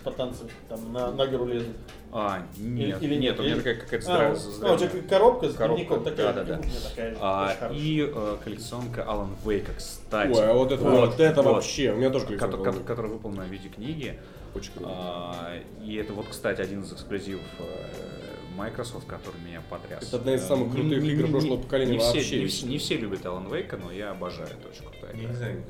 спартанцы 0.00 0.44
там 0.68 0.92
на, 0.92 1.12
на 1.12 1.26
гору 1.26 1.46
лезут. 1.46 1.76
А, 2.14 2.42
нет, 2.58 3.02
или 3.02 3.14
нет, 3.14 3.38
у 3.38 3.42
меня 3.42 3.52
Или- 3.54 3.58
такая 3.60 3.74
какая-то 3.76 4.06
А, 4.14 4.32
здра- 4.34 4.68
а, 4.68 4.74
у 4.74 4.76
тебя 4.76 4.90
коробка 5.08 5.48
с 5.48 5.54
Коробка, 5.54 5.76
дневником 5.84 6.04
такая, 6.04 6.32
да, 6.34 6.44
да, 6.44 6.56
да. 6.56 6.62
такая 6.90 7.16
А, 7.20 7.70
и 7.72 8.12
э, 8.14 8.36
коллекционка 8.44 9.00
Alan 9.02 9.30
Wake, 9.44 9.70
кстати. 9.76 10.36
Ой, 10.36 10.50
а 10.50 10.52
вот 10.52 10.72
это 10.72 10.82
вот, 10.84 11.18
это 11.20 11.42
вот. 11.42 11.54
вообще. 11.54 11.92
У 11.92 11.96
меня 11.96 12.10
тоже 12.10 12.26
Ко- 12.26 12.36
коллекционка 12.36 12.64
ко- 12.64 12.72
была. 12.72 12.84
Которая 12.84 13.12
выполнена 13.12 13.44
в 13.44 13.48
виде 13.48 13.68
книги. 13.70 14.18
Очень 14.54 14.72
круто. 14.72 14.90
А, 14.90 15.58
И 15.82 15.94
это 15.94 16.12
вот, 16.12 16.26
кстати, 16.28 16.60
один 16.60 16.82
из 16.82 16.92
эксклюзивов 16.92 17.42
э, 17.58 18.21
Microsoft, 18.56 19.06
который 19.06 19.40
меня 19.46 19.62
потряс. 19.68 20.02
Это 20.02 20.16
одна 20.16 20.34
из 20.34 20.42
самых 20.44 20.68
Э, 20.68 20.72
крутых 20.72 21.02
не- 21.02 21.10
игр 21.10 21.28
прошлого 21.30 21.56
поколения 21.58 21.92
не 21.92 21.98
все, 21.98 22.14
вообще. 22.18 22.40
Не, 22.66 22.78
все- 22.78 22.96
любят 22.96 23.20
Alan 23.24 23.48
Wake, 23.50 23.78
но 23.82 23.90
я 23.92 24.10
обожаю, 24.10 24.48
это 24.48 24.68
очень 24.68 24.82
крутая 24.88 25.12
Я 25.14 25.20
игра. 25.20 25.30
не 25.30 25.36
знаю. 25.36 25.62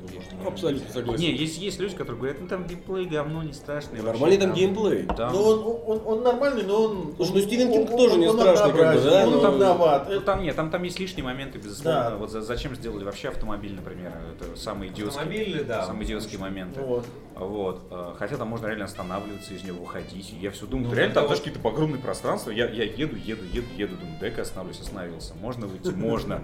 Абсолютно 0.47 0.91
согласен. 0.93 1.21
Не, 1.21 1.35
есть, 1.35 1.57
есть 1.57 1.79
люди, 1.79 1.93
которые 1.95 2.17
говорят, 2.17 2.41
ну 2.41 2.47
там 2.47 2.65
геймплей 2.67 3.05
говно 3.05 3.43
не 3.43 3.53
страшный. 3.53 4.01
Нормальный 4.01 4.37
там 4.37 4.53
геймплей. 4.53 5.05
Там, 5.05 5.33
Ну, 5.33 5.41
он, 5.43 5.81
он, 5.87 6.01
он 6.05 6.23
нормальный, 6.23 6.63
но 6.63 6.83
он... 6.83 7.13
Слушай, 7.17 7.31
ну, 7.35 7.41
Стивен 7.41 7.71
Кинг 7.71 7.89
тоже 7.89 8.17
не 8.17 8.31
страшный, 8.31 8.71
как 8.73 8.95
бы, 8.95 9.01
да, 9.01 9.25
Он 9.27 9.33
но- 9.33 9.41
давноват. 9.41 10.07
ну, 10.09 10.21
там 10.21 10.43
нет, 10.43 10.55
там, 10.55 10.69
там 10.69 10.83
есть 10.83 10.99
лишние 10.99 11.23
моменты, 11.23 11.57
безусловно. 11.57 12.09
Да. 12.11 12.15
Вот 12.17 12.31
за- 12.31 12.41
зачем 12.41 12.75
сделали 12.75 13.03
вообще 13.03 13.29
автомобиль, 13.29 13.73
например, 13.73 14.11
это 14.35 14.55
самый 14.59 14.89
идиотский, 14.89 15.21
Автомобиль, 15.21 15.63
да. 15.63 15.85
самые 15.85 16.05
идиотские 16.05 16.39
моменты. 16.39 16.81
Вот. 16.81 17.05
Вот. 17.35 17.81
э, 17.89 18.13
Хотя 18.19 18.37
там 18.37 18.47
можно 18.47 18.67
реально 18.67 18.85
останавливаться, 18.85 19.53
из 19.53 19.63
него 19.63 19.81
выходить. 19.83 20.33
Я 20.39 20.51
все 20.51 20.65
думаю, 20.67 20.89
Ну, 20.89 20.95
реально 20.95 21.15
там 21.15 21.25
знаешь, 21.25 21.41
какие-то 21.41 21.67
огромные 21.67 21.99
пространства. 21.99 22.51
Я, 22.51 22.69
я 22.73 22.83
еду, 22.83 23.15
еду, 23.15 23.43
еду, 23.45 23.67
еду, 23.75 23.97
думаю, 23.97 24.19
дай-ка 24.19 24.41
остановлюсь, 24.41 24.79
остановился. 24.79 25.33
Можно 25.35 25.67
выйти? 25.67 25.87
Можно. 25.95 26.41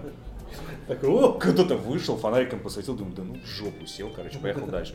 Так, 0.88 1.04
о, 1.04 1.32
Кто-то 1.34 1.76
вышел, 1.76 2.16
фонариком 2.16 2.60
посветил, 2.60 2.94
думаю, 2.94 3.14
да 3.14 3.22
ну 3.22 3.34
в 3.34 3.46
жопу 3.46 3.86
сел, 3.86 4.10
короче, 4.14 4.38
поехал 4.38 4.66
дальше. 4.66 4.94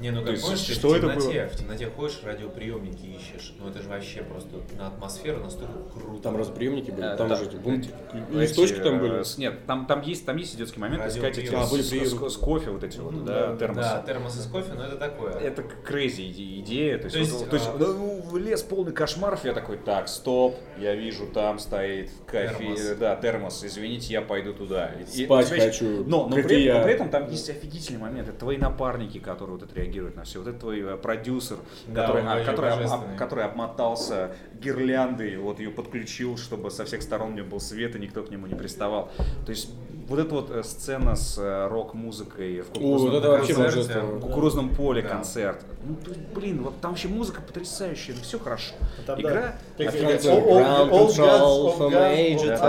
Не, 0.00 0.10
ну 0.10 0.22
как 0.24 0.34
ты 0.34 0.36
что 0.74 0.88
в 0.88 0.92
это 0.94 1.08
темноте, 1.08 1.46
в 1.48 1.56
темноте 1.56 1.86
ходишь, 1.86 2.20
радиоприемники 2.24 3.04
ищешь. 3.06 3.54
Ну 3.58 3.68
это 3.68 3.82
же 3.82 3.88
вообще 3.88 4.22
просто 4.22 4.48
на 4.76 4.88
атмосферу 4.88 5.40
настолько 5.40 5.78
круто. 5.94 6.22
Там 6.22 6.36
радиоприемники 6.36 6.90
были, 6.90 7.12
Э, 7.12 7.16
там 7.16 7.28
да. 7.28 7.36
же 7.36 7.44
эти 7.44 7.56
бум- 7.56 7.74
Эти, 7.80 7.90
листочки 8.36 8.80
там 8.80 8.98
были. 8.98 9.20
э, 9.20 9.24
с- 9.24 9.38
Нет, 9.38 9.64
там, 9.66 9.86
там 9.86 10.02
есть, 10.02 10.26
там 10.26 10.36
есть 10.36 10.54
идиотский 10.56 10.80
момент, 10.80 11.06
искать 11.06 11.38
эти. 11.38 11.54
А, 11.54 11.66
были 11.66 11.82
с, 11.82 11.90
с- 11.90 12.30
с 12.32 12.36
кофе 12.36 12.70
вот 12.70 12.82
эти 12.82 12.98
вот, 12.98 13.24
да, 13.24 13.48
да, 13.48 13.56
термосы. 13.56 13.80
Да, 13.80 14.02
термос 14.02 14.36
из 14.38 14.46
кофе, 14.46 14.72
но 14.74 14.84
это 14.86 14.96
такое. 14.96 15.32
Это 15.34 15.62
crazy 15.62 16.22
иде- 16.22 16.60
идея. 16.60 16.98
То 16.98 17.04
есть, 17.04 17.12
То 17.14 17.18
есть, 17.20 17.32
вот- 17.32 17.50
то 17.50 17.56
есть 17.56 17.68
а- 17.68 17.76
ну, 17.78 18.36
лес 18.38 18.62
полный 18.62 18.92
кошмаров. 18.92 19.44
Я 19.44 19.52
такой, 19.52 19.76
так, 19.78 20.08
стоп, 20.08 20.56
я 20.78 20.94
вижу, 20.94 21.26
там 21.26 21.58
стоит 21.58 22.10
кофе, 22.26 22.48
Термос. 22.58 22.80
э, 22.80 22.94
да, 22.96 23.16
термос. 23.16 23.64
Извините, 23.64 24.12
я 24.14 24.22
пойду 24.22 24.52
туда. 24.52 24.86
И- 24.88 25.02
и 25.22 25.24
Спать 25.26 25.50
есть- 25.50 25.64
хочу, 25.64 26.04
Но, 26.04 26.26
но 26.28 26.36
при, 26.36 26.42
и 26.62 26.64
этом- 26.66 26.76
я. 26.78 26.82
при 26.82 26.92
этом 26.94 27.08
там 27.10 27.30
есть 27.30 27.48
офигительный 27.50 28.00
момент. 28.00 28.28
Это 28.28 28.38
твои 28.38 28.56
напарники, 28.56 29.18
которые 29.18 29.56
вот 29.58 29.70
это 29.70 29.80
реагируют 29.82 30.16
на 30.16 30.24
все. 30.24 30.38
Вот 30.38 30.48
это 30.48 30.58
твой 30.58 30.80
э, 30.80 30.96
продюсер, 30.96 31.56
Да, 31.86 32.02
который, 32.06 32.22
а, 32.26 32.44
который, 32.44 32.70
об- 32.70 33.16
который 33.18 33.44
обмотался 33.44 34.34
гирляндой, 34.60 35.36
вот 35.36 35.58
ее 35.58 35.70
подключил, 35.70 36.36
чтобы 36.36 36.70
со 36.70 36.84
всех 36.84 37.02
сторон 37.02 37.32
у 37.32 37.36
него 37.36 37.46
был 37.48 37.60
свет 37.60 37.96
и 37.96 37.98
никто 37.98 38.22
к 38.22 38.30
нему 38.30 38.46
не 38.46 38.54
приставал. 38.54 39.10
То 39.44 39.50
есть 39.50 39.70
вот 40.08 40.18
эта 40.18 40.34
вот 40.34 40.50
э, 40.50 40.62
сцена 40.62 41.16
с 41.16 41.38
э, 41.38 41.68
рок-музыкой 41.68 42.60
в 42.62 42.70
О, 42.70 42.74
кукурузном 42.74 43.16
это 43.16 43.30
вообще 43.30 43.54
концерте. 43.54 44.00
в 44.00 44.20
кукурузном 44.20 44.74
поле 44.74 45.02
Да. 45.02 45.08
концерт. 45.08 45.64
Ну, 45.84 45.96
блин, 46.34 46.62
вот 46.62 46.80
там 46.80 46.92
вообще 46.92 47.08
музыка 47.08 47.40
потрясающая, 47.42 48.14
все 48.22 48.38
хорошо. 48.38 48.74
там, 49.06 49.20
Игра. 49.20 49.32
да. 49.32 49.54
Да, 49.78 49.84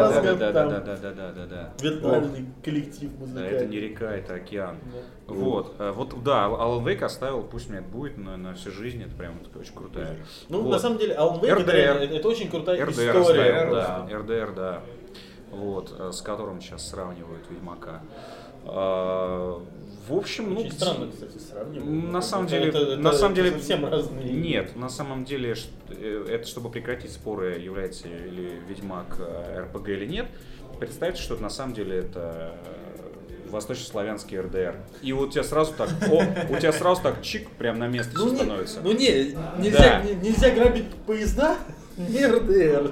да, 0.10 0.22
да, 0.22 0.36
да, 0.36 0.54
там 0.54 0.70
да, 0.70 0.80
да, 0.80 0.96
да, 0.96 1.12
да, 1.12 1.32
да, 1.32 1.46
да. 1.46 1.74
Виртуальный 1.82 2.46
коллектив 2.64 3.12
Да, 3.14 3.20
музыкальный. 3.20 3.50
это 3.52 3.66
не 3.66 3.80
река, 3.80 4.12
это 4.14 4.34
океан. 4.36 4.78
Да. 5.28 5.34
Вот, 5.34 5.76
э, 5.80 5.92
вот, 5.92 6.24
да, 6.24 6.46
Alan 6.48 6.84
Wake 6.84 7.04
оставил, 7.04 7.44
пусть 7.44 7.70
мне 7.70 7.80
это 7.80 7.88
будет, 7.88 8.18
но 8.18 8.36
на 8.38 8.54
всю 8.56 8.72
жизнь 8.72 9.02
это 9.02 9.16
прям 9.16 9.40
такая 9.40 9.62
очень 9.64 9.76
крутая. 9.76 10.18
Ну, 10.50 10.62
Вот. 10.62 10.72
на 10.72 10.80
самом 10.80 10.98
деле, 10.98 11.16
Alan 11.16 11.40
Wake 11.42 11.62
это, 11.62 11.72
это 12.16 12.28
очень 12.28 12.50
крутая 12.50 12.78
RDR 12.86 12.92
история. 12.92 13.52
оставил, 13.52 13.76
да, 13.76 14.08
RDR, 14.10 14.56
да. 14.56 14.82
Вот, 15.54 15.96
э, 15.98 16.12
с 16.12 16.22
которым 16.22 16.62
сейчас 16.62 16.88
сравнивают 16.90 17.44
Ведьмака. 17.50 18.02
А, 18.66 19.62
В 20.10 20.14
общем, 20.18 20.54
ну, 20.54 20.60
Очень 20.60 20.74
странно, 20.74 21.10
кстати, 21.10 21.38
сравнивать. 21.38 21.86
На 22.12 22.22
самом 22.22 22.46
Это- 22.48 22.56
деле, 22.56 22.68
это- 22.70 22.98
на 22.98 23.08
это 23.10 23.18
самом 23.18 23.36
деле, 23.36 23.52
совсем 23.52 23.86
разные. 23.86 24.34
Нет, 24.34 24.76
на 24.76 24.90
самом 24.90 25.24
деле, 25.24 25.56
э, 25.92 26.26
это 26.30 26.46
чтобы 26.46 26.70
прекратить 26.70 27.12
споры, 27.12 27.58
является 27.58 28.10
ли 28.10 28.60
Ведьмак 28.68 29.16
э, 29.20 29.62
РПГ 29.62 29.88
или 29.90 30.06
нет, 30.06 30.26
представьте, 30.78 31.22
что 31.22 31.38
на 31.38 31.50
самом 31.50 31.74
деле 31.74 32.00
это 32.00 32.52
восточнославянский 33.50 34.38
РДР. 34.40 34.76
И 35.02 35.14
вот 35.14 35.30
у 35.30 35.32
тебя 35.32 35.44
сразу 35.44 35.72
так, 35.78 35.90
о, 36.10 36.24
у 36.54 36.58
тебя 36.60 36.74
сразу 36.74 37.02
так 37.02 37.22
чик, 37.22 37.50
прям 37.52 37.80
на 37.80 37.88
место 37.88 38.12
Ну, 38.18 38.28
все 38.28 38.36
становится. 38.36 38.82
ну 38.82 38.92
не, 38.92 39.36
нельзя, 39.60 39.78
Да. 39.80 40.02
не- 40.04 40.16
нельзя 40.16 40.50
грабить 40.50 40.92
поезда, 41.06 41.56
не 41.98 42.26
РДР. 42.26 42.92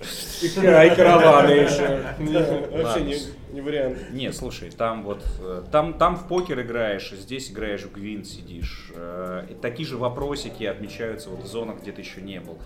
И 0.00 0.90
караваны 0.96 1.50
еще. 1.50 2.00
Вообще 2.70 3.00
не, 3.02 3.16
не 3.54 3.60
вариант. 3.60 3.98
Не, 4.12 4.32
слушай, 4.32 4.70
там 4.70 5.02
вот, 5.02 5.22
э, 5.40 5.62
там, 5.70 5.94
там 5.94 6.16
в 6.16 6.26
покер 6.28 6.60
играешь, 6.62 7.10
здесь 7.12 7.50
играешь 7.50 7.82
в 7.82 7.92
гвинт, 7.92 8.26
сидишь. 8.26 8.90
э, 8.94 9.46
И 9.50 9.54
такие 9.54 9.86
же 9.88 9.96
вопросики 9.96 10.64
отмечаются 10.64 11.28
вот 11.30 11.42
в 11.42 11.46
зонах, 11.46 11.80
где 11.82 11.92
ты 11.92 12.00
еще 12.00 12.20
не 12.22 12.40
был. 12.40 12.58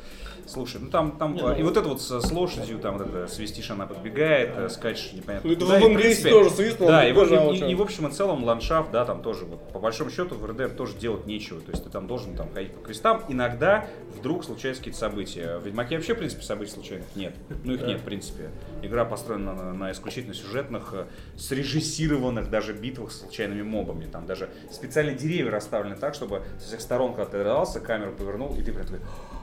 Слушай, 0.47 0.81
ну 0.83 0.91
там, 0.91 1.13
там, 1.19 1.35
Не, 1.35 1.43
ну- 1.43 1.55
и 1.57 1.63
вот 1.63 1.77
это 1.77 1.89
вот 1.89 2.01
с, 2.03 2.21
с 2.21 2.31
лошадью, 2.33 2.79
там 2.79 2.99
вот 2.99 3.07
это 3.09 3.27
свистишь, 3.27 3.71
она 3.71 3.87
подбегает, 3.87 4.51
э, 4.57 4.69
скачешь 4.69 5.13
непонятно 5.13 5.49
Ну, 5.49 5.55
это 5.57 5.65
куда, 5.65 5.79
в 5.79 5.81
и, 5.81 5.85
Evangelion 5.85 5.95
принципе, 6.01 6.31
тоже 6.31 6.51
свистнул, 6.51 6.89
Да, 6.89 6.99
он 7.01 7.07
и, 7.07 7.13
в- 7.13 7.55
и- 7.55 7.59
чё. 7.59 7.67
и 7.69 7.75
в 7.75 7.83
общем 7.83 8.07
и 8.09 8.11
целом 8.13 8.45
ландшафт, 8.45 8.91
да, 8.91 9.05
там 9.05 9.23
тоже, 9.23 9.45
вот, 9.47 9.73
по 9.73 9.79
большому 9.79 10.11
счету, 10.11 10.35
в 10.35 10.45
РДР 10.45 10.71
тоже 10.71 10.97
делать 10.97 11.27
нечего. 11.27 11.61
То 11.61 11.71
есть 11.71 11.85
ты 11.85 11.91
там 11.91 12.07
должен 12.07 12.37
там 12.37 12.53
ходить 12.53 12.73
по 12.75 12.81
квестам. 12.85 13.23
Иногда 13.29 13.87
вдруг 14.19 14.45
случаются 14.45 14.81
какие-то 14.83 14.99
события. 15.01 15.59
В 15.59 15.67
Ведьмаке 15.67 15.97
вообще, 15.97 16.15
в 16.15 16.19
принципе, 16.19 16.43
событий 16.43 16.73
случайных 16.73 17.07
нет. 17.17 17.35
Ну, 17.65 17.75
их 17.75 17.83
нет, 17.87 18.01
в 18.01 18.05
принципе. 18.05 18.51
Игра 18.83 19.05
построена 19.05 19.55
на, 19.55 19.73
на 19.73 19.93
исключительно 19.93 20.35
сюжетных, 20.35 20.91
э, 20.93 21.05
срежиссированных 21.37 22.51
даже 22.51 22.73
битвах 22.75 23.13
с 23.13 23.21
случайными 23.21 23.63
мобами. 23.63 24.07
Там 24.07 24.27
даже 24.27 24.51
специальные 24.71 25.17
деревья 25.17 25.51
расставлены 25.53 25.97
так, 25.97 26.15
чтобы 26.15 26.43
со 26.59 26.67
всех 26.69 26.81
сторон, 26.81 27.15
когда 27.15 27.31
ты 27.31 27.39
дрался, 27.43 27.81
камеру 27.81 28.13
повернул, 28.13 28.55
и 28.57 28.63
ты 28.63 28.73
прям 28.73 28.87
такой, 28.87 29.01
«О, 29.01 29.03
какая 29.03 29.03
красота. 29.05 29.34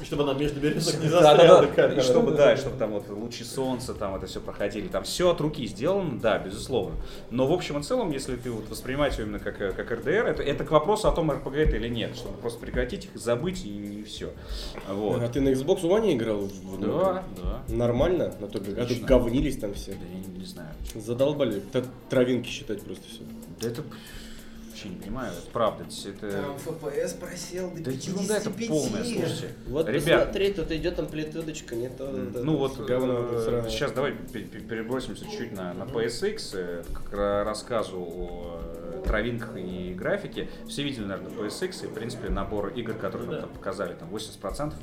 И 0.00 0.04
чтобы 0.04 0.24
она 0.24 0.34
между 0.34 0.60
березок 0.60 1.00
не 1.00 1.08
Да, 1.08 1.22
застряла. 1.22 1.60
да, 1.62 1.66
да. 1.68 1.72
камера. 1.72 2.00
И 2.00 2.02
чтобы, 2.04 2.32
да, 2.32 2.52
и 2.52 2.56
чтобы 2.56 2.76
там 2.78 2.90
вот 2.92 3.08
лучи 3.08 3.44
солнца, 3.44 3.94
там 3.94 4.14
это 4.16 4.26
все 4.26 4.40
проходили. 4.40 4.88
Там 4.88 5.04
все 5.04 5.30
от 5.30 5.40
руки 5.40 5.66
сделано, 5.66 6.18
да, 6.20 6.38
безусловно. 6.38 6.96
Но 7.30 7.46
в 7.46 7.52
общем 7.52 7.78
и 7.78 7.82
целом, 7.82 8.10
если 8.10 8.36
ты 8.36 8.50
вот 8.50 8.68
воспринимать 8.68 9.14
его 9.18 9.24
именно 9.24 9.38
как, 9.38 9.60
э, 9.60 9.72
как 9.72 9.90
РДР, 9.90 10.26
это, 10.26 10.42
это 10.42 10.64
к 10.64 10.70
вопросу 10.70 11.08
о 11.08 11.12
том, 11.12 11.30
РПГ 11.30 11.54
это 11.56 11.76
или 11.76 11.88
нет, 11.88 12.16
чтобы 12.16 12.36
просто 12.38 12.58
прекратить 12.60 13.04
их, 13.06 13.10
забыть 13.14 13.64
и, 13.64 14.02
все. 14.04 14.30
Вот. 14.88 15.22
А 15.22 15.28
ты 15.28 15.40
на 15.40 15.50
Xbox 15.50 15.82
One 15.82 16.12
играл? 16.14 16.38
в- 16.40 16.80
Да, 16.80 17.22
да. 17.36 17.74
Нормально? 17.74 18.34
На 18.40 18.48
то, 18.48 18.58
а 18.58 18.86
тут 18.86 19.00
говнились 19.02 19.58
там 19.58 19.74
все. 19.74 19.92
Да 19.92 19.98
я 20.12 20.18
не, 20.20 20.38
не 20.40 20.44
знаю. 20.44 20.68
Задолбали. 20.94 21.60
Т- 21.72 21.84
Травинки 22.10 22.48
считать 22.48 22.82
просто 22.82 23.04
все. 23.08 23.20
Да 23.60 23.68
это 23.68 23.82
вообще 24.76 24.88
не 24.90 24.96
понимаю, 24.96 25.32
это 25.32 25.50
правда. 25.52 25.84
Это, 25.84 26.26
FPS 26.26 27.18
просел 27.18 27.70
до 27.70 27.82
да 27.84 27.90
ерунда 27.90 28.36
это 28.36 28.50
полная, 28.50 29.04
слушайте. 29.04 29.48
Вот 29.68 29.88
Ребят, 29.88 30.18
посмотри, 30.26 30.52
тут 30.52 30.70
идет 30.70 30.98
амплитудочка, 30.98 31.74
не 31.74 31.88
то. 31.88 32.04
это- 32.04 32.42
Ну 32.44 32.56
вот, 32.56 32.76
говно 32.86 33.26
э, 33.30 33.66
сейчас 33.70 33.92
давай 33.92 34.12
пе- 34.12 34.40
пе- 34.40 34.60
перебросимся 34.60 35.24
чуть 35.30 35.52
на, 35.52 35.72
на 35.72 35.84
PSX, 35.84 36.50
э, 36.54 36.84
к 36.92 37.12
ра- 37.14 37.44
рассказу 37.44 37.98
о 38.00 38.60
э, 38.62 39.02
травинках 39.06 39.56
и 39.56 39.94
графике. 39.94 40.48
Все 40.68 40.82
видели, 40.82 41.04
наверное, 41.06 41.32
PSX 41.32 41.84
и, 41.84 41.86
в 41.88 41.94
принципе, 41.94 42.28
набор 42.28 42.68
игр, 42.76 42.92
которые 42.94 43.26
нам 43.28 43.34
Да. 43.36 43.40
там 43.42 43.50
показали, 43.50 43.94
там 43.94 44.10
80% 44.10 44.74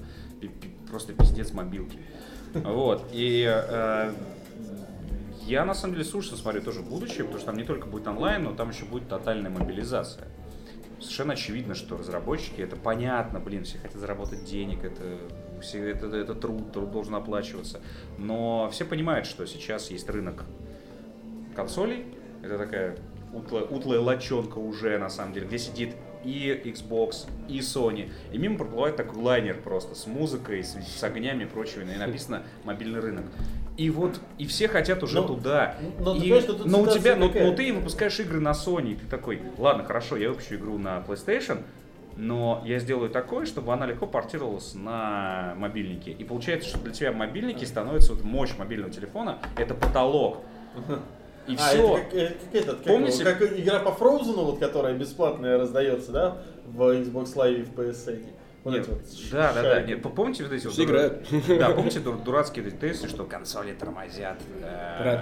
пи- 0.42 0.48
пи- 0.48 0.72
просто 0.90 1.14
пиздец 1.14 1.52
мобилки. 1.52 2.00
Вот, 2.56 3.04
и 3.12 3.46
э, 3.48 4.12
я, 5.46 5.66
на 5.66 5.74
самом 5.74 5.96
деле, 5.96 6.06
с 6.06 6.14
ужасом 6.16 6.38
смотрю 6.38 6.62
тоже 6.62 6.82
будущее, 6.82 7.24
потому 7.24 7.38
что 7.38 7.48
там 7.48 7.58
не 7.58 7.64
только 7.64 7.88
будет 7.88 8.08
онлайн, 8.08 8.44
но 8.44 8.54
там 8.54 8.70
еще 8.70 8.86
будет 8.86 9.08
тотальная 9.10 9.52
мобилизация. 9.52 10.28
Совершенно 11.00 11.34
очевидно, 11.34 11.76
что 11.76 11.98
разработчики, 11.98 12.62
это 12.62 12.76
понятно, 12.78 13.40
блин, 13.40 13.66
все 13.66 13.78
хотят 13.78 13.98
заработать 13.98 14.46
денег, 14.46 14.86
это, 14.86 15.20
все, 15.62 15.90
это, 15.90 16.08
это 16.08 16.34
труд, 16.34 16.72
труд 16.72 16.92
должен 16.92 17.16
оплачиваться. 17.16 17.82
Но 18.18 18.70
все 18.72 18.86
понимают, 18.86 19.26
что 19.28 19.46
сейчас 19.46 19.92
есть 19.92 20.10
рынок 20.10 20.46
консолей, 21.56 22.06
это 22.42 22.58
такая 22.58 22.98
утлая, 23.34 23.66
утлая 23.66 24.00
лачонка 24.00 24.60
уже, 24.60 24.98
на 24.98 25.10
самом 25.10 25.34
деле, 25.34 25.48
где 25.48 25.58
сидит 25.58 25.96
и 26.24 26.62
Xbox, 26.66 27.28
и 27.50 27.60
Sony. 27.60 28.10
И 28.32 28.38
мимо 28.38 28.58
проплывает 28.58 28.96
такой 28.96 29.22
лайнер 29.22 29.60
просто 29.62 29.96
с 29.96 30.08
музыкой, 30.08 30.64
с, 30.64 30.76
с 30.76 31.04
огнями 31.04 31.44
и 31.44 31.48
прочим, 31.48 31.82
и 31.82 31.98
написано 31.98 32.44
«мобильный 32.64 33.02
рынок». 33.02 33.26
И 33.76 33.90
вот, 33.90 34.20
и 34.38 34.46
все 34.46 34.68
хотят 34.68 35.02
уже 35.02 35.22
Ну, 35.22 35.28
туда. 35.28 35.76
ты 35.80 35.86
И- 35.86 36.04
понимаешь, 36.04 36.44
что 36.44 36.54
тут 36.54 36.68
но 36.68 36.82
у 36.82 36.88
тебя, 36.88 37.16
но, 37.16 37.28
но 37.28 37.54
ты 37.56 37.74
выпускаешь 37.74 38.20
игры 38.20 38.40
на 38.40 38.52
Sony, 38.52 38.92
и 38.92 38.96
ты 38.96 39.08
такой, 39.08 39.42
ладно, 39.58 39.84
хорошо, 39.84 40.16
я 40.16 40.30
выпущу 40.30 40.56
игру 40.56 40.78
на 40.78 41.00
PlayStation, 41.08 41.64
но 42.16 42.62
я 42.66 42.78
сделаю 42.78 43.10
такое, 43.10 43.48
чтобы 43.48 43.74
она 43.74 43.88
легко 43.88 44.06
портировалась 44.06 44.76
на 44.76 45.56
мобильнике. 45.58 46.12
И 46.12 46.24
получается, 46.24 46.70
что 46.70 46.78
для 46.80 46.94
тебя 46.94 47.12
мобильники 47.12 47.66
становятся, 47.66 48.14
вот 48.14 48.24
мощь 48.24 48.52
мобильного 48.60 48.94
телефона, 48.94 49.40
это 49.58 49.74
потолок. 49.74 50.38
И 51.48 51.56
А, 51.56 51.58
все. 51.58 51.98
это 51.98 52.04
как, 52.06 52.14
э, 52.14 52.28
как 52.52 52.56
этот, 52.62 52.76
как, 52.78 52.84
Помните? 52.86 53.22
его, 53.24 53.32
как 53.32 53.60
игра 53.60 53.80
по 53.80 53.90
Frozen, 53.90 54.34
вот, 54.36 54.60
которая 54.60 54.94
бесплатная 54.94 55.58
раздается, 55.58 56.12
да, 56.12 56.38
в 56.68 56.82
Xbox 56.84 57.36
Live 57.36 57.60
и 57.60 57.64
в 57.64 57.74
PSN. 57.74 58.24
Вот 58.64 58.74
Нет, 58.76 58.84
эти 58.84 58.90
вот 58.92 59.02
да, 59.32 59.52
да, 59.54 59.62
да. 59.62 59.82
Нет, 59.82 60.02
помните 60.02 60.44
вот 60.44 60.54
эти 60.54 60.64
вот 60.64 60.74
Все 60.74 60.86
дура- 60.86 61.08
играют. 61.08 61.28
Да, 61.60 61.70
помните 61.72 62.00
дур- 62.06 62.24
дурацкие 62.24 62.72
тесты, 62.72 63.10
что 63.10 63.26
консоли 63.26 63.74
тормозят. 63.74 64.38
э, 64.62 65.22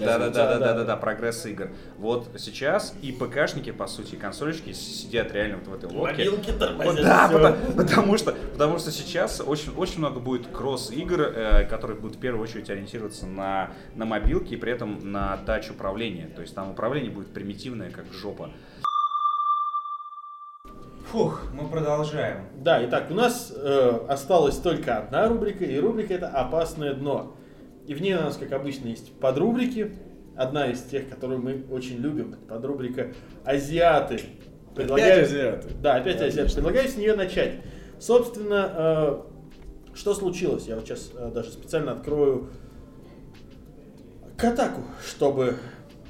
Да, 0.00 0.18
да, 0.18 0.30
да, 0.30 0.58
да. 0.58 0.72
да, 0.72 0.84
да, 0.84 0.96
прогресс 0.96 1.44
игр. 1.44 1.68
Вот 1.98 2.28
сейчас 2.38 2.94
и 3.02 3.12
ПКшники, 3.12 3.72
по 3.72 3.86
сути, 3.86 4.14
и 4.14 4.18
консольщики 4.18 4.72
сидят 4.72 5.32
реально 5.32 5.58
вот 5.58 5.68
в 5.68 5.74
этой 5.74 5.94
лодке. 5.94 6.24
Мобилки 6.30 6.50
Вот 6.50 6.58
тормозят. 6.58 7.04
Да, 7.04 7.56
потому 7.76 8.16
что, 8.16 8.32
потому 8.32 8.78
что 8.78 8.90
сейчас 8.90 9.42
очень, 9.44 9.74
очень 9.76 9.98
много 9.98 10.18
будет 10.20 10.46
кросс-игр, 10.46 11.20
э, 11.20 11.64
которые 11.66 11.98
будут 11.98 12.16
в 12.16 12.20
первую 12.20 12.42
очередь 12.42 12.70
ориентироваться 12.70 13.26
на, 13.26 13.70
на 13.96 14.06
мобилки 14.06 14.54
и 14.54 14.56
при 14.56 14.72
этом 14.72 15.12
на 15.12 15.36
тач 15.36 15.68
управления. 15.70 16.30
То 16.34 16.40
есть 16.40 16.54
там 16.54 16.70
управление 16.70 17.10
будет 17.10 17.34
примитивное, 17.34 17.90
как 17.90 18.06
жопа. 18.14 18.50
Фух, 21.10 21.44
мы 21.54 21.66
продолжаем. 21.68 22.44
Да, 22.58 22.84
итак, 22.84 23.06
у 23.10 23.14
нас 23.14 23.50
э, 23.56 23.98
осталась 24.08 24.58
только 24.58 24.98
одна 24.98 25.26
рубрика, 25.26 25.64
и 25.64 25.78
рубрика 25.78 26.12
это 26.12 26.28
«Опасное 26.28 26.92
дно». 26.92 27.34
И 27.86 27.94
в 27.94 28.02
ней 28.02 28.14
у 28.14 28.20
нас, 28.20 28.36
как 28.36 28.52
обычно, 28.52 28.88
есть 28.88 29.18
подрубрики. 29.18 29.94
Одна 30.36 30.70
из 30.70 30.82
тех, 30.82 31.08
которую 31.08 31.40
мы 31.40 31.64
очень 31.70 31.96
любим, 31.96 32.34
это 32.34 32.42
подрубрика 32.46 33.14
«Азиаты». 33.42 34.20
Опять 34.76 35.24
азиаты. 35.24 35.68
Да, 35.80 35.94
опять 35.94 36.20
азиаты. 36.20 36.54
Предлагаю 36.54 36.86
с 36.86 36.96
нее 36.96 37.16
начать. 37.16 37.54
Собственно, 37.98 38.70
э, 38.76 39.18
что 39.94 40.12
случилось? 40.12 40.66
Я 40.66 40.74
вот 40.74 40.84
сейчас 40.84 41.10
э, 41.14 41.30
даже 41.32 41.50
специально 41.52 41.92
открою 41.92 42.50
к 44.36 44.44
атаку, 44.44 44.82
чтобы 45.06 45.56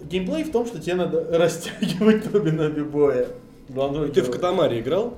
Геймплей 0.03 0.43
в 0.43 0.51
том, 0.51 0.65
что 0.65 0.80
тебе 0.80 0.95
надо 0.95 1.26
растягивать 1.38 2.32
ноби-ноби 2.34 2.82
боя. 2.84 3.28
Главного 3.69 4.05
Ты 4.07 4.11
в 4.21 4.26
героя. 4.26 4.32
Катамари 4.34 4.80
играл? 4.80 5.17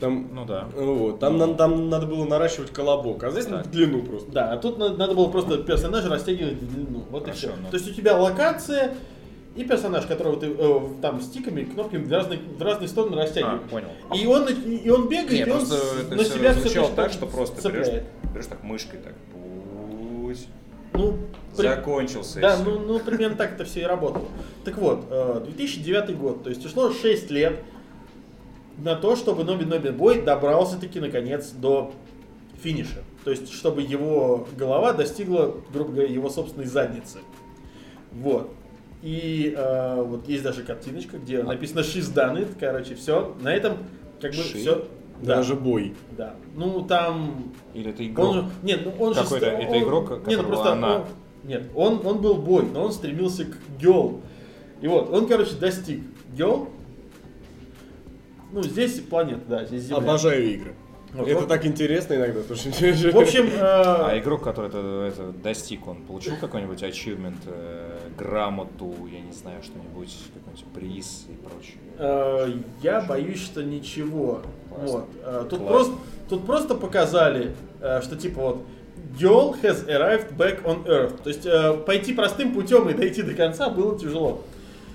Там, 0.00 0.28
Ну 0.34 0.44
да. 0.44 0.68
вот, 0.76 1.20
там, 1.20 1.38
нам- 1.38 1.56
там 1.56 1.88
надо 1.88 2.06
было 2.06 2.24
наращивать 2.26 2.70
колобок, 2.70 3.22
а 3.24 3.30
здесь 3.30 3.46
Так. 3.46 3.66
в 3.66 3.70
длину 3.70 4.02
просто. 4.02 4.30
Да, 4.30 4.52
а 4.52 4.58
тут 4.58 4.76
надо, 4.78 4.96
надо 4.96 5.14
было 5.14 5.28
просто 5.30 5.56
персонажа 5.58 6.10
растягивать 6.10 6.54
в 6.54 6.74
длину. 6.74 7.04
Вот 7.10 7.24
Хорошо, 7.24 7.46
и 7.46 7.50
все. 7.50 7.56
ну. 7.62 7.70
То 7.70 7.76
есть 7.78 7.88
у 7.90 7.94
тебя 7.94 8.14
локация 8.18 8.92
и 9.56 9.64
персонаж, 9.64 10.06
которого 10.06 10.38
ты 10.38 10.46
э, 10.48 10.80
там 11.00 11.20
стиками, 11.20 11.64
кнопками 11.64 12.04
в 12.04 12.12
разные, 12.12 12.38
в 12.38 12.62
разные 12.62 12.88
стороны 12.88 13.14
А, 13.16 13.22
растягиваешь. 13.22 13.70
понял. 13.70 13.88
И 14.14 14.26
он, 14.26 14.46
и 14.48 14.88
он 14.90 15.08
бегает, 15.08 15.46
Нет, 15.46 15.48
и 15.48 15.50
он 15.50 15.62
это 15.62 16.14
на 16.14 16.24
себя 16.24 16.52
все 16.52 16.60
звучало 16.60 16.90
так, 16.94 17.10
что 17.12 17.26
просто 17.26 17.56
берешь, 17.70 17.86
цепляет. 17.86 18.04
берешь 18.34 18.46
так 18.46 18.62
мышкой 18.62 19.00
так. 19.00 19.14
Пусть. 20.22 20.48
Ну, 20.92 21.18
при- 21.56 21.62
Закончился. 21.68 22.40
Да, 22.40 22.58
ну, 22.62 22.78
ну 22.78 22.98
примерно 22.98 23.36
так 23.36 23.52
это 23.52 23.64
все 23.64 23.80
и 23.80 23.84
работало. 23.84 24.26
Так 24.64 24.76
вот, 24.78 25.06
э, 25.10 25.44
2009 25.46 26.16
год, 26.16 26.42
то 26.42 26.50
есть 26.50 26.64
ушло 26.64 26.92
6 26.92 27.30
лет 27.30 27.60
на 28.78 28.94
то, 28.94 29.16
чтобы 29.16 29.44
Ноби 29.44 29.64
Ноби 29.64 29.90
Бой 29.90 30.20
добрался-таки 30.20 31.00
наконец 31.00 31.50
до 31.50 31.92
финиша. 32.62 33.02
То 33.24 33.30
есть, 33.30 33.52
чтобы 33.52 33.82
его 33.82 34.46
голова 34.56 34.92
достигла, 34.92 35.56
грубо 35.72 35.92
говоря, 35.92 36.08
его 36.12 36.28
собственной 36.28 36.66
задницы. 36.66 37.18
Вот. 38.12 38.52
И 39.06 39.54
э, 39.56 40.02
вот 40.02 40.26
есть 40.28 40.42
даже 40.42 40.64
картиночка, 40.64 41.18
где 41.18 41.40
написано 41.44 41.78
She's 41.80 42.12
done 42.12 42.38
it, 42.40 42.56
короче, 42.58 42.96
все. 42.96 43.36
На 43.40 43.54
этом 43.54 43.78
как 44.20 44.32
бы 44.32 44.38
She? 44.38 44.58
все. 44.58 44.84
Да, 45.22 45.36
Даже 45.36 45.54
бой. 45.54 45.94
да. 46.18 46.34
Ну 46.56 46.82
там 46.82 47.52
Или 47.72 47.90
это 47.90 48.04
игрок? 48.04 48.26
он 48.28 48.34
же, 48.34 48.44
нет, 48.64 48.80
ну 48.84 48.92
он 48.98 49.14
же 49.14 49.22
Какой-то- 49.22 49.46
это 49.46 49.70
он- 49.76 49.82
игрок, 49.84 50.10
нет, 50.10 50.18
ну 50.18 50.24
которого 50.30 50.46
просто 50.48 50.72
она- 50.72 50.96
он- 50.96 51.04
нет, 51.44 51.62
он, 51.76 52.00
он 52.04 52.20
был 52.20 52.34
бой, 52.34 52.64
но 52.74 52.82
он 52.86 52.92
стремился 52.92 53.44
к 53.44 53.56
гел. 53.80 54.20
И 54.80 54.88
вот, 54.88 55.08
он, 55.10 55.28
короче, 55.28 55.54
достиг 55.54 56.00
гел. 56.34 56.68
Ну, 58.52 58.62
здесь 58.64 58.98
планета, 59.00 59.42
да, 59.48 59.64
здесь 59.66 59.82
Земля. 59.84 59.98
Обожаю 59.98 60.52
игры. 60.52 60.74
Вот, 61.12 61.28
это 61.28 61.40
вот. 61.40 61.48
так 61.48 61.64
интересно 61.64 62.14
иногда, 62.14 62.40
слушай. 62.46 62.72
В 63.12 63.18
общем, 63.18 63.46
э, 63.46 63.58
А 63.60 64.18
игрок, 64.18 64.42
который 64.42 64.68
это, 64.68 64.78
это 65.08 65.32
достиг, 65.32 65.86
он 65.86 66.02
получил 66.02 66.34
какой-нибудь 66.40 66.82
achievement, 66.82 67.36
э, 67.46 67.98
грамоту, 68.18 68.94
я 69.10 69.20
не 69.20 69.32
знаю, 69.32 69.62
что-нибудь, 69.62 70.14
какой-нибудь 70.34 70.64
приз 70.74 71.26
и 71.28 71.34
прочее? 71.34 71.76
э, 71.98 72.52
я 72.82 73.00
боюсь, 73.00 73.42
что 73.42 73.62
ничего. 73.62 74.42
Классно. 74.68 74.86
Вот. 74.98 75.08
Э, 75.24 75.46
тут, 75.48 75.58
Классно. 75.60 75.66
просто, 75.66 75.94
тут 76.28 76.46
просто 76.46 76.74
показали, 76.74 77.54
э, 77.80 78.00
что 78.02 78.16
типа 78.16 78.40
вот 78.40 78.62
Girl 79.18 79.54
has 79.62 79.86
arrived 79.88 80.36
back 80.36 80.62
on 80.64 80.84
Earth. 80.86 81.22
То 81.22 81.30
есть 81.30 81.46
э, 81.46 81.74
пойти 81.86 82.12
простым 82.12 82.52
путем 82.52 82.88
и 82.88 82.94
дойти 82.94 83.22
до 83.22 83.34
конца 83.34 83.70
было 83.70 83.98
тяжело. 83.98 84.42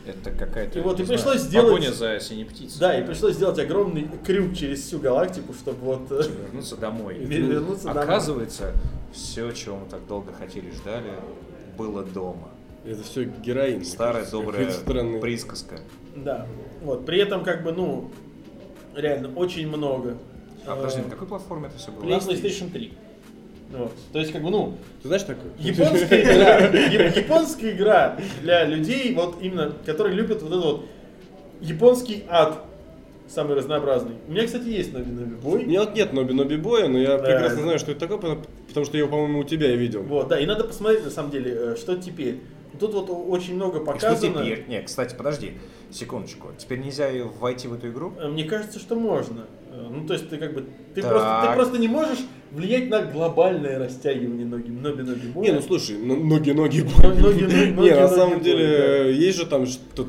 Это 0.06 0.32
какая-то, 0.32 0.80
И 0.80 0.82
вот 0.82 1.00
и 1.00 1.04
знаю, 1.04 1.20
пришлось 1.20 1.42
сделать- 1.42 1.68
погоня 1.72 1.92
за 1.94 2.20
синей 2.20 2.46
птицей. 2.46 2.80
Да, 2.80 3.00
и 3.00 3.06
пришлось 3.06 3.36
сделать 3.36 3.60
огромный 3.60 4.08
крюк 4.26 4.56
через 4.56 4.82
всю 4.82 5.00
галактику, 5.00 5.54
чтобы 5.54 5.78
вот 5.80 6.12
э, 6.12 6.24
Вернуться 6.46 6.76
домой. 6.76 7.16
вернуться 7.20 7.86
домой. 7.86 8.04
Оказывается, 8.04 8.74
все, 9.14 9.52
чего 9.52 9.78
мы 9.78 9.86
так 9.90 10.06
долго 10.08 10.34
хотели 10.34 10.70
и 10.70 10.72
ждали, 10.72 11.12
было 11.78 12.04
дома. 12.04 12.50
Это 12.84 13.04
все 13.04 13.26
героин. 13.26 13.86
Старая 13.86 14.26
добрая 14.26 14.72
присказка. 15.20 15.80
Да. 16.16 16.48
Вот. 16.82 17.06
При 17.06 17.20
этом, 17.20 17.44
как 17.44 17.64
бы, 17.64 17.72
ну, 17.72 18.10
реально 18.96 19.32
очень 19.36 19.68
много. 19.68 20.18
А 20.66 20.74
э, 20.74 20.76
подожди, 20.78 21.02
на 21.02 21.10
какой 21.10 21.28
платформе 21.28 21.68
это 21.68 21.78
все 21.78 21.92
было? 21.92 22.04
на 22.04 22.16
PlayStation 22.16 22.72
3. 22.72 22.94
Вот. 23.78 23.92
То 24.14 24.20
есть, 24.20 24.32
как 24.32 24.44
бы, 24.44 24.50
ну, 24.50 24.78
Ты 25.02 25.08
знаешь 25.08 25.24
такое? 25.24 25.52
японская 25.60 26.22
игра, 26.22 26.60
я- 26.90 27.08
японская 27.08 27.72
игра 27.72 28.18
для 28.42 28.66
людей, 28.66 29.14
вот 29.16 29.38
именно, 29.42 29.74
которые 29.86 30.16
любят 30.16 30.42
вот 30.42 30.52
этот 30.52 30.64
вот 30.64 30.86
японский 31.62 32.24
ад, 32.30 32.64
самый 33.28 33.56
разнообразный. 33.56 34.16
У 34.28 34.32
меня, 34.32 34.46
кстати, 34.46 34.68
есть 34.68 34.92
Ноби 34.94 35.10
Ноби 35.12 35.36
У 35.36 35.38
Бой. 35.38 35.66
меня 35.66 35.82
вот 35.82 35.96
нет 35.96 36.12
Ноби 36.14 36.34
Ноби 36.34 36.58
Боя, 36.58 36.88
но 36.88 37.00
я 37.00 37.18
Да. 37.18 37.24
прекрасно 37.24 37.62
знаю, 37.62 37.80
что 37.80 37.92
это 37.92 38.02
такое, 38.08 38.38
потому- 38.68 38.86
что 38.86 38.98
я 38.98 39.04
его, 39.04 39.12
по-моему, 39.12 39.40
у 39.40 39.44
тебя 39.44 39.74
видел. 39.76 40.04
Вот, 40.04 40.28
да, 40.28 40.40
и 40.40 40.46
надо 40.46 40.64
посмотреть, 40.66 41.04
на 41.06 41.12
самом 41.12 41.32
деле, 41.32 41.52
э, 41.56 41.76
что 41.78 41.96
теперь. 41.96 42.40
Тут 42.80 42.94
вот 42.94 43.10
очень 43.10 43.56
много 43.56 43.78
И 43.80 43.82
что 43.84 43.92
показано. 43.92 44.44
теперь? 44.44 44.66
Не, 44.68 44.82
кстати, 44.82 45.14
подожди, 45.16 45.54
секундочку. 45.92 46.50
Теперь 46.58 46.80
нельзя 46.80 47.10
войти 47.40 47.68
в 47.68 47.74
эту 47.74 47.90
игру? 47.90 48.14
Э, 48.20 48.28
Мне 48.28 48.44
кажется, 48.46 48.80
что 48.80 48.96
можно. 48.96 49.46
Э, 49.72 49.88
Ну, 49.90 50.06
то 50.06 50.14
есть 50.14 50.30
ты 50.30 50.38
как 50.38 50.54
бы. 50.54 50.66
Ты, 50.96 51.02
Так. 51.02 51.12
просто, 51.12 51.48
ты 51.48 51.56
просто 51.56 51.78
не 51.80 51.88
можешь 51.88 52.20
влиять 52.52 52.90
на 52.90 53.02
глобальное 53.04 53.80
растягивание 53.80 54.46
ноги. 54.46 54.70
Ноби 54.70 55.04
ноги 55.04 55.28
боя. 55.28 55.46
Не, 55.46 55.52
ну 55.54 55.62
слушай, 55.62 55.98
ну, 55.98 56.16
ноги-ноги 56.22 56.80
Ноги- 56.82 57.22
ноги- 57.22 57.42
Не, 57.46 57.72
ноги- 57.74 57.90
на 57.92 58.02
ноги 58.02 58.14
самом 58.16 58.42
деле, 58.42 59.14
есть 59.16 59.38
же 59.38 59.46
там 59.46 59.66
что 59.66 60.08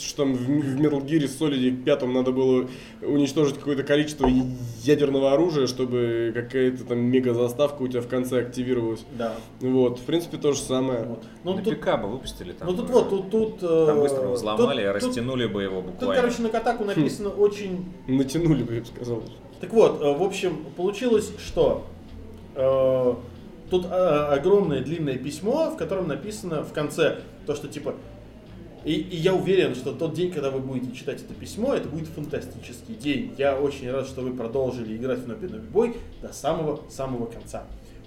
что 0.00 0.24
там 0.24 0.34
в, 0.34 0.48
Metal 0.80 1.04
Gear 1.04 1.24
Solid 1.24 1.82
5 1.84 2.02
надо 2.08 2.32
было 2.32 2.68
уничтожить 3.02 3.56
какое-то 3.58 3.82
количество 3.82 4.28
ядерного 4.82 5.32
оружия, 5.32 5.66
чтобы 5.66 6.32
какая-то 6.34 6.84
там 6.84 6.98
мега-заставка 6.98 7.82
у 7.82 7.88
тебя 7.88 8.00
в 8.00 8.08
конце 8.08 8.40
активировалась. 8.40 9.04
Да. 9.16 9.34
Вот, 9.60 9.98
в 9.98 10.02
принципе, 10.02 10.36
то 10.36 10.52
же 10.52 10.60
самое. 10.60 11.04
Вот. 11.04 11.24
Ну, 11.44 11.54
На 11.54 11.62
тут, 11.62 11.80
ПК 11.80 12.00
бы 12.00 12.08
выпустили 12.08 12.52
там. 12.52 12.68
ну 12.68 12.76
тут 12.76 12.90
э, 12.90 12.92
вот, 12.92 13.10
тут, 13.10 13.30
тут. 13.30 13.58
Там 13.60 13.98
э, 13.98 14.00
быстро 14.02 14.22
его 14.22 14.34
взломали, 14.34 14.82
тут- 14.84 15.00
тут- 15.00 15.08
растянули 15.08 15.46
бы 15.46 15.62
его 15.62 15.82
Тут, 15.82 15.90
буквально. 15.92 16.22
короче, 16.22 16.42
на 16.42 16.48
Катаку 16.48 16.84
написано 16.84 17.30
очень 17.30 17.84
Натянули 18.06 18.62
бы, 18.62 18.74
я 18.74 18.80
бы 18.80 18.86
сказал. 18.86 19.22
Так 19.60 19.72
вот, 19.72 20.00
э, 20.00 20.14
в 20.16 20.22
общем, 20.22 20.64
получилось, 20.76 21.32
что 21.44 21.84
тут 23.70 23.86
огромное 23.90 24.80
длинное 24.80 25.16
письмо, 25.16 25.70
в 25.70 25.76
котором 25.76 26.08
написано 26.08 26.64
в 26.64 26.72
конце 26.72 27.18
то, 27.46 27.54
что 27.54 27.68
типа 27.68 27.94
и, 28.88 29.00
и 29.00 29.16
я 29.16 29.34
уверен, 29.34 29.74
что 29.74 29.92
тот 29.92 30.14
день, 30.14 30.30
когда 30.32 30.50
вы 30.50 30.60
будете 30.60 30.96
читать 30.96 31.20
это 31.22 31.34
письмо, 31.34 31.74
это 31.74 31.88
будет 31.88 32.08
фантастический 32.08 32.94
день. 32.94 33.34
Я 33.36 33.56
очень 33.56 33.90
рад, 33.90 34.06
что 34.06 34.22
вы 34.22 34.32
продолжили 34.34 34.96
играть 34.96 35.18
в 35.20 35.28
Ноби 35.28 35.46
Ноби 35.46 35.66
Бой 35.68 35.96
до 36.22 36.32
самого-самого 36.32 37.26
конца. 37.26 37.64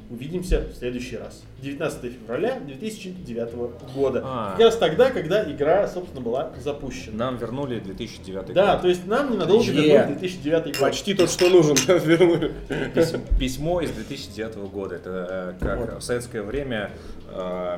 Увидимся 0.10 0.62
в 0.74 0.76
следующий 0.78 1.16
раз. 1.16 1.42
19 1.62 2.12
февраля 2.20 2.60
2009 2.60 3.54
года. 3.96 4.22
А. 4.26 4.52
Как 4.52 4.60
раз 4.60 4.76
тогда, 4.78 5.10
когда 5.10 5.50
игра, 5.50 5.88
собственно, 5.88 6.20
была 6.20 6.52
запущена. 6.62 7.16
Нам 7.18 7.38
вернули 7.38 7.80
2009 7.80 8.54
Да, 8.54 8.74
год. 8.74 8.82
то 8.82 8.88
есть 8.90 9.06
нам 9.08 9.32
ненадолго 9.32 9.64
Е. 9.64 9.72
вернули 9.72 10.16
2009 10.16 10.66
год. 10.66 10.80
Почти 10.80 11.14
то, 11.14 11.28
что 11.28 11.50
нужен. 11.50 11.76
вернули. 11.88 12.52
Пис- 12.94 13.20
Письмо 13.40 13.80
из 13.82 13.92
2009 13.92 14.56
года. 14.70 14.96
Это 14.96 15.56
э, 15.60 15.64
как 15.64 15.80
Вот. 15.80 16.02
в 16.02 16.02
советское 16.04 16.42
время 16.42 16.92
э, 17.34 17.78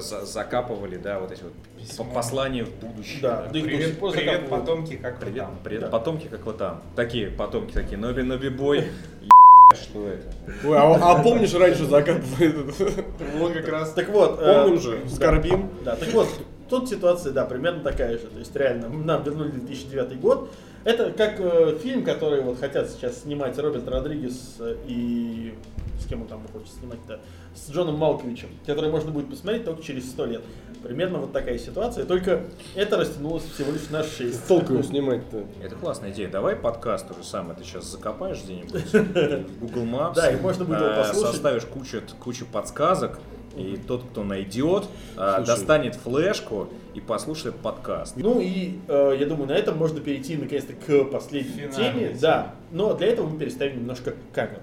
закапывали, 0.00 0.96
да, 0.96 1.18
вот 1.20 1.32
эти 1.32 1.42
вот 1.42 1.52
Письмо. 1.78 2.04
по- 2.04 2.14
послания 2.14 2.64
в 2.64 2.70
будущее. 2.76 3.20
Да, 3.22 3.42
да. 3.42 3.50
Привет, 3.50 3.68
привет, 3.98 4.14
закапывают. 4.14 4.48
потомки, 4.50 4.96
как 4.96 5.14
вы 5.14 5.20
Привет, 5.26 5.38
там? 5.44 5.58
привет, 5.64 5.80
Да. 5.82 5.88
потомки, 5.88 6.26
как 6.28 6.44
вот 6.46 6.58
там. 6.58 6.82
Такие 6.96 7.28
потомки, 7.28 7.72
такие, 7.72 7.98
ноби, 7.98 8.22
ноби 8.22 8.48
бой. 8.48 8.88
Что 9.74 10.08
это? 10.08 10.26
Ой, 10.66 10.76
а, 10.76 10.94
а 11.18 11.22
помнишь, 11.22 11.54
раньше 11.54 11.84
закатывали 11.84 12.48
этот? 12.48 12.96
Вот 13.36 13.52
как 13.52 13.68
раз. 13.68 13.92
Так 13.92 14.08
вот, 14.08 14.40
э, 14.40 14.62
Помним 14.64 14.80
же, 14.80 15.00
скорбим. 15.08 15.70
Да, 15.84 15.94
так 15.94 16.08
вот, 16.12 16.28
тут 16.70 16.88
ситуация, 16.88 17.32
да, 17.32 17.44
примерно 17.44 17.82
такая 17.82 18.12
же. 18.12 18.26
То 18.28 18.38
есть 18.38 18.54
реально, 18.56 18.88
нам 19.04 19.22
вернули 19.22 19.50
2009 19.50 20.20
год. 20.20 20.50
Это 20.84 21.10
как 21.10 21.38
э, 21.38 21.78
фильм, 21.82 22.04
который 22.04 22.40
вот 22.40 22.58
хотят 22.58 22.88
сейчас 22.88 23.22
снимать 23.22 23.58
Роберт 23.58 23.86
Родригес 23.86 24.56
э, 24.60 24.76
и 24.86 25.54
с 26.00 26.06
кем 26.06 26.22
он 26.22 26.28
там 26.28 26.42
хочет 26.50 26.72
снимать-то, 26.72 27.20
с 27.54 27.70
Джоном 27.70 27.96
Малковичем, 27.96 28.48
который 28.64 28.90
можно 28.90 29.10
будет 29.10 29.28
посмотреть 29.28 29.66
только 29.66 29.82
через 29.82 30.08
сто 30.08 30.24
лет. 30.24 30.42
Примерно 30.82 31.18
вот 31.18 31.32
такая 31.32 31.58
ситуация, 31.58 32.06
только 32.06 32.44
это 32.74 32.96
растянулось 32.96 33.44
всего 33.44 33.70
лишь 33.72 33.90
на 33.90 34.02
6. 34.02 34.48
Толку 34.48 34.72
его 34.72 34.82
снимать-то. 34.82 35.44
Это 35.62 35.76
классная 35.76 36.10
идея. 36.12 36.30
Давай 36.30 36.56
подкаст 36.56 37.06
то 37.06 37.14
же 37.14 37.22
самое 37.22 37.54
ты 37.54 37.64
сейчас 37.64 37.84
закопаешь 37.84 38.42
где-нибудь 38.42 38.72
в 38.72 39.60
Google 39.60 39.82
Maps. 39.82 40.14
Да, 40.14 40.30
и 40.30 40.40
можно 40.40 40.64
будет 40.64 40.78
его 40.78 40.88
э, 40.88 40.96
послушать. 40.96 41.32
Составишь 41.32 41.64
кучу, 41.66 42.00
кучу 42.18 42.46
подсказок, 42.46 43.18
и 43.56 43.76
тот, 43.86 44.04
кто 44.04 44.22
найдет, 44.24 44.84
э, 45.16 45.34
Слушай. 45.36 45.46
достанет 45.46 45.94
флешку 45.96 46.68
и 46.94 47.00
послушает 47.00 47.56
подкаст. 47.56 48.14
Ну 48.16 48.40
и 48.40 48.78
э, 48.88 49.16
я 49.18 49.26
думаю, 49.26 49.48
на 49.48 49.52
этом 49.52 49.76
можно 49.78 50.00
перейти 50.00 50.36
наконец-то 50.36 50.72
к 50.74 51.04
последней 51.10 51.50
Финальной 51.68 51.74
теме. 51.92 52.08
теме. 52.08 52.18
Да, 52.20 52.54
но 52.70 52.94
для 52.94 53.08
этого 53.08 53.28
мы 53.28 53.38
переставим 53.38 53.80
немножко 53.80 54.14
камеру. 54.32 54.60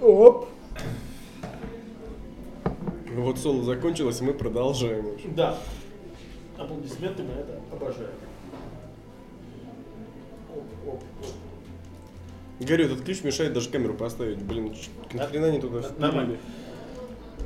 Оп. 0.00 0.48
Ну 3.14 3.22
Вот 3.22 3.38
соло 3.38 3.62
закончилось, 3.62 4.20
и 4.20 4.24
мы 4.24 4.34
продолжаем. 4.34 5.06
Да. 5.36 5.56
Аплодисменты 6.58 7.22
мы 7.22 7.32
это 7.32 7.60
обожаем. 7.70 8.10
Оп, 10.54 10.64
оп, 10.86 10.94
оп. 10.94 11.02
Говорю, 12.60 12.86
этот 12.86 13.02
ключ 13.02 13.22
мешает 13.24 13.52
даже 13.52 13.68
камеру 13.70 13.94
поставить. 13.94 14.38
Блин, 14.42 14.72
ч- 14.74 14.90
нахрена 15.16 15.50
не 15.50 15.60
туда 15.60 15.82
Нормально. 15.98 16.36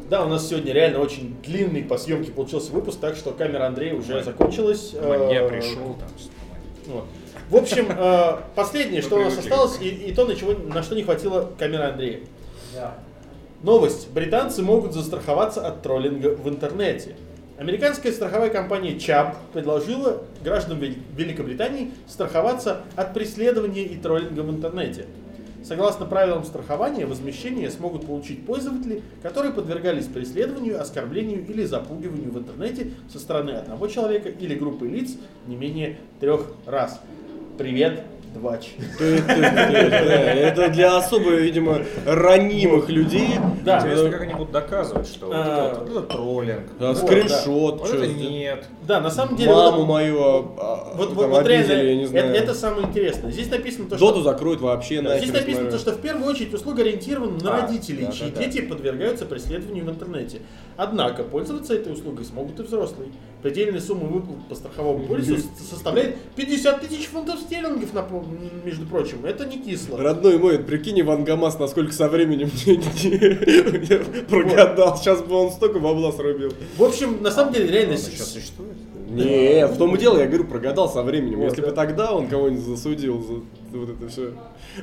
Да, 0.09 0.25
у 0.25 0.29
нас 0.29 0.49
сегодня 0.49 0.73
реально 0.73 1.01
очень 1.01 1.37
длинный 1.45 1.83
по 1.83 1.99
съемке 1.99 2.31
получился 2.31 2.73
выпуск, 2.73 3.01
так 3.01 3.17
что 3.17 3.33
камера 3.33 3.67
Андрея 3.67 3.95
уже 3.95 4.23
закончилась. 4.23 4.93
Я 4.93 5.43
Э, 5.43 5.49
пришел 5.49 5.97
там. 5.99 6.09
Вот. 6.87 7.05
В 7.51 7.57
общем, 7.57 7.87
э, 7.91 8.37
последнее, 8.55 9.03
что 9.03 9.17
у 9.17 9.25
нас 9.25 9.37
осталось, 9.39 9.79
и, 9.81 9.89
и 9.89 10.15
то, 10.15 10.25
на, 10.25 10.35
чего, 10.37 10.53
на 10.53 10.83
что 10.83 10.95
не 10.95 11.03
хватило 11.03 11.51
камеры 11.59 11.85
Андрея. 11.85 12.21
Новость. 13.63 14.11
Британцы 14.13 14.63
могут 14.63 14.93
застраховаться 14.93 15.67
от 15.67 15.83
троллинга 15.83 16.29
в 16.37 16.49
интернете. 16.49 17.17
Американская 17.59 18.13
страховая 18.13 18.51
компания 18.51 18.99
ЧАП 18.99 19.35
предложила 19.55 20.23
гражданам 20.45 20.79
Вел- 20.83 20.99
Великобритании 21.17 21.91
страховаться 22.07 22.83
от 22.97 23.15
преследования 23.15 23.83
и 23.83 23.97
троллинга 23.97 24.41
в 24.41 24.51
интернете. 24.51 25.07
Согласно 25.67 26.07
правилам 26.07 26.45
страхования, 26.45 27.07
возмещение 27.07 27.73
смогут 27.73 28.07
получить 28.07 28.47
пользователи, 28.47 29.03
которые 29.21 29.53
подвергались 29.53 30.07
преследованию, 30.07 30.81
оскорблению 30.81 31.45
или 31.45 31.65
запугиванию 31.65 32.31
в 32.31 32.39
интернете 32.39 32.93
со 33.13 33.19
стороны 33.19 33.51
одного 33.51 33.89
человека 33.89 34.29
или 34.29 34.55
группы 34.55 34.87
лиц 34.87 35.17
не 35.49 35.57
менее 35.57 35.99
трех 36.21 36.53
раз. 36.67 37.01
Привет, 37.59 38.05
Двач. 38.37 38.75
Это 39.01 40.69
для 40.69 40.97
особо, 40.97 41.31
видимо, 41.31 41.79
ранимых 42.05 42.89
людей. 42.89 43.31
Да. 43.65 43.79
Интересно, 43.79 44.11
как 44.11 44.21
они 44.23 44.35
будут 44.35 44.53
доказывать, 44.53 45.09
что 45.09 45.31
А. 45.33 45.85
это 45.89 46.03
троллинг, 46.03 46.67
скриншот, 46.97 47.89
это 47.89 48.07
нет. 48.07 48.65
Да, 48.83 49.01
на 49.01 49.11
самом 49.11 49.37
деле... 49.37 49.53
маму 49.53 49.85
мою 49.85 50.21
а, 50.59 50.93
Вот, 50.95 51.13
вот, 51.13 51.47
реально, 51.47 51.75
обидели, 51.75 51.89
я 51.89 51.97
не 51.97 52.03
это, 52.03 52.11
знаю. 52.11 52.35
это 52.35 52.55
самое 52.55 52.87
интересное. 52.87 53.31
Здесь 53.31 53.51
написано 53.51 53.89
то, 53.89 53.99
Доту 53.99 54.21
что... 54.21 54.31
закроют 54.31 54.61
вообще 54.61 55.01
нахер. 55.01 55.27
Здесь 55.27 55.33
написано 55.35 55.71
то, 55.71 55.79
что 55.79 55.93
в 55.93 56.01
первую 56.01 56.29
очередь 56.29 56.55
услуга 56.55 56.83
ориентирована 56.83 57.43
на 57.43 57.57
А, 57.57 57.63
родителей, 57.63 58.09
чьи 58.13 58.31
дети 58.31 58.61
подвергаются 58.61 59.25
преследованию 59.27 59.85
в 59.85 59.91
интернете. 59.91 60.43
Однако 60.77 61.23
пользоваться 61.25 61.75
этой 61.75 61.93
услугой 61.93 62.25
смогут 62.25 62.61
и 62.61 62.63
взрослые. 62.63 63.11
Предельная 63.47 63.81
сумма 63.81 64.07
выплат 64.09 64.49
по 64.49 64.57
страховому 64.57 65.07
полису 65.07 65.37
составляет 65.71 66.17
50 66.35 66.81
тысяч 66.81 67.07
фунтов 67.07 67.39
стерлингов, 67.39 67.91
между 68.65 68.87
прочим. 68.87 69.25
Это 69.25 69.47
не 69.47 69.59
кисло. 69.61 70.03
Родной 70.03 70.37
мой, 70.39 70.59
прикинь, 70.59 71.01
Иван 71.01 71.23
Гамас, 71.23 71.57
насколько 71.61 71.93
со 71.93 72.09
временем 72.09 72.51
прогадал. 74.29 74.97
Сейчас 74.99 75.23
бы 75.23 75.37
он 75.37 75.53
столько 75.53 75.79
бабла 75.79 76.11
срубил. 76.11 76.53
В 76.77 76.83
общем, 76.83 77.23
на 77.23 77.31
самом 77.31 77.53
деле, 77.53 77.69
реально... 77.71 77.93
Он 77.93 77.99
с- 77.99 78.09
еще 78.09 78.25
существует? 78.25 78.77
Нет, 79.09 79.71
в 79.71 79.79
том 79.79 79.95
и 79.95 79.99
дело, 79.99 80.19
я 80.19 80.27
говорю, 80.27 80.45
прогадал 80.45 80.89
со 80.91 81.03
временем. 81.03 81.39
Вот, 81.39 81.45
Если 81.51 81.61
да. 81.63 81.69
бы 81.69 81.75
тогда 81.75 82.13
он 82.13 82.27
кого-нибудь 82.29 82.65
засудил 82.65 83.23
за 83.23 83.35
вот 83.79 83.91
это 83.91 84.09
все. 84.09 84.33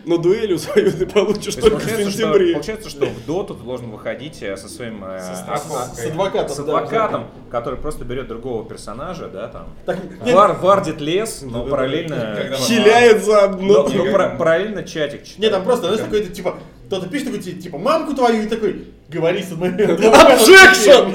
Но 0.05 0.17
дуэлью 0.17 0.57
свою 0.59 0.91
ты 0.91 1.05
получишь 1.07 1.55
То 1.55 1.61
только 1.61 1.78
в 1.78 1.82
получается, 1.82 2.11
что, 2.11 2.19
сентябре. 2.21 2.53
получается, 2.53 2.89
что 2.89 3.05
в 3.05 3.26
доту 3.26 3.53
ты 3.55 3.63
должен 3.63 3.89
выходить 3.91 4.41
э, 4.41 4.55
со 4.57 4.67
своим 4.69 5.03
э, 5.03 5.19
Со 5.19 5.32
ад- 5.32 5.38
страховкой. 5.61 6.03
С 6.03 6.05
адвокатом. 6.09 6.49
с 6.49 6.55
да, 6.57 6.63
адвокатом, 6.63 7.26
который 7.51 7.80
просто 7.80 8.05
берет 8.05 8.28
другого 8.28 8.63
персонажа, 8.65 9.28
да, 9.28 9.47
там, 9.47 9.67
Так, 9.86 9.97
нет, 10.26 10.34
вар, 10.36 10.53
вардит 10.61 10.99
лес, 11.01 11.41
но 11.43 11.65
параллельно... 11.65 12.36
Когда 12.38 12.57
мы- 12.57 12.63
Хиляет 12.63 13.19
Но, 13.19 13.26
заодно. 13.34 13.88
но 13.89 14.05
пара- 14.11 14.36
параллельно 14.38 14.84
чатик 14.84 15.24
читает. 15.24 15.39
Нет, 15.39 15.51
там 15.51 15.63
просто, 15.63 15.86
знаешь, 15.88 16.01
какой-то, 16.03 16.34
типа, 16.34 16.57
кто-то 16.88 17.07
пишет 17.09 17.28
такой, 17.28 17.39
ти- 17.41 17.53
типа, 17.61 17.78
мамку 17.78 18.13
твою, 18.15 18.43
и 18.43 18.47
такой, 18.47 18.86
говори 19.09 19.43
со 19.43 19.55
мной. 19.55 19.71
Objection! 19.71 21.13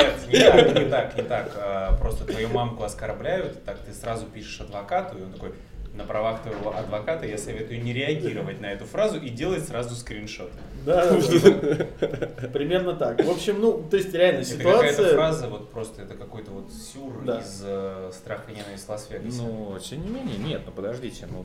Нет, 0.38 0.74
не 0.78 0.90
так, 0.90 1.16
не 1.16 1.22
так. 1.22 1.52
А, 1.56 1.96
Просто 2.00 2.24
твою 2.24 2.48
мамку 2.48 2.82
оскорбляют, 2.82 3.64
так 3.64 3.78
ты 3.78 3.92
сразу 3.92 4.26
пишешь 4.26 4.60
адвокату, 4.60 5.18
и 5.18 5.22
он 5.22 5.32
такой, 5.32 5.52
на 5.94 6.04
правах 6.04 6.42
твоего 6.42 6.76
адвоката 6.76 7.24
я 7.24 7.38
советую 7.38 7.82
не 7.82 7.92
реагировать 7.92 8.60
на 8.60 8.66
эту 8.66 8.84
фразу 8.84 9.18
и 9.18 9.28
делать 9.28 9.64
сразу 9.64 9.94
скриншот. 9.94 10.50
Да. 10.84 11.16
Примерно 12.52 12.94
так. 12.94 13.24
В 13.24 13.30
общем, 13.30 13.60
ну, 13.60 13.82
то 13.88 13.96
есть 13.96 14.12
реально 14.12 14.40
Это 14.40 14.56
какая-то 14.56 14.92
ситуация... 14.92 15.14
фраза, 15.14 15.48
вот 15.48 15.70
просто 15.70 16.02
это 16.02 16.14
какой-то 16.14 16.50
вот 16.50 16.72
сюр 16.72 17.22
из 17.38 17.62
э, 17.64 18.10
«Страха 18.12 18.50
и 18.50 18.56
ненависть 18.56 18.88
Лас-Вегаса». 18.88 19.42
Ну, 19.42 19.78
тем 19.78 20.02
не 20.02 20.08
менее, 20.08 20.36
нет, 20.38 20.62
ну 20.66 20.72
подождите, 20.72 21.26
ну 21.30 21.44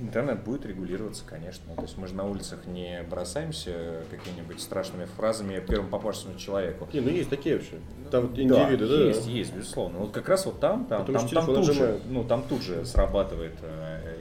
интернет 0.00 0.42
будет 0.44 0.66
регулироваться, 0.66 1.24
конечно. 1.26 1.64
Ну, 1.68 1.76
то 1.76 1.82
есть 1.82 1.96
мы 1.96 2.06
же 2.06 2.14
на 2.14 2.24
улицах 2.24 2.66
не 2.66 3.02
бросаемся 3.08 4.02
какими-нибудь 4.10 4.60
страшными 4.60 5.04
фразами 5.04 5.62
первым 5.66 5.88
попавшемуся 5.90 6.38
человеку. 6.38 6.88
Не, 6.92 7.00
ну 7.00 7.10
есть 7.10 7.30
такие 7.30 7.56
вообще. 7.56 7.78
Там 8.10 8.22
вот 8.28 8.34
Да, 8.34 8.42
индивиды, 8.42 8.86
да? 8.88 8.94
есть, 9.06 9.26
есть, 9.26 9.54
безусловно. 9.54 9.98
Вот 9.98 10.12
как 10.12 10.28
раз 10.28 10.46
вот 10.46 10.60
там, 10.60 10.84
там, 10.86 11.04
Потому 11.04 11.28
там, 11.28 11.46
там 11.46 11.54
тут 11.54 11.74
же, 11.74 12.00
ну, 12.08 12.24
там 12.24 12.42
тут 12.48 12.62
же 12.62 12.84
срабатывает 12.84 13.54
э, 13.62 14.18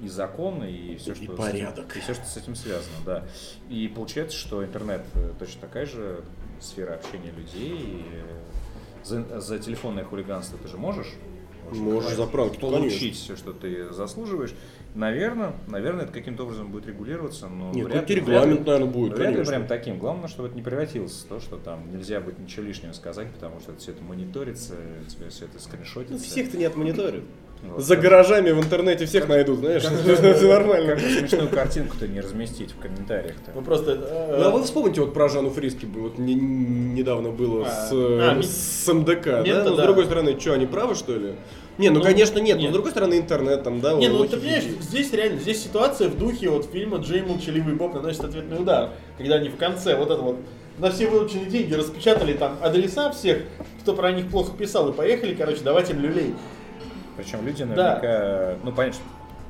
и, 0.00 0.04
и 0.04 0.08
закон, 0.08 0.64
и 0.64 0.96
все, 0.96 1.12
И 1.12 1.24
что 1.24 1.32
порядок. 1.36 1.96
и 1.96 2.00
все, 2.00 2.14
что 2.14 2.24
с 2.24 2.36
этим 2.36 2.54
связано, 2.54 2.96
да. 3.04 3.24
И 3.68 3.88
получается, 3.88 4.36
что 4.36 4.64
интернет 4.64 5.02
э, 5.14 5.32
точно 5.38 5.60
такая 5.62 5.86
же 5.86 6.22
сфера 6.60 6.94
общения 6.94 7.30
людей. 7.30 7.76
И 7.76 8.04
э, 8.12 9.04
за, 9.04 9.40
за 9.40 9.58
телефонное 9.58 10.04
хулиганство 10.04 10.58
ты 10.58 10.68
же 10.68 10.76
можешь 10.76 11.12
Можешь 11.80 12.12
за 12.14 12.26
пранки, 12.26 12.58
получить 12.58 13.16
все, 13.16 13.36
что 13.36 13.52
ты 13.52 13.92
заслуживаешь. 13.92 14.54
Наверное, 14.94 15.52
наверное, 15.68 16.04
это 16.04 16.12
каким-то 16.12 16.42
образом 16.44 16.70
будет 16.70 16.86
регулироваться, 16.86 17.48
но 17.48 17.72
Нет, 17.72 17.86
вряд 17.86 18.10
регламент, 18.10 18.44
вряд 18.46 18.58
ли- 18.60 18.64
наверное, 18.72 18.92
будет, 18.92 19.12
вряд 19.16 19.28
ли 19.30 19.34
конечно. 19.36 19.52
прям 19.54 19.66
таким. 19.66 19.98
Главное, 19.98 20.28
чтобы 20.28 20.48
это 20.48 20.56
не 20.56 20.62
превратилось 20.62 21.12
в 21.24 21.28
то, 21.28 21.40
что 21.40 21.56
там 21.56 21.90
нельзя 21.90 22.20
будет 22.20 22.38
ничего 22.38 22.66
лишнего 22.66 22.92
сказать, 22.92 23.28
потому 23.32 23.58
что 23.60 23.74
все 23.78 23.92
это 23.92 24.02
мониторится, 24.02 24.74
тебе 25.08 25.30
все 25.30 25.46
это 25.46 25.58
скриншотится. 25.62 26.12
Ну, 26.14 26.18
всех-то 26.18 26.58
не 26.58 26.64
отмониторят. 26.66 27.22
Вот. 27.62 27.80
За 27.80 27.96
гаражами 27.96 28.50
в 28.50 28.58
интернете 28.58 29.06
всех 29.06 29.28
найдут, 29.28 29.60
знаешь, 29.60 29.84
это 29.84 30.46
нормально. 30.48 30.96
Как 30.96 31.00
бы 31.04 31.08
смешную 31.08 31.48
картинку-то 31.48 32.08
не 32.08 32.20
разместить 32.20 32.72
в 32.72 32.78
комментариях-то. 32.78 33.52
Ну 33.54 33.62
просто... 33.62 33.92
э, 33.92 34.36
Ну, 34.40 34.44
а 34.46 34.50
вы 34.50 34.64
вспомните, 34.64 35.00
вот 35.00 35.14
про 35.14 35.28
Жанну 35.28 35.48
Фриски 35.50 35.86
вот 35.86 36.18
не- 36.18 36.34
недавно 36.34 37.30
было 37.30 37.64
А, 37.66 37.70
с, 37.70 37.90
а, 37.92 38.38
э, 38.38 38.42
с 38.42 38.92
МДК, 38.92 39.24
да? 39.44 39.62
Но 39.64 39.74
с 39.74 39.76
да. 39.76 39.84
другой 39.84 40.04
стороны, 40.06 40.38
что, 40.38 40.52
они 40.54 40.66
правы, 40.66 40.96
что 40.96 41.16
ли? 41.16 41.34
Не, 41.78 41.88
ну, 41.90 41.98
Ну, 42.00 42.04
конечно, 42.04 42.38
нет, 42.38 42.56
но 42.56 42.62
нет. 42.62 42.70
с 42.70 42.74
другой 42.74 42.90
стороны, 42.90 43.14
интернет 43.18 43.62
там, 43.62 43.80
да, 43.80 43.94
Не, 43.94 44.08
ну 44.08 44.24
ты 44.26 44.36
понимаешь, 44.36 44.64
здесь 44.80 45.12
реально, 45.12 45.40
здесь 45.40 45.62
ситуация 45.62 46.08
в 46.08 46.18
духе 46.18 46.50
вот 46.50 46.66
фильма 46.66 46.98
Джей 46.98 47.22
Молчаливый 47.22 47.74
Боб 47.74 47.94
наносит 47.94 48.22
ответный 48.24 48.60
удар. 48.60 48.90
Когда 49.16 49.36
они 49.36 49.48
в 49.48 49.56
конце 49.56 49.96
вот 49.96 50.10
это 50.10 50.20
вот 50.20 50.36
на 50.78 50.90
все 50.90 51.06
вырученные 51.06 51.46
деньги 51.46 51.72
распечатали 51.74 52.34
там 52.34 52.58
адреса 52.62 53.10
всех, 53.10 53.42
кто 53.82 53.94
про 53.94 54.12
них 54.12 54.28
плохо 54.30 54.52
писал, 54.56 54.88
и 54.90 54.92
поехали, 54.92 55.34
короче, 55.34 55.60
давать 55.62 55.90
им 55.90 56.00
люлей. 56.00 56.34
Причем 57.16 57.44
люди 57.46 57.64
Да. 57.64 57.96
наверняка, 58.00 58.56
ну 58.64 58.72
понятно, 58.72 59.00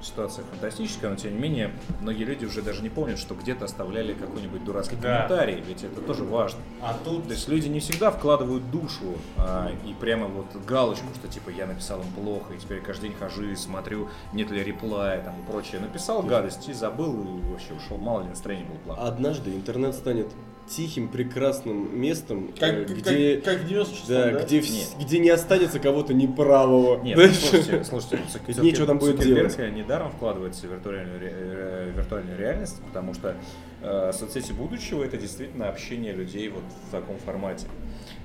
ситуация 0.02 0.44
фантастическая, 0.44 1.10
но 1.10 1.16
тем 1.16 1.34
не 1.34 1.38
менее, 1.38 1.70
многие 2.00 2.24
люди 2.24 2.44
уже 2.44 2.62
даже 2.62 2.82
не 2.82 2.88
помнят, 2.88 3.18
что 3.18 3.34
где-то 3.34 3.64
оставляли 3.66 4.14
какой-нибудь 4.14 4.64
дурацкий 4.64 4.96
Да. 4.96 5.26
комментарий, 5.26 5.60
ведь 5.66 5.84
это 5.84 6.00
тоже 6.00 6.24
важно. 6.24 6.60
А 6.80 6.96
тут 7.04 7.24
То 7.24 7.30
есть 7.34 7.48
люди 7.48 7.68
не 7.68 7.80
всегда 7.80 8.10
вкладывают 8.10 8.70
душу 8.70 9.14
а, 9.36 9.70
и 9.86 9.94
прямо 9.94 10.26
вот 10.26 10.46
галочку, 10.66 11.06
что 11.14 11.28
типа 11.28 11.50
я 11.50 11.66
написал 11.66 12.00
им 12.00 12.10
плохо, 12.12 12.54
и 12.54 12.58
теперь 12.58 12.80
каждый 12.80 13.08
день 13.10 13.18
хожу 13.18 13.44
и 13.44 13.54
смотрю, 13.56 14.08
нет 14.32 14.50
ли 14.50 14.62
реплая 14.62 15.22
там 15.22 15.34
и 15.40 15.50
прочее. 15.50 15.80
Написал 15.80 16.22
гадость 16.22 16.68
и 16.68 16.72
забыл, 16.72 17.22
и 17.22 17.50
вообще 17.50 17.74
ушел, 17.74 17.96
мало 17.98 18.22
ли 18.22 18.28
настроение 18.28 18.66
было 18.66 18.78
плохое. 18.78 19.08
Однажды 19.08 19.54
интернет 19.54 19.94
станет 19.94 20.28
тихим, 20.68 21.08
прекрасным 21.08 22.00
местом, 22.00 22.52
Как, 22.58 22.72
э, 22.72 22.84
как- 22.84 22.96
где, 22.98 23.36
как, 23.40 23.60
в 23.60 23.68
96 23.68 24.08
да, 24.08 24.30
да? 24.30 24.42
где, 24.44 24.60
Нет. 24.60 24.86
где 25.00 25.18
не 25.18 25.30
останется 25.30 25.78
кого-то 25.78 26.14
неправого. 26.14 27.02
Нет, 27.02 27.16
Да? 27.18 27.26
ну, 27.26 27.32
слушайте, 27.32 27.84
слушайте, 27.84 28.18
ну, 28.22 28.52
Цукер- 28.54 28.62
нечего 28.62 28.86
там 28.86 28.98
будет 28.98 29.16
Цукерберг 29.20 29.56
делать. 29.56 29.74
недаром 29.74 30.10
вкладывается 30.12 30.66
в 30.66 30.70
виртуальную, 30.70 31.20
ре- 31.20 31.32
э, 31.34 31.92
виртуальную 31.96 32.38
реальность, 32.38 32.80
потому 32.86 33.12
что 33.14 33.34
э, 33.82 34.12
соцсети 34.14 34.52
будущего 34.52 35.02
это 35.04 35.16
действительно 35.16 35.68
общение 35.68 36.12
людей 36.12 36.48
вот 36.48 36.62
в 36.88 36.92
таком 36.92 37.18
формате. 37.18 37.66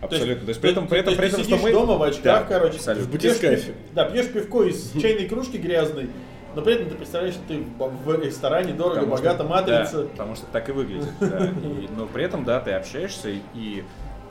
Абсолютно. 0.01 0.43
То 0.45 0.49
есть 0.49 0.61
при 0.61 0.71
этом, 0.71 0.87
при 0.87 0.99
этом, 0.99 1.13
то 1.15 1.19
при 1.19 1.27
этом, 1.29 1.43
что 1.43 1.57
мы... 1.57 1.71
дома 1.71 1.97
в 1.97 2.03
очках, 2.03 2.23
Да, 2.23 2.43
короче, 2.43 2.77
абсолютно. 2.77 3.17
В 3.17 3.19
пив- 3.21 3.73
Да, 3.95 4.05
пьешь 4.05 4.27
пивко 4.27 4.63
из 4.63 4.91
чайной 5.01 5.27
кружки 5.27 5.57
грязной, 5.57 6.09
но 6.57 6.63
при 6.63 6.73
этом 6.73 6.89
ты 6.89 6.95
представляешь, 6.95 7.35
что 7.35 7.43
ты 7.47 7.63
в 7.77 8.19
ресторане 8.19 8.73
дорого, 8.73 9.01
Потому 9.01 9.17
что- 9.17 9.25
богато, 9.27 9.43
матрица. 9.43 10.01
Да, 10.03 10.09
потому 10.09 10.35
что 10.35 10.45
так 10.47 10.67
и 10.69 10.71
выглядит. 10.71 11.09
да. 11.19 11.45
И- 11.63 11.87
но 11.95 12.07
при 12.07 12.23
этом, 12.23 12.43
да, 12.45 12.59
ты 12.59 12.71
общаешься, 12.71 13.29
и- 13.29 13.83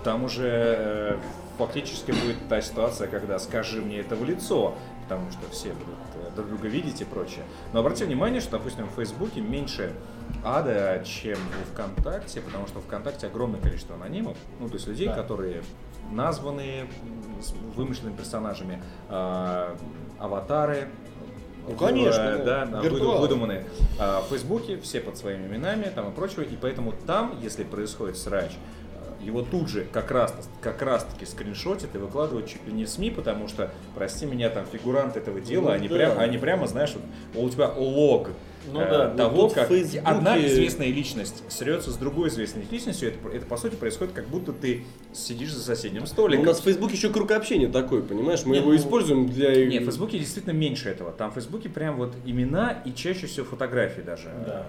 там 0.03 0.25
уже 0.25 0.49
э, 0.49 1.17
фактически 1.59 2.11
будет 2.11 2.37
та 2.49 2.61
ситуация, 2.61 3.07
когда 3.09 3.39
скажи 3.39 3.81
мне 3.81 3.99
это 3.99 4.15
в 4.17 4.25
лицо, 4.25 4.75
потому 5.05 5.31
что 5.31 5.49
все 5.53 5.69
будут 5.69 5.95
э, 6.17 6.31
друг 6.35 6.49
друга 6.49 6.67
видеть 6.69 7.01
и 7.01 7.05
прочее. 7.05 7.45
Но 7.73 7.79
обрати 7.81 8.05
внимание, 8.05 8.41
что, 8.41 8.59
допустим, 8.59 8.87
в 8.89 8.95
Фейсбуке 8.97 9.41
меньше 9.41 9.93
ада, 10.45 11.01
чем 11.05 11.37
в 11.39 11.73
ВКонтакте, 11.73 12.41
потому 12.41 12.67
что 12.67 12.81
в 12.81 12.85
ВКонтакте 12.85 13.29
огромное 13.29 13.61
количество 13.61 13.95
анонимов, 13.95 14.37
ну, 14.61 14.69
то 14.69 14.75
есть 14.75 14.87
людей, 14.89 15.07
Да. 15.09 15.15
которые 15.15 15.63
названы 16.13 16.87
вымышленными 17.75 18.17
персонажами, 18.17 18.81
а, 19.09 19.77
аватары, 20.21 20.89
Ну, 21.69 21.75
конечно, 21.75 22.21
э, 22.23 22.45
да. 22.45 22.67
да, 22.67 22.81
Виртуалы. 22.81 23.15
выду- 23.17 23.21
выдуманные 23.21 23.65
а, 23.99 24.23
в 24.23 24.27
Фейсбуке, 24.31 24.79
все 24.81 25.01
под 25.01 25.17
своими 25.19 25.47
именами 25.47 25.91
там 25.95 26.11
и 26.11 26.15
прочего, 26.15 26.43
и 26.43 26.57
поэтому 26.61 26.93
там, 27.07 27.39
если 27.43 27.65
происходит 27.65 28.17
срач, 28.17 28.53
э, 29.21 29.25
его 29.25 29.43
тут 29.43 29.69
же 29.69 29.85
как 29.93 30.11
раз, 30.11 30.35
как 30.61 30.81
раз 30.83 31.05
таки 31.05 31.27
скриншотят 31.27 31.95
и 31.95 31.99
выкладывают 31.99 32.47
чуть 32.49 32.65
ли 32.67 32.73
не 32.73 32.85
в 32.85 32.89
СМИ, 32.89 33.11
потому 33.11 33.49
что, 33.49 33.71
прости 33.95 34.27
меня, 34.27 34.49
там 34.51 34.65
фигурант 34.71 35.17
этого 35.17 35.41
дела, 35.41 35.63
Ну 35.63 35.71
они, 35.71 35.89
да. 35.89 35.95
прям, 35.97 36.19
они 36.19 36.39
прямо, 36.39 36.67
знаешь, 36.67 36.95
вот, 37.35 37.45
у 37.45 37.51
тебя 37.51 37.69
лог 37.77 38.29
Ну 38.73 38.81
э, 38.81 38.89
да. 38.91 39.09
того, 39.11 39.43
тут 39.43 39.53
в 39.53 39.55
как 39.55 39.69
Фейсбуке- 39.69 40.01
одна 40.05 40.39
известная 40.45 40.89
личность 40.89 41.43
срется 41.49 41.91
с 41.91 41.97
другой 41.97 42.29
известной 42.29 42.65
личностью, 42.71 43.09
это, 43.11 43.37
это 43.37 43.47
по 43.47 43.57
сути 43.57 43.75
происходит, 43.75 44.13
как 44.13 44.27
будто 44.29 44.53
ты 44.53 44.85
сидишь 45.13 45.53
за 45.53 45.63
соседним 45.63 46.03
Ну, 46.03 46.07
столиком. 46.07 46.45
У 46.45 46.47
нас 46.49 46.61
в 46.61 46.65
Фейсбуке 46.65 46.95
еще 46.95 47.11
круг 47.11 47.31
общения 47.31 47.69
такой, 47.69 48.03
понимаешь? 48.03 48.45
Мы 48.45 48.57
Не, 48.57 48.61
его 48.61 48.71
ну, 48.71 48.77
используем 48.77 49.29
для... 49.29 49.67
Нет, 49.67 49.83
в 49.83 49.87
Фейсбуке 49.87 50.19
действительно 50.19 50.53
меньше 50.53 50.89
этого. 50.89 51.13
Там 51.13 51.31
в 51.31 51.35
Фейсбуке 51.35 51.69
прям 51.69 51.97
вот 51.97 52.15
имена 52.25 52.83
и 52.85 52.93
чаще 52.93 53.27
всего 53.27 53.47
фотографии 53.47 54.01
даже. 54.03 54.31
Да. 54.47 54.67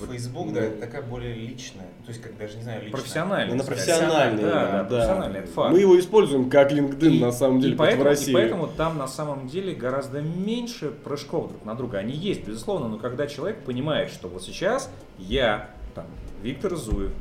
Вот 0.00 0.10
Facebook, 0.10 0.52
да, 0.52 0.60
это 0.60 0.80
такая 0.80 1.02
более 1.02 1.34
личная. 1.34 1.86
То 2.04 2.08
есть, 2.08 2.20
как 2.22 2.36
даже 2.36 2.56
не 2.56 2.62
знаю, 2.62 2.80
личная. 2.82 2.92
Профессиональный. 3.00 3.54
Она 3.54 3.62
сказать. 3.62 3.84
профессиональная, 3.86 4.44
Да, 4.44 4.64
да, 4.82 4.84
профессиональный, 4.84 5.38
это 5.40 5.52
факт. 5.52 5.72
Мы 5.72 5.80
его 5.80 5.98
используем 5.98 6.50
как 6.50 6.72
LinkedIn, 6.72 7.10
И- 7.10 7.20
на 7.20 7.32
самом 7.32 7.60
деле, 7.60 7.74
и 7.74 7.76
поэтому, 7.76 8.02
в 8.02 8.06
России. 8.06 8.30
И 8.30 8.34
поэтому 8.34 8.66
там 8.66 8.98
на 8.98 9.06
самом 9.08 9.46
деле 9.48 9.74
гораздо 9.74 10.20
меньше 10.20 10.90
прыжков 10.90 11.48
друг 11.50 11.64
на 11.64 11.74
друга. 11.74 11.98
Они 11.98 12.12
есть, 12.12 12.44
безусловно, 12.44 12.88
но 12.88 12.98
когда 12.98 13.26
человек 13.26 13.58
понимает, 13.60 14.10
что 14.10 14.28
вот 14.28 14.42
сейчас 14.42 14.90
я, 15.18 15.70
там, 15.94 16.06
Виктор 16.42 16.74
Зуев, 16.76 17.12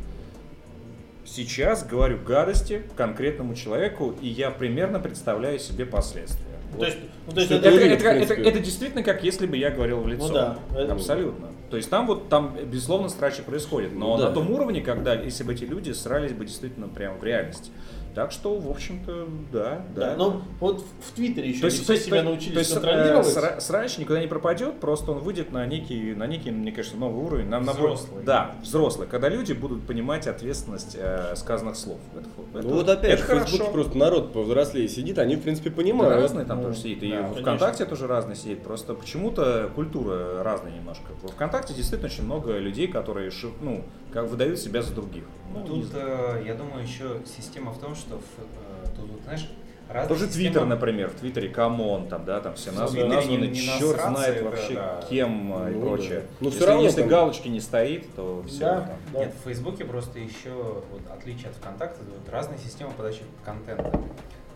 сейчас 1.25 1.85
говорю 1.85 2.17
гадости 2.25 2.81
конкретному 2.95 3.55
человеку, 3.55 4.13
и 4.21 4.27
я 4.27 4.51
примерно 4.51 4.99
представляю 4.99 5.59
себе 5.59 5.85
последствия. 5.85 6.45
То 6.71 6.77
Вот. 6.79 6.85
есть, 6.87 6.97
ну, 7.27 7.31
то 7.33 7.39
есть 7.39 7.51
это, 7.51 7.67
Это, 7.69 7.77
это- 7.77 7.93
это- 7.93 8.09
принципе. 8.15 8.41
это 8.49 8.59
действительно 8.59 9.03
как 9.03 9.23
если 9.23 9.45
бы 9.45 9.55
я 9.57 9.69
говорил 9.69 9.99
в 9.99 10.07
лицо. 10.07 10.27
Ну 10.27 10.33
да. 10.33 10.57
Это- 10.75 10.93
Абсолютно. 10.93 11.47
То 11.73 11.77
есть 11.77 11.89
там 11.89 12.05
вот 12.05 12.29
там, 12.29 12.55
безусловно, 12.65 13.09
страчи 13.09 13.41
происходит. 13.41 13.93
Но 13.93 14.09
Ну 14.15 14.17
да. 14.21 14.27
на 14.29 14.31
том 14.35 14.51
уровне, 14.51 14.79
когда 14.79 15.15
если 15.15 15.43
бы 15.43 15.55
эти 15.55 15.63
люди 15.63 15.89
срались 15.89 16.31
бы 16.31 16.45
действительно 16.45 16.87
прямо 16.87 17.17
в 17.17 17.23
реальности. 17.23 17.71
Так 18.15 18.31
что, 18.31 18.55
в 18.59 18.69
общем-то, 18.69 19.27
да, 19.51 19.81
да. 19.95 20.11
да. 20.11 20.15
Ну, 20.17 20.41
вот 20.59 20.83
в, 21.01 21.11
Твиттере 21.15 21.49
еще 21.49 21.61
то 21.61 21.65
есть, 21.65 21.77
все 21.77 21.87
то 21.87 21.93
есть- 21.93 22.05
себя 22.05 22.19
то 22.19 22.25
научились 22.29 22.57
есть, 22.57 22.71
э, 22.71 22.73
контролировать. 22.75 23.25
сра- 23.27 23.59
срач 23.59 23.97
никуда 23.97 24.19
не 24.21 24.27
пропадет, 24.27 24.79
просто 24.79 25.11
он 25.13 25.19
выйдет 25.19 25.51
на 25.51 25.65
некий, 25.65 26.13
на 26.13 26.27
некий, 26.27 26.51
мне 26.51 26.71
кажется, 26.71 26.95
новый 26.97 27.23
уровень. 27.25 27.47
На, 27.47 27.59
на 27.59 27.71
Взрослый. 27.73 28.23
Да, 28.23 28.55
взрослый. 28.61 29.07
Когда 29.07 29.29
люди 29.29 29.53
будут 29.53 29.87
понимать 29.87 30.27
ответственность 30.27 30.95
э, 30.99 31.33
сказанных 31.35 31.75
слов. 31.75 31.97
Это, 32.15 32.27
это- 32.59 32.67
Ну 32.67 32.75
вот 32.75 32.89
опять, 32.89 33.11
это 33.19 33.23
в 33.23 33.25
Фейсбуке 33.27 33.57
хорошо. 33.57 33.71
просто 33.73 33.97
народ 33.97 34.31
повзрослее 34.33 34.87
сидит, 34.87 35.17
они, 35.17 35.35
в 35.35 35.41
принципе, 35.41 35.69
Да, 35.71 35.75
понимают. 35.75 36.13
разные 36.21 36.45
там 36.45 36.57
Ну, 36.61 36.67
тоже 36.67 36.77
сидит. 36.77 37.01
И 37.03 37.09
да, 37.09 37.17
конечно. 37.23 37.41
ВКонтакте 37.41 37.85
тоже 37.85 38.05
разные 38.07 38.35
сидит. 38.35 38.61
Просто 38.63 38.93
почему-то 38.93 39.71
культура 39.75 40.43
разная 40.43 40.71
немножко. 40.71 41.05
В 41.23 41.29
ВКонтакте 41.31 41.73
действительно 41.73 42.11
очень 42.11 42.25
много 42.25 42.57
людей, 42.59 42.87
которые 42.87 43.31
ну, 43.61 43.83
как 44.13 44.27
выдают 44.29 44.59
себя 44.59 44.81
за 44.81 44.93
других. 44.93 45.23
Ну, 45.53 45.65
Тут, 45.65 45.87
э, 45.93 46.43
я 46.45 46.53
думаю, 46.55 46.83
еще 46.83 47.19
система 47.25 47.71
в 47.71 47.79
том, 47.79 47.95
что 47.95 48.15
э, 48.15 48.85
тут, 48.95 49.09
вот, 49.11 49.21
знаешь, 49.23 49.49
разные 49.89 50.07
Тоже 50.07 50.27
системы- 50.27 50.33
Твиттер, 50.51 50.65
например, 50.65 51.09
в 51.09 51.13
Твиттере 51.15 51.49
come 51.49 51.82
on, 51.82 52.07
там, 52.07 52.25
да, 52.25 52.39
там 52.39 52.55
все 52.55 52.71
названы, 52.71 53.07
названы 53.15 53.37
не- 53.41 53.47
не 53.49 53.55
черт 53.61 53.81
насраться, 53.97 54.09
знает 54.11 54.35
это 54.37 54.45
вообще 54.45 54.73
да. 54.75 55.01
кем 55.09 55.53
э, 55.65 55.71
и 55.71 55.75
Ну 55.75 55.81
прочее. 55.81 56.19
да. 56.21 56.25
Но 56.39 56.45
если, 56.47 56.59
всё 56.59 56.67
равно 56.67 56.83
если 56.83 56.99
там- 57.01 57.09
галочки 57.09 57.47
не 57.49 57.59
стоит, 57.59 58.15
то 58.15 58.43
все. 58.47 58.59
Да, 58.59 58.89
да. 59.13 59.19
Нет, 59.19 59.33
в 59.39 59.43
Фейсбуке 59.45 59.85
просто 59.85 60.19
еще 60.19 60.51
вот, 60.91 61.01
отличие 61.11 61.49
от 61.49 61.55
ВКонтакта, 61.57 61.99
вот, 62.03 62.29
разные 62.31 62.57
системы 62.59 62.91
подачи 62.97 63.21
контента. 63.43 63.91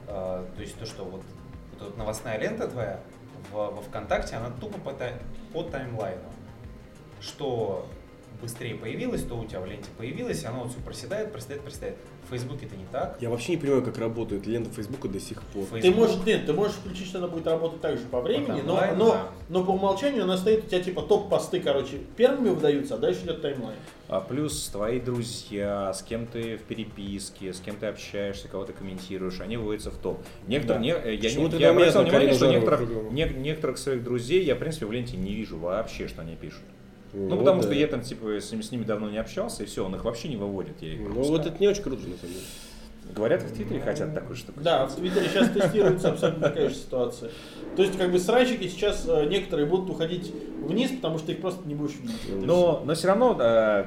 Э, 0.08 0.46
то 0.56 0.62
есть 0.62 0.78
то, 0.80 0.86
что 0.86 1.04
вот, 1.04 1.22
вот 1.80 1.90
эта 1.90 1.98
новостная 2.00 2.40
лента 2.40 2.68
твоя 2.68 3.00
в, 3.52 3.56
во 3.56 3.82
ВКонтакте, 3.82 4.36
она 4.38 4.50
тупо 4.60 4.80
по, 4.80 4.94
тай- 4.94 5.14
по 5.54 5.62
таймлайну. 5.64 6.22
Что 7.20 7.86
быстрее 8.42 8.76
появилось, 8.76 9.24
то 9.24 9.36
у 9.36 9.46
тебя 9.46 9.60
в 9.62 9.66
ленте 9.66 9.90
появилось, 9.98 10.44
и 10.44 10.46
оно 10.46 10.64
вот 10.64 10.72
все 10.72 10.82
проседает, 10.82 11.32
проседает, 11.32 11.62
проседает. 11.62 11.96
В 12.28 12.30
Фейсбуке 12.32 12.66
это 12.66 12.76
не 12.76 12.86
так. 12.92 13.18
Я 13.22 13.30
вообще 13.30 13.54
не 13.54 13.58
понимаю, 13.58 13.84
как 13.84 13.98
работает 13.98 14.46
лента 14.46 14.70
Фейсбука 14.72 15.08
до 15.08 15.20
сих 15.20 15.42
пор. 15.44 15.64
Фейсбук- 15.66 15.82
Ты 15.82 15.92
можешь, 15.92 16.26
нет, 16.26 16.46
ты 16.46 16.54
можешь 16.54 16.76
включить, 16.76 17.08
что 17.08 17.20
она 17.20 17.28
будет 17.30 17.48
работать 17.48 17.80
так 17.82 17.98
же 17.98 18.04
по 18.06 18.20
времени, 18.22 18.62
но, 18.66 18.82
но, 18.98 19.12
да. 19.12 19.28
но 19.50 19.64
по 19.64 19.72
умолчанию 19.72 20.24
она 20.24 20.38
стоит, 20.38 20.66
у 20.66 20.68
тебя 20.68 20.82
типа 20.82 21.02
топ-посты, 21.04 21.62
короче, 21.62 22.00
первыми 22.18 22.50
выдаются, 22.50 22.96
а 22.96 22.98
дальше 22.98 23.22
идет 23.24 23.42
таймлайн. 23.42 23.78
А 24.10 24.20
плюс 24.22 24.68
твои 24.70 25.00
друзья, 25.00 25.94
с 25.94 26.02
кем 26.02 26.28
ты 26.28 26.58
в 26.58 26.64
переписке, 26.64 27.54
с 27.54 27.60
кем 27.60 27.76
ты 27.78 27.88
общаешься, 27.88 28.48
кого 28.50 28.66
ты 28.66 28.74
комментируешь, 28.74 29.40
они 29.42 29.56
вводятся 29.58 29.92
в 29.92 29.98
топ. 29.98 30.22
Некоторые, 30.48 30.80
Да. 30.94 31.00
не- 31.02 31.10
э, 31.12 31.16
я, 31.16 31.22
Почему 31.30 31.48
не- 31.48 31.58
я 31.60 31.70
обратил 31.72 32.02
внимание, 32.04 32.34
что 32.34 32.48
некоторых, 32.52 32.90
не- 33.12 33.30
некоторых 33.38 33.78
своих 33.78 34.04
друзей 34.04 34.44
я, 34.44 34.56
в 34.56 34.60
принципе, 34.60 34.86
в 34.86 34.92
ленте 34.92 35.16
не 35.18 35.34
вижу 35.34 35.58
вообще, 35.58 36.08
что 36.08 36.22
они 36.22 36.36
пишут. 36.36 36.62
Ну, 37.14 37.30
Вот, 37.30 37.40
потому 37.40 37.62
да. 37.62 37.68
что 37.68 37.74
я 37.76 37.88
там, 37.88 38.02
типа, 38.02 38.40
с 38.40 38.52
ними, 38.52 38.62
с 38.62 38.72
ними 38.72 38.84
давно 38.84 39.10
не 39.10 39.18
общался, 39.18 39.64
и 39.64 39.66
все, 39.66 39.86
он 39.86 39.96
их 39.96 40.04
вообще 40.04 40.28
не 40.28 40.36
выводит. 40.36 40.82
Я 40.82 40.94
их 40.94 41.00
Ну 41.02 41.24
вот 41.24 41.46
это 41.46 41.56
не 41.60 41.68
очень 41.68 41.84
круто, 41.84 42.02
на 42.08 42.18
самом 42.18 42.34
деле. 42.34 42.46
Говорят, 43.16 43.42
в 43.42 43.54
Твиттере 43.56 43.80
хотят 43.80 44.14
такую 44.14 44.36
штуку. 44.36 44.60
Да, 44.62 44.86
в 44.86 44.96
Твиттере 44.96 45.28
сейчас 45.30 45.50
тестируется 45.50 46.10
абсолютно 46.10 46.50
такая 46.50 46.70
же 46.70 46.76
ситуация. 46.76 47.32
То 47.76 47.82
есть, 47.82 47.98
как 47.98 48.12
бы 48.12 48.20
срачики 48.20 48.68
сейчас 48.68 49.06
э, 49.08 49.26
некоторые 49.28 49.66
будут 49.66 49.90
уходить 49.90 50.34
вниз, 50.62 50.92
потому 50.92 51.18
что 51.18 51.32
их 51.32 51.40
просто 51.40 51.66
не 51.68 51.74
будешь 51.76 51.96
видеть. 51.96 52.20
Это 52.28 52.46
Но, 52.46 52.84
но 52.86 52.96
все 52.96 53.08
равно, 53.08 53.38
э, 53.40 53.86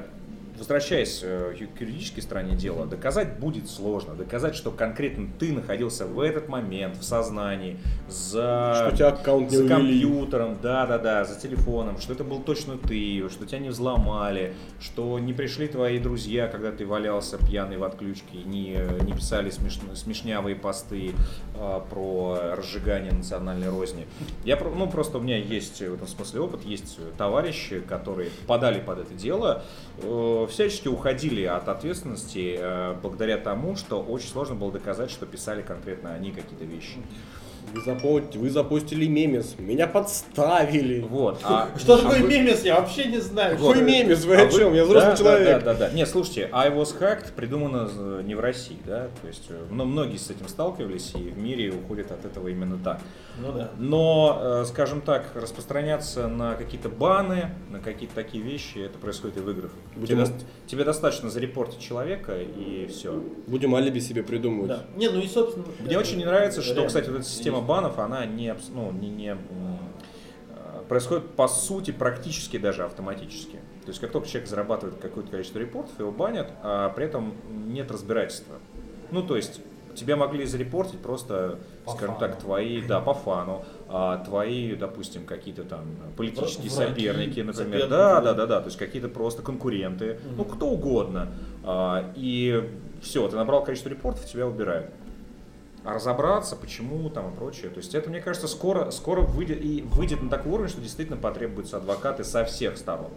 возвращаясь 0.61 1.21
э, 1.23 1.55
к 1.75 1.81
юридической 1.81 2.21
стороне 2.21 2.55
дела, 2.55 2.85
доказать 2.85 3.39
будет 3.39 3.67
сложно. 3.67 4.13
Доказать, 4.13 4.53
что 4.53 4.69
конкретно 4.69 5.27
ты 5.39 5.51
находился 5.51 6.05
в 6.05 6.19
этот 6.19 6.49
момент 6.49 6.97
в 6.97 7.03
сознании 7.03 7.79
за, 8.07 8.75
Что 8.75 8.95
тебя 8.95 9.07
аккаунт 9.07 9.49
за 9.49 9.67
компьютером, 9.67 10.59
да-да-да, 10.61 11.25
за 11.25 11.39
телефоном, 11.39 11.99
что 11.99 12.13
это 12.13 12.23
был 12.23 12.43
точно 12.43 12.77
ты, 12.77 13.27
что 13.29 13.47
тебя 13.47 13.57
не 13.57 13.69
взломали, 13.69 14.53
что 14.79 15.17
не 15.17 15.33
пришли 15.33 15.67
твои 15.67 15.97
друзья, 15.97 16.47
когда 16.47 16.71
ты 16.71 16.85
валялся 16.85 17.39
пьяный 17.39 17.77
в 17.77 17.83
отключке, 17.83 18.43
не, 18.45 18.77
не 19.03 19.13
писали 19.13 19.49
смешно- 19.49 19.95
смешнявые 19.95 20.55
посты 20.55 21.13
э, 21.55 21.81
про 21.89 22.37
разжигание 22.55 23.11
национальной 23.11 23.69
розни. 23.69 24.05
Я, 24.45 24.57
ну, 24.57 24.87
просто 24.87 25.17
у 25.17 25.21
меня 25.21 25.37
есть 25.37 25.79
в 25.79 25.93
этом 25.95 26.07
смысле 26.07 26.41
опыт, 26.41 26.63
есть 26.65 26.99
товарищи, 27.17 27.79
которые 27.79 28.29
подали 28.45 28.79
под 28.79 28.99
это 28.99 29.15
дело, 29.15 29.63
всячески 30.49 30.87
уходили 30.87 31.43
от 31.43 31.67
ответственности 31.67 32.55
э, 32.57 32.95
благодаря 33.01 33.37
тому, 33.37 33.75
что 33.75 34.01
очень 34.01 34.29
сложно 34.29 34.55
было 34.55 34.71
доказать, 34.71 35.11
что 35.11 35.25
писали 35.25 35.61
конкретно 35.61 36.13
они 36.13 36.31
какие-то 36.31 36.65
вещи. 36.65 36.97
Вы, 37.73 37.81
запо- 37.81 38.37
вы 38.37 38.49
запустили 38.49 39.07
мемес, 39.07 39.55
меня 39.57 39.87
подставили. 39.87 40.99
Вот. 41.01 41.39
А, 41.43 41.69
Что 41.77 41.95
а 41.95 41.97
такое 41.99 42.21
вы- 42.21 42.27
мемес, 42.27 42.63
я 42.63 42.79
вообще 42.79 43.05
не 43.05 43.19
знаю. 43.19 43.57
Вот. 43.57 43.75
Какой 43.75 43.87
мемес, 43.87 44.25
вы 44.25 44.35
А 44.35 44.47
о 44.47 44.51
чем? 44.51 44.73
Я 44.73 44.83
взрослый 44.83 45.11
да, 45.11 45.17
человек. 45.17 45.63
Да, 45.63 45.73
да, 45.73 45.87
да. 45.87 45.89
Нет, 45.91 46.09
слушайте, 46.09 46.49
I 46.51 46.69
was 46.69 46.97
hacked 46.99 47.33
придумано 47.33 47.89
э, 47.95 48.21
не 48.25 48.35
в 48.35 48.39
России, 48.39 48.79
да, 48.85 49.07
то 49.21 49.27
есть 49.27 49.45
э, 49.49 49.65
но 49.69 49.85
многие 49.85 50.17
с 50.17 50.29
этим 50.29 50.47
сталкивались 50.47 51.13
и 51.15 51.19
в 51.19 51.37
мире 51.37 51.71
уходят 51.71 52.11
от 52.11 52.25
этого 52.25 52.47
именно 52.49 52.77
так. 52.83 52.99
Ну 53.39 53.51
да. 53.53 53.71
Но, 53.77 54.39
э, 54.41 54.65
скажем 54.65 55.01
так, 55.01 55.31
распространяться 55.35 56.27
на 56.27 56.55
какие-то 56.55 56.89
баны, 56.89 57.51
на 57.69 57.79
какие-то 57.79 58.13
такие 58.15 58.43
вещи, 58.43 58.79
это 58.79 58.97
происходит 58.97 59.37
и 59.37 59.39
в 59.39 59.49
играх. 59.49 59.71
Будем- 59.95 60.07
Тебе, 60.07 60.21
дос- 60.35 60.43
тебе 60.67 60.83
достаточно 60.83 61.29
зарепортить 61.29 61.79
человека 61.79 62.37
и 62.41 62.87
все. 62.87 63.21
Будем 63.47 63.73
алиби 63.75 63.99
себе 63.99 64.23
придумывать. 64.23 64.69
Да. 64.69 64.83
Не, 64.95 65.09
ну 65.09 65.19
и 65.19 65.27
собственно. 65.27 65.65
Мне 65.79 65.97
очень 65.97 66.17
не 66.17 66.25
нравится, 66.25 66.61
что, 66.61 66.73
реально. 66.73 66.87
кстати, 66.87 67.09
вот 67.09 67.19
эта 67.21 67.25
система 67.27 67.61
банов, 67.61 67.99
она 67.99 68.25
не, 68.25 68.55
ну, 68.73 68.91
не, 68.91 69.09
не, 69.09 69.31
э, 69.31 70.83
происходит 70.87 71.29
по 71.35 71.47
сути 71.47 71.91
практически 71.91 72.57
даже 72.57 72.83
автоматически. 72.83 73.57
То 73.83 73.87
есть 73.87 73.99
как 73.99 74.11
только 74.11 74.27
человек 74.27 74.49
зарабатывает 74.49 74.99
какое-то 74.99 75.31
количество 75.31 75.57
репортов, 75.59 75.97
его 75.99 76.11
банят, 76.11 76.51
а 76.63 76.89
при 76.89 77.05
этом 77.05 77.33
нет 77.49 77.89
разбирательства. 77.91 78.55
Ну, 79.09 79.23
то 79.23 79.35
есть 79.35 79.61
тебя 79.95 80.15
могли 80.15 80.45
зарепортить 80.45 80.99
просто, 80.99 81.59
По 81.85 81.91
скажем 81.91 82.15
фану. 82.15 82.19
так, 82.19 82.39
твои, 82.39 82.81
да, 82.81 82.99
по 82.99 83.13
фану, 83.13 83.63
а, 83.87 84.23
твои, 84.23 84.75
допустим, 84.75 85.25
какие-то 85.25 85.63
там 85.63 85.81
политические 86.17 86.69
Враги, 86.71 86.89
соперники, 86.91 87.39
например, 87.39 87.53
соперники, 87.55 87.89
да, 87.89 88.21
да. 88.21 88.33
да, 88.33 88.45
да, 88.45 88.59
то 88.61 88.67
есть 88.67 88.77
какие-то 88.77 89.09
просто 89.09 89.41
конкуренты, 89.41 90.19
ну 90.37 90.45
кто 90.45 90.67
угодно, 90.67 91.29
А, 91.63 92.11
и 92.15 92.69
все, 93.01 93.27
ты 93.27 93.35
набрал 93.35 93.63
количество 93.63 93.89
репортов, 93.89 94.25
тебя 94.25 94.47
убирают. 94.47 94.89
А 95.83 95.93
разобраться, 95.95 96.55
почему 96.55 97.09
там 97.09 97.33
и 97.33 97.35
прочее. 97.35 97.69
То 97.71 97.77
есть 97.77 97.95
это, 97.95 98.09
мне 98.09 98.21
кажется, 98.21 98.47
скоро, 98.47 98.91
скоро 98.91 99.21
выйдет, 99.21 99.63
и 99.63 99.83
выйдет 99.91 100.21
на 100.21 100.29
такой 100.29 100.51
уровень, 100.51 100.69
что 100.69 100.79
действительно 100.79 101.17
потребуются 101.17 101.77
адвокаты 101.77 102.23
со 102.23 102.45
всех 102.45 102.77
сторон. 102.77 103.09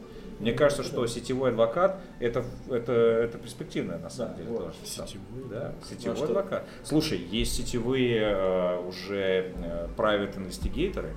Мне 0.45 0.53
кажется, 0.53 0.83
что 0.83 1.07
сетевой 1.07 1.51
адвокат 1.51 1.99
это, 2.21 2.45
это, 2.69 2.93
это 2.93 3.39
перспективное 3.39 3.99
на 3.99 4.11
самом 4.11 4.33
Да, 4.33 4.39
деле 4.43 4.51
вот. 4.51 4.65
тоже. 4.65 4.75
Сетевой? 4.85 5.49
Да, 5.51 5.73
сетевой 5.89 6.05
Ну, 6.05 6.13
а 6.13 6.17
что? 6.17 6.25
адвокат. 6.39 6.65
Слушай, 6.83 7.17
есть 7.19 7.57
сетевые 7.57 8.21
э, 8.21 8.79
уже 8.87 9.53
э, 9.57 9.89
private 9.97 10.37
инвестигейторы, 10.37 11.15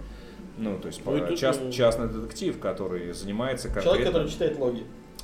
ну, 0.57 0.79
то 0.79 0.87
есть 0.87 1.01
Ну, 1.05 1.17
и 1.17 1.33
э, 1.33 1.35
част- 1.35 1.61
э, 1.61 1.71
частный 1.71 2.07
детектив, 2.07 2.57
который 2.57 3.11
занимается 3.11 3.67
конкретно 3.67 3.91
Человек, 3.91 4.07
который 4.07 4.29
читает 4.29 4.59
логи. 4.59 4.83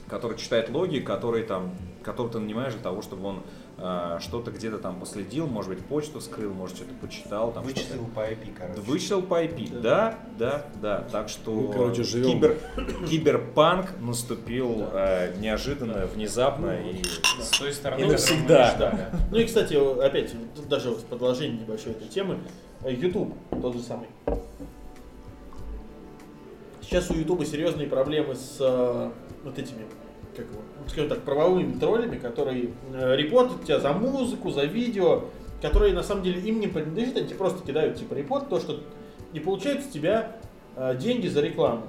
который 0.10 0.38
читает 0.38 0.70
логи, 0.70 1.00
который 1.00 1.44
там, 1.44 1.74
которого 2.04 2.34
ты 2.34 2.40
нанимаешь 2.40 2.74
для 2.74 2.84
того, 2.84 3.02
чтобы 3.02 3.26
он 3.30 3.44
что-то 4.22 4.52
где-то 4.52 4.78
там 4.78 5.00
последил, 5.00 5.46
может 5.48 5.70
быть, 5.70 5.84
почту 5.86 6.22
скрыл, 6.22 6.54
может, 6.54 6.78
что-то 6.78 6.94
почитал, 7.02 7.52
там 7.52 7.64
Вычислил 7.64 8.04
что-то. 8.06 8.12
по 8.12 8.20
IP, 8.22 8.54
короче. 8.58 8.80
Вычислил 8.82 9.22
по 9.22 9.44
IP, 9.44 9.82
да, 9.82 10.20
да, 10.40 10.66
да. 10.82 11.06
Так 11.12 11.28
что 11.28 11.52
Мы, 11.52 11.74
короче, 11.74 12.04
живем. 12.04 12.32
кибер, 12.32 12.58
киберпанк 13.10 14.00
наступил 14.00 14.86
э, 14.94 15.36
неожиданно, 15.40 16.06
внезапно 16.08 16.80
и 16.80 17.04
С 17.42 17.50
той 17.60 17.74
стороны, 17.74 18.02
И 18.02 18.06
навсегда. 18.06 18.72
ждали. 18.76 19.06
Ну 19.32 19.38
и, 19.38 19.46
кстати, 19.46 19.74
опять, 20.06 20.34
тут 20.56 20.68
даже 20.70 20.90
вот 20.90 21.04
продолжение 21.06 21.60
небольшой 21.60 21.92
этой 21.92 22.08
темы. 22.08 22.38
Э, 22.84 22.94
YouTube 22.94 23.34
тот 23.62 23.76
же 23.76 23.82
самый. 23.82 24.08
Сейчас 26.82 27.10
у 27.10 27.16
YouTube 27.16 27.46
серьезные 27.46 27.88
проблемы 27.88 28.36
с 28.36 28.58
э, 28.60 29.12
вот 29.44 29.58
этими, 29.58 29.86
как 30.36 30.48
скажем 30.88 31.10
так, 31.10 31.22
правовыми 31.22 31.80
троллями, 31.80 32.18
которые 32.18 32.72
э, 32.94 33.16
репортят 33.16 33.64
тебя 33.64 33.80
за 33.80 33.94
музыку, 33.94 34.52
за 34.52 34.66
видео, 34.66 35.26
которые 35.62 35.94
на 35.94 36.04
самом 36.04 36.24
деле 36.24 36.42
им 36.42 36.60
не 36.60 36.68
принадлежат, 36.68 37.18
они 37.18 37.28
тебе 37.28 37.38
просто 37.38 37.66
кидают 37.66 37.98
типа 37.98 38.14
репорт, 38.14 38.50
то, 38.50 38.60
что 38.60 38.82
не 39.32 39.40
получают 39.40 39.84
с 39.84 39.88
тебя 39.88 40.38
э, 40.76 40.98
деньги 40.98 41.28
за 41.28 41.42
рекламу. 41.42 41.88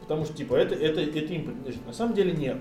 Потому 0.00 0.24
что 0.24 0.34
типа 0.34 0.54
это, 0.54 0.74
это, 0.74 1.00
это 1.00 1.18
им 1.18 1.46
принадлежит. 1.46 1.86
На 1.86 1.92
самом 1.92 2.14
деле 2.14 2.32
нет. 2.32 2.58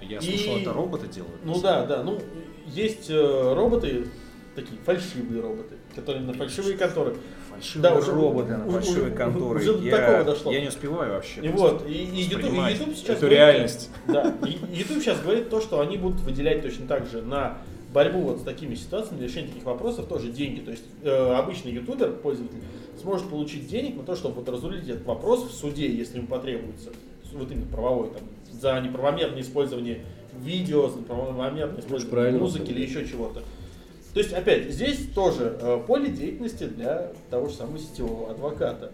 я 0.00 0.18
И- 0.18 0.20
слышал, 0.22 0.56
это 0.56 0.72
роботы 0.72 1.06
делают. 1.08 1.44
Ну 1.44 1.60
да, 1.60 1.84
да. 1.84 2.02
Ну, 2.02 2.18
есть 2.66 3.10
э, 3.10 3.54
роботы, 3.54 4.08
такие 4.54 4.80
фальшивые 4.80 5.42
роботы, 5.42 5.74
которые 5.94 6.24
на 6.24 6.32
фальшивые 6.32 6.76
конторы. 6.76 7.16
Фальшивые 7.56 7.82
Да, 7.90 7.98
уже- 7.98 8.12
роботы 8.12 8.56
на 8.56 8.66
уже- 8.66 8.80
фальшивые 8.80 9.14
конторы. 9.14 9.60
уже 9.60 9.74
до 9.74 9.84
я, 9.84 9.96
такого 9.96 10.24
дошло. 10.24 10.52
я 10.52 10.60
не 10.60 10.68
успеваю 10.68 11.12
вообще. 11.12 11.40
И 11.40 11.48
вот, 11.48 11.86
и, 11.88 11.92
и 11.92 12.22
YouTube, 12.22 12.44
и 12.44 12.72
YouTube 12.72 12.96
сейчас 12.96 13.16
эту 13.16 13.28
реальность. 13.28 13.90
Да, 14.06 14.34
и 14.46 14.52
YouTube 14.76 15.02
сейчас 15.02 15.20
говорит 15.20 15.50
то, 15.50 15.60
что 15.60 15.80
они 15.80 15.96
будут 15.96 16.20
выделять 16.20 16.62
точно 16.62 16.86
так 16.86 17.06
же 17.08 17.22
на 17.22 17.58
борьбу 17.92 18.20
вот 18.20 18.40
с 18.40 18.42
такими 18.42 18.74
ситуациями, 18.74 19.18
для 19.18 19.28
решения 19.28 19.48
таких 19.48 19.64
вопросов 19.64 20.06
тоже 20.06 20.28
деньги. 20.30 20.60
То 20.60 20.70
есть 20.70 20.84
э, 21.02 21.34
обычный 21.34 21.72
ютубер, 21.72 22.12
пользователь, 22.12 22.58
сможет 23.00 23.28
получить 23.28 23.68
денег 23.68 23.96
на 23.96 24.02
то, 24.02 24.16
чтобы 24.16 24.36
вот 24.36 24.48
разрулить 24.48 24.88
этот 24.88 25.06
вопрос 25.06 25.44
в 25.48 25.52
суде, 25.54 25.90
если 25.90 26.18
ему 26.18 26.26
потребуется. 26.26 26.90
Вот 27.32 27.50
именно 27.50 27.66
правовой, 27.66 28.08
там, 28.10 28.22
за 28.60 28.80
неправомерное 28.80 29.40
использование 29.42 30.00
видео, 30.40 30.88
за 30.88 30.98
неправомерное 31.00 31.80
использование 31.80 32.38
музыки 32.38 32.70
или 32.70 32.82
еще 32.82 33.06
чего-то. 33.06 33.42
То 34.16 34.20
есть, 34.20 34.32
опять, 34.32 34.70
здесь 34.70 35.08
тоже 35.14 35.58
э, 35.60 35.78
поле 35.86 36.08
деятельности 36.08 36.64
для 36.64 37.08
того 37.28 37.48
же 37.50 37.54
самого 37.54 37.78
сетевого 37.78 38.30
адвоката. 38.30 38.90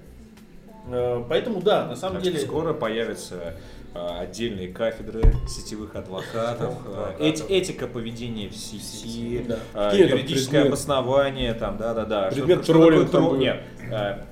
Э, 0.90 1.22
поэтому, 1.28 1.62
да, 1.62 1.86
на 1.86 1.94
самом 1.94 2.14
Так 2.16 2.24
деле... 2.24 2.40
скоро 2.40 2.72
появятся 2.74 3.54
а, 3.94 4.22
отдельные 4.22 4.68
кафедры 4.72 5.22
сетевых 5.46 5.94
адвокатов, 5.94 6.74
Адвокатов. 6.80 7.20
эти- 7.20 7.42
этика 7.44 7.86
поведения 7.86 8.48
в 8.48 8.56
сети, 8.56 9.44
Да. 9.46 9.58
там 9.90 9.96
юридическое 9.96 10.62
предмет? 10.62 10.66
обоснование, 10.68 11.54
там, 11.54 11.76
да, 11.76 11.94
да, 11.94 12.04
да. 12.04 12.22
Предмет 12.32 12.64
что, 12.64 12.64
что 12.64 12.72
такое 12.72 12.88
троллинг 12.90 13.10
там 13.12 13.22
тро- 13.24 13.28
будет? 13.30 13.40
Нет, 13.40 13.62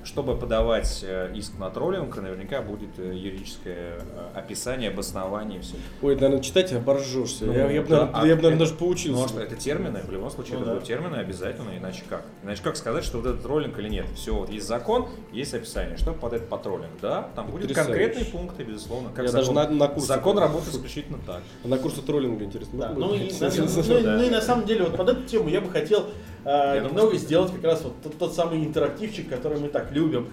чтобы 0.03 0.35
подавать 0.37 1.03
э, 1.03 1.31
иск 1.35 1.57
на 1.59 1.69
троллинг, 1.69 2.15
наверняка 2.17 2.61
будет 2.61 2.97
э, 2.97 3.13
юридическое 3.15 3.99
э, 3.99 4.29
описание, 4.35 4.89
обоснование 4.89 5.59
и 5.59 5.61
все. 5.61 5.75
Ой, 6.01 6.15
наверное, 6.15 6.41
читать 6.41 6.71
оборжешься. 6.73 7.45
Ну, 7.45 7.53
я, 7.53 7.69
я 7.71 7.81
да, 7.83 7.89
наверное, 8.05 8.09
а 8.13 8.27
я 8.27 8.35
бы, 8.35 8.41
наверное, 8.43 8.59
даже 8.59 8.73
поучился. 8.73 9.21
Может, 9.21 9.37
это 9.37 9.55
термины, 9.55 10.01
в 10.07 10.11
любом 10.11 10.29
случае, 10.31 10.53
Ну 10.55 10.59
это 10.61 10.65
да. 10.65 10.73
будут 10.73 10.87
термины 10.87 11.15
обязательно, 11.15 11.77
иначе 11.77 12.03
как? 12.09 12.23
Иначе 12.43 12.61
как 12.63 12.75
сказать, 12.77 13.03
что 13.03 13.17
вот 13.19 13.27
это 13.27 13.41
троллинг 13.41 13.77
или 13.79 13.89
нет? 13.89 14.05
Все, 14.15 14.33
вот 14.33 14.49
есть 14.49 14.67
закон, 14.67 15.07
есть 15.31 15.53
описание, 15.53 15.97
что 15.97 16.13
попадает 16.13 16.47
под 16.49 16.63
троллинг. 16.63 16.91
Да, 17.01 17.27
там 17.35 17.47
будут 17.47 17.71
конкретные 17.73 18.25
пункты, 18.25 18.63
безусловно. 18.63 19.09
Как 19.15 19.25
Я 19.25 19.31
закон, 19.31 19.55
даже 19.55 19.69
на- 19.69 19.75
на 19.77 19.87
курсе 19.87 20.07
закон 20.07 20.37
работает 20.37 20.73
исключительно 20.75 21.19
так. 21.25 21.41
На 21.63 21.77
курсы 21.77 22.01
троллинга 22.01 22.45
интересно. 22.45 22.79
Да, 22.79 22.89
ну, 22.95 23.09
будет? 23.09 23.31
и, 23.31 23.43
на, 23.43 23.49
ну, 23.49 23.99
и- 23.99 24.03
ну 24.03 24.23
и 24.23 24.29
на 24.29 24.41
самом 24.41 24.65
деле 24.65 24.83
вот 24.83 24.97
под 24.97 25.09
эту 25.09 25.23
тему 25.23 25.49
я 25.49 25.61
бы 25.61 25.69
хотел 25.69 26.01
э, 26.01 26.05
Я 26.45 26.75
немного 26.77 27.01
думаю, 27.01 27.17
сделать 27.17 27.51
как 27.51 27.63
раз 27.63 27.81
вот 27.83 27.93
тот, 28.01 28.17
тот 28.17 28.33
самый 28.33 28.65
интерактивчик, 28.65 29.29
который 29.29 29.59
мы 29.59 29.69
так 29.69 29.91
любим, 29.91 30.29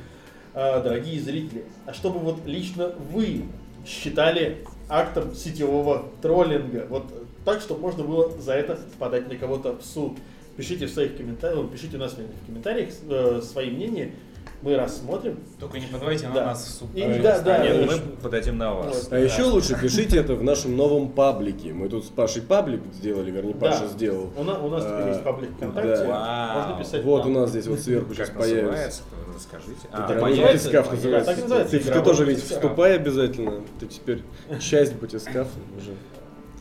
э, 0.55 0.83
дорогие 0.83 1.21
зрители. 1.21 1.65
А 1.87 1.93
чтобы 1.93 2.19
вот 2.21 2.47
лично 2.47 2.93
вы 3.11 3.45
считали 3.87 4.65
актом 4.89 5.35
сетевого 5.35 6.07
троллинга, 6.23 6.87
вот 6.89 7.05
так, 7.45 7.61
чтобы 7.61 7.81
можно 7.81 8.05
было 8.05 8.31
за 8.39 8.55
это 8.55 8.79
подать 8.99 9.29
на 9.29 9.37
кого-то 9.37 9.77
в 9.77 9.83
суд. 9.83 10.19
Пишите 10.57 10.87
в 10.87 10.91
своих 10.91 11.17
комментариях, 11.17 11.71
пишите 11.71 11.97
у 11.97 12.01
нас 12.01 12.15
в 12.15 12.47
комментариях 12.47 12.91
э, 13.09 13.41
свои 13.43 13.71
мнения, 13.71 14.13
мы 14.63 14.77
рассмотрим. 14.77 15.39
Только 15.61 15.79
не 15.79 15.87
подавайте 15.87 16.29
на 16.29 16.35
Да. 16.35 16.47
нас 16.47 16.65
в 16.65 16.71
суд. 16.71 16.89
И- 16.95 17.01
пожалуйста. 17.03 17.23
да, 17.23 17.41
да, 17.59 17.65
Нет, 17.65 17.87
да. 17.87 17.93
мы 17.95 17.99
подадим 18.23 18.59
на 18.59 18.75
вас. 18.75 19.05
Вот. 19.05 19.13
А 19.13 19.19
еще 19.19 19.45
лучше 19.45 19.81
пишите 19.81 20.19
это 20.19 20.35
в 20.35 20.43
нашем 20.43 20.77
новом 20.77 21.11
паблике. 21.11 21.73
Мы 21.73 21.89
тут 21.89 22.05
с 22.05 22.09
Пашей 22.09 22.43
паблик 22.43 22.81
сделали, 22.95 23.31
вернее, 23.31 23.55
Да. 23.55 23.71
Паша 23.71 23.87
сделал. 23.87 24.31
У 24.37 24.43
нас, 24.45 24.59
у 24.61 24.69
нас 24.69 24.83
теперь 24.85 24.97
А, 25.03 25.09
есть 25.09 25.23
паблик 25.23 25.51
ВКонтакте, 25.57 25.97
да. 26.07 26.53
можно 26.55 26.85
писать 26.85 27.05
Вот 27.05 27.23
там. 27.23 27.31
у 27.37 27.41
нас 27.41 27.51
здесь 27.51 27.67
вот 27.67 27.79
сверху 27.81 28.15
сейчас 28.15 28.29
Как 28.31 28.39
появится. 28.39 28.65
называется? 28.67 29.03
Вы 29.27 29.35
Расскажите. 29.35 29.89
А, 29.93 30.21
батискаф 30.21 30.87
Да, 30.87 30.95
называется. 30.97 31.31
так 31.33 31.43
называется, 31.43 31.79
Ты, 31.93 32.01
тоже 32.03 32.25
ведь 32.25 32.43
вступай 32.43 32.97
обязательно. 32.97 33.61
Ты 33.79 33.87
теперь 33.87 34.23
часть 34.61 34.95
батискафа 34.97 35.51
уже. 35.77 35.93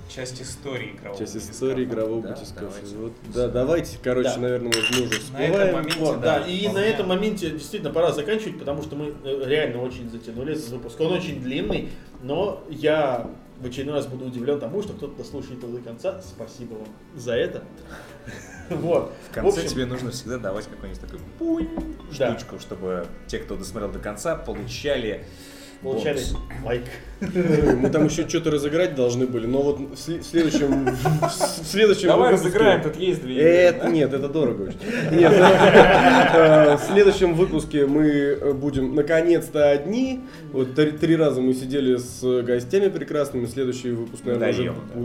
Часть 0.09 0.41
истории 0.41 0.91
игрового 0.95 1.19
Часть 1.19 1.33
батискафа. 1.35 1.53
истории 1.55 1.83
игрового 1.85 2.21
Да, 2.21 2.29
батискафа. 2.29 2.61
давайте. 2.65 2.95
Вот, 2.95 3.13
да, 3.33 3.47
давайте, 3.49 3.97
короче, 4.03 4.29
Да. 4.29 4.37
наверное, 4.37 4.71
мы, 4.73 4.79
уже 4.79 5.01
На 5.01 5.05
этом 5.05 5.19
всплываем. 5.19 5.73
моменте, 5.75 5.99
Вот, 5.99 6.21
да, 6.21 6.39
да, 6.39 6.47
и 6.47 6.59
вполне. 6.61 6.73
на 6.79 6.83
этом 6.85 7.07
моменте 7.07 7.49
действительно 7.51 7.91
пора 7.93 8.11
заканчивать, 8.11 8.57
потому 8.59 8.81
что 8.83 8.95
мы 8.95 9.13
э, 9.23 9.43
реально 9.45 9.81
очень 9.81 10.09
затянули 10.09 10.53
этот 10.53 10.69
выпуск. 10.69 10.99
Он 11.01 11.13
очень 11.13 11.41
длинный, 11.41 11.89
но 12.23 12.63
я 12.69 13.29
в 13.59 13.65
очередной 13.65 13.95
раз 13.95 14.07
буду 14.07 14.25
удивлен 14.25 14.59
тому, 14.59 14.81
что 14.83 14.93
кто-то 14.93 15.15
дослушает 15.17 15.61
его 15.61 15.77
до 15.77 15.83
конца. 15.83 16.21
Спасибо 16.21 16.75
вам 16.75 16.87
за 17.15 17.33
это. 17.35 17.63
Вот. 18.69 19.13
В 19.31 19.33
конце 19.33 19.61
общем, 19.61 19.69
тебе 19.69 19.85
нужно 19.85 20.11
всегда 20.11 20.37
давать 20.37 20.65
какую-нибудь 20.65 20.99
такую 21.01 21.21
пунь 21.39 21.69
Да. 22.17 22.31
штучку, 22.37 22.59
чтобы 22.59 23.07
те, 23.27 23.39
кто 23.39 23.55
досмотрел 23.55 23.89
до 23.91 23.99
конца, 23.99 24.35
получали 24.35 25.23
получали 25.81 26.19
лайк. 26.65 26.83
Мы 27.19 27.89
там 27.89 28.05
еще 28.05 28.29
что-то 28.29 28.51
разыграть 28.51 28.93
должны 28.93 29.25
были, 29.25 29.47
но 29.47 29.63
вот 29.63 29.79
в 29.79 29.97
следующем, 29.97 30.85
в 30.85 31.65
следующем 31.65 32.09
Давай 32.09 32.31
выпуске- 32.33 32.45
разыграем, 32.47 32.83
тут 32.83 32.95
есть 32.97 33.23
две 33.23 33.37
Это 33.41 33.89
нет, 33.89 34.13
это 34.13 34.27
дорого 34.29 34.63
очень. 34.63 34.77
Нет, 35.19 35.31
э, 35.33 36.75
в 36.77 36.81
следующем 36.91 37.33
выпуске 37.33 37.87
мы 37.87 38.05
э, 38.07 38.53
будем 38.53 38.93
наконец-то 38.93 39.69
одни. 39.71 40.21
Вот 40.51 40.75
три, 40.75 40.91
три 40.91 41.15
раза 41.15 41.41
мы 41.41 41.53
сидели 41.55 41.97
с 41.97 42.21
гостями 42.43 42.89
прекрасными. 42.89 43.47
Следующий 43.47 43.91
выпуск, 43.91 44.23
наверное, 44.25 44.49
уже, 44.51 44.63
да, 44.63 44.99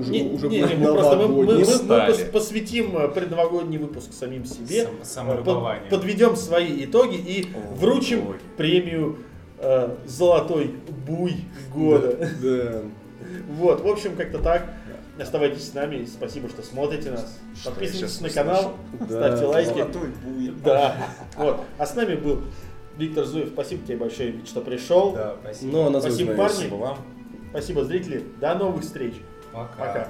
уже, 0.00 0.10
Не, 0.10 0.22
уже 0.30 0.48
не, 0.48 0.60
будет 0.62 0.78
не, 0.78 0.84
мы 0.86 0.92
просто 0.94 1.16
мы, 1.16 1.28
мы- 1.28 1.44
новогодний. 1.44 2.24
мы- 2.24 2.32
посвятим 2.32 2.96
э, 2.96 3.08
предновогодний 3.08 3.76
выпуск 3.78 4.12
самим 4.18 4.44
себе. 4.46 4.88
Сам-. 5.02 5.42
Под- 5.44 5.88
подведем 5.90 6.36
свои 6.36 6.84
итоги 6.84 7.16
и 7.16 7.48
О, 7.54 7.74
вручим 7.74 8.28
ой. 8.30 8.36
премию 8.56 9.18
э, 9.60 9.96
Золотой 10.06 10.74
буй 11.06 11.44
года. 11.72 12.16
Да. 12.42 12.82
Вот, 13.50 13.80
в 13.80 13.86
общем, 13.86 14.16
как-то 14.16 14.38
так. 14.38 14.74
Оставайтесь 15.18 15.68
с 15.70 15.74
нами. 15.74 16.06
Спасибо, 16.06 16.48
что 16.48 16.62
смотрите 16.62 17.10
нас. 17.10 17.38
Подписывайтесь 17.64 18.20
на 18.20 18.30
канал, 18.30 18.76
ставьте 19.04 19.44
лайки. 19.44 19.78
Золотой 19.78 20.08
буй. 20.24 20.54
Да. 20.64 20.96
Вот. 21.36 21.60
А 21.78 21.86
с 21.86 21.94
нами 21.94 22.14
был 22.14 22.42
Виктор 22.96 23.24
Зуев. 23.24 23.50
Спасибо 23.52 23.86
тебе 23.86 23.98
большое, 23.98 24.34
что 24.46 24.62
пришел. 24.62 25.12
Да, 25.12 25.36
спасибо. 25.42 25.72
Ну, 25.72 25.96
а 25.96 26.00
Спасибо, 26.00 26.34
парни. 26.34 26.52
Спасибо 26.52 26.74
вам. 26.76 26.98
Спасибо, 27.50 27.84
зрители. 27.84 28.24
До 28.40 28.54
новых 28.54 28.82
встреч. 28.82 29.14
Пока. 29.52 29.74
Пока. 29.76 30.08